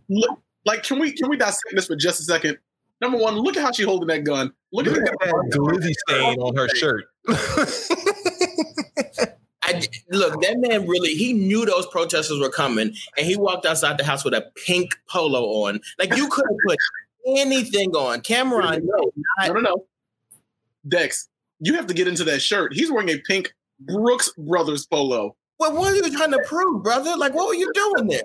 look, 0.08 0.38
like 0.64 0.82
can 0.84 0.98
we 0.98 1.12
can 1.12 1.28
we 1.28 1.36
dissect 1.36 1.74
this 1.74 1.86
for 1.86 1.96
just 1.96 2.20
a 2.20 2.24
second? 2.24 2.58
Number 3.00 3.18
one, 3.18 3.34
look 3.36 3.56
at 3.56 3.62
how 3.62 3.72
she's 3.72 3.86
holding 3.86 4.08
that 4.08 4.24
gun. 4.24 4.52
Look, 4.72 4.86
Look 4.86 4.96
at 4.98 5.02
at 5.08 5.18
that 5.20 5.50
glizzy 5.52 5.92
stain 6.08 6.38
on 6.38 6.54
her 6.56 6.68
shirt. 6.68 7.04
I 9.62 9.82
look. 10.10 10.40
That 10.42 10.56
man 10.58 10.86
really. 10.88 11.14
He 11.14 11.32
knew 11.32 11.64
those 11.66 11.86
protesters 11.86 12.40
were 12.40 12.48
coming, 12.50 12.94
and 13.16 13.26
he 13.26 13.36
walked 13.36 13.66
outside 13.66 13.98
the 13.98 14.04
house 14.04 14.24
with 14.24 14.34
a 14.34 14.50
pink 14.66 14.90
polo 15.08 15.42
on. 15.66 15.80
Like 15.98 16.16
you 16.16 16.28
could 16.28 16.44
have 16.48 16.56
put 16.66 16.78
anything 17.38 17.90
on. 17.90 18.20
Cameron, 18.22 18.86
no, 18.86 19.10
no, 19.46 19.52
no, 19.52 19.60
no. 19.60 19.86
Dex, 20.88 21.28
you 21.60 21.74
have 21.74 21.86
to 21.86 21.94
get 21.94 22.08
into 22.08 22.24
that 22.24 22.40
shirt. 22.40 22.72
He's 22.72 22.90
wearing 22.90 23.10
a 23.10 23.18
pink 23.18 23.52
Brooks 23.80 24.32
Brothers 24.36 24.86
polo. 24.86 25.36
Well, 25.60 25.74
what 25.74 25.92
are 25.92 25.96
you 25.96 26.16
trying 26.16 26.30
to 26.30 26.42
prove, 26.46 26.82
brother? 26.82 27.14
Like, 27.18 27.34
what 27.34 27.46
were 27.46 27.54
you 27.54 27.70
doing 27.74 28.06
there? 28.08 28.22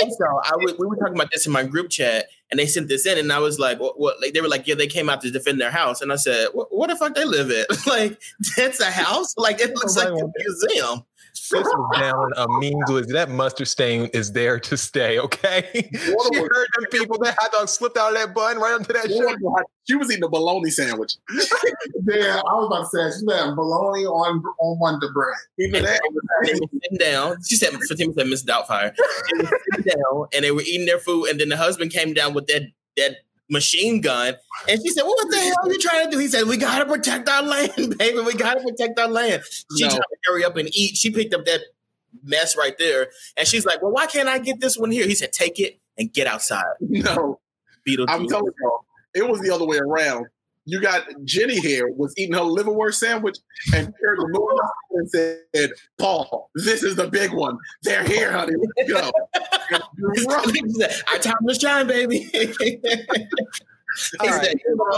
And 0.00 0.12
so 0.12 0.24
I 0.42 0.56
was, 0.56 0.74
we 0.76 0.88
were 0.88 0.96
talking 0.96 1.14
about 1.14 1.30
this 1.32 1.46
in 1.46 1.52
my 1.52 1.62
group 1.62 1.88
chat, 1.88 2.26
and 2.50 2.58
they 2.58 2.66
sent 2.66 2.88
this 2.88 3.06
in, 3.06 3.16
and 3.16 3.32
I 3.32 3.38
was 3.38 3.60
like, 3.60 3.78
what, 3.78 4.00
what? 4.00 4.20
Like, 4.20 4.34
they 4.34 4.40
were 4.40 4.48
like, 4.48 4.66
yeah, 4.66 4.74
they 4.74 4.88
came 4.88 5.08
out 5.08 5.20
to 5.20 5.30
defend 5.30 5.60
their 5.60 5.70
house, 5.70 6.00
and 6.00 6.12
I 6.12 6.16
said, 6.16 6.48
what, 6.52 6.74
what 6.76 6.90
the 6.90 6.96
fuck 6.96 7.14
they 7.14 7.24
live 7.24 7.52
in? 7.52 7.64
like, 7.86 8.20
that's 8.56 8.80
a 8.80 8.90
house? 8.90 9.34
Like, 9.36 9.60
it 9.60 9.72
looks 9.76 9.96
like 9.96 10.08
a 10.08 10.32
museum. 10.36 11.04
This 11.34 11.50
was 11.50 11.98
down 11.98 12.30
a 12.36 12.48
mean 12.58 12.80
glizzy. 12.88 13.12
That 13.12 13.28
mustard 13.28 13.66
stain 13.66 14.06
is 14.14 14.32
there 14.32 14.60
to 14.60 14.76
stay. 14.76 15.18
Okay, 15.18 15.68
she 15.92 16.38
heard 16.38 16.68
them 16.76 16.86
people. 16.90 17.18
That 17.18 17.36
hot 17.38 17.50
dog 17.52 17.68
slipped 17.68 17.96
out 17.96 18.12
of 18.12 18.18
that 18.18 18.34
bun 18.34 18.58
right 18.58 18.74
onto 18.74 18.92
that 18.92 19.10
shirt. 19.10 19.40
She 19.86 19.96
was 19.96 20.10
eating 20.10 20.24
a 20.24 20.28
bologna 20.28 20.70
sandwich. 20.70 21.16
Yeah, 22.06 22.40
I 22.46 22.54
was 22.54 22.66
about 22.66 22.90
to 22.90 23.10
say 23.10 23.18
she's 23.18 23.32
had 23.32 23.54
bologna 23.54 24.04
on 24.04 24.42
on 24.60 24.78
Wonder 24.78 25.10
Bread. 25.12 25.34
Even 25.58 25.84
that, 25.84 26.00
they 26.44 26.52
were 26.52 26.68
sitting 26.70 26.98
down. 26.98 27.36
She 27.42 27.56
said, 27.56 27.70
Fatima 27.88 28.12
said, 28.12 28.26
Miss 28.26 28.44
Doubtfire. 28.44 28.94
Sitting 29.26 29.50
down, 29.86 30.26
and 30.34 30.44
they 30.44 30.50
were 30.50 30.60
eating 30.60 30.86
their 30.86 30.98
food, 30.98 31.26
and 31.26 31.40
then 31.40 31.48
the 31.48 31.56
husband 31.56 31.92
came 31.92 32.12
down 32.12 32.34
with 32.34 32.46
that 32.48 32.62
that 32.96 33.16
machine 33.50 34.00
gun, 34.00 34.34
and 34.68 34.80
she 34.82 34.88
said, 34.90 35.02
well, 35.02 35.14
"What 35.16 35.30
the 35.30 35.36
hell 35.38 35.54
are 35.64 35.72
you 35.72 35.78
trying 35.78 36.06
to 36.06 36.10
do?" 36.10 36.18
He 36.18 36.28
said, 36.28 36.46
"We 36.46 36.56
gotta 36.56 36.86
protect 36.86 37.28
our 37.28 37.42
land, 37.54 37.98
baby. 37.98 38.20
We 38.20 38.34
gotta 38.34 38.60
protect 38.60 38.98
our 38.98 39.08
land." 39.08 39.42
She 39.76 39.84
No. 39.84 39.90
tried 39.90 39.98
to 39.98 40.16
hurry 40.26 40.44
up 40.44 40.56
and 40.56 40.68
eat. 40.74 40.96
She 40.96 41.10
picked 41.10 41.34
up 41.34 41.44
that 41.46 41.60
mess 42.22 42.56
right 42.56 42.76
there, 42.78 43.08
and 43.36 43.46
she's 43.46 43.64
like, 43.66 43.82
"Well, 43.82 43.92
why 43.92 44.06
can't 44.06 44.28
I 44.28 44.38
get 44.38 44.60
this 44.60 44.76
one 44.78 44.90
here?" 44.90 45.06
He 45.06 45.14
said, 45.14 45.32
"Take 45.32 45.58
it 45.60 45.78
and 45.98 46.12
get 46.12 46.26
outside." 46.26 46.64
No, 46.80 47.40
Beetlejuice. 47.86 48.06
I'm 48.08 48.26
telling 48.28 48.52
y'all, 48.62 48.84
it 49.14 49.28
was 49.28 49.40
the 49.40 49.50
other 49.50 49.66
way 49.66 49.78
around. 49.78 50.26
You 50.66 50.80
got 50.80 51.04
Jenny 51.24 51.60
here 51.60 51.88
was 51.88 52.14
eating 52.16 52.34
her 52.34 52.40
liverwurst 52.40 52.94
sandwich 52.94 53.36
and 53.74 53.92
heard 54.00 54.18
the 54.18 54.28
movie 54.28 54.58
and 54.92 55.10
said, 55.10 55.70
"Paul, 55.98 56.50
this 56.54 56.82
is 56.82 56.96
the 56.96 57.06
big 57.08 57.32
one. 57.32 57.58
They're 57.82 58.04
here, 58.04 58.32
honey. 58.32 58.54
Let's 58.76 58.90
go." 58.90 59.10
Our 61.12 61.18
time 61.18 61.34
to 61.46 61.54
shine, 61.54 61.86
baby. 61.86 62.30
All 64.20 64.28
right. 64.28 64.56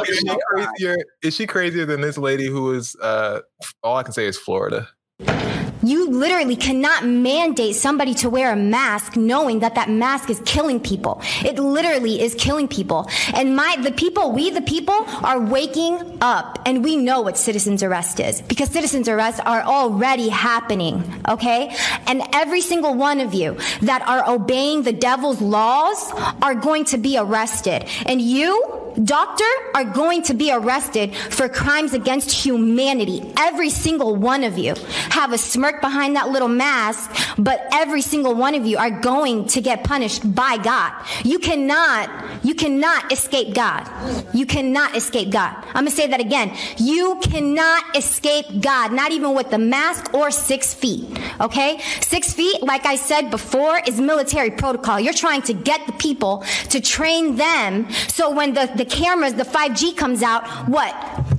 Is 0.09 0.19
she 0.19 0.37
crazier? 0.51 0.97
Is 1.23 1.35
she 1.35 1.47
crazier 1.47 1.85
than 1.85 2.01
this 2.01 2.17
lady 2.17 2.47
who 2.47 2.73
is? 2.73 2.97
Uh, 2.97 3.41
all 3.83 3.97
I 3.97 4.03
can 4.03 4.12
say 4.12 4.27
is 4.27 4.39
Florida. 4.39 4.89
You 5.87 6.11
literally 6.11 6.57
cannot 6.57 7.07
mandate 7.07 7.76
somebody 7.76 8.14
to 8.14 8.28
wear 8.28 8.53
a 8.53 8.57
mask 8.57 9.16
knowing 9.16 9.61
that 9.61 9.76
that 9.76 9.89
mask 9.89 10.30
is 10.30 10.41
killing 10.45 10.80
people. 10.80 11.20
It 11.45 11.59
literally 11.59 12.20
is 12.20 12.34
killing 12.34 12.66
people. 12.66 13.09
And 13.32 13.55
my, 13.55 13.76
the 13.80 13.93
people, 13.93 14.32
we 14.32 14.51
the 14.51 14.62
people 14.62 14.95
are 15.22 15.39
waking 15.39 16.18
up 16.20 16.59
and 16.66 16.82
we 16.82 16.97
know 16.97 17.20
what 17.20 17.39
citizens 17.39 17.82
arrest 17.82 18.18
is 18.20 18.43
because 18.43 18.70
citizens 18.70 19.09
arrests 19.09 19.41
are 19.41 19.62
already 19.62 20.28
happening. 20.28 21.22
Okay. 21.28 21.74
And 22.07 22.22
every 22.32 22.62
single 22.62 22.95
one 22.95 23.20
of 23.20 23.32
you 23.34 23.57
that 23.82 24.03
are 24.09 24.28
obeying 24.28 24.82
the 24.82 24.93
devil's 24.93 25.41
laws 25.41 26.11
are 26.43 26.55
going 26.55 26.84
to 26.87 26.99
be 26.99 27.16
arrested. 27.16 27.87
And 28.07 28.20
you, 28.20 28.76
doctor, 29.05 29.45
are 29.75 29.85
going 29.85 30.23
to 30.23 30.35
be 30.35 30.53
arrested 30.53 31.15
for 31.15 31.49
crimes 31.49 31.93
against 31.93 32.31
humanity. 32.31 33.23
Every 33.37 33.71
single 33.71 34.17
one 34.17 34.45
of 34.45 34.59
you 34.59 34.75
have 35.11 35.33
a 35.33 35.39
smirk 35.39 35.81
behind 35.81 36.17
that 36.17 36.31
little 36.31 36.49
mask, 36.49 37.11
but 37.39 37.67
every 37.73 38.03
single 38.03 38.35
one 38.35 38.55
of 38.55 38.65
you 38.67 38.79
are 38.79 38.91
going 38.91 39.47
to 39.49 39.61
get 39.61 39.85
punished 39.85 40.35
by 40.35 40.57
God. 40.57 40.93
You 41.25 41.39
cannot, 41.39 42.11
you 42.45 42.55
cannot 42.55 43.13
escape 43.13 43.55
God. 43.55 43.87
You 44.35 44.47
cannot 44.47 44.97
escape 44.97 45.31
God. 45.31 45.55
I'm 45.69 45.85
gonna 45.85 45.91
say 45.91 46.07
that 46.09 46.21
again. 46.21 46.57
You 46.79 47.19
cannot 47.23 47.97
escape 47.97 48.47
God, 48.61 48.93
not 48.93 49.13
even 49.13 49.35
with 49.35 49.51
the 49.51 49.59
mask 49.59 50.15
or 50.15 50.31
six 50.31 50.73
feet. 50.73 51.07
Okay? 51.41 51.79
Six 52.01 52.33
feet, 52.33 52.63
like 52.63 52.87
I 52.87 52.97
said 52.97 53.31
before, 53.31 53.81
is 53.87 54.01
military 54.01 54.51
protocol. 54.51 54.99
You're 54.99 55.13
trying 55.13 55.43
to 55.43 55.53
get 55.53 55.87
the 55.87 55.93
people 55.93 56.45
to 56.71 56.81
train 56.81 57.37
them 57.37 57.91
so 58.09 58.31
when 58.31 58.55
the, 58.55 58.71
the 58.75 58.86
cameras, 58.89 59.34
the 59.34 59.45
5G 59.45 59.97
comes 59.97 60.22
out, 60.22 60.47
what? 60.68 60.95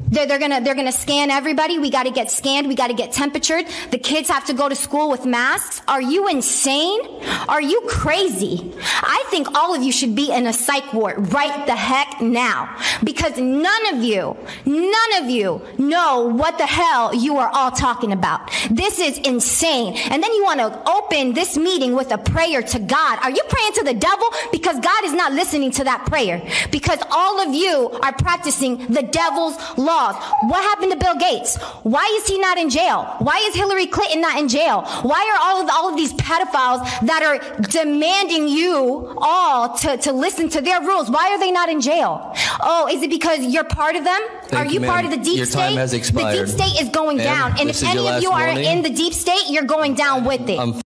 They're, 0.10 0.26
they're 0.26 0.40
gonna 0.40 0.62
they're 0.62 0.76
gonna 0.76 0.92
scan 0.92 1.32
everybody. 1.32 1.80
We 1.80 1.90
got 1.90 2.04
to 2.04 2.12
get 2.12 2.32
scanned. 2.32 2.68
We 2.68 2.76
got 2.76 2.88
to 2.88 2.94
get 2.94 3.12
temperatured. 3.12 3.66
The 3.92 3.98
kids 3.98 4.30
have 4.30 4.46
to 4.46 4.54
go 4.54 4.70
to 4.70 4.76
school 4.76 5.10
with 5.10 5.26
masks. 5.26 5.82
Are 5.88 6.02
you 6.02 6.28
insane? 6.28 7.02
Are 7.50 7.62
you 7.62 7.82
crazy? 7.88 8.74
I 8.82 9.24
think 9.30 9.54
all 9.56 9.76
of 9.76 9.84
you 9.84 9.92
should 9.92 10.16
be 10.16 10.32
in 10.32 10.48
a 10.48 10.54
psych 10.54 10.94
ward 10.94 11.34
right 11.34 11.66
the 11.66 11.76
heck 11.76 12.22
now 12.22 12.76
because 13.04 13.38
none 13.38 13.94
of 13.94 14.04
you, 14.04 14.36
none 14.66 15.24
of 15.24 15.30
you 15.30 15.62
know 15.78 16.34
what 16.34 16.58
the 16.58 16.66
hell 16.66 17.14
you 17.14 17.38
are 17.38 17.50
all 17.50 17.72
talking 17.72 18.12
about. 18.12 18.50
This 18.70 19.00
is 19.00 19.18
insane. 19.20 19.96
And 20.10 20.24
then 20.24 20.34
you 20.34 20.44
want 20.44 20.60
to 20.60 20.90
open 20.90 21.34
this 21.34 21.58
meeting 21.58 21.96
with 21.96 22.12
a 22.12 22.18
prayer 22.18 22.62
to 22.62 22.80
God. 22.80 23.20
Are 23.22 23.32
you 23.32 23.42
praying 23.50 23.74
to 23.74 23.84
the 23.84 23.94
devil? 23.94 24.28
Because 24.52 24.80
God 24.80 25.04
is 25.04 25.14
not 25.14 25.34
listening 25.34 25.72
to 25.72 25.84
that 25.84 26.06
prayer. 26.06 26.42
Because 26.72 27.00
all 27.12 27.40
of 27.40 27.54
you 27.54 27.90
are 28.02 28.14
practicing 28.14 28.88
the 28.88 29.04
devil's 29.04 29.58
laws. 29.98 30.16
What 30.44 30.62
happened 30.64 30.92
to 30.92 30.98
Bill 30.98 31.16
Gates? 31.16 31.58
Why 31.84 32.06
is 32.20 32.28
he 32.28 32.38
not 32.40 32.58
in 32.58 32.70
jail? 32.70 33.16
Why 33.20 33.38
is 33.48 33.56
Hillary 33.56 33.88
Clinton 33.88 34.22
not 34.22 34.38
in 34.40 34.48
jail? 34.48 34.84
Why 35.02 35.22
are 35.32 35.40
all 35.46 35.64
of 35.64 35.70
all 35.70 35.90
of 35.90 35.96
these 35.96 36.14
pedophiles 36.14 36.82
that 37.08 37.22
are 37.24 37.38
demanding 37.80 38.48
you 38.48 39.16
all 39.18 39.76
to, 39.78 39.98
to 39.98 40.12
listen 40.14 40.50
to 40.50 40.62
their 40.62 40.82
rules? 40.82 41.10
Why 41.10 41.32
are 41.32 41.40
they 41.40 41.52
not 41.52 41.70
in 41.70 41.82
jail? 41.82 42.34
Oh, 42.62 42.88
is 42.92 43.02
it 43.02 43.10
because 43.10 43.40
you're 43.54 43.64
part 43.64 43.96
of 43.96 44.04
them? 44.04 44.22
Thank 44.44 44.54
are 44.54 44.66
you, 44.66 44.82
you 44.82 44.88
part 44.88 45.06
of 45.06 45.12
the 45.12 45.18
deep 45.18 45.38
Your 45.38 45.46
state? 45.46 45.60
time 45.60 45.78
has 45.78 45.92
The 45.92 46.00
deep 46.00 46.48
state 46.48 46.82
is 46.82 46.90
going 46.90 47.18
Ma'am, 47.18 47.52
down. 47.52 47.60
And 47.60 47.70
if 47.70 47.84
any 47.84 48.08
of 48.08 48.22
you 48.22 48.32
are 48.32 48.48
warning. 48.48 48.66
in 48.66 48.82
the 48.84 48.90
deep 48.90 49.14
state, 49.14 49.46
you're 49.50 49.64
going 49.78 49.96
down 49.96 50.26
with 50.26 50.42
it. 50.50 50.60
You 50.60 50.82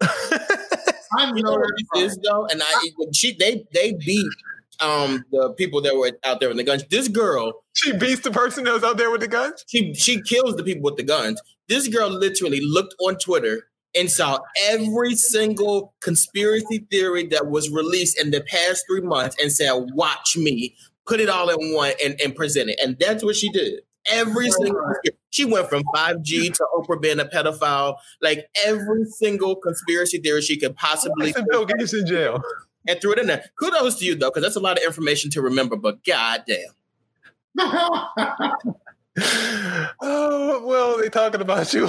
know 1.42 1.52
what 1.52 1.70
it 1.94 1.98
is 2.02 2.18
though, 2.22 2.46
and 2.46 2.62
I 2.62 2.90
she 3.12 3.32
they 3.32 3.64
they 3.72 3.92
beat 3.92 4.26
um 4.80 5.24
the 5.30 5.54
people 5.56 5.80
that 5.82 5.96
were 5.96 6.12
out 6.24 6.40
there 6.40 6.48
with 6.48 6.58
the 6.58 6.64
guns. 6.64 6.84
This 6.90 7.08
girl, 7.08 7.64
she 7.74 7.92
beats 7.96 8.20
the 8.20 8.30
person 8.30 8.64
that 8.64 8.74
was 8.74 8.84
out 8.84 8.96
there 8.96 9.10
with 9.10 9.20
the 9.20 9.28
guns. 9.28 9.64
She 9.66 9.94
she 9.94 10.20
kills 10.22 10.56
the 10.56 10.64
people 10.64 10.82
with 10.82 10.96
the 10.96 11.02
guns. 11.02 11.40
This 11.68 11.88
girl 11.88 12.08
literally 12.08 12.60
looked 12.60 12.94
on 13.00 13.16
Twitter 13.18 13.68
and 13.96 14.10
saw 14.10 14.38
every 14.68 15.14
single 15.14 15.94
conspiracy 16.00 16.86
theory 16.90 17.26
that 17.28 17.46
was 17.48 17.70
released 17.70 18.20
in 18.20 18.30
the 18.30 18.42
past 18.42 18.84
three 18.88 19.00
months 19.00 19.36
and 19.40 19.50
said, 19.50 19.72
"Watch 19.94 20.36
me." 20.36 20.76
Put 21.06 21.20
it 21.20 21.28
all 21.28 21.48
in 21.50 21.72
one 21.72 21.92
and, 22.04 22.20
and 22.20 22.34
present 22.34 22.68
it, 22.68 22.80
and 22.82 22.96
that's 22.98 23.22
what 23.22 23.36
she 23.36 23.48
did. 23.50 23.80
Every 24.08 24.50
single 24.50 24.80
she 25.30 25.44
went 25.44 25.68
from 25.68 25.82
5G 25.94 26.52
to 26.54 26.66
Oprah 26.76 27.00
being 27.00 27.20
a 27.20 27.24
pedophile, 27.24 27.96
like 28.22 28.46
every 28.64 29.04
single 29.04 29.56
conspiracy 29.56 30.18
theory 30.18 30.40
she 30.40 30.58
could 30.58 30.74
possibly. 30.76 31.34
Bill 31.50 31.66
Gates 31.66 31.92
in 31.92 32.06
jail. 32.06 32.40
And 32.88 33.00
threw 33.00 33.12
it 33.12 33.18
in 33.18 33.26
there. 33.26 33.44
Kudos 33.58 33.98
to 33.98 34.04
you 34.04 34.14
though, 34.14 34.30
because 34.30 34.42
that's 34.42 34.56
a 34.56 34.60
lot 34.60 34.78
of 34.78 34.84
information 34.84 35.30
to 35.32 35.42
remember. 35.42 35.76
But 35.76 36.04
goddamn. 36.04 36.58
oh 40.00 40.62
well, 40.64 40.98
they 40.98 41.08
talking 41.08 41.40
about 41.40 41.72
you. 41.72 41.88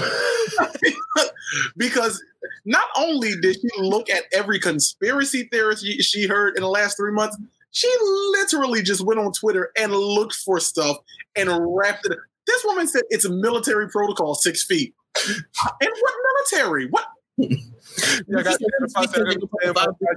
because 1.78 2.24
not 2.66 2.86
only 2.96 3.34
did 3.42 3.56
she 3.56 3.68
look 3.82 4.10
at 4.10 4.24
every 4.34 4.60
conspiracy 4.60 5.44
theory 5.52 5.76
she, 5.76 6.02
she 6.02 6.28
heard 6.28 6.56
in 6.56 6.64
the 6.64 6.70
last 6.70 6.98
three 6.98 7.12
months, 7.12 7.38
she 7.72 7.94
literally 8.32 8.82
just 8.82 9.02
went 9.02 9.20
on 9.20 9.32
Twitter 9.34 9.72
and 9.78 9.92
looked 9.92 10.36
for 10.36 10.60
stuff 10.60 10.98
and 11.36 11.50
wrapped 11.76 12.06
it. 12.06 12.18
This 12.46 12.64
woman 12.66 12.88
said 12.88 13.04
it's 13.10 13.26
a 13.26 13.30
military 13.30 13.90
protocol, 13.90 14.36
six 14.36 14.64
feet. 14.64 14.94
And 15.28 15.92
what 16.00 16.14
military? 16.52 16.88
What? 16.88 17.06
Yeah, 18.28 18.40
I 18.40 18.44
got 18.44 18.60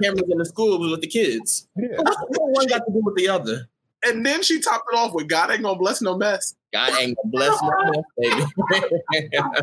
cameras 0.03 0.29
in 0.29 0.37
the 0.37 0.45
schools 0.45 0.89
with 0.89 1.01
the 1.01 1.07
kids. 1.07 1.67
Yeah. 1.75 1.97
What 1.97 2.51
one 2.51 2.67
got 2.67 2.85
to 2.85 2.91
do 2.91 3.01
with 3.03 3.15
the 3.15 3.27
other? 3.29 3.67
And 4.05 4.25
then 4.25 4.41
she 4.43 4.59
topped 4.59 4.85
it 4.91 4.95
off 4.95 5.13
with 5.13 5.27
God 5.27 5.51
ain't 5.51 5.61
gonna 5.63 5.77
bless 5.77 6.01
no 6.01 6.17
mess. 6.17 6.55
God 6.73 6.91
ain't 6.99 7.17
gonna 7.17 7.29
bless 7.29 7.61
no 7.61 7.71
mess, 7.91 8.03
baby. 8.17 8.43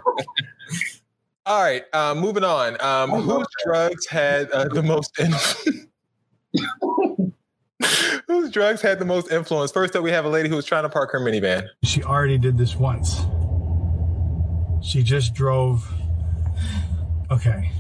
All 1.47 1.63
right, 1.63 1.85
uh, 1.93 2.15
moving 2.15 2.45
on. 2.45 2.81
Um, 2.81 3.11
whose 3.11 3.47
drugs 3.65 4.07
had 4.07 4.51
uh, 4.51 4.69
the 4.69 4.83
most? 4.83 5.19
In- 5.19 5.35
whose 8.27 8.51
drugs 8.51 8.83
had 8.83 8.99
the 8.99 9.05
most 9.05 9.33
influence? 9.33 9.73
First 9.73 9.97
up, 9.97 10.03
we 10.03 10.11
have 10.11 10.25
a 10.25 10.29
lady 10.29 10.49
who 10.49 10.57
was 10.57 10.67
trying 10.67 10.83
to 10.83 10.89
park 10.89 11.11
her 11.13 11.21
minivan. 11.21 11.67
She 11.85 12.03
already 12.03 12.39
did 12.39 12.59
this 12.59 12.77
once. 12.77 13.21
She 14.83 15.03
just 15.03 15.35
drove. 15.35 15.91
Okay. 17.31 17.73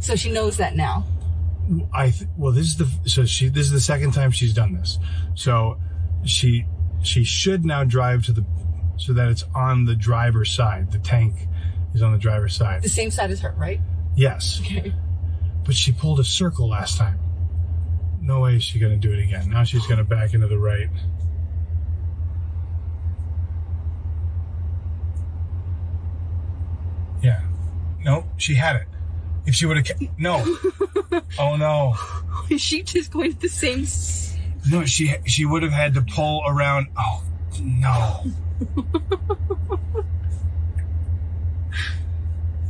So 0.00 0.16
she 0.16 0.30
knows 0.30 0.56
that 0.58 0.76
now. 0.76 1.04
I 1.92 2.10
th- 2.10 2.30
well, 2.36 2.52
this 2.52 2.66
is 2.66 2.76
the 2.76 2.88
so 3.08 3.24
she 3.26 3.48
this 3.48 3.66
is 3.66 3.72
the 3.72 3.80
second 3.80 4.12
time 4.12 4.30
she's 4.30 4.54
done 4.54 4.74
this. 4.74 4.98
So 5.34 5.78
she 6.24 6.66
she 7.02 7.24
should 7.24 7.64
now 7.64 7.84
drive 7.84 8.24
to 8.26 8.32
the 8.32 8.44
so 8.96 9.12
that 9.12 9.28
it's 9.28 9.44
on 9.54 9.84
the 9.84 9.94
driver's 9.94 10.50
side. 10.50 10.90
The 10.92 10.98
tank 10.98 11.34
is 11.94 12.02
on 12.02 12.12
the 12.12 12.18
driver's 12.18 12.54
side. 12.54 12.82
The 12.82 12.88
same 12.88 13.10
side 13.10 13.30
as 13.30 13.40
her, 13.40 13.54
right? 13.56 13.80
Yes. 14.16 14.60
Okay. 14.60 14.92
But 15.64 15.74
she 15.74 15.92
pulled 15.92 16.18
a 16.20 16.24
circle 16.24 16.68
last 16.68 16.96
time. 16.96 17.18
No 18.20 18.40
way 18.40 18.56
is 18.56 18.64
she 18.64 18.78
going 18.78 18.98
to 18.98 19.08
do 19.08 19.12
it 19.12 19.22
again. 19.22 19.50
Now 19.50 19.64
she's 19.64 19.86
going 19.86 19.98
to 19.98 20.04
back 20.04 20.34
into 20.34 20.48
the 20.48 20.58
right. 20.58 20.88
Yeah. 27.22 27.42
No, 28.00 28.24
she 28.36 28.54
had 28.54 28.76
it. 28.76 28.88
If 29.48 29.54
she 29.54 29.64
would 29.64 29.78
have, 29.78 29.98
no. 30.18 30.44
oh 31.38 31.56
no. 31.56 31.96
Is 32.50 32.60
she 32.60 32.82
just 32.82 33.10
going 33.10 33.32
to 33.32 33.40
the 33.40 33.48
same? 33.48 33.86
No, 34.70 34.84
she 34.84 35.14
she 35.24 35.46
would 35.46 35.62
have 35.62 35.72
had 35.72 35.94
to 35.94 36.02
pull 36.02 36.42
around. 36.46 36.88
Oh 36.98 37.24
no. 37.58 38.24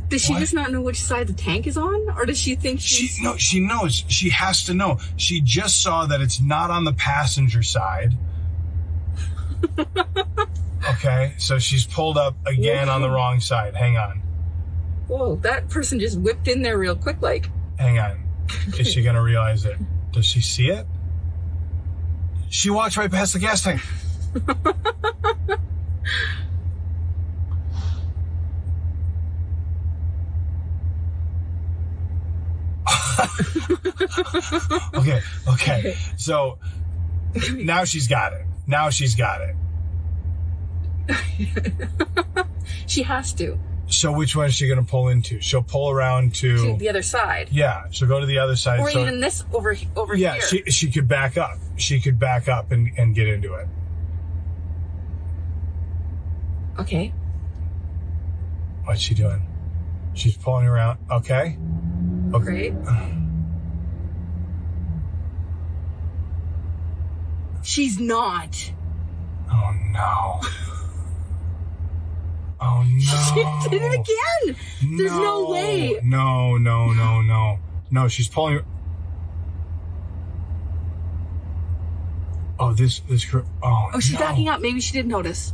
Does 0.07 0.23
she 0.23 0.35
just 0.35 0.53
not 0.53 0.71
know 0.71 0.79
which 0.79 1.01
side 1.01 1.27
the 1.27 1.33
tank 1.33 1.67
is 1.67 1.77
on, 1.77 2.09
or 2.15 2.25
does 2.25 2.39
she 2.39 2.55
think 2.55 2.79
she's? 2.79 3.11
She 3.11 3.23
no, 3.23 3.35
she 3.35 3.59
knows. 3.59 4.05
She 4.07 4.29
has 4.29 4.63
to 4.63 4.73
know. 4.73 4.99
She 5.17 5.41
just 5.41 5.83
saw 5.83 6.05
that 6.05 6.21
it's 6.21 6.39
not 6.39 6.71
on 6.71 6.85
the 6.85 6.93
passenger 6.93 7.61
side. 7.61 8.13
okay, 10.89 11.33
so 11.37 11.59
she's 11.59 11.85
pulled 11.85 12.17
up 12.17 12.37
again 12.47 12.87
on 12.87 13.01
the 13.01 13.09
wrong 13.09 13.41
side. 13.41 13.75
Hang 13.75 13.97
on. 13.97 14.23
Whoa, 15.09 15.35
that 15.37 15.69
person 15.69 15.99
just 15.99 16.19
whipped 16.19 16.47
in 16.47 16.61
there 16.61 16.77
real 16.77 16.95
quick, 16.95 17.21
like. 17.21 17.49
Hang 17.77 17.99
on. 17.99 18.23
Is 18.77 18.87
she 18.87 19.03
gonna 19.03 19.21
realize 19.21 19.65
it? 19.65 19.77
Does 20.11 20.25
she 20.25 20.39
see 20.39 20.69
it? 20.69 20.87
She 22.49 22.69
walked 22.69 22.95
right 22.95 23.11
past 23.11 23.33
the 23.33 23.39
gas 23.39 23.63
tank. 23.63 23.81
okay, 34.95 35.21
okay. 35.47 35.95
So 36.17 36.57
now 37.53 37.83
she's 37.83 38.07
got 38.07 38.33
it. 38.33 38.45
Now 38.67 38.89
she's 38.89 39.15
got 39.15 39.41
it. 39.41 39.55
She 42.89 43.03
has 43.03 43.33
to. 43.33 43.59
So 43.89 44.11
which 44.11 44.35
one 44.35 44.45
is 44.45 44.53
she 44.53 44.67
going 44.67 44.83
to 44.83 44.89
pull 44.89 45.07
into? 45.07 45.41
She'll 45.41 45.63
pull 45.63 45.89
around 45.89 46.35
To 46.35 46.57
to. 46.57 46.77
the 46.77 46.89
other 46.89 47.01
side. 47.01 47.49
Yeah, 47.51 47.85
she'll 47.89 48.07
go 48.07 48.19
to 48.19 48.25
the 48.25 48.37
other 48.37 48.55
side. 48.55 48.79
Or 48.79 48.89
so, 48.91 49.01
even 49.01 49.19
this 49.19 49.43
over 49.51 49.75
over 49.95 50.15
yeah, 50.15 50.33
here. 50.33 50.41
Yeah, 50.41 50.47
she 50.47 50.71
she 50.71 50.91
could 50.91 51.07
back 51.07 51.37
up. 51.37 51.57
She 51.77 51.99
could 51.99 52.19
back 52.19 52.47
up 52.47 52.71
and, 52.71 52.91
and 52.97 53.15
get 53.15 53.27
into 53.27 53.55
it. 53.55 53.67
Okay. 56.79 57.13
What's 58.85 59.01
she 59.01 59.15
doing? 59.15 59.41
She's 60.13 60.37
pulling 60.37 60.67
around. 60.67 60.99
Okay. 61.11 61.57
Great. 62.31 62.73
She's 67.63 67.99
not. 67.99 68.71
Oh 69.51 69.73
no. 69.91 70.41
Oh 72.61 72.83
no. 72.83 72.99
She 73.63 73.69
did 73.69 73.81
it 73.81 73.93
again. 73.93 74.55
There's 74.97 75.11
no, 75.11 75.49
way. 75.49 75.99
No, 76.03 76.57
no, 76.57 76.91
no, 76.91 77.21
no. 77.21 77.59
No, 77.91 78.07
she's 78.07 78.27
pulling. 78.27 78.61
Oh, 82.59 82.73
this 82.73 82.99
this 83.01 83.25
girl. 83.25 83.45
Oh, 83.63 83.89
Oh, 83.93 83.99
she's 83.99 84.13
no. 84.13 84.19
backing 84.19 84.49
up. 84.49 84.59
Maybe 84.61 84.81
she 84.81 84.91
didn't 84.91 85.09
notice. 85.09 85.53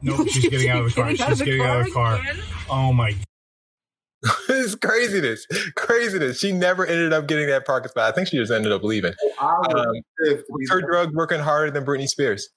No, 0.00 0.24
she's 0.26 0.48
getting 0.48 0.68
out 0.70 0.84
of 0.84 0.94
the 0.94 1.00
car. 1.02 1.10
She's 1.10 1.42
getting 1.42 1.62
out 1.62 1.80
of 1.80 1.86
the 1.86 1.92
car. 1.92 2.16
car 2.18 2.30
again? 2.30 2.44
Oh 2.70 2.92
my. 2.92 3.14
it's 4.48 4.76
craziness, 4.76 5.46
craziness. 5.74 6.38
She 6.38 6.52
never 6.52 6.86
ended 6.86 7.12
up 7.12 7.26
getting 7.26 7.48
that 7.48 7.66
parking 7.66 7.88
spot. 7.88 8.12
I 8.12 8.14
think 8.14 8.28
she 8.28 8.36
just 8.36 8.52
ended 8.52 8.70
up 8.70 8.84
leaving. 8.84 9.14
Um, 9.40 9.60
was 10.20 10.70
her 10.70 10.80
drugs 10.80 11.12
working 11.12 11.40
harder 11.40 11.72
than 11.72 11.84
Britney 11.84 12.08
Spears? 12.08 12.48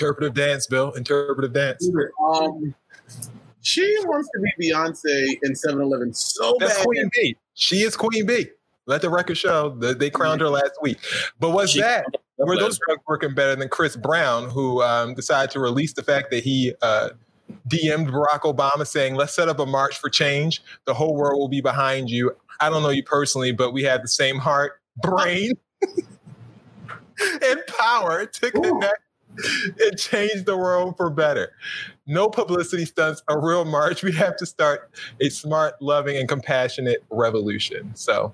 Interpretive 0.00 0.34
dance, 0.34 0.66
Bill. 0.66 0.92
Interpretive 0.92 1.52
dance. 1.52 1.90
Um, 2.24 2.74
she 3.60 3.82
wants 4.04 4.30
to 4.34 4.40
be 4.56 4.70
Beyonce 4.70 5.38
in 5.42 5.52
7-Eleven 5.52 6.14
so 6.14 6.56
That's 6.58 6.76
bad. 6.76 6.86
Queen 6.86 7.10
B. 7.14 7.36
She 7.52 7.76
is 7.82 7.96
Queen 7.96 8.24
B. 8.24 8.46
Let 8.86 9.02
the 9.02 9.10
record 9.10 9.36
show 9.36 9.76
that 9.80 9.98
they 9.98 10.08
crowned 10.08 10.40
her 10.40 10.48
last 10.48 10.72
week. 10.80 10.98
But 11.38 11.50
what's 11.50 11.72
She- 11.72 11.80
that? 11.80 12.06
Were 12.38 12.56
those 12.56 12.78
drugs 12.86 13.02
working 13.06 13.34
better 13.34 13.54
than 13.54 13.68
Chris 13.68 13.96
Brown, 13.96 14.48
who 14.48 14.82
um, 14.82 15.12
decided 15.12 15.50
to 15.50 15.60
release 15.60 15.92
the 15.92 16.02
fact 16.02 16.30
that 16.30 16.42
he 16.42 16.72
uh, 16.80 17.10
DM'd 17.68 18.08
Barack 18.08 18.40
Obama 18.50 18.86
saying, 18.86 19.14
let's 19.14 19.34
set 19.34 19.50
up 19.50 19.58
a 19.58 19.66
march 19.66 19.98
for 19.98 20.08
change. 20.08 20.62
The 20.86 20.94
whole 20.94 21.14
world 21.14 21.38
will 21.38 21.50
be 21.50 21.60
behind 21.60 22.08
you. 22.08 22.34
I 22.58 22.70
don't 22.70 22.82
know 22.82 22.88
you 22.88 23.02
personally, 23.02 23.52
but 23.52 23.72
we 23.72 23.82
have 23.82 24.00
the 24.00 24.08
same 24.08 24.38
heart, 24.38 24.80
brain, 25.02 25.52
and 27.42 27.60
power 27.78 28.24
to 28.24 28.50
connect 28.50 29.02
and 29.80 29.98
changed 29.98 30.46
the 30.46 30.56
world 30.56 30.96
for 30.96 31.10
better. 31.10 31.52
No 32.06 32.28
publicity 32.28 32.84
stunts, 32.84 33.22
a 33.28 33.38
real 33.38 33.64
march. 33.64 34.02
We 34.02 34.12
have 34.12 34.36
to 34.38 34.46
start 34.46 34.90
a 35.20 35.28
smart, 35.28 35.80
loving, 35.80 36.16
and 36.16 36.28
compassionate 36.28 37.04
revolution. 37.10 37.94
So, 37.94 38.32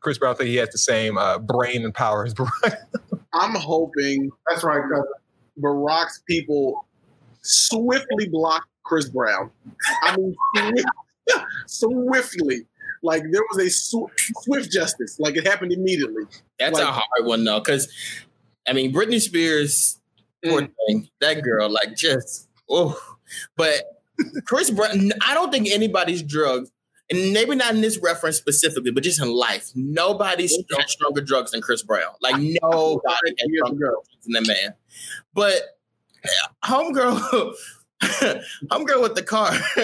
Chris 0.00 0.18
Brown 0.18 0.34
I 0.34 0.38
think 0.38 0.48
he 0.50 0.56
has 0.56 0.70
the 0.70 0.78
same 0.78 1.18
uh, 1.18 1.38
brain 1.38 1.84
and 1.84 1.94
power 1.94 2.24
as 2.24 2.34
Barack. 2.34 2.76
I'm 3.34 3.54
hoping 3.54 4.30
that's 4.48 4.64
right. 4.64 4.80
Because 4.88 5.06
Barack's 5.60 6.22
people 6.28 6.86
swiftly 7.42 8.28
block 8.28 8.64
Chris 8.84 9.08
Brown. 9.08 9.50
I 10.02 10.16
mean, 10.16 10.34
swiftly. 11.66 12.66
Like 13.02 13.22
there 13.30 13.42
was 13.52 13.64
a 13.64 13.70
sw- 13.70 14.10
swift 14.42 14.72
justice. 14.72 15.18
Like 15.20 15.36
it 15.36 15.46
happened 15.46 15.72
immediately. 15.72 16.24
That's 16.58 16.74
Like- 16.78 16.88
a 16.88 16.92
hard 16.92 17.24
one 17.24 17.44
though, 17.44 17.60
because 17.60 17.88
I 18.68 18.72
mean, 18.72 18.92
Britney 18.92 19.20
Spears, 19.20 19.97
poor 20.44 20.68
thing, 20.86 21.08
that 21.20 21.42
girl, 21.42 21.70
like 21.70 21.96
just 21.96 22.48
oh, 22.68 23.00
but 23.56 23.82
Chris 24.46 24.70
Brown. 24.70 25.12
I 25.22 25.34
don't 25.34 25.50
think 25.50 25.68
anybody's 25.70 26.22
drugs, 26.22 26.70
and 27.10 27.32
maybe 27.32 27.54
not 27.56 27.74
in 27.74 27.80
this 27.80 27.98
reference 27.98 28.36
specifically, 28.36 28.90
but 28.90 29.02
just 29.02 29.20
in 29.20 29.32
life, 29.32 29.70
nobody's 29.74 30.56
stronger 30.86 31.20
drugs 31.20 31.52
than 31.52 31.60
Chris 31.60 31.82
Brown. 31.82 32.12
Like 32.20 32.36
nobody 32.36 33.34
has 33.38 33.48
stronger 33.56 33.78
drugs 33.78 34.08
than 34.24 34.32
that 34.32 34.46
man. 34.46 34.74
But 35.34 35.62
uh, 36.24 36.48
homegirl. 36.64 37.54
Homegirl 38.70 39.02
with 39.02 39.16
the 39.16 39.24
car. 39.24 39.50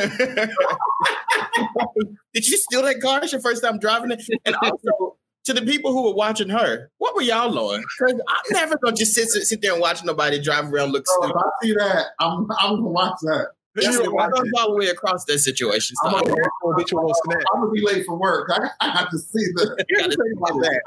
Did 2.33 2.47
you 2.47 2.59
steal 2.59 2.83
that 2.83 3.01
car? 3.01 3.21
It's 3.21 3.33
your 3.33 3.41
first 3.41 3.61
time 3.61 3.81
driving 3.81 4.13
it. 4.13 4.23
And 4.45 4.55
also, 4.63 5.17
to 5.45 5.53
the 5.53 5.63
people 5.63 5.93
who 5.93 6.05
were 6.05 6.15
watching 6.15 6.49
her, 6.49 6.91
what 6.99 7.15
were 7.15 7.23
y'all 7.23 7.59
on? 7.59 7.85
Because 7.99 8.21
I'm 8.29 8.53
never 8.53 8.77
gonna 8.79 8.97
just 8.97 9.15
sit, 9.15 9.29
sit 9.29 9.45
sit 9.45 9.63
there 9.63 9.73
and 9.73 9.81
watch 9.81 10.03
nobody 10.05 10.41
drive 10.41 10.73
around 10.73 10.93
look 10.93 11.05
Oh, 11.09 11.23
stupid. 11.23 11.37
if 11.37 11.43
I 11.43 11.49
see 11.63 11.75
that, 11.75 12.07
I'm 12.19 12.47
I'm 12.59 12.77
gonna 12.77 12.89
watch 12.89 13.19
that. 13.23 13.49
That's 13.75 13.99
what 13.99 14.07
I'm 14.07 14.31
gonna 14.31 14.51
all 14.59 14.71
the 14.71 14.77
way 14.77 14.89
across 14.89 15.25
that 15.25 15.39
situation. 15.41 15.97
So, 16.03 16.09
I'm 16.09 16.25
gonna, 16.25 16.35
I'm 16.35 17.61
gonna 17.61 17.73
be 17.73 17.81
late 17.85 18.07
for 18.07 18.17
work. 18.17 18.49
I, 18.53 18.69
I 18.81 18.91
have 18.91 19.11
to 19.11 19.19
see 19.19 19.47
the. 19.55 19.85
Here's 19.89 20.17
the 20.17 20.23
thing 20.23 20.33
about 20.37 20.61
that. 20.63 20.81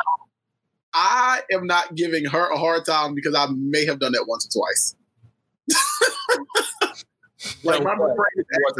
I 0.93 1.41
am 1.51 1.67
not 1.67 1.95
giving 1.95 2.25
her 2.25 2.49
a 2.49 2.57
hard 2.57 2.85
time 2.85 3.13
because 3.13 3.35
I 3.35 3.47
may 3.51 3.85
have 3.85 3.99
done 3.99 4.13
that 4.13 4.25
once 4.27 4.47
or 4.47 4.61
twice. 4.61 4.95
like 7.63 7.83
my 7.83 7.95
brain. 7.95 8.17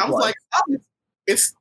I 0.01 0.09
was 0.09 0.19
like, 0.21 0.35
it's, 0.69 0.85
it's 1.27 1.53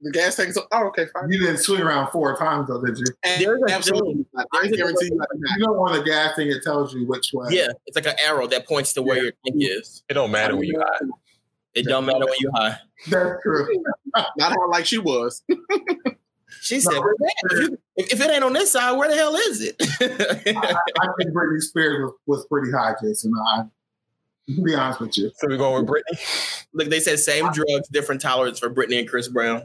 the 0.00 0.10
gas 0.12 0.36
tank. 0.36 0.52
So, 0.52 0.62
oh, 0.72 0.86
okay, 0.88 1.06
fine. 1.12 1.30
You 1.30 1.38
didn't 1.40 1.58
swing 1.58 1.80
around 1.82 2.10
four 2.10 2.36
times 2.36 2.68
though, 2.68 2.80
did 2.84 2.98
you? 2.98 3.04
And 3.24 3.70
absolutely, 3.70 4.24
not. 4.32 4.46
I 4.54 4.68
guarantee 4.68 5.06
you. 5.06 5.20
You 5.58 5.64
don't 5.64 5.76
want 5.78 5.96
a 6.00 6.02
gas 6.04 6.36
thing 6.36 6.48
that 6.50 6.62
tells 6.62 6.94
you 6.94 7.06
which 7.06 7.30
way. 7.32 7.48
yeah, 7.50 7.68
it's 7.86 7.96
like 7.96 8.06
an 8.06 8.18
arrow 8.24 8.46
that 8.48 8.66
points 8.66 8.92
to 8.94 9.02
where 9.02 9.16
your 9.22 9.32
tank 9.46 9.56
is. 9.58 10.02
It 10.08 10.14
don't 10.14 10.30
matter 10.30 10.56
when 10.56 10.68
you 10.68 10.80
high. 10.80 11.06
It 11.74 11.84
don't 11.86 12.06
matter 12.06 12.20
when 12.24 12.34
you 12.40 12.50
high. 12.54 12.78
That's 13.08 13.42
true. 13.42 13.68
Not 14.36 14.52
how 14.52 14.70
like 14.70 14.86
she 14.86 14.98
was. 14.98 15.42
She 16.62 16.80
said, 16.80 16.98
"Where 16.98 17.14
that? 17.18 17.34
if, 17.50 17.58
you- 17.70 17.78
if- 17.96 18.12
if 18.14 18.20
it 18.20 18.30
ain't 18.30 18.42
on 18.42 18.52
this 18.54 18.72
side, 18.72 18.92
where 18.96 19.08
the 19.08 19.14
hell 19.16 19.36
is 19.36 19.60
it? 19.60 19.76
I, 20.00 20.74
I 21.00 21.08
think 21.18 21.30
Britney 21.34 21.60
Spears 21.60 22.00
was, 22.00 22.12
was 22.26 22.46
pretty 22.46 22.72
high, 22.72 22.94
Jason. 23.02 23.32
I, 23.54 23.64
to 24.54 24.62
be 24.62 24.74
honest 24.74 25.00
with 25.00 25.16
you. 25.16 25.30
So 25.36 25.48
we're 25.48 25.58
going 25.58 25.84
with 25.84 25.90
Britney. 25.94 26.66
Look, 26.72 26.88
they 26.88 27.00
said 27.00 27.18
same 27.18 27.50
drugs, 27.52 27.88
different 27.88 28.20
tolerance 28.20 28.58
for 28.58 28.70
Britney 28.70 28.98
and 28.98 29.08
Chris 29.08 29.28
Brown. 29.28 29.62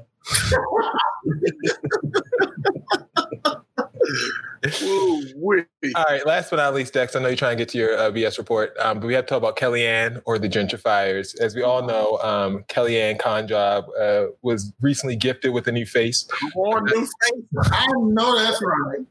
All 5.96 6.06
right, 6.06 6.26
last 6.26 6.50
but 6.50 6.58
not 6.58 6.74
least, 6.74 6.94
Dex, 6.94 7.16
I 7.16 7.20
know 7.20 7.28
you're 7.28 7.36
trying 7.36 7.58
to 7.58 7.62
get 7.62 7.70
to 7.70 7.78
your 7.78 7.98
uh, 7.98 8.12
BS 8.12 8.38
report, 8.38 8.74
um, 8.80 9.00
but 9.00 9.08
we 9.08 9.14
have 9.14 9.26
to 9.26 9.30
talk 9.30 9.38
about 9.38 9.58
Kellyanne 9.58 10.22
or 10.26 10.40
the 10.40 10.48
gentrifiers. 10.48 11.38
As 11.40 11.56
we 11.56 11.62
all 11.64 11.86
know, 11.86 12.18
um, 12.20 12.64
Kellyanne 12.70 13.20
Conjob 13.20 13.88
uh, 14.00 14.32
was 14.42 14.72
recently 14.82 15.16
gifted 15.16 15.54
with 15.54 15.68
a 15.68 15.72
new 15.72 15.86
face. 15.86 16.28
More 16.56 16.82
new 16.82 17.02
face. 17.02 17.44
I 17.72 17.88
know 17.98 18.38
that's 18.38 18.62
right. 18.64 19.06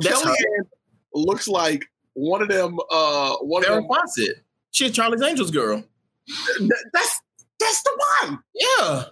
That's 0.00 0.22
Kellyanne 0.22 0.66
looks 1.14 1.48
like 1.48 1.84
one 2.14 2.42
of 2.42 2.48
them. 2.48 2.78
Uh, 2.90 3.36
one 3.36 3.62
Farrah 3.62 3.68
of 3.68 3.74
them. 3.76 3.88
Fawcett. 3.88 4.44
She's 4.72 4.90
Charlie's 4.92 5.22
Angels 5.22 5.50
girl. 5.50 5.84
That's 6.92 7.20
that's 7.60 7.82
the 7.82 8.02
one. 8.22 8.38
Yeah. 8.54 9.04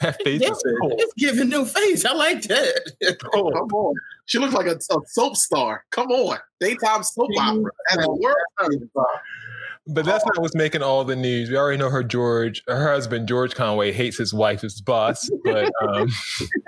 That 0.00 0.20
face 0.24 0.40
Yeah, 0.40 0.50
is 0.50 0.64
cool. 0.80 0.96
It's 0.98 1.14
giving 1.14 1.48
new 1.48 1.64
face. 1.64 2.04
I 2.04 2.12
like 2.12 2.42
that. 2.42 3.18
Come 3.32 3.40
on. 3.42 3.94
She 4.26 4.38
looks 4.38 4.52
like 4.52 4.66
a, 4.66 4.76
a 4.76 4.98
soap 5.06 5.36
star. 5.36 5.84
Come 5.90 6.10
on. 6.10 6.38
Daytime 6.58 7.04
soap 7.04 7.28
opera. 7.38 7.70
And 7.92 8.02
the 8.02 8.34
world. 8.58 8.90
But 9.92 10.04
that's 10.04 10.24
not 10.24 10.40
what's 10.40 10.54
making 10.54 10.82
all 10.82 11.04
the 11.04 11.16
news. 11.16 11.50
We 11.50 11.56
already 11.56 11.78
know 11.78 11.90
her 11.90 12.04
George, 12.04 12.62
her 12.68 12.90
husband 12.90 13.26
George 13.26 13.54
Conway 13.54 13.90
hates 13.90 14.16
his 14.16 14.32
wife 14.32 14.62
as 14.62 14.80
boss. 14.80 15.28
But 15.42 15.72
um, 15.82 16.08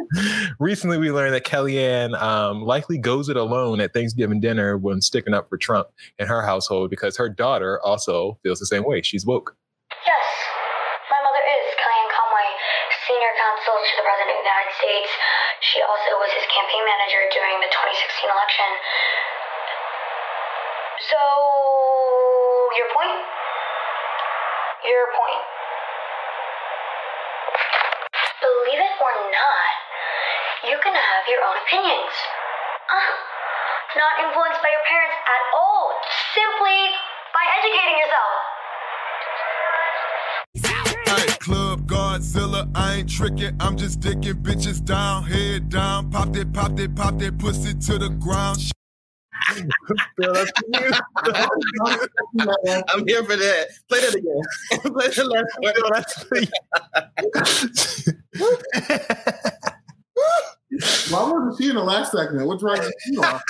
recently 0.58 0.98
we 0.98 1.12
learned 1.12 1.34
that 1.34 1.44
Kellyanne 1.44 2.20
um, 2.20 2.62
likely 2.62 2.98
goes 2.98 3.28
it 3.28 3.36
alone 3.36 3.80
at 3.80 3.94
Thanksgiving 3.94 4.40
dinner 4.40 4.76
when 4.76 5.00
sticking 5.00 5.34
up 5.34 5.48
for 5.48 5.56
Trump 5.56 5.88
in 6.18 6.26
her 6.26 6.42
household 6.42 6.90
because 6.90 7.16
her 7.16 7.28
daughter 7.28 7.80
also 7.84 8.38
feels 8.42 8.58
the 8.58 8.66
same 8.66 8.84
way. 8.84 9.02
She's 9.02 9.24
woke. 9.24 9.54
Yes, 10.02 10.26
my 11.06 11.20
mother 11.22 11.42
is 11.46 11.64
Kellyanne 11.78 12.10
Conway, 12.10 12.50
senior 13.06 13.32
counsel 13.38 13.76
to 13.78 13.92
the 14.02 14.04
President 14.04 14.34
of 14.34 14.42
the 14.42 14.50
United 14.50 14.74
States. 14.82 15.10
She 15.62 15.78
also 15.78 16.18
was 16.18 16.30
his 16.34 16.46
campaign 16.50 16.82
manager 16.82 17.22
during 17.38 17.62
the 17.62 17.70
2016 17.70 18.34
election. 18.34 18.70
So, 21.02 21.18
your 22.76 22.88
point? 22.94 23.20
Your 24.84 25.06
point. 25.12 25.42
Believe 28.40 28.80
it 28.80 28.94
or 28.98 29.12
not, 29.12 29.72
you 30.66 30.76
can 30.82 30.94
have 30.94 31.22
your 31.28 31.42
own 31.44 31.56
opinions. 31.62 32.14
Uh, 32.88 33.12
not 33.96 34.24
influenced 34.24 34.62
by 34.62 34.70
your 34.72 34.84
parents 34.88 35.16
at 35.20 35.42
all, 35.54 35.92
simply 36.34 36.80
by 37.36 37.44
educating 37.60 37.96
yourself. 38.00 38.32
Hey, 41.06 41.28
Club 41.40 41.86
Godzilla, 41.86 42.70
I 42.74 42.94
ain't 42.96 43.10
tricking, 43.10 43.54
I'm 43.60 43.76
just 43.76 44.00
dicking 44.00 44.42
bitches 44.42 44.82
down, 44.84 45.24
head 45.24 45.68
down, 45.68 46.10
pop 46.10 46.32
that, 46.32 46.52
pop 46.52 46.74
that, 46.76 46.94
pop 46.96 47.18
that 47.18 47.38
pussy 47.38 47.74
to 47.74 47.98
the 47.98 48.08
ground. 48.08 48.60
I'm 49.48 49.64
here 53.06 53.24
for 53.24 53.36
that. 53.36 53.68
Play 53.88 54.00
that 54.00 54.14
again. 54.14 54.42
Play 54.92 55.08
the 55.08 55.24
last 55.90 56.24
Why 61.10 61.22
wasn't 61.30 61.58
she 61.58 61.68
in 61.70 61.76
the 61.76 61.82
last 61.82 62.12
segment? 62.12 62.46
What 62.46 62.60
drug 62.60 62.80
did 62.80 62.92
she 63.04 63.16
on? 63.18 63.40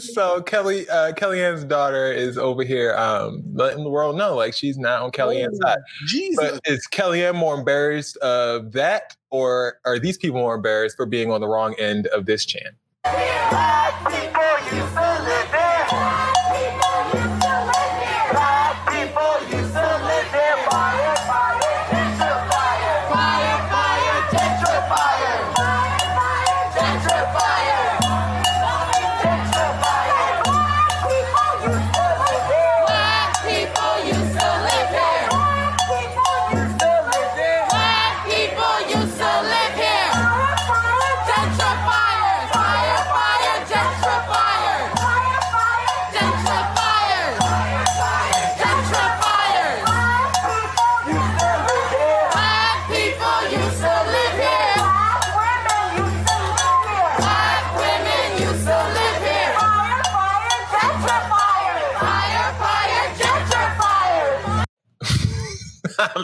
So 0.00 0.42
Kelly, 0.42 0.88
uh, 0.88 1.12
Kellyanne's 1.12 1.64
daughter 1.64 2.12
is 2.12 2.38
over 2.38 2.64
here 2.64 2.94
um, 2.96 3.42
letting 3.54 3.84
the 3.84 3.90
world 3.90 4.16
know, 4.16 4.34
like 4.36 4.54
she's 4.54 4.78
not 4.78 5.02
on 5.02 5.10
Kellyanne's 5.10 5.58
side. 5.62 5.78
Jesus. 6.06 6.36
But 6.36 6.60
is 6.64 6.86
Kellyanne 6.90 7.34
more 7.34 7.58
embarrassed 7.58 8.16
of 8.18 8.72
that, 8.72 9.16
or 9.30 9.78
are 9.84 9.98
these 9.98 10.16
people 10.16 10.40
more 10.40 10.54
embarrassed 10.54 10.96
for 10.96 11.06
being 11.06 11.30
on 11.30 11.40
the 11.40 11.48
wrong 11.48 11.74
end 11.78 12.06
of 12.08 12.26
this 12.26 12.44
chant? 12.44 12.74
Gentrifiers! 13.04 13.50
Fire, 13.50 14.30
fire, 14.32 14.58
gentrifiers! 14.70 15.88
Gentrifiers! 15.90 16.87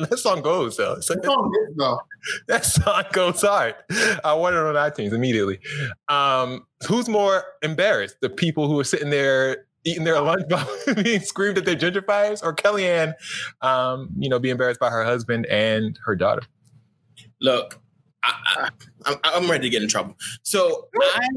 that 0.10 0.18
song 0.18 0.42
goes 0.42 0.76
though. 0.76 1.00
So 1.00 1.14
That 1.14 1.24
song 1.24 1.52
is, 1.68 1.76
though. 1.76 2.00
that 2.48 2.64
song 2.64 3.04
goes 3.12 3.42
hard. 3.42 3.74
I 4.24 4.34
want 4.34 4.56
it 4.56 4.60
on 4.60 4.74
iTunes 4.74 5.12
immediately. 5.12 5.58
Um, 6.08 6.66
who's 6.86 7.08
more 7.08 7.44
embarrassed? 7.62 8.16
The 8.20 8.30
people 8.30 8.68
who 8.68 8.78
are 8.80 8.84
sitting 8.84 9.10
there 9.10 9.66
eating 9.84 10.04
their 10.04 10.20
lunch 10.22 10.44
while 10.48 10.68
being 11.02 11.20
screamed 11.20 11.58
at 11.58 11.64
their 11.64 11.76
gentrifiers, 11.76 12.42
or 12.42 12.54
Kellyanne, 12.54 13.14
um, 13.60 14.10
you 14.18 14.28
know, 14.28 14.38
be 14.38 14.50
embarrassed 14.50 14.80
by 14.80 14.90
her 14.90 15.04
husband 15.04 15.46
and 15.46 15.98
her 16.04 16.16
daughter? 16.16 16.42
Look, 17.40 17.80
I, 18.22 18.70
I, 19.04 19.16
I'm 19.24 19.50
ready 19.50 19.64
to 19.64 19.70
get 19.70 19.82
in 19.82 19.88
trouble. 19.88 20.16
So 20.42 20.88
I, 20.94 21.28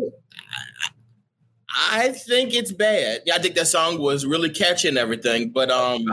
I 1.70 2.10
think 2.10 2.54
it's 2.54 2.72
bad. 2.72 3.22
Yeah, 3.26 3.36
I 3.36 3.40
think 3.40 3.56
that 3.56 3.68
song 3.68 4.00
was 4.00 4.26
really 4.26 4.50
catchy 4.50 4.88
and 4.88 4.98
everything, 4.98 5.50
but 5.50 5.70
um, 5.70 6.06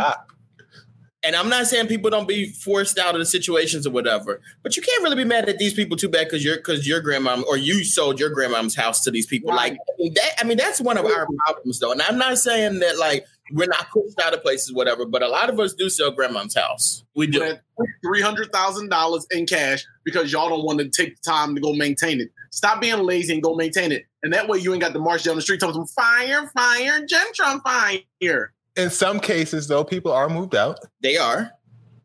and 1.25 1.35
I'm 1.35 1.49
not 1.49 1.67
saying 1.67 1.87
people 1.87 2.11
don't 2.11 2.29
be 2.29 2.51
forced 2.51 2.99
out 2.99 3.15
of 3.15 3.19
the 3.19 3.27
situations 3.27 3.87
or 3.87 3.91
whatever, 3.91 4.41
but 4.63 4.77
you 4.77 4.83
can't 4.83 5.03
really 5.03 5.17
be 5.17 5.25
mad 5.25 5.49
at 5.49 5.59
these 5.59 5.73
people 5.73 5.97
too 5.97 6.09
bad 6.09 6.27
because 6.27 6.45
you're 6.45 6.57
because 6.57 6.87
your 6.87 7.03
grandmom 7.03 7.45
or 7.45 7.57
you 7.57 7.85
sold 7.85 8.21
your 8.21 8.31
grandmom's 8.31 8.75
house 8.75 9.03
to 9.05 9.11
these 9.11 9.27
people. 9.27 9.55
Like 9.55 9.73
I 9.73 9.93
mean, 9.99 10.15
that, 10.15 10.31
I 10.41 10.45
mean, 10.45 10.59
that's 10.59 10.81
one 10.81 10.99
of 10.99 11.07
our 11.07 11.27
problems 11.47 11.81
though. 11.81 11.93
And 11.93 12.03
I'm 12.03 12.19
not 12.19 12.39
saying 12.39 12.81
that 12.81 12.99
like 12.99 13.25
we're 13.53 13.67
not 13.67 13.89
pushed 13.91 14.21
out 14.23 14.35
of 14.35 14.43
places, 14.43 14.73
whatever, 14.73 15.05
but 15.05 15.23
a 15.23 15.29
lot 15.29 15.51
of 15.51 15.61
us 15.61 15.75
do 15.75 15.91
sell 15.91 16.11
grandmom's 16.11 16.55
house. 16.55 17.05
We 17.15 17.27
do. 17.27 17.57
Three 18.05 18.21
hundred 18.21 18.53
thousand 18.53 18.91
dollars 18.91 19.27
in 19.31 19.47
cash 19.47 19.85
because 20.05 20.33
y'all 20.33 20.49
don't 20.49 20.65
want 20.65 20.79
to 20.79 20.89
take 20.89 21.17
the 21.17 21.23
time 21.23 21.55
to 21.55 21.61
go 21.61 21.73
maintain 21.73 22.21
it. 22.21 22.31
Stop 22.51 22.81
being 22.81 22.99
lazy 22.99 23.33
and 23.33 23.43
go 23.43 23.55
maintain 23.55 23.93
it, 23.93 24.05
and 24.23 24.33
that 24.33 24.49
way 24.49 24.59
you 24.59 24.73
ain't 24.73 24.83
got 24.83 24.93
to 24.93 24.99
march 24.99 25.25
down 25.25 25.37
the 25.37 25.43
street 25.43 25.61
telling 25.61 25.75
them 25.75 25.87
fire, 25.87 26.47
fire, 26.55 27.01
gentron 27.07 27.63
fire. 27.63 28.53
In 28.77 28.91
some 28.91 29.21
cases, 29.21 29.69
though, 29.69 29.85
people 29.85 30.13
are 30.13 30.29
moved 30.29 30.55
out. 30.55 30.79
They 31.01 31.17
are, 31.17 31.51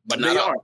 but 0.05 0.21
they 0.21 0.37
are. 0.37 0.55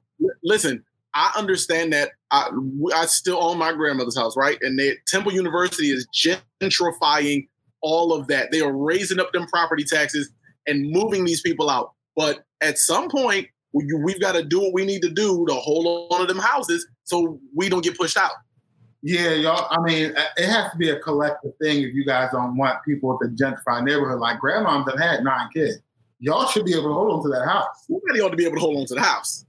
Listen, 0.43 0.83
I 1.15 1.33
understand 1.37 1.93
that. 1.93 2.11
I, 2.31 2.49
I 2.93 3.05
still 3.05 3.41
own 3.41 3.57
my 3.57 3.71
grandmother's 3.73 4.17
house, 4.17 4.35
right? 4.35 4.57
And 4.61 4.77
they, 4.77 4.97
Temple 5.07 5.33
University 5.33 5.87
is 5.87 6.07
gentrifying 6.13 7.47
all 7.81 8.13
of 8.13 8.27
that. 8.27 8.51
They 8.51 8.61
are 8.61 8.73
raising 8.73 9.19
up 9.19 9.31
them 9.31 9.47
property 9.47 9.83
taxes 9.83 10.29
and 10.67 10.89
moving 10.91 11.23
these 11.25 11.41
people 11.41 11.69
out. 11.69 11.93
But 12.15 12.43
at 12.61 12.77
some 12.77 13.09
point, 13.09 13.47
we, 13.73 13.85
we've 14.03 14.21
got 14.21 14.33
to 14.33 14.43
do 14.43 14.59
what 14.59 14.73
we 14.73 14.85
need 14.85 15.01
to 15.01 15.09
do 15.09 15.45
to 15.47 15.53
hold 15.53 16.11
on 16.11 16.21
to 16.21 16.25
them 16.25 16.39
houses 16.41 16.87
so 17.03 17.39
we 17.55 17.69
don't 17.69 17.83
get 17.83 17.97
pushed 17.97 18.17
out. 18.17 18.31
Yeah, 19.03 19.33
y'all. 19.33 19.67
I 19.69 19.79
mean, 19.81 20.15
uh, 20.17 20.23
it 20.35 20.49
has 20.49 20.71
to 20.71 20.77
be 20.77 20.89
a 20.89 20.99
collective 20.99 21.51
thing 21.61 21.83
if 21.83 21.93
you 21.93 22.05
guys 22.05 22.31
don't 22.31 22.57
want 22.57 22.83
people 22.83 23.19
to 23.19 23.27
gentrify 23.29 23.83
neighborhood. 23.83 24.19
Like 24.19 24.39
grandmoms 24.39 24.89
have 24.89 24.99
had 24.99 25.23
nine 25.23 25.49
kids. 25.53 25.77
Y'all 26.25 26.47
should 26.47 26.65
be 26.65 26.73
able 26.73 26.87
to 26.87 26.93
hold 26.93 27.11
on 27.11 27.21
to 27.21 27.29
that 27.29 27.45
house. 27.45 27.85
Somebody 27.85 28.19
ought 28.19 28.29
to 28.29 28.35
be 28.35 28.45
able 28.45 28.55
to 28.55 28.59
hold 28.59 28.77
on 28.77 28.85
to 28.87 28.95
the 28.95 29.01
house. 29.01 29.45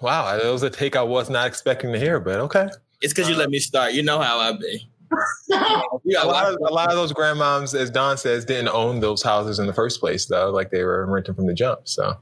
Wow, 0.00 0.36
that 0.36 0.48
was 0.48 0.62
a 0.62 0.70
take 0.70 0.94
I 0.94 1.02
was 1.02 1.28
not 1.28 1.48
expecting 1.48 1.92
to 1.92 1.98
hear, 1.98 2.20
but 2.20 2.38
okay. 2.38 2.68
It's 3.00 3.12
because 3.12 3.28
you 3.28 3.34
let 3.34 3.50
me 3.50 3.58
start. 3.58 3.92
You 3.92 4.04
know 4.04 4.20
how 4.20 4.38
I 4.38 4.52
be. 4.52 4.88
a 5.52 6.24
lot 6.24 6.52
of 6.52 6.60
a 6.64 6.72
lot 6.72 6.90
of 6.90 6.94
those 6.94 7.12
grandmoms, 7.12 7.74
as 7.74 7.90
Don 7.90 8.16
says, 8.16 8.44
didn't 8.44 8.68
own 8.68 9.00
those 9.00 9.20
houses 9.20 9.58
in 9.58 9.66
the 9.66 9.72
first 9.72 9.98
place, 9.98 10.26
though. 10.26 10.50
Like 10.52 10.70
they 10.70 10.84
were 10.84 11.04
renting 11.06 11.34
from 11.34 11.48
the 11.48 11.54
jump. 11.54 11.88
So, 11.88 12.16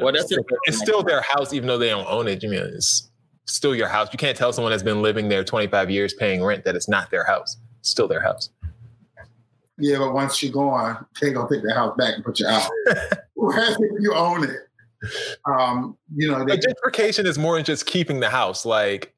well, 0.00 0.12
that's 0.12 0.30
it's, 0.30 0.44
it's 0.66 0.78
still 0.78 1.02
their 1.02 1.20
house, 1.20 1.52
even 1.52 1.66
though 1.66 1.78
they 1.78 1.88
don't 1.88 2.06
own 2.08 2.28
it. 2.28 2.44
You 2.44 2.48
mean 2.48 2.60
it's 2.60 3.10
still 3.46 3.74
your 3.74 3.88
house? 3.88 4.08
You 4.12 4.18
can't 4.18 4.36
tell 4.36 4.52
someone 4.52 4.70
that's 4.70 4.84
been 4.84 5.02
living 5.02 5.28
there 5.28 5.42
25 5.42 5.90
years 5.90 6.14
paying 6.14 6.44
rent 6.44 6.64
that 6.64 6.76
it's 6.76 6.88
not 6.88 7.10
their 7.10 7.24
house. 7.24 7.56
It's 7.80 7.90
still 7.90 8.06
their 8.06 8.22
house. 8.22 8.50
Yeah, 9.78 9.98
but 9.98 10.12
once 10.12 10.42
you're 10.42 10.52
gone, 10.52 11.04
they 11.20 11.32
gonna 11.32 11.48
take 11.48 11.62
the 11.62 11.74
house 11.74 11.96
back 11.96 12.14
and 12.14 12.24
put 12.24 12.38
you 12.38 12.46
out. 12.46 12.68
Whereas 13.34 13.76
if 13.80 14.00
you 14.00 14.14
own 14.14 14.44
it, 14.44 14.68
um, 15.46 15.96
you 16.14 16.30
know, 16.30 16.44
they- 16.44 16.58
gentrification 16.58 17.24
is 17.26 17.38
more 17.38 17.56
than 17.56 17.64
just 17.64 17.86
keeping 17.86 18.20
the 18.20 18.30
house. 18.30 18.64
Like 18.64 19.14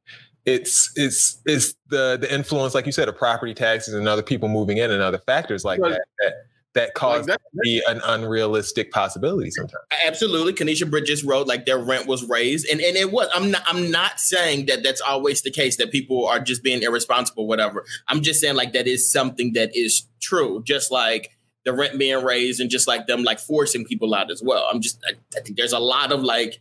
it's 0.46 0.90
it's 0.96 1.42
it's 1.44 1.74
the 1.88 2.16
the 2.20 2.32
influence, 2.32 2.74
like 2.74 2.86
you 2.86 2.92
said, 2.92 3.08
of 3.08 3.16
property 3.16 3.52
taxes 3.52 3.94
and 3.94 4.08
other 4.08 4.22
people 4.22 4.48
moving 4.48 4.78
in 4.78 4.90
and 4.90 5.02
other 5.02 5.18
factors 5.18 5.64
like 5.64 5.80
that 5.80 6.00
that, 6.20 6.32
that 6.76 6.94
cause 6.94 7.26
like 7.26 7.26
that, 7.26 7.40
to 7.40 7.58
be 7.62 7.82
an 7.88 8.00
unrealistic 8.04 8.92
possibility 8.92 9.50
sometimes. 9.50 9.82
Absolutely, 10.06 10.52
Kanisha 10.52 10.88
Bridges 10.88 11.24
wrote 11.24 11.48
like 11.48 11.66
their 11.66 11.78
rent 11.78 12.06
was 12.06 12.22
raised, 12.28 12.68
and 12.70 12.80
and 12.80 12.96
it 12.96 13.10
was. 13.10 13.28
I'm 13.34 13.50
not 13.50 13.62
I'm 13.66 13.90
not 13.90 14.20
saying 14.20 14.66
that 14.66 14.84
that's 14.84 15.00
always 15.00 15.42
the 15.42 15.50
case 15.50 15.76
that 15.78 15.90
people 15.90 16.26
are 16.26 16.38
just 16.38 16.62
being 16.62 16.82
irresponsible, 16.82 17.48
whatever. 17.48 17.84
I'm 18.08 18.22
just 18.22 18.40
saying 18.40 18.54
like 18.54 18.72
that 18.74 18.86
is 18.86 19.10
something 19.10 19.54
that 19.54 19.76
is 19.76 20.06
true, 20.20 20.62
just 20.64 20.92
like 20.92 21.30
the 21.64 21.72
rent 21.72 21.98
being 21.98 22.22
raised 22.22 22.60
and 22.60 22.70
just 22.70 22.86
like 22.86 23.06
them 23.06 23.24
like 23.24 23.40
forcing 23.40 23.84
people 23.84 24.14
out 24.14 24.30
as 24.30 24.42
well. 24.44 24.68
I'm 24.72 24.80
just 24.80 25.02
I, 25.06 25.14
I 25.36 25.40
think 25.40 25.56
there's 25.56 25.72
a 25.72 25.80
lot 25.80 26.12
of 26.12 26.22
like 26.22 26.60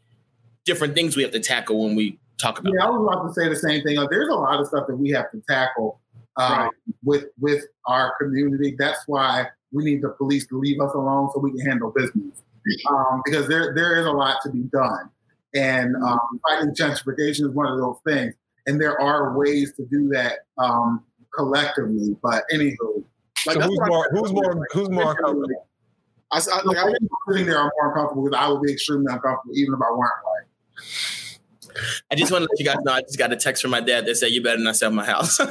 different 0.65 0.95
things 0.95 1.15
we 1.15 1.23
have 1.23 1.31
to 1.33 1.39
tackle 1.39 1.83
when 1.83 1.95
we 1.95 2.17
talk 2.37 2.59
about. 2.59 2.73
Yeah, 2.75 2.85
I 2.85 2.89
was 2.89 3.07
about 3.07 3.27
to 3.27 3.33
say 3.33 3.49
the 3.49 3.55
same 3.55 3.83
thing. 3.83 3.97
Like, 3.97 4.09
there's 4.09 4.29
a 4.29 4.33
lot 4.33 4.59
of 4.59 4.67
stuff 4.67 4.87
that 4.87 4.95
we 4.95 5.11
have 5.11 5.29
to 5.31 5.41
tackle 5.47 5.99
um, 6.37 6.51
right. 6.51 6.71
with 7.03 7.25
with 7.39 7.63
our 7.85 8.13
community. 8.19 8.75
That's 8.77 9.03
why 9.07 9.47
we 9.76 9.84
need 9.84 10.02
the 10.02 10.10
police 10.10 10.47
to 10.47 10.57
leave 10.57 10.80
us 10.80 10.93
alone 10.93 11.30
so 11.34 11.39
we 11.39 11.52
can 11.52 11.60
handle 11.60 11.91
business. 11.91 12.41
Um, 12.89 13.22
because 13.23 13.47
there 13.47 13.76
there 13.76 13.99
is 13.99 14.07
a 14.07 14.11
lot 14.11 14.38
to 14.43 14.49
be 14.49 14.64
done, 14.73 15.11
and 15.53 15.95
um, 15.97 16.41
fighting 16.47 16.73
gentrification 16.73 17.41
is 17.41 17.49
one 17.49 17.68
of 17.68 17.77
those 17.77 17.97
things. 18.07 18.34
And 18.65 18.81
there 18.81 18.99
are 18.99 19.38
ways 19.38 19.73
to 19.73 19.85
do 19.85 20.10
that 20.10 20.39
um, 20.57 21.03
collectively. 21.35 22.18
But 22.23 22.43
anywho, 22.52 23.03
like, 23.45 23.57
so 23.57 23.61
who's 23.61 23.80
more, 23.85 24.10
who's 24.11 24.34
more 24.34 24.68
who's 24.72 24.89
more 24.89 25.11
uncomfortable? 25.11 25.68
I, 26.31 26.39
I, 26.39 26.61
like, 26.64 26.77
I 26.77 26.91
sitting 27.30 27.45
there, 27.45 27.60
I'm 27.60 27.69
more 27.77 27.89
uncomfortable 27.89 28.23
because 28.23 28.39
I 28.39 28.49
would 28.49 28.64
be 28.64 28.73
extremely 28.73 29.14
uncomfortable 29.14 29.56
even 29.56 29.76
if 29.76 29.80
I 29.80 29.91
weren't 29.91 30.23
white. 30.23 30.45
I 32.10 32.15
just 32.15 32.31
want 32.31 32.43
to 32.43 32.49
let 32.49 32.60
you 32.60 32.65
guys 32.65 32.77
know 32.84 32.93
I 32.93 33.02
just 33.02 33.19
got 33.19 33.31
a 33.31 33.35
text 33.35 33.61
from 33.61 33.69
my 33.72 33.81
dad 33.81 34.07
that 34.07 34.15
said 34.15 34.31
you 34.31 34.41
better 34.41 34.57
not 34.57 34.76
sell 34.76 34.89
my 34.89 35.06
house. 35.06 35.39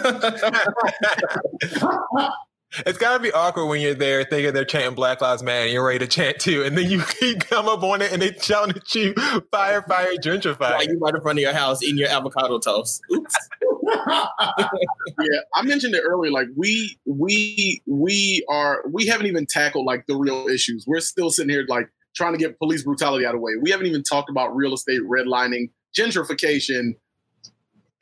it's 2.86 2.98
gotta 2.98 3.22
be 3.22 3.32
awkward 3.32 3.66
when 3.66 3.80
you're 3.80 3.94
there 3.94 4.24
thinking 4.24 4.52
they're 4.52 4.64
chanting 4.64 4.94
Black 4.94 5.20
Lives 5.20 5.42
Matter 5.42 5.64
and 5.64 5.72
you're 5.72 5.84
ready 5.84 6.01
to 6.01 6.06
chant 6.06 6.38
too, 6.38 6.62
and 6.64 6.76
then 6.76 6.90
you, 6.90 7.02
you 7.22 7.36
come 7.36 7.68
up 7.68 7.82
on 7.82 8.02
it 8.02 8.12
and 8.12 8.20
they 8.20 8.32
shouting 8.40 8.76
at 8.76 8.94
you, 8.94 9.14
fire, 9.51 9.82
fire, 9.82 10.14
gentrify. 10.16 10.72
While 10.72 10.84
you 10.84 10.98
right 10.98 11.14
in 11.14 11.20
front 11.20 11.38
of 11.38 11.42
your 11.42 11.52
house 11.52 11.82
eating 11.82 11.98
your 11.98 12.09
avocado 12.09 12.59
toast. 12.59 13.01
Oops. 13.12 13.36
yeah, 13.86 15.40
I 15.55 15.62
mentioned 15.62 15.94
it 15.94 16.02
earlier. 16.05 16.30
Like 16.30 16.48
we 16.56 16.98
we 17.06 17.82
we 17.86 18.44
are 18.48 18.82
we 18.90 19.06
haven't 19.06 19.26
even 19.26 19.46
tackled 19.46 19.86
like 19.86 20.06
the 20.06 20.16
real 20.16 20.46
issues. 20.48 20.84
We're 20.86 21.01
still 21.01 21.30
sitting 21.30 21.51
here 21.51 21.64
like 21.68 21.90
trying 22.14 22.32
to 22.32 22.38
get 22.38 22.59
police 22.59 22.84
brutality 22.84 23.26
out 23.26 23.34
of 23.34 23.40
the 23.40 23.42
way. 23.42 23.52
We 23.60 23.70
haven't 23.70 23.86
even 23.86 24.02
talked 24.02 24.30
about 24.30 24.55
real 24.55 24.74
estate 24.74 25.01
redlining, 25.02 25.70
gentrification, 25.96 26.94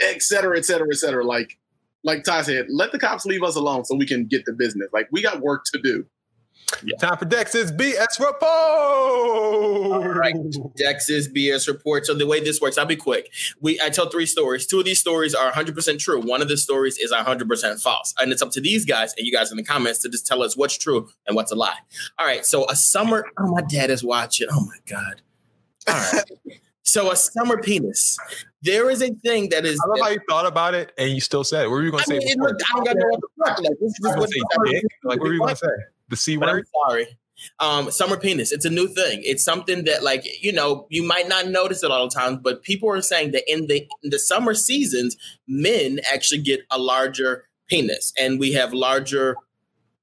et 0.01 0.23
cetera, 0.23 0.57
et 0.57 0.65
cetera, 0.65 0.89
et 0.91 0.97
cetera. 0.97 1.25
Like 1.25 1.59
like 2.05 2.25
Ty 2.25 2.43
said, 2.43 2.67
let 2.69 2.93
the 2.93 2.99
cops 2.99 3.25
leave 3.25 3.43
us 3.43 3.57
alone 3.57 3.85
so 3.85 3.95
we 3.97 4.07
can 4.07 4.27
get 4.27 4.45
the 4.45 4.53
business. 4.53 4.89
Like 4.93 5.09
we 5.13 5.23
got 5.23 5.41
work 5.41 5.65
to 5.73 5.81
do. 5.83 6.07
Yeah. 6.85 6.97
Time 6.97 7.19
for 7.19 7.25
Dex's 7.25 7.71
BS 7.73 8.19
report. 8.19 8.43
All 8.43 10.09
right, 10.09 10.35
Dex's 10.77 11.29
BS 11.29 11.69
report. 11.69 12.07
So 12.07 12.15
the 12.15 12.27
way 12.27 12.41
this 12.41 12.61
works, 12.61 12.79
I'll 12.79 12.87
be 12.87 12.97
quick. 12.97 13.31
We 13.61 13.81
I 13.81 13.91
tell 13.91 14.09
three 14.09 14.27
stories. 14.27 14.67
Two 14.67 14.79
of 14.79 14.85
these 14.85 15.01
stories 15.01 15.35
are 15.35 15.53
100% 15.53 15.99
true. 15.99 16.21
One 16.21 16.41
of 16.41 16.49
the 16.49 16.57
stories 16.57 16.99
is 16.99 17.13
100% 17.13 17.83
false, 17.83 18.15
and 18.19 18.33
it's 18.33 18.43
up 18.43 18.51
to 18.53 18.61
these 18.61 18.85
guys 18.85 19.15
and 19.17 19.27
you 19.27 19.33
guys 19.33 19.51
in 19.51 19.57
the 19.57 19.65
comments 19.65 20.01
to 20.01 20.09
just 20.09 20.27
tell 20.27 20.43
us 20.43 20.57
what's 20.57 20.79
true 20.79 21.09
and 21.27 21.37
what's 21.37 21.53
a 21.53 21.57
lie. 21.57 21.77
All 22.19 22.27
right. 22.27 22.45
So 22.45 22.69
a 22.71 22.77
summer. 22.77 23.25
Oh, 23.39 23.49
my 23.49 23.63
dad 23.63 23.91
is 23.91 24.03
watching. 24.03 24.49
Oh 24.51 24.67
my 24.67 24.79
god. 24.87 25.23
All 25.89 26.13
right. 26.13 26.25
so 26.83 27.11
a 27.11 27.17
summer 27.17 27.61
penis. 27.61 28.19
There 28.63 28.91
is 28.91 29.03
a 29.03 29.11
thing 29.11 29.49
that 29.51 29.65
is. 29.65 29.81
I 29.85 29.89
love 29.89 29.99
how 30.01 30.09
you 30.11 30.21
thought 30.29 30.47
about 30.47 30.75
it 30.75 30.93
and 30.97 31.11
you 31.11 31.21
still 31.21 31.45
said 31.45 31.65
it. 31.65 31.69
What 31.69 31.77
were 31.77 31.83
you 31.83 31.91
going 31.91 32.05
to 32.05 32.11
say? 32.11 32.19
Mean, 32.19 32.41
I 32.41 32.53
don't 32.75 32.85
got 32.85 32.97
no 32.97 33.11
other 33.47 33.63
Like, 33.63 33.79
this 33.81 33.91
is 33.91 34.01
just 34.03 34.19
what 34.19 34.31
like, 35.05 35.19
what 35.19 35.21
were 35.21 35.33
you 35.33 35.41
going 35.41 35.51
to 35.51 35.57
say? 35.57 35.69
The 36.09 36.17
C 36.17 36.37
word? 36.37 36.49
I'm 36.49 36.65
sorry. 36.89 37.19
Um, 37.59 37.91
summer 37.91 38.17
penis. 38.17 38.53
It's 38.53 38.65
a 38.65 38.71
new 38.71 38.87
thing. 38.87 39.21
It's 39.25 39.43
something 39.43 39.85
that, 39.85 40.05
like, 40.05 40.25
you 40.43 40.53
know, 40.53 40.87
you 40.91 41.03
might 41.03 41.29
not 41.29 41.49
notice 41.49 41.83
it 41.83 41.91
all 41.91 42.09
the 42.09 42.15
time, 42.15 42.37
but 42.37 42.63
people 42.63 42.89
are 42.91 43.03
saying 43.03 43.33
that 43.33 43.43
in 43.51 43.67
the 43.67 43.89
in 44.05 44.11
the 44.11 44.19
summer 44.19 44.55
seasons, 44.55 45.17
men 45.49 45.99
actually 46.13 46.41
get 46.41 46.61
a 46.71 46.79
larger 46.79 47.45
penis, 47.69 48.13
and 48.17 48.39
we 48.39 48.53
have 48.53 48.73
larger 48.73 49.37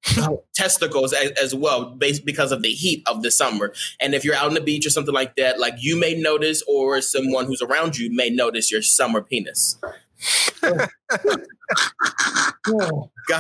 testicles 0.56 1.14
as, 1.14 1.32
as, 1.32 1.56
well, 1.56 1.92
based 1.92 2.26
because 2.26 2.52
of 2.52 2.62
the 2.62 2.70
heat 2.70 3.04
of 3.08 3.22
the 3.22 3.32
summer. 3.32 3.74
And 4.00 4.16
if 4.16 4.24
you're 4.24 4.36
out 4.36 4.48
on 4.48 4.54
the 4.54 4.62
beach 4.62 4.86
or 4.86 4.90
something 4.90 5.14
like 5.14 5.36
that, 5.36 5.60
like 5.60 5.76
you 5.78 6.00
may 6.00 6.16
notice, 6.16 6.64
or 6.68 7.02
someone 7.02 7.46
who's 7.46 7.62
around 7.62 7.98
you 7.98 8.14
may 8.14 8.30
notice 8.30 8.72
your 8.72 8.82
summer 8.82 9.22
penis. 9.22 9.78
God, 10.62 10.90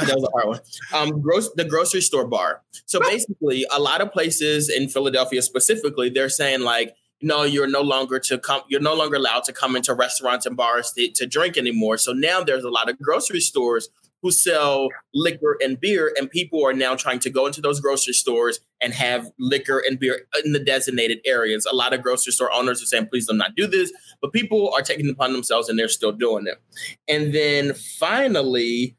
that 0.07 0.15
was 0.15 0.23
a 0.23 0.31
hard 0.31 0.47
one. 0.47 0.59
Um, 0.93 1.21
gross, 1.21 1.49
the 1.55 1.65
grocery 1.65 2.01
store 2.01 2.27
bar. 2.27 2.61
So 2.85 2.99
basically, 2.99 3.65
a 3.71 3.79
lot 3.79 4.01
of 4.01 4.11
places 4.11 4.69
in 4.69 4.89
Philadelphia 4.89 5.41
specifically, 5.41 6.09
they're 6.09 6.29
saying 6.29 6.61
like, 6.61 6.95
no, 7.21 7.43
you're 7.43 7.67
no 7.67 7.81
longer 7.81 8.17
to 8.19 8.37
come. 8.37 8.61
You're 8.69 8.79
no 8.79 8.93
longer 8.93 9.17
allowed 9.17 9.43
to 9.45 9.53
come 9.53 9.75
into 9.75 9.93
restaurants 9.93 10.45
and 10.45 10.55
bars 10.55 10.93
to, 10.93 11.11
to 11.15 11.25
drink 11.25 11.57
anymore. 11.57 11.97
So 11.97 12.13
now 12.13 12.43
there's 12.43 12.63
a 12.63 12.69
lot 12.69 12.89
of 12.89 12.97
grocery 12.99 13.41
stores 13.41 13.89
who 14.21 14.31
sell 14.31 14.89
liquor 15.13 15.57
and 15.63 15.79
beer, 15.79 16.13
and 16.17 16.29
people 16.29 16.65
are 16.65 16.73
now 16.73 16.95
trying 16.95 17.19
to 17.19 17.29
go 17.29 17.45
into 17.45 17.61
those 17.61 17.79
grocery 17.79 18.13
stores 18.13 18.59
and 18.81 18.93
have 18.93 19.29
liquor 19.39 19.81
and 19.87 19.99
beer 19.99 20.21
in 20.43 20.51
the 20.51 20.59
designated 20.59 21.19
areas. 21.25 21.65
A 21.65 21.75
lot 21.75 21.93
of 21.93 22.01
grocery 22.01 22.33
store 22.33 22.51
owners 22.53 22.81
are 22.81 22.85
saying, 22.85 23.07
please 23.07 23.27
do 23.27 23.33
not 23.35 23.55
do 23.55 23.67
this, 23.67 23.91
but 24.21 24.33
people 24.33 24.71
are 24.73 24.81
taking 24.81 25.07
it 25.07 25.11
upon 25.11 25.33
themselves 25.33 25.69
and 25.69 25.77
they're 25.77 25.87
still 25.87 26.11
doing 26.11 26.47
it. 26.47 26.61
And 27.07 27.33
then 27.33 27.73
finally, 27.73 28.95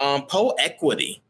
um, 0.00 0.26
Pole 0.26 0.56
Equity 0.58 1.22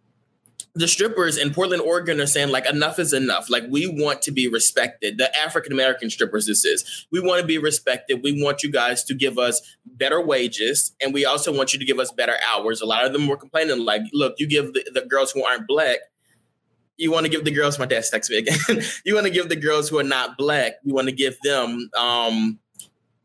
the 0.79 0.87
strippers 0.87 1.37
in 1.37 1.53
Portland, 1.53 1.83
Oregon 1.83 2.21
are 2.21 2.27
saying 2.27 2.51
like 2.51 2.65
enough 2.65 3.01
is 3.01 3.13
enough. 3.13 3.51
Like 3.51 3.65
we 3.69 3.89
want 3.89 4.23
to 4.23 4.31
be 4.31 4.47
respected. 4.47 5.19
The 5.19 5.37
African 5.37 5.73
American 5.73 6.09
strippers, 6.09 6.47
this 6.47 6.65
is. 6.65 7.07
We 7.11 7.21
want 7.21 7.41
to 7.41 7.47
be 7.47 7.59
respected. 7.59 8.21
We 8.23 8.41
want 8.43 8.63
you 8.63 8.71
guys 8.71 9.03
to 9.05 9.15
give 9.15 9.39
us 9.39 9.61
better 9.85 10.21
wages, 10.21 10.95
and 11.01 11.13
we 11.13 11.25
also 11.25 11.55
want 11.55 11.73
you 11.73 11.81
to 11.81 11.85
give 11.85 11.99
us 11.99 12.13
better 12.13 12.37
hours. 12.49 12.81
A 12.81 12.87
lot 12.87 13.05
of 13.05 13.13
them 13.13 13.27
were 13.27 13.37
complaining 13.37 13.85
like, 13.85 14.03
look, 14.13 14.37
you 14.39 14.47
give 14.47 14.73
the, 14.73 14.89
the 14.95 15.03
girls 15.03 15.33
who 15.33 15.45
aren't 15.45 15.67
black. 15.67 15.99
You 16.97 17.11
want 17.11 17.27
to 17.27 17.31
give 17.31 17.45
the 17.45 17.51
girls, 17.51 17.79
my 17.79 17.87
dad's 17.87 18.11
text 18.11 18.31
me 18.31 18.39
again. 18.39 18.59
you 19.05 19.15
want 19.15 19.27
to 19.27 19.33
give 19.33 19.49
the 19.49 19.57
girls 19.57 19.89
who 19.89 19.99
are 19.99 20.05
not 20.05 20.39
black, 20.39 20.75
you 20.85 20.95
want 20.95 21.09
to 21.09 21.15
give 21.15 21.37
them 21.43 21.91
um 21.99 22.61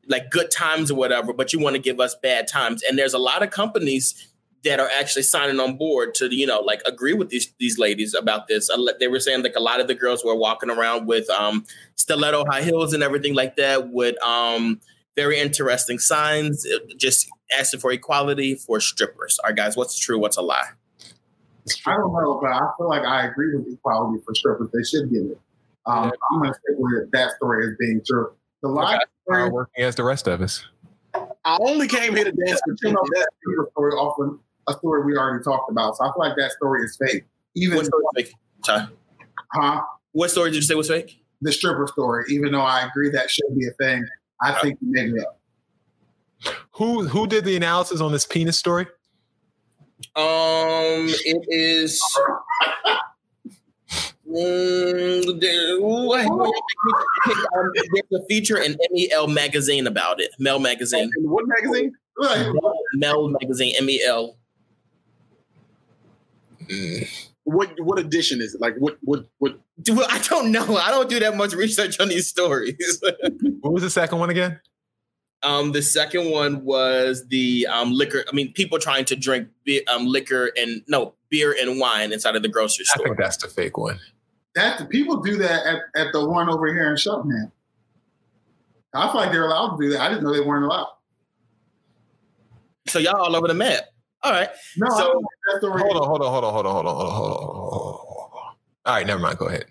like 0.07 0.31
good 0.31 0.51
times 0.51 0.91
or 0.91 0.95
whatever, 0.95 1.33
but 1.33 1.53
you 1.53 1.59
want 1.59 1.75
to 1.75 1.81
give 1.81 1.99
us 1.99 2.15
bad 2.21 2.47
times. 2.47 2.83
And 2.83 2.97
there's 2.97 3.13
a 3.13 3.19
lot 3.19 3.41
of 3.41 3.51
companies 3.51 4.32
that 4.63 4.79
are 4.79 4.89
actually 4.99 5.23
signing 5.23 5.59
on 5.59 5.77
board 5.77 6.15
to 6.15 6.33
you 6.33 6.45
know 6.45 6.59
like 6.59 6.81
agree 6.85 7.13
with 7.13 7.29
these 7.29 7.53
these 7.59 7.77
ladies 7.77 8.13
about 8.13 8.47
this. 8.47 8.69
They 8.99 9.07
were 9.07 9.19
saying 9.19 9.43
like 9.43 9.55
a 9.55 9.61
lot 9.61 9.79
of 9.79 9.87
the 9.87 9.95
girls 9.95 10.23
were 10.23 10.35
walking 10.35 10.69
around 10.69 11.05
with 11.07 11.29
um, 11.29 11.65
stiletto 11.95 12.45
high 12.49 12.63
heels 12.63 12.93
and 12.93 13.03
everything 13.03 13.33
like 13.33 13.55
that 13.57 13.89
with 13.89 14.21
um, 14.23 14.79
very 15.15 15.39
interesting 15.39 15.99
signs, 15.99 16.65
uh, 16.65 16.79
just 16.97 17.29
asking 17.57 17.79
for 17.79 17.91
equality 17.91 18.55
for 18.55 18.79
strippers. 18.79 19.39
All 19.39 19.49
right, 19.49 19.55
guys, 19.55 19.77
what's 19.77 19.97
true? 19.97 20.17
What's 20.19 20.37
a 20.37 20.41
lie? 20.41 20.69
I 21.85 21.93
don't 21.93 22.13
know, 22.13 22.39
but 22.41 22.51
I 22.51 22.59
feel 22.77 22.89
like 22.89 23.03
I 23.03 23.27
agree 23.27 23.55
with 23.55 23.73
equality 23.73 24.21
for 24.25 24.35
strippers. 24.35 24.69
They 24.73 24.83
should 24.83 25.09
get 25.11 25.23
it. 25.23 25.39
Um, 25.85 26.11
I'm 26.31 26.39
going 26.39 26.51
to 26.51 26.59
stick 26.59 26.75
with 26.77 27.11
that 27.11 27.31
story 27.35 27.65
as 27.65 27.71
being 27.79 28.01
true. 28.05 28.33
The 28.61 28.69
lie 28.69 28.99
Are 29.29 29.51
working 29.51 29.83
as 29.83 29.95
the 29.95 30.03
rest 30.03 30.27
of 30.27 30.41
us. 30.41 30.65
I 31.13 31.57
only 31.61 31.87
came 31.87 32.15
here 32.15 32.23
to 32.23 32.31
dance 32.31 32.61
for 32.65 32.75
you 32.81 32.93
know, 32.93 33.01
that 33.13 33.27
story 33.71 33.93
often 33.93 34.39
a 34.67 34.73
story 34.73 35.05
we 35.05 35.17
already 35.17 35.43
talked 35.43 35.69
about. 35.69 35.97
So 35.97 36.05
I 36.05 36.07
feel 36.07 36.19
like 36.19 36.35
that 36.37 36.51
story 36.51 36.83
is 36.83 36.97
fake. 36.97 37.23
Even 37.55 37.77
what 37.77 37.85
story 37.85 38.03
is 38.17 38.25
fake? 38.27 38.35
Sorry. 38.65 38.85
Huh? 39.53 39.81
What 40.11 40.31
story 40.31 40.51
did 40.51 40.57
you 40.57 40.61
say 40.61 40.75
was 40.75 40.87
fake? 40.87 41.23
The 41.41 41.51
stripper 41.51 41.87
story. 41.87 42.25
Even 42.29 42.51
though 42.51 42.61
I 42.61 42.85
agree 42.85 43.09
that 43.11 43.29
should 43.29 43.55
be 43.57 43.67
a 43.67 43.71
thing, 43.71 44.05
I 44.41 44.53
think 44.61 44.79
you 44.81 44.91
made 44.91 45.13
it 45.13 45.25
up. 45.25 45.39
Who 46.73 47.07
who 47.07 47.27
did 47.27 47.45
the 47.45 47.55
analysis 47.55 48.01
on 48.01 48.11
this 48.11 48.25
penis 48.25 48.57
story? 48.57 48.87
Um, 50.15 51.07
it 51.07 51.45
is. 51.47 52.01
Mm, 54.27 55.27
um, 57.55 57.71
there's 57.75 58.21
a 58.21 58.25
feature 58.27 58.57
in 58.57 58.75
MEL 58.91 59.27
magazine 59.27 59.85
about 59.85 60.19
it. 60.19 60.31
Mel 60.39 60.59
magazine. 60.59 61.09
What 61.19 61.45
magazine? 61.47 61.93
Mel, 62.17 62.53
Mel 62.95 63.29
magazine. 63.29 63.73
MEL. 63.85 64.37
What 67.45 67.79
what 67.79 67.99
edition 67.99 68.41
is 68.41 68.55
it? 68.55 68.61
Like 68.61 68.75
what 68.77 68.97
what 69.01 69.25
what? 69.39 69.59
Dude, 69.81 69.99
I 70.09 70.19
don't 70.19 70.51
know. 70.51 70.77
I 70.77 70.91
don't 70.91 71.09
do 71.09 71.19
that 71.19 71.35
much 71.35 71.53
research 71.55 71.99
on 71.99 72.07
these 72.07 72.27
stories. 72.27 73.01
what 73.61 73.73
was 73.73 73.83
the 73.83 73.89
second 73.89 74.19
one 74.19 74.29
again? 74.29 74.59
Um, 75.41 75.73
the 75.73 75.81
second 75.81 76.31
one 76.31 76.63
was 76.63 77.27
the 77.27 77.67
um 77.67 77.91
liquor. 77.91 78.23
I 78.31 78.33
mean, 78.33 78.53
people 78.53 78.79
trying 78.79 79.05
to 79.05 79.15
drink 79.15 79.49
beer, 79.65 79.81
um 79.91 80.05
liquor 80.07 80.51
and 80.55 80.83
no 80.87 81.15
beer 81.29 81.55
and 81.59 81.79
wine 81.79 82.13
inside 82.13 82.35
of 82.35 82.43
the 82.43 82.49
grocery 82.49 82.85
store. 82.85 83.05
I 83.05 83.09
think 83.09 83.17
that's 83.17 83.37
the 83.37 83.49
fake 83.49 83.77
one. 83.77 83.99
That 84.55 84.87
people 84.89 85.17
do 85.17 85.37
that 85.37 85.65
at, 85.65 85.79
at 85.95 86.13
the 86.13 86.25
one 86.25 86.47
over 86.49 86.67
here 86.67 86.89
in 86.89 86.95
Cheltenham. 86.95 87.51
I 88.93 89.11
feel 89.11 89.15
like 89.15 89.31
they're 89.31 89.45
allowed 89.45 89.77
to 89.77 89.83
do 89.83 89.89
that. 89.93 90.01
I 90.01 90.09
didn't 90.09 90.23
know 90.23 90.33
they 90.33 90.39
weren't 90.39 90.65
allowed. 90.65 90.89
So 92.87 92.99
y'all 92.99 93.19
all 93.19 93.35
over 93.35 93.47
the 93.47 93.53
map. 93.53 93.85
All 94.23 94.31
right. 94.31 94.49
No, 94.77 94.87
so 94.89 94.97
don't 95.03 95.13
think 95.15 95.25
that 95.51 95.57
story. 95.59 95.81
Hold 95.81 95.97
on, 95.97 96.07
hold 96.07 96.21
on, 96.21 96.31
hold 96.31 96.45
on, 96.45 96.53
hold 96.53 96.65
on, 96.65 96.73
hold 96.73 96.85
on, 96.87 96.95
hold 96.95 97.07
on, 97.07 97.13
hold 97.13 97.31
on, 97.31 97.37
hold 97.37 98.31
on. 98.33 98.39
All 98.85 98.93
right, 98.93 99.05
never 99.05 99.19
mind. 99.19 99.37
Go 99.37 99.47
ahead. 99.47 99.65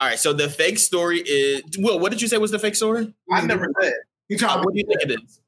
all 0.00 0.08
right. 0.08 0.18
So 0.18 0.32
the 0.32 0.48
fake 0.48 0.78
story 0.78 1.20
is 1.20 1.62
Will. 1.78 2.00
What 2.00 2.10
did 2.10 2.20
you 2.20 2.26
say 2.28 2.38
was 2.38 2.50
the 2.50 2.58
fake 2.58 2.74
story? 2.74 3.14
I 3.30 3.42
never 3.42 3.68
said. 3.80 3.92
He 4.28 4.36
tried 4.36 4.64
What 4.64 4.74
do 4.74 4.80
you 4.80 4.86
think 4.86 5.02
it 5.02 5.20
is? 5.22 5.40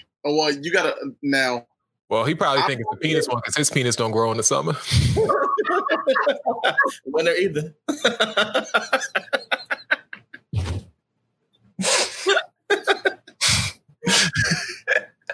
Oh 0.24 0.34
well, 0.34 0.50
you 0.50 0.72
gotta 0.72 0.96
now. 1.22 1.64
Well, 2.10 2.24
he 2.24 2.34
probably 2.34 2.62
thinks 2.62 2.80
it's 2.80 2.90
the 2.90 2.96
penis 2.96 3.28
one 3.28 3.36
because 3.36 3.54
his 3.56 3.70
penis 3.70 3.94
don't 3.94 4.10
grow 4.10 4.32
in 4.32 4.36
the 4.36 4.42
summer. 4.42 4.76
Winter 7.06 7.34
either. 7.34 7.72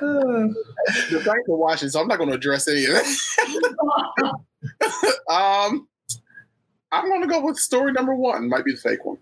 The 0.04 1.42
are 1.48 1.56
watching, 1.56 1.88
so 1.88 2.00
I'm 2.00 2.08
not 2.08 2.18
going 2.18 2.30
to 2.30 2.36
address 2.36 2.68
any 2.68 2.84
of 2.84 2.92
that. 2.92 4.34
um, 5.30 5.88
I'm 6.92 7.08
going 7.08 7.22
to 7.22 7.28
go 7.28 7.44
with 7.44 7.56
story 7.56 7.92
number 7.92 8.14
one. 8.14 8.48
Might 8.48 8.64
be 8.64 8.72
the 8.72 8.78
fake 8.78 9.04
one. 9.04 9.18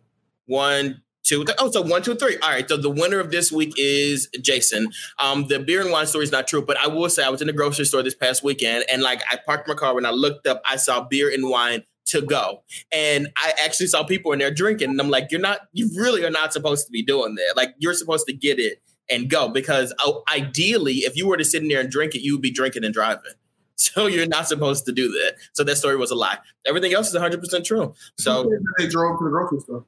One, 0.46 1.02
two, 1.24 1.44
th- 1.44 1.56
oh, 1.59 1.70
so 1.70 1.82
one, 1.82 2.02
two, 2.02 2.14
three. 2.14 2.36
All 2.42 2.50
right. 2.50 2.68
So 2.68 2.76
the 2.76 2.90
winner 2.90 3.20
of 3.20 3.30
this 3.30 3.50
week 3.50 3.74
is 3.76 4.28
Jason. 4.40 4.88
Um, 5.18 5.46
the 5.48 5.59
beer 5.59 5.80
and 5.80 5.90
wine 5.90 6.06
story 6.06 6.24
is 6.24 6.32
not 6.32 6.46
true, 6.46 6.62
but 6.62 6.76
I 6.78 6.88
will 6.88 7.09
say 7.09 7.24
I 7.24 7.30
was 7.30 7.40
in 7.40 7.46
the 7.46 7.52
grocery 7.52 7.86
store 7.86 8.02
this 8.02 8.14
past 8.14 8.44
weekend 8.44 8.84
and 8.92 9.02
like 9.02 9.22
I 9.30 9.38
parked 9.44 9.68
my 9.68 9.74
car 9.74 9.94
when 9.94 10.04
I 10.04 10.10
looked 10.10 10.46
up, 10.46 10.60
I 10.64 10.76
saw 10.76 11.06
beer 11.09 11.32
and 11.32 11.48
wine 11.48 11.84
to 12.06 12.20
go. 12.20 12.62
And 12.92 13.28
I 13.36 13.54
actually 13.64 13.86
saw 13.86 14.04
people 14.04 14.32
in 14.32 14.38
there 14.38 14.50
drinking. 14.50 14.90
And 14.90 15.00
I'm 15.00 15.09
like, 15.09 15.28
you're 15.30 15.40
not, 15.40 15.60
you 15.72 15.90
really 15.96 16.24
are 16.24 16.30
not 16.30 16.52
supposed 16.52 16.86
to 16.86 16.92
be 16.92 17.02
doing 17.02 17.36
that. 17.36 17.54
Like 17.56 17.74
you're 17.78 17.94
supposed 17.94 18.26
to 18.26 18.32
get 18.32 18.59
it 18.59 18.82
and 19.10 19.28
go 19.28 19.48
because 19.48 19.94
oh, 20.00 20.22
ideally, 20.34 20.98
if 20.98 21.16
you 21.16 21.26
were 21.26 21.36
to 21.36 21.44
sit 21.44 21.62
in 21.62 21.68
there 21.68 21.80
and 21.80 21.90
drink 21.90 22.14
it, 22.14 22.22
you 22.22 22.32
would 22.32 22.42
be 22.42 22.50
drinking 22.50 22.84
and 22.84 22.94
driving. 22.94 23.22
So 23.76 24.06
you're 24.06 24.28
not 24.28 24.46
supposed 24.46 24.86
to 24.86 24.92
do 24.92 25.08
that. 25.08 25.38
So 25.54 25.64
that 25.64 25.74
story 25.74 25.96
was 25.96 26.12
a 26.12 26.14
lie. 26.14 26.38
Everything 26.66 26.92
else 26.92 27.12
is 27.12 27.20
100% 27.20 27.64
true. 27.64 27.92
So 28.16 28.48
they 28.78 28.86
drove 28.86 29.18
to 29.18 29.24
the 29.24 29.30
grocery 29.30 29.58
store. 29.58 29.84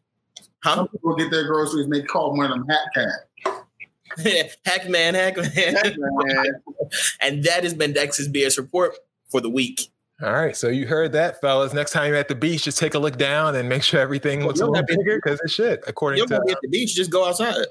Huh? 0.65 0.77
Some 0.77 0.89
people 0.89 1.15
get 1.15 1.31
their 1.31 1.47
groceries 1.47 1.85
and 1.85 1.95
they 1.95 2.03
call 2.03 2.37
one 2.37 2.51
of 2.51 2.57
them 2.57 2.67
hat 2.67 2.89
cab. 2.93 4.51
hack 4.65 4.89
man, 4.89 5.15
hack 5.15 5.37
man. 5.37 5.77
and 7.21 7.45
that 7.45 7.63
has 7.63 7.75
been 7.75 7.93
Dex's 7.93 8.29
BS 8.29 8.57
report 8.57 8.97
for 9.29 9.41
the 9.41 9.51
week. 9.51 9.93
All 10.23 10.33
right, 10.33 10.57
so 10.57 10.69
you 10.69 10.87
heard 10.87 11.13
that, 11.13 11.41
fellas. 11.41 11.73
Next 11.73 11.91
time 11.91 12.09
you're 12.09 12.17
at 12.17 12.29
the 12.29 12.35
beach, 12.35 12.65
just 12.65 12.79
take 12.79 12.95
a 12.95 12.99
look 12.99 13.19
down 13.19 13.57
and 13.57 13.69
make 13.69 13.83
sure 13.83 14.01
everything 14.01 14.47
looks 14.47 14.61
a 14.61 14.67
little 14.67 14.87
bigger 14.87 15.21
because 15.23 15.41
it 15.41 15.51
should, 15.51 15.83
according 15.87 16.19
You're 16.19 16.27
to. 16.29 16.35
gonna 16.35 16.45
be 16.47 16.53
at 16.53 16.59
the 16.63 16.69
beach, 16.69 16.95
just 16.95 17.11
go 17.11 17.27
outside. 17.27 17.67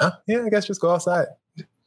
Huh? 0.00 0.12
Yeah, 0.26 0.44
I 0.44 0.48
guess 0.48 0.66
just 0.66 0.80
go 0.80 0.90
outside. 0.90 1.26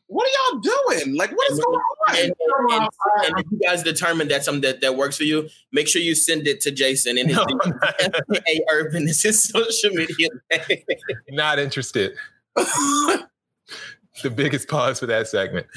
What 0.08 0.28
are 0.28 0.54
y'all 0.54 0.60
doing? 0.60 1.16
Like, 1.16 1.32
what 1.32 1.52
is 1.52 1.60
going 1.60 1.80
on? 1.80 2.16
And, 2.18 2.34
and- 2.72 2.90
and 3.26 3.40
if 3.40 3.46
you 3.52 3.60
guys 3.60 3.82
determine 3.84 4.28
that's 4.28 4.44
something 4.46 4.62
that, 4.62 4.82
that 4.82 4.98
works 4.98 5.16
for 5.16 5.24
you, 5.24 5.48
make 5.72 5.88
sure 5.88 6.02
you 6.02 6.16
send 6.16 6.48
it 6.48 6.60
to 6.62 6.72
Jason 6.72 7.18
and 7.18 7.30
his 7.30 7.38
FKA 7.38 8.60
Urban 8.72 9.08
is 9.08 9.22
his 9.22 9.42
social 9.44 9.92
media. 9.92 10.28
Not 11.30 11.60
interested. 11.60 12.14
the 12.56 14.30
biggest 14.34 14.68
pause 14.68 15.00
for 15.00 15.06
that 15.06 15.28
segment. 15.28 15.68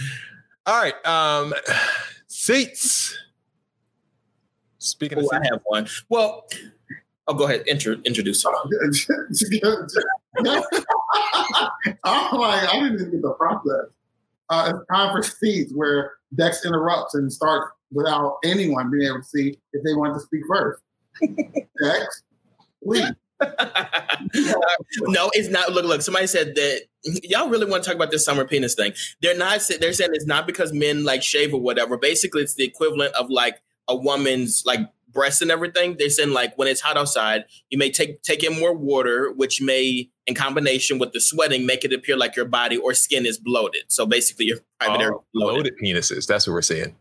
All 0.67 0.81
right, 0.83 0.95
um, 1.07 1.55
seats. 2.27 3.17
Speaking 4.79 5.19
of 5.19 5.25
Oh, 5.25 5.37
I 5.37 5.41
have 5.51 5.61
one. 5.67 5.87
Well, 6.09 6.47
oh, 7.27 7.35
go 7.35 7.45
ahead. 7.45 7.65
Intro, 7.67 7.97
introduce. 8.05 8.45
I'm 8.47 8.55
like, 8.65 9.05
I 12.05 12.73
didn't 12.73 12.95
even 12.95 13.11
get 13.11 13.23
the 13.23 13.35
process. 13.39 13.91
Uh, 14.51 14.73
it's 14.75 14.87
time 14.91 15.13
for 15.13 15.23
seats 15.23 15.73
where 15.75 16.13
Dex 16.35 16.65
interrupts 16.65 17.15
and 17.15 17.33
starts 17.33 17.71
without 17.93 18.39
anyone 18.45 18.91
being 18.91 19.09
able 19.09 19.21
to 19.21 19.25
see 19.25 19.59
if 19.73 19.83
they 19.85 19.95
want 19.95 20.15
to 20.15 20.21
speak 20.21 20.43
first. 20.49 20.83
Dex, 21.83 22.23
please. 22.83 23.13
no, 25.01 25.31
it's 25.33 25.49
not. 25.49 25.73
Look, 25.73 25.85
look. 25.85 26.03
Somebody 26.03 26.27
said 26.27 26.55
that 26.55 26.83
y'all 27.05 27.49
really 27.49 27.67
want 27.67 27.83
to 27.83 27.89
talk 27.89 27.97
about 27.97 28.11
this 28.11 28.25
summer 28.25 28.45
penis 28.45 28.75
thing. 28.75 28.93
They're 29.23 29.37
not. 29.37 29.61
They're 29.81 29.93
saying 29.93 30.11
it's 30.13 30.27
not 30.27 30.47
because 30.47 30.73
men 30.73 31.05
like 31.05 31.23
shave 31.23 31.55
or 31.55 31.61
whatever. 31.61 31.97
Basically, 31.97 32.43
it's 32.43 32.55
the 32.55 32.65
equivalent 32.65 33.15
of 33.15 33.31
like 33.31 33.61
a 33.89 33.97
woman's 33.97 34.63
like 34.67 34.81
breasts 35.15 35.41
and 35.41 35.51
everything. 35.51 35.97
They're 35.99 36.11
saying 36.11 36.33
like 36.33 36.57
when 36.59 36.69
it's 36.69 36.81
hot 36.81 36.97
outside, 36.97 37.45
you 37.71 37.79
may 37.79 37.91
take 37.91 38.23
take 38.23 38.43
in 38.43 38.59
more 38.59 38.75
water, 38.75 39.33
which 39.33 39.63
may, 39.63 40.11
in 40.27 40.35
combination 40.35 40.99
with 40.99 41.13
the 41.13 41.21
sweating, 41.21 41.65
make 41.65 41.85
it 41.85 41.93
appear 41.93 42.17
like 42.17 42.37
your 42.37 42.45
body 42.45 42.77
or 42.77 42.93
skin 42.95 43.25
is 43.25 43.39
bloated. 43.39 43.85
So 43.89 44.05
basically, 44.05 44.47
your 44.47 44.59
private 44.79 45.01
area. 45.01 45.15
Oh, 45.15 45.25
loaded 45.33 45.75
penises. 45.83 46.27
That's 46.27 46.47
what 46.47 46.53
we're 46.53 46.63
saying. 46.63 46.95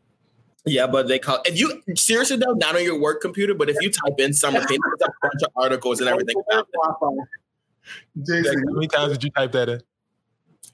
Yeah, 0.66 0.88
but 0.88 1.10
they 1.10 1.20
call 1.20 1.40
if 1.44 1.60
you 1.60 1.84
seriously 1.96 2.38
though, 2.38 2.54
not 2.54 2.76
on 2.76 2.84
your 2.84 3.00
work 3.00 3.22
computer, 3.22 3.54
but 3.54 3.70
if 3.70 3.76
you 3.82 3.92
type 3.92 4.20
in 4.20 4.34
summer 4.34 4.66
penis, 4.66 4.80
there's 4.98 5.10
a 5.10 5.28
bunch 5.28 5.44
of 5.44 5.52
articles 5.58 6.00
and 6.00 6.08
everything 6.08 6.36
about 6.50 6.68
it. 6.72 6.80
How 7.02 8.74
many 8.74 8.88
times 8.88 9.12
did 9.12 9.26
you 9.26 9.32
type 9.32 9.52
that 9.52 9.68
in? 9.68 9.82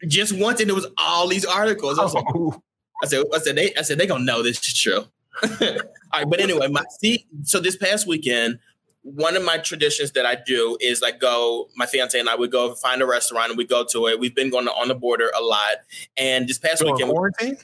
just 0.08 0.38
once, 0.38 0.62
and 0.62 0.70
it 0.70 0.74
was 0.74 0.88
all 0.98 1.28
these 1.28 1.46
articles. 1.46 2.00
I, 2.00 2.04
was 2.04 2.14
like, 2.14 2.26
oh. 2.34 2.62
I 3.04 3.08
said, 3.08 3.24
I 3.34 3.40
said, 3.40 3.56
they, 3.56 3.76
I 3.76 3.82
said, 3.82 3.98
they 3.98 4.08
gonna 4.08 4.24
know 4.24 4.44
this 4.44 4.66
is 4.66 4.80
true. 4.80 5.06
All 5.62 6.22
right, 6.22 6.30
but 6.30 6.40
anyway, 6.40 6.68
my 6.68 6.84
see. 7.00 7.26
So 7.44 7.60
this 7.60 7.76
past 7.76 8.08
weekend, 8.08 8.60
one 9.02 9.36
of 9.36 9.44
my 9.44 9.58
traditions 9.58 10.12
that 10.12 10.26
I 10.26 10.36
do 10.36 10.78
is 10.82 11.02
like 11.02 11.20
go. 11.20 11.70
My 11.76 11.86
fiance 11.86 12.20
and 12.20 12.30
I 12.30 12.36
would 12.36 12.52
go 12.52 12.76
find 12.76 13.02
a 13.02 13.06
restaurant 13.06 13.50
and 13.50 13.58
we 13.58 13.66
go 13.66 13.86
to 13.92 14.08
it. 14.08 14.20
We've 14.20 14.36
been 14.36 14.50
going 14.50 14.66
to 14.66 14.72
on 14.74 14.88
the 14.88 14.96
border 14.96 15.32
a 15.38 15.42
lot, 15.42 15.78
and 16.18 16.48
this 16.48 16.58
past 16.58 16.80
During 16.80 16.96
weekend, 16.96 17.12
quarantine. 17.12 17.58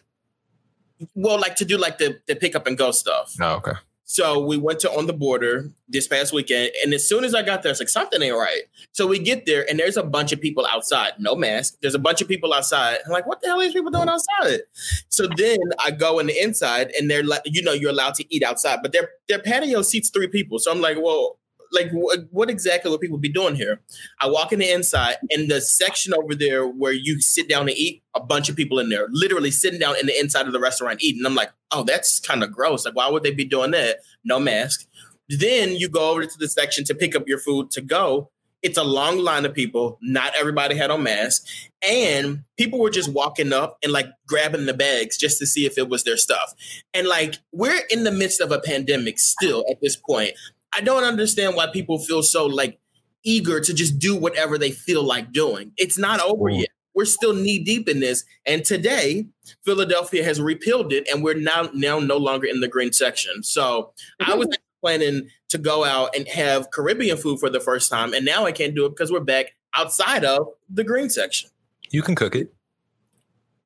well, 1.14 1.40
like 1.40 1.56
to 1.58 1.66
do 1.66 1.78
like 1.78 1.98
the 1.98 2.20
the 2.28 2.36
pick 2.36 2.56
up 2.56 2.68
and 2.68 2.78
go 2.78 2.92
stuff. 2.92 3.36
Oh, 3.42 3.56
okay. 3.56 3.74
So 4.08 4.40
we 4.40 4.56
went 4.56 4.80
to 4.82 4.92
on 4.92 5.08
the 5.08 5.14
border 5.14 5.72
this 5.90 6.08
past 6.08 6.32
weekend, 6.32 6.72
and 6.84 6.94
as 6.94 7.08
soon 7.08 7.24
as 7.24 7.34
I 7.34 7.42
got 7.42 7.64
there, 7.64 7.72
it's 7.72 7.82
like 7.82 7.90
something 7.90 8.22
ain't 8.22 8.36
right. 8.36 8.62
So 8.92 9.08
we 9.08 9.18
get 9.18 9.48
there, 9.48 9.68
and 9.68 9.80
there's 9.80 9.98
a 9.98 10.04
bunch 10.04 10.32
of 10.32 10.40
people 10.40 10.66
outside, 10.68 11.14
no 11.18 11.36
mask. 11.36 11.78
There's 11.82 11.96
a 11.96 12.00
bunch 12.00 12.22
of 12.22 12.28
people 12.28 12.54
outside. 12.54 13.00
I'm 13.04 13.12
like, 13.12 13.26
what 13.26 13.42
the 13.42 13.48
hell 13.48 13.60
are 13.60 13.64
these 13.64 13.74
people 13.74 13.90
doing 13.90 14.08
outside? 14.08 14.62
So 15.10 15.28
then 15.36 15.58
I 15.84 15.90
go 15.90 16.20
in 16.20 16.28
the 16.28 16.40
inside, 16.40 16.92
and 16.98 17.10
they're 17.10 17.24
like, 17.24 17.42
you 17.46 17.64
know, 17.64 17.74
you're 17.74 17.90
allowed 17.90 18.14
to 18.16 18.36
eat 18.36 18.44
outside, 18.44 18.80
but 18.84 18.92
their 18.92 19.10
their 19.28 19.40
patio 19.40 19.82
seats 19.82 20.12
three 20.12 20.28
people. 20.28 20.60
So 20.60 20.72
I'm 20.72 20.82
like, 20.82 20.98
well, 21.02 21.40
like 21.76 21.92
what, 21.92 22.20
what 22.32 22.50
exactly 22.50 22.90
would 22.90 23.02
people 23.02 23.18
be 23.18 23.32
doing 23.32 23.56
here? 23.56 23.82
I 24.20 24.28
walk 24.28 24.52
in 24.52 24.60
the 24.60 24.72
inside, 24.72 25.18
and 25.30 25.52
the 25.52 25.62
section 25.62 26.14
over 26.14 26.34
there 26.34 26.66
where 26.66 26.94
you 26.94 27.22
sit 27.22 27.48
down 27.48 27.68
to 27.68 27.74
eat, 27.74 28.02
a 28.16 28.20
bunch 28.20 28.50
of 28.50 28.56
people 28.56 28.80
in 28.80 28.90
there, 28.90 29.08
literally 29.12 29.52
sitting 29.52 29.80
down 29.80 29.96
in 30.00 30.08
the 30.08 30.20
inside 30.20 30.48
of 30.48 30.54
the 30.54 30.60
restaurant 30.60 31.04
eating. 31.04 31.26
I'm 31.26 31.36
like, 31.36 31.52
oh, 31.72 31.84
that's 31.84 32.20
kind 32.20 32.44
of 32.44 32.52
gross. 32.52 32.86
Like, 32.86 32.96
why 32.96 33.10
would 33.10 33.24
they 33.24 33.32
be 33.32 33.46
doing 33.46 33.72
that? 33.72 34.00
No 34.24 34.40
mask. 34.40 34.88
Then 35.28 35.76
you 35.76 35.90
go 35.90 36.12
over 36.12 36.26
to 36.26 36.38
the 36.40 36.48
section 36.48 36.86
to 36.86 36.96
pick 36.96 37.16
up 37.16 37.28
your 37.28 37.40
food 37.40 37.72
to 37.72 37.82
go. 37.82 38.32
It's 38.62 38.78
a 38.78 38.84
long 38.84 39.20
line 39.20 39.46
of 39.46 39.54
people. 39.54 40.00
Not 40.02 40.34
everybody 40.36 40.76
had 40.76 40.90
on 40.90 41.04
masks. 41.04 41.70
And 41.88 42.44
people 42.58 42.80
were 42.80 42.90
just 42.90 43.12
walking 43.12 43.54
up 43.54 43.78
and 43.84 43.92
like 43.92 44.08
grabbing 44.28 44.66
the 44.66 44.74
bags 44.74 45.18
just 45.18 45.38
to 45.40 45.46
see 45.46 45.66
if 45.68 45.78
it 45.78 45.88
was 45.88 46.04
their 46.04 46.18
stuff. 46.18 46.54
And 46.94 47.08
like, 47.08 47.36
we're 47.52 47.82
in 47.92 48.06
the 48.06 48.12
midst 48.12 48.42
of 48.42 48.52
a 48.52 48.60
pandemic 48.60 49.20
still 49.20 49.66
at 49.70 49.78
this 49.82 49.96
point. 49.96 50.32
I 50.76 50.82
don't 50.82 51.04
understand 51.04 51.56
why 51.56 51.68
people 51.68 52.00
feel 52.00 52.24
so 52.24 52.46
like 52.46 52.80
eager 53.24 53.60
to 53.60 53.74
just 53.74 54.00
do 54.00 54.16
whatever 54.16 54.58
they 54.58 54.72
feel 54.72 55.04
like 55.04 55.32
doing. 55.32 55.72
It's 55.78 55.98
not 55.98 56.22
over 56.22 56.50
yet. 56.50 56.70
We're 56.94 57.06
still 57.06 57.34
knee 57.34 57.62
deep 57.62 57.90
in 57.90 58.00
this. 58.00 58.24
And 58.46 58.64
today, 58.64 59.28
Philadelphia 59.66 60.24
has 60.24 60.40
repealed 60.40 60.94
it, 60.94 61.08
and 61.12 61.24
we're 61.24 61.36
now 61.36 61.70
now 61.74 62.00
no 62.00 62.18
longer 62.18 62.48
in 62.48 62.62
the 62.62 62.70
green 62.70 62.94
section. 62.94 63.44
So 63.44 63.92
I 64.20 64.36
was 64.36 64.48
planning 64.82 65.30
to 65.50 65.58
go 65.58 65.84
out 65.84 66.16
and 66.16 66.28
have 66.30 66.72
Caribbean 66.72 67.18
food 67.18 67.40
for 67.40 67.50
the 67.50 67.60
first 67.60 67.92
time, 67.92 68.14
and 68.14 68.24
now 68.26 68.46
I 68.46 68.54
can't 68.54 68.76
do 68.76 68.86
it 68.86 68.90
because 68.90 69.12
we're 69.12 69.20
back 69.20 69.56
outside 69.76 70.24
of 70.24 70.48
the 70.70 70.86
green 70.86 71.10
section. 71.10 71.50
You 71.90 72.02
can 72.02 72.16
cook 72.16 72.36
it. 72.36 72.55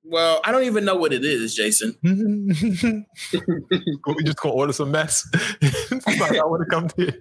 Well, 0.09 0.41
I 0.43 0.51
don't 0.51 0.63
even 0.63 0.85
know 0.85 0.95
what 0.95 1.13
it 1.13 1.23
is, 1.23 1.53
Jason. 1.53 1.95
we 2.03 2.13
just 4.23 4.37
gonna 4.37 4.55
order 4.55 4.73
some 4.73 4.89
mess. 4.89 5.27
I 5.33 6.43
want 6.45 6.63
to 6.63 6.69
come 6.69 6.87
to 6.89 7.05
you. 7.05 7.13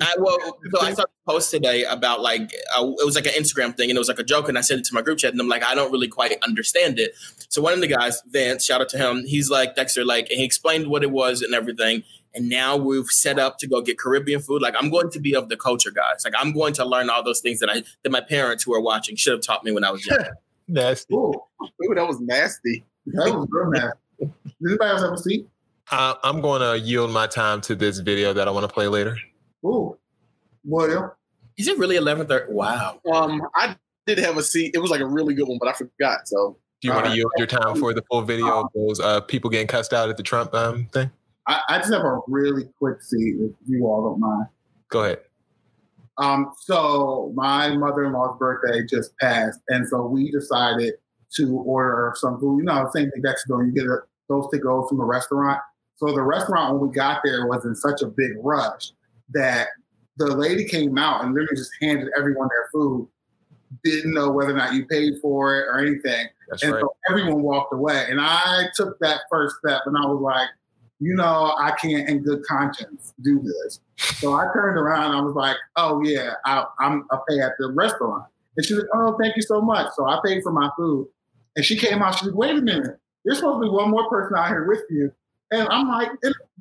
I, 0.00 0.14
well, 0.18 0.36
so 0.70 0.80
I 0.80 0.92
saw 0.92 1.02
a 1.04 1.30
post 1.30 1.50
today 1.50 1.84
about 1.84 2.20
like 2.20 2.52
uh, 2.76 2.84
it 2.84 3.06
was 3.06 3.14
like 3.14 3.26
an 3.26 3.32
Instagram 3.32 3.74
thing, 3.74 3.88
and 3.88 3.96
it 3.96 3.98
was 3.98 4.08
like 4.08 4.18
a 4.18 4.24
joke, 4.24 4.50
and 4.50 4.58
I 4.58 4.60
sent 4.60 4.80
it 4.80 4.84
to 4.86 4.94
my 4.94 5.00
group 5.00 5.18
chat, 5.18 5.32
and 5.32 5.40
I'm 5.40 5.48
like, 5.48 5.64
I 5.64 5.74
don't 5.74 5.90
really 5.90 6.08
quite 6.08 6.36
understand 6.44 6.98
it. 6.98 7.12
So 7.48 7.62
one 7.62 7.72
of 7.72 7.80
the 7.80 7.86
guys, 7.86 8.20
Vance, 8.26 8.66
shout 8.66 8.82
out 8.82 8.90
to 8.90 8.98
him. 8.98 9.24
He's 9.24 9.48
like 9.48 9.74
Dexter, 9.74 10.04
like, 10.04 10.28
and 10.28 10.38
he 10.38 10.44
explained 10.44 10.88
what 10.88 11.02
it 11.02 11.10
was 11.10 11.40
and 11.40 11.54
everything. 11.54 12.02
And 12.34 12.50
now 12.50 12.76
we've 12.76 13.06
set 13.06 13.38
up 13.38 13.56
to 13.60 13.66
go 13.66 13.80
get 13.80 13.98
Caribbean 13.98 14.42
food. 14.42 14.60
Like 14.60 14.74
I'm 14.78 14.90
going 14.90 15.10
to 15.10 15.20
be 15.20 15.34
of 15.34 15.48
the 15.48 15.56
culture, 15.56 15.90
guys. 15.90 16.22
Like 16.22 16.34
I'm 16.36 16.52
going 16.52 16.74
to 16.74 16.84
learn 16.84 17.08
all 17.08 17.22
those 17.22 17.40
things 17.40 17.60
that 17.60 17.70
I 17.70 17.82
that 18.02 18.10
my 18.10 18.20
parents 18.20 18.64
who 18.64 18.74
are 18.74 18.80
watching 18.80 19.16
should 19.16 19.32
have 19.32 19.40
taught 19.40 19.64
me 19.64 19.72
when 19.72 19.84
I 19.84 19.90
was 19.90 20.04
young. 20.04 20.18
Nasty. 20.68 21.14
Ooh, 21.14 21.32
ooh, 21.62 21.94
that 21.94 22.06
was 22.06 22.20
nasty. 22.20 22.84
That 23.06 23.32
was 23.34 23.46
real 23.50 23.70
nasty. 23.70 23.98
Did 24.18 24.32
anybody 24.66 24.90
else 24.90 25.02
have 25.02 25.12
a 25.12 25.18
seat? 25.18 25.48
Uh, 25.90 26.14
I'm 26.24 26.40
going 26.40 26.60
to 26.60 26.84
yield 26.84 27.10
my 27.12 27.26
time 27.26 27.60
to 27.62 27.74
this 27.74 28.00
video 28.00 28.32
that 28.32 28.48
I 28.48 28.50
want 28.50 28.66
to 28.68 28.72
play 28.72 28.88
later. 28.88 29.16
Ooh, 29.64 29.96
William. 30.64 31.10
Is 31.56 31.68
it 31.68 31.78
really 31.78 31.96
11:30? 31.96 32.50
Wow. 32.50 33.00
Um, 33.12 33.42
I 33.54 33.76
did 34.06 34.18
have 34.18 34.36
a 34.36 34.42
seat. 34.42 34.72
It 34.74 34.78
was 34.78 34.90
like 34.90 35.00
a 35.00 35.06
really 35.06 35.34
good 35.34 35.46
one, 35.46 35.58
but 35.60 35.68
I 35.68 35.72
forgot. 35.72 36.26
So 36.26 36.58
Do 36.80 36.88
you 36.88 36.92
want 36.92 37.04
to 37.04 37.10
Alright. 37.10 37.16
yield 37.16 37.32
your 37.38 37.46
time 37.46 37.76
for 37.76 37.94
the 37.94 38.02
full 38.10 38.22
video 38.22 38.62
of 38.62 38.66
those 38.74 39.00
uh, 39.00 39.20
people 39.20 39.48
getting 39.50 39.66
cussed 39.66 39.92
out 39.92 40.10
at 40.10 40.16
the 40.16 40.22
Trump 40.22 40.52
um, 40.54 40.86
thing? 40.92 41.10
I, 41.46 41.60
I 41.68 41.78
just 41.78 41.92
have 41.92 42.04
a 42.04 42.20
really 42.26 42.64
quick 42.78 43.02
seat, 43.02 43.36
if 43.40 43.52
you 43.66 43.86
all 43.86 44.10
don't 44.10 44.20
mind. 44.20 44.46
Go 44.88 45.04
ahead. 45.04 45.20
Um, 46.18 46.52
so 46.58 47.32
my 47.34 47.76
mother-in-law's 47.76 48.38
birthday 48.38 48.84
just 48.86 49.16
passed, 49.18 49.60
and 49.68 49.86
so 49.86 50.06
we 50.06 50.30
decided 50.30 50.94
to 51.36 51.58
order 51.58 52.12
some 52.16 52.40
food. 52.40 52.58
You 52.58 52.64
know, 52.64 52.88
same 52.94 53.10
thing 53.10 53.22
that's 53.22 53.44
doing. 53.46 53.66
You 53.66 53.72
get 53.72 53.86
a, 53.86 53.98
those 54.28 54.48
to 54.52 54.58
go 54.58 54.86
from 54.88 55.00
a 55.00 55.04
restaurant. 55.04 55.60
So 55.96 56.12
the 56.12 56.22
restaurant 56.22 56.74
when 56.74 56.88
we 56.88 56.94
got 56.94 57.20
there 57.24 57.46
was 57.46 57.64
in 57.64 57.74
such 57.74 58.02
a 58.02 58.06
big 58.06 58.32
rush 58.38 58.92
that 59.30 59.68
the 60.18 60.26
lady 60.26 60.64
came 60.64 60.96
out 60.98 61.24
and 61.24 61.34
literally 61.34 61.56
just 61.56 61.70
handed 61.80 62.08
everyone 62.16 62.48
their 62.48 62.68
food. 62.72 63.08
Didn't 63.84 64.14
know 64.14 64.30
whether 64.30 64.50
or 64.50 64.56
not 64.56 64.74
you 64.74 64.86
paid 64.86 65.14
for 65.20 65.56
it 65.56 65.66
or 65.66 65.78
anything. 65.78 66.28
That's 66.48 66.62
and 66.62 66.72
right. 66.72 66.80
so 66.80 66.96
everyone 67.10 67.42
walked 67.42 67.74
away. 67.74 68.06
And 68.08 68.20
I 68.20 68.66
took 68.74 68.98
that 69.00 69.22
first 69.30 69.56
step 69.56 69.82
and 69.86 69.96
I 69.96 70.06
was 70.06 70.20
like, 70.20 70.48
you 71.00 71.14
know, 71.14 71.54
I 71.58 71.72
can't 71.72 72.08
in 72.08 72.22
good 72.22 72.42
conscience 72.44 73.12
do 73.22 73.40
this. 73.40 73.80
So 74.18 74.34
I 74.34 74.46
turned 74.52 74.78
around 74.78 75.06
and 75.06 75.16
I 75.16 75.20
was 75.20 75.34
like, 75.34 75.56
oh 75.76 76.02
yeah, 76.02 76.34
I, 76.44 76.64
I'm 76.78 77.06
I 77.10 77.18
pay 77.28 77.40
at 77.40 77.52
the 77.58 77.72
restaurant. 77.72 78.24
And 78.56 78.64
she 78.64 78.74
was 78.74 78.84
like, 78.84 78.90
oh, 78.94 79.16
thank 79.20 79.36
you 79.36 79.42
so 79.42 79.60
much. 79.60 79.92
So 79.94 80.06
I 80.06 80.20
paid 80.24 80.42
for 80.42 80.52
my 80.52 80.70
food. 80.76 81.08
And 81.54 81.64
she 81.64 81.76
came 81.76 82.02
out, 82.02 82.18
she 82.18 82.26
was 82.26 82.34
wait 82.34 82.56
a 82.56 82.62
minute, 82.62 82.98
there's 83.24 83.38
supposed 83.38 83.62
to 83.62 83.66
be 83.66 83.70
one 83.70 83.90
more 83.90 84.08
person 84.08 84.36
out 84.36 84.48
here 84.48 84.66
with 84.66 84.82
you. 84.90 85.12
And 85.50 85.68
I'm 85.68 85.88
like, 85.88 86.10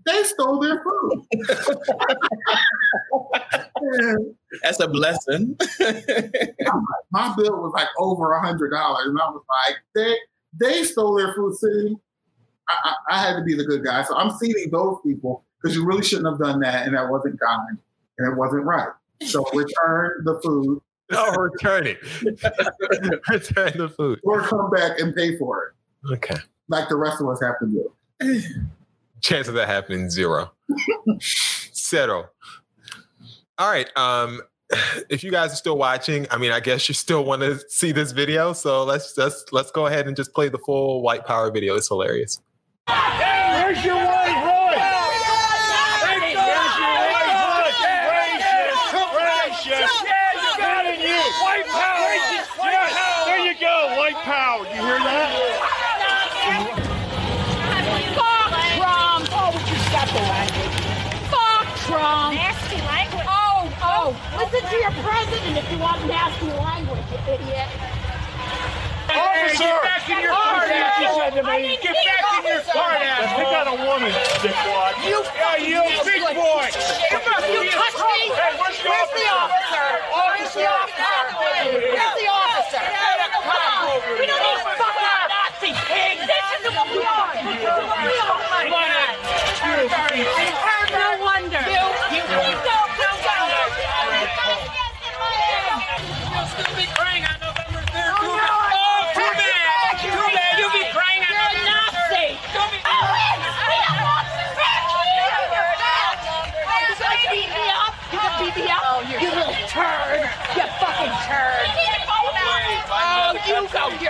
they 0.06 0.24
stole 0.24 0.60
their 0.60 0.84
food. 0.84 1.26
That's 4.62 4.80
a 4.80 4.88
blessing. 4.88 5.58
my 7.12 7.34
bill 7.36 7.62
was 7.62 7.72
like 7.74 7.88
over 7.98 8.34
a 8.34 8.46
hundred 8.46 8.70
dollars, 8.70 9.08
and 9.08 9.20
I 9.20 9.30
was 9.30 9.44
like, 9.50 9.78
they 9.96 10.16
they 10.60 10.84
stole 10.84 11.16
their 11.16 11.34
food. 11.34 11.56
City. 11.56 11.96
I, 12.70 12.76
I, 12.84 12.94
I 13.16 13.22
had 13.22 13.36
to 13.38 13.44
be 13.44 13.56
the 13.56 13.64
good 13.66 13.84
guy, 13.84 14.04
so 14.04 14.16
I'm 14.16 14.32
seating 14.38 14.70
those 14.72 14.98
people 15.06 15.44
because 15.62 15.76
you 15.76 15.86
really 15.86 16.04
shouldn't 16.04 16.28
have 16.28 16.40
done 16.40 16.60
that, 16.62 16.86
and 16.88 16.96
that 16.96 17.10
wasn't 17.10 17.40
kind, 17.40 17.78
and 18.18 18.32
it 18.32 18.36
wasn't 18.38 18.64
right. 18.66 18.90
So 19.24 19.44
return 19.54 20.24
the 20.26 20.40
food, 20.44 20.82
No, 21.12 21.32
return 21.32 21.88
it. 21.88 21.98
return 23.30 23.78
the 23.78 23.90
food. 23.96 24.20
or 24.24 24.42
come 24.42 24.70
back 24.72 25.00
and 25.00 25.16
pay 25.16 25.38
for 25.38 25.74
it, 26.08 26.14
Okay. 26.14 26.36
like 26.68 26.90
the 26.90 26.96
rest 26.96 27.22
of 27.22 27.28
us 27.30 27.40
have 27.42 27.56
to 27.60 27.68
do. 27.68 28.42
Chance 29.22 29.48
of 29.48 29.54
that 29.56 29.68
happening 29.68 30.10
zero. 30.10 30.52
Zero. 31.74 32.30
All 33.58 33.70
right. 33.70 33.90
Um, 33.96 34.42
if 35.10 35.24
you 35.24 35.32
guys 35.32 35.54
are 35.54 35.56
still 35.56 35.78
watching, 35.78 36.28
I 36.32 36.38
mean, 36.38 36.52
I 36.52 36.60
guess 36.60 36.88
you 36.90 36.94
still 36.96 37.24
want 37.24 37.42
to 37.42 37.60
see 37.70 37.92
this 37.92 38.12
video. 38.12 38.54
So 38.54 38.84
let's 38.84 39.18
let's 39.18 39.46
let's 39.52 39.72
go 39.72 39.86
ahead 39.86 40.08
and 40.08 40.16
just 40.16 40.34
play 40.34 40.50
the 40.50 40.58
full 40.58 41.02
white 41.02 41.26
power 41.26 41.52
video. 41.52 41.76
It's 41.76 41.88
hilarious. 41.88 42.42
Where's 42.88 43.84
your 43.84 43.96
wife, 43.96 44.46
Roy? 44.46 44.78
Where's 46.06 46.38
your 46.38 46.46
wife, 46.46 47.34
Roy? 47.50 47.72
Gracious, 48.06 48.78
gracious. 49.10 49.92
Not 50.60 50.86
in 50.86 51.02
you. 51.02 51.18
White 51.42 51.66
power. 51.66 52.14
Yes, 52.30 52.48
there 53.26 53.40
you 53.40 53.56
go. 53.60 53.96
White 53.98 54.22
power. 54.22 54.64
You 54.66 54.82
hear 54.86 55.00
that? 55.02 55.34
Fuck 58.14 58.54
Trump! 58.78 59.30
Oh, 59.34 59.52
you 59.66 59.78
stop 59.90 60.08
the 60.14 60.22
language? 60.30 60.78
Fuck 61.34 61.68
Trump! 61.90 62.36
Nasty 62.36 62.78
language. 62.86 63.26
Oh, 63.28 63.68
oh, 63.82 64.14
listen 64.38 64.62
to 64.70 64.76
your 64.78 64.92
president 65.04 65.58
if 65.58 65.72
you 65.72 65.80
want 65.80 66.06
nasty 66.06 66.48
language, 66.48 67.02
you 67.12 67.34
idiot. 67.34 67.95
Officer! 69.16 69.64
Get 69.64 69.84
back 69.84 70.10
in 70.10 70.20
your 70.20 70.32
car, 70.32 70.64
ass, 70.66 71.00
he 71.00 71.08
said 71.16 71.34
to 71.36 71.44
me. 71.44 71.78
Get 71.82 71.96
back 71.96 72.26
in 72.36 72.44
your 72.46 72.64
car, 72.68 72.92
ass. 72.96 73.28
They 73.36 73.48
got 73.48 73.68
a 73.72 73.78
woman, 73.80 74.12
dickwad. 74.44 74.94
You 75.08 75.24
yeah, 75.36 75.56
you 75.58 75.82
big 76.04 76.22
boy. 76.36 76.68
You 76.72 77.72
touch 77.72 77.96
me! 77.96 78.20
Hey, 78.36 78.54
where's 78.60 78.78
the 78.80 78.90
Where's 78.90 79.12
the 79.16 79.26
officer? 79.32 79.88
Where's 80.12 80.52
the 80.54 80.66
officer? 80.68 81.16
Where's 81.40 82.16
the 82.16 82.28
officer? 82.28 82.84
Come 82.84 83.52
on! 83.52 84.20
We 84.20 84.26
don't 84.28 84.44
need 84.44 84.60
fucking 84.64 84.94
Nazi 85.32 85.72
pig! 85.88 86.20
This 86.24 86.68
is 86.68 86.76
what 86.76 86.88
we 86.92 87.00
are! 87.00 87.32
We 87.42 87.66
are! 87.68 88.46
Come 88.66 88.74
on 88.74 90.45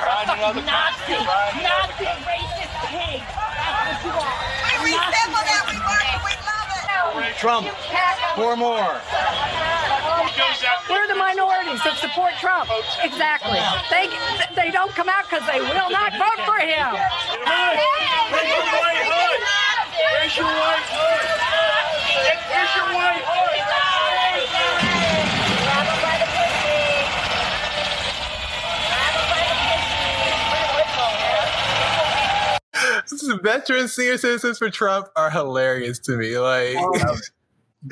go! 0.05 0.13
You're 0.13 0.37
a 0.37 0.45
fucking 0.45 0.65
Nazi! 0.69 1.17
Nazi 1.65 2.05
racist 2.29 2.75
pig! 2.93 3.21
That's 3.25 4.05
what 4.05 4.13
you 4.13 4.13
are! 4.13 4.83
we 4.85 4.91
Nazi 4.93 5.35
Trump. 7.45 7.67
Four 8.35 8.55
more. 8.55 9.01
We're 10.89 11.07
the 11.07 11.15
minorities 11.15 11.83
that 11.83 11.97
support 11.99 12.33
Trump. 12.39 12.69
Exactly. 13.03 13.59
They 13.91 14.07
they 14.55 14.71
don't 14.71 14.91
come 14.95 15.09
out 15.09 15.29
because 15.29 15.45
they 15.45 15.59
will 15.59 15.91
not 15.91 16.15
vote 16.15 16.41
for 16.47 16.57
him. 16.57 16.95
Where's 16.95 18.49
your 18.49 18.65
white 18.81 19.03
hood? 19.05 19.39
Where's 20.09 20.33
your 20.33 20.47
white 20.47 20.89
hood? 20.89 21.27
Where's 22.49 22.73
your 22.73 22.89
white 22.97 23.21
hood? 23.29 23.64
This 33.09 33.23
veteran 33.43 33.87
senior 33.87 34.17
citizens 34.17 34.57
for 34.57 34.69
Trump 34.69 35.07
are 35.15 35.29
hilarious 35.29 35.99
to 35.99 36.17
me. 36.17 36.37
Like, 36.37 36.75
oh, 36.77 37.17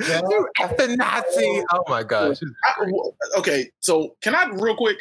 you 0.00 0.48
effing 0.60 0.96
Nazi. 0.96 1.62
Oh 1.72 1.84
my 1.88 2.02
gosh. 2.02 2.38
I- 2.64 3.38
okay, 3.38 3.70
so 3.80 4.16
can 4.22 4.34
I 4.34 4.48
real 4.52 4.76
quick? 4.76 4.98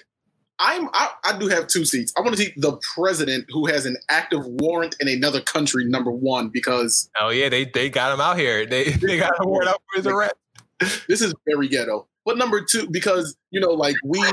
I'm 0.59 0.87
I, 0.93 1.09
I 1.25 1.37
do 1.39 1.47
have 1.47 1.67
two 1.67 1.83
seats. 1.83 2.13
I 2.17 2.21
want 2.21 2.35
to 2.37 2.41
see 2.41 2.53
the 2.57 2.79
president 2.95 3.45
who 3.49 3.65
has 3.65 3.85
an 3.85 3.97
active 4.09 4.45
warrant 4.45 4.95
in 4.99 5.07
another 5.07 5.41
country. 5.41 5.83
Number 5.85 6.11
one, 6.11 6.49
because 6.49 7.09
Oh 7.19 7.29
yeah, 7.29 7.49
they 7.49 7.65
they 7.65 7.89
got 7.89 8.13
him 8.13 8.21
out 8.21 8.37
here. 8.37 8.65
They 8.65 8.83
they 8.91 9.17
got 9.17 9.33
a 9.39 9.47
warrant 9.47 9.69
out 9.69 9.81
for 9.91 9.97
his 9.97 10.07
arrest. 10.07 10.35
this 11.07 11.21
is 11.21 11.33
very 11.45 11.67
ghetto. 11.67 12.07
But 12.25 12.37
number 12.37 12.61
two, 12.63 12.87
because 12.89 13.35
you 13.49 13.59
know, 13.59 13.71
like 13.71 13.95
we 14.05 14.23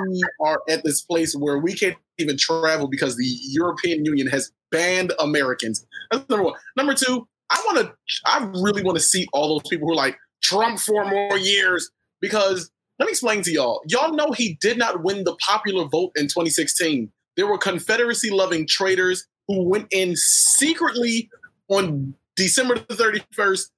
are 0.43 0.61
at 0.69 0.85
this 0.85 1.01
place 1.01 1.35
where 1.35 1.59
we 1.59 1.75
can't 1.75 1.97
even 2.19 2.37
travel 2.37 2.87
because 2.87 3.17
the 3.17 3.27
European 3.49 4.05
Union 4.05 4.27
has 4.29 4.53
banned 4.71 5.13
Americans. 5.21 5.87
That's 6.11 6.29
number 6.29 6.45
one. 6.45 6.55
Number 6.77 6.95
two, 6.95 7.27
I 7.51 7.63
want 7.67 7.79
to, 7.79 7.93
I 8.25 8.51
really 8.63 8.83
want 8.83 8.97
to 8.97 9.03
see 9.03 9.27
all 9.33 9.49
those 9.59 9.69
people 9.69 9.89
who 9.89 9.93
are 9.93 9.97
like 9.97 10.17
Trump 10.43 10.79
four 10.79 11.05
more 11.05 11.37
years 11.37 11.91
because 12.21 12.71
let 12.99 13.07
me 13.07 13.11
explain 13.11 13.43
to 13.43 13.51
y'all. 13.51 13.83
Y'all 13.89 14.15
know 14.15 14.33
he 14.33 14.59
did 14.61 14.79
not 14.79 15.03
win 15.03 15.25
the 15.25 15.35
popular 15.37 15.87
vote 15.87 16.13
in 16.17 16.25
2016. 16.25 17.11
There 17.37 17.47
were 17.47 17.59
Confederacy 17.59 18.31
loving 18.31 18.67
traitors 18.67 19.27
who 19.49 19.69
went 19.69 19.87
in 19.91 20.15
secretly 20.17 21.31
on 21.69 22.15
December 22.37 22.75
the 22.75 22.95
31st 22.95 23.71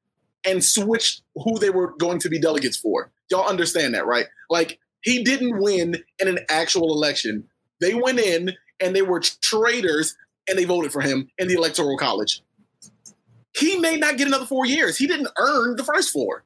and 0.45 0.65
switched 0.65 1.23
who 1.37 1.59
they 1.59 1.71
were 1.71 1.95
going 1.99 2.19
to 2.19 2.29
be 2.29 2.41
delegates 2.41 2.77
for. 2.77 3.13
Y'all 3.31 3.49
understand 3.49 3.95
that, 3.95 4.07
right? 4.07 4.27
Like 4.51 4.79
he 5.03 5.23
didn't 5.23 5.61
win 5.61 5.97
in 6.19 6.29
an 6.29 6.41
actual 6.51 6.93
election. 6.93 7.45
They 7.81 7.95
went 7.95 8.19
in 8.19 8.53
and 8.81 8.95
they 8.95 9.03
were 9.03 9.21
traitors 9.21 10.17
and 10.49 10.59
they 10.59 10.65
voted 10.65 10.93
for 10.93 11.01
him 11.01 11.29
in 11.39 11.49
the 11.49 11.55
electoral 11.55 11.97
college. 11.97 12.43
He 13.57 13.77
may 13.77 13.97
not 13.97 14.17
get 14.17 14.27
another 14.27 14.47
four 14.47 14.67
years. 14.67 14.97
He 14.97 15.07
didn't 15.07 15.29
earn 15.39 15.77
the 15.77 15.85
first 15.85 16.11
four. 16.11 16.45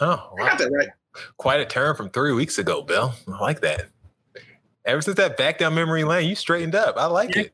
Oh, 0.00 0.34
I 0.40 0.48
got 0.48 0.58
that 0.58 0.70
right. 0.70 0.88
Quite 1.36 1.60
a 1.60 1.66
turn 1.66 1.94
from 1.94 2.08
three 2.10 2.32
weeks 2.32 2.58
ago, 2.58 2.82
Bill. 2.82 3.12
I 3.28 3.40
like 3.40 3.60
that. 3.60 3.88
Ever 4.84 5.00
since 5.00 5.16
that 5.18 5.36
back 5.36 5.58
down 5.58 5.74
memory 5.76 6.02
lane, 6.02 6.28
you 6.28 6.34
straightened 6.34 6.74
up. 6.74 6.96
I 6.96 7.06
like 7.06 7.36
it. 7.36 7.52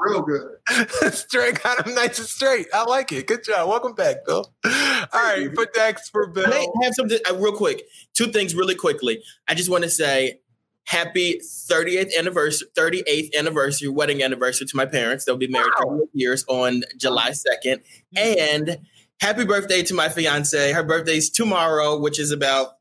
real 0.00 0.22
good. 0.22 0.56
straight 1.12 1.62
got 1.62 1.86
him 1.86 1.94
nice 1.94 2.18
and 2.18 2.26
straight. 2.26 2.68
I 2.72 2.84
like 2.84 3.12
it. 3.12 3.26
Good 3.26 3.44
job. 3.44 3.68
Welcome 3.68 3.92
back, 3.94 4.24
Bill. 4.24 4.50
All 4.64 4.72
right, 5.12 5.54
put 5.54 5.76
next 5.76 6.08
for 6.08 6.26
Bill. 6.28 6.44
Can 6.44 6.54
I 6.54 6.66
have 6.84 6.94
something 6.94 7.18
uh, 7.30 7.36
real 7.36 7.52
quick? 7.52 7.82
Two 8.14 8.28
things 8.28 8.54
really 8.54 8.74
quickly. 8.74 9.22
I 9.46 9.54
just 9.54 9.68
want 9.68 9.84
to 9.84 9.90
say 9.90 10.40
happy 10.86 11.40
30th 11.40 12.10
anniversary, 12.18 12.68
38th 12.76 13.30
anniversary, 13.38 13.88
wedding 13.88 14.22
anniversary 14.22 14.66
to 14.66 14.76
my 14.76 14.86
parents. 14.86 15.24
They'll 15.24 15.36
be 15.36 15.48
married 15.48 15.72
38 15.78 16.08
years 16.12 16.44
on 16.48 16.82
July 16.96 17.30
2nd. 17.30 17.82
Mm-hmm. 18.16 18.18
And 18.18 18.78
happy 19.20 19.44
birthday 19.44 19.82
to 19.82 19.94
my 19.94 20.08
fiance. 20.08 20.72
Her 20.72 20.82
birthday's 20.82 21.30
tomorrow, 21.30 21.98
which 21.98 22.18
is 22.18 22.30
about 22.32 22.72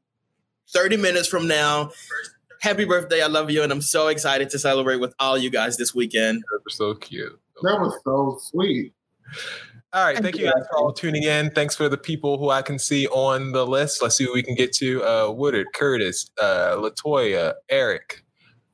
30 0.69 0.97
minutes 0.97 1.27
from 1.27 1.47
now. 1.47 1.91
Happy 2.61 2.85
birthday. 2.85 3.21
I 3.21 3.27
love 3.27 3.49
you. 3.49 3.63
And 3.63 3.71
I'm 3.71 3.81
so 3.81 4.07
excited 4.07 4.49
to 4.51 4.59
celebrate 4.59 4.97
with 4.97 5.13
all 5.19 5.37
you 5.37 5.49
guys 5.49 5.77
this 5.77 5.95
weekend. 5.95 6.41
That 6.51 6.61
was 6.65 6.75
so 6.75 6.95
cute. 6.95 7.39
That 7.61 7.79
was 7.79 7.93
so 8.03 8.37
sweet. 8.41 8.93
All 9.91 10.05
right, 10.05 10.17
thank 10.17 10.37
you 10.37 10.45
guys 10.45 10.67
for 10.69 10.77
all 10.77 10.93
tuning 10.93 11.23
in. 11.23 11.49
Thanks 11.49 11.75
for 11.75 11.89
the 11.89 11.97
people 11.97 12.37
who 12.37 12.51
I 12.51 12.61
can 12.61 12.77
see 12.77 13.07
on 13.07 13.53
the 13.53 13.65
list. 13.65 14.03
Let's 14.03 14.15
see 14.17 14.25
what 14.25 14.35
we 14.35 14.43
can 14.43 14.53
get 14.53 14.71
to. 14.73 15.03
Uh, 15.03 15.31
Woodard, 15.31 15.65
Curtis, 15.73 16.29
uh, 16.39 16.75
Latoya, 16.75 17.55
Eric, 17.69 18.23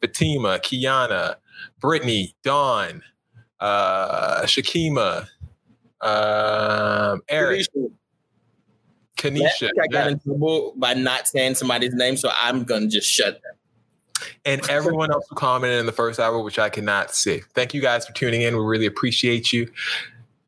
Fatima, 0.02 0.60
Kiana, 0.60 1.36
Brittany, 1.80 2.36
Dawn, 2.44 3.02
uh, 3.62 4.42
Shakima, 4.42 5.28
um, 6.02 7.22
Eric, 7.30 7.66
Kanisha. 9.16 9.64
Last 9.64 9.74
I 9.82 9.88
got 9.88 10.08
in 10.08 10.20
trouble 10.20 10.74
by 10.76 10.96
not 10.96 11.30
saying 11.30 11.56
somebody's 11.56 11.94
name, 11.94 12.18
so 12.18 12.30
I'm 12.38 12.66
gonna 12.66 12.88
just 12.88 13.10
shut 13.10 13.42
them. 13.42 14.32
and 14.46 14.70
everyone 14.70 15.12
else 15.12 15.26
who 15.30 15.36
commented 15.36 15.80
in 15.80 15.86
the 15.86 15.92
first 15.94 16.20
hour, 16.20 16.42
which 16.42 16.60
I 16.60 16.70
cannot 16.70 17.16
see. 17.16 17.42
Thank 17.54 17.74
you 17.74 17.82
guys 17.82 18.06
for 18.06 18.12
tuning 18.14 18.42
in. 18.42 18.58
We 18.58 18.64
really 18.64 18.86
appreciate 18.86 19.54
you. 19.54 19.72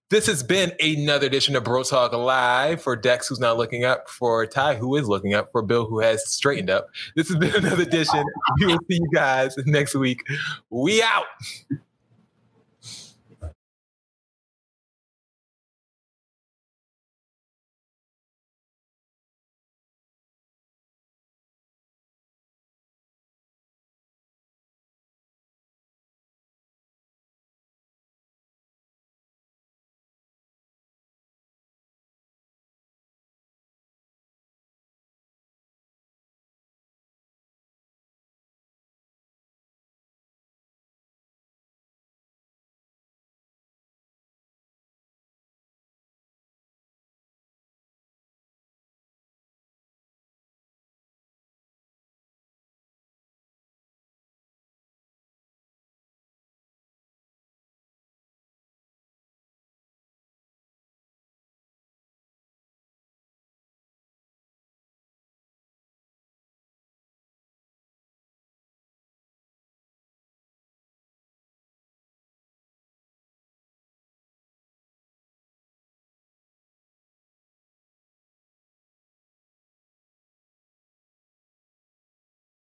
This 0.09 0.25
has 0.27 0.41
been 0.41 0.71
another 0.79 1.27
edition 1.27 1.57
of 1.57 1.65
Bro 1.65 1.83
Talk 1.83 2.13
Live 2.13 2.81
for 2.81 2.95
Dex, 2.95 3.27
who's 3.27 3.41
not 3.41 3.57
looking 3.57 3.83
up, 3.83 4.09
for 4.09 4.45
Ty, 4.45 4.75
who 4.75 4.95
is 4.95 5.05
looking 5.05 5.33
up, 5.33 5.51
for 5.51 5.61
Bill, 5.61 5.85
who 5.85 5.99
has 5.99 6.25
straightened 6.31 6.69
up. 6.69 6.87
This 7.17 7.27
has 7.27 7.35
been 7.35 7.53
another 7.53 7.83
edition. 7.83 8.23
We 8.61 8.67
will 8.67 8.79
see 8.89 8.95
you 8.95 9.09
guys 9.13 9.53
next 9.65 9.95
week. 9.95 10.23
We 10.69 11.03
out. 11.03 11.25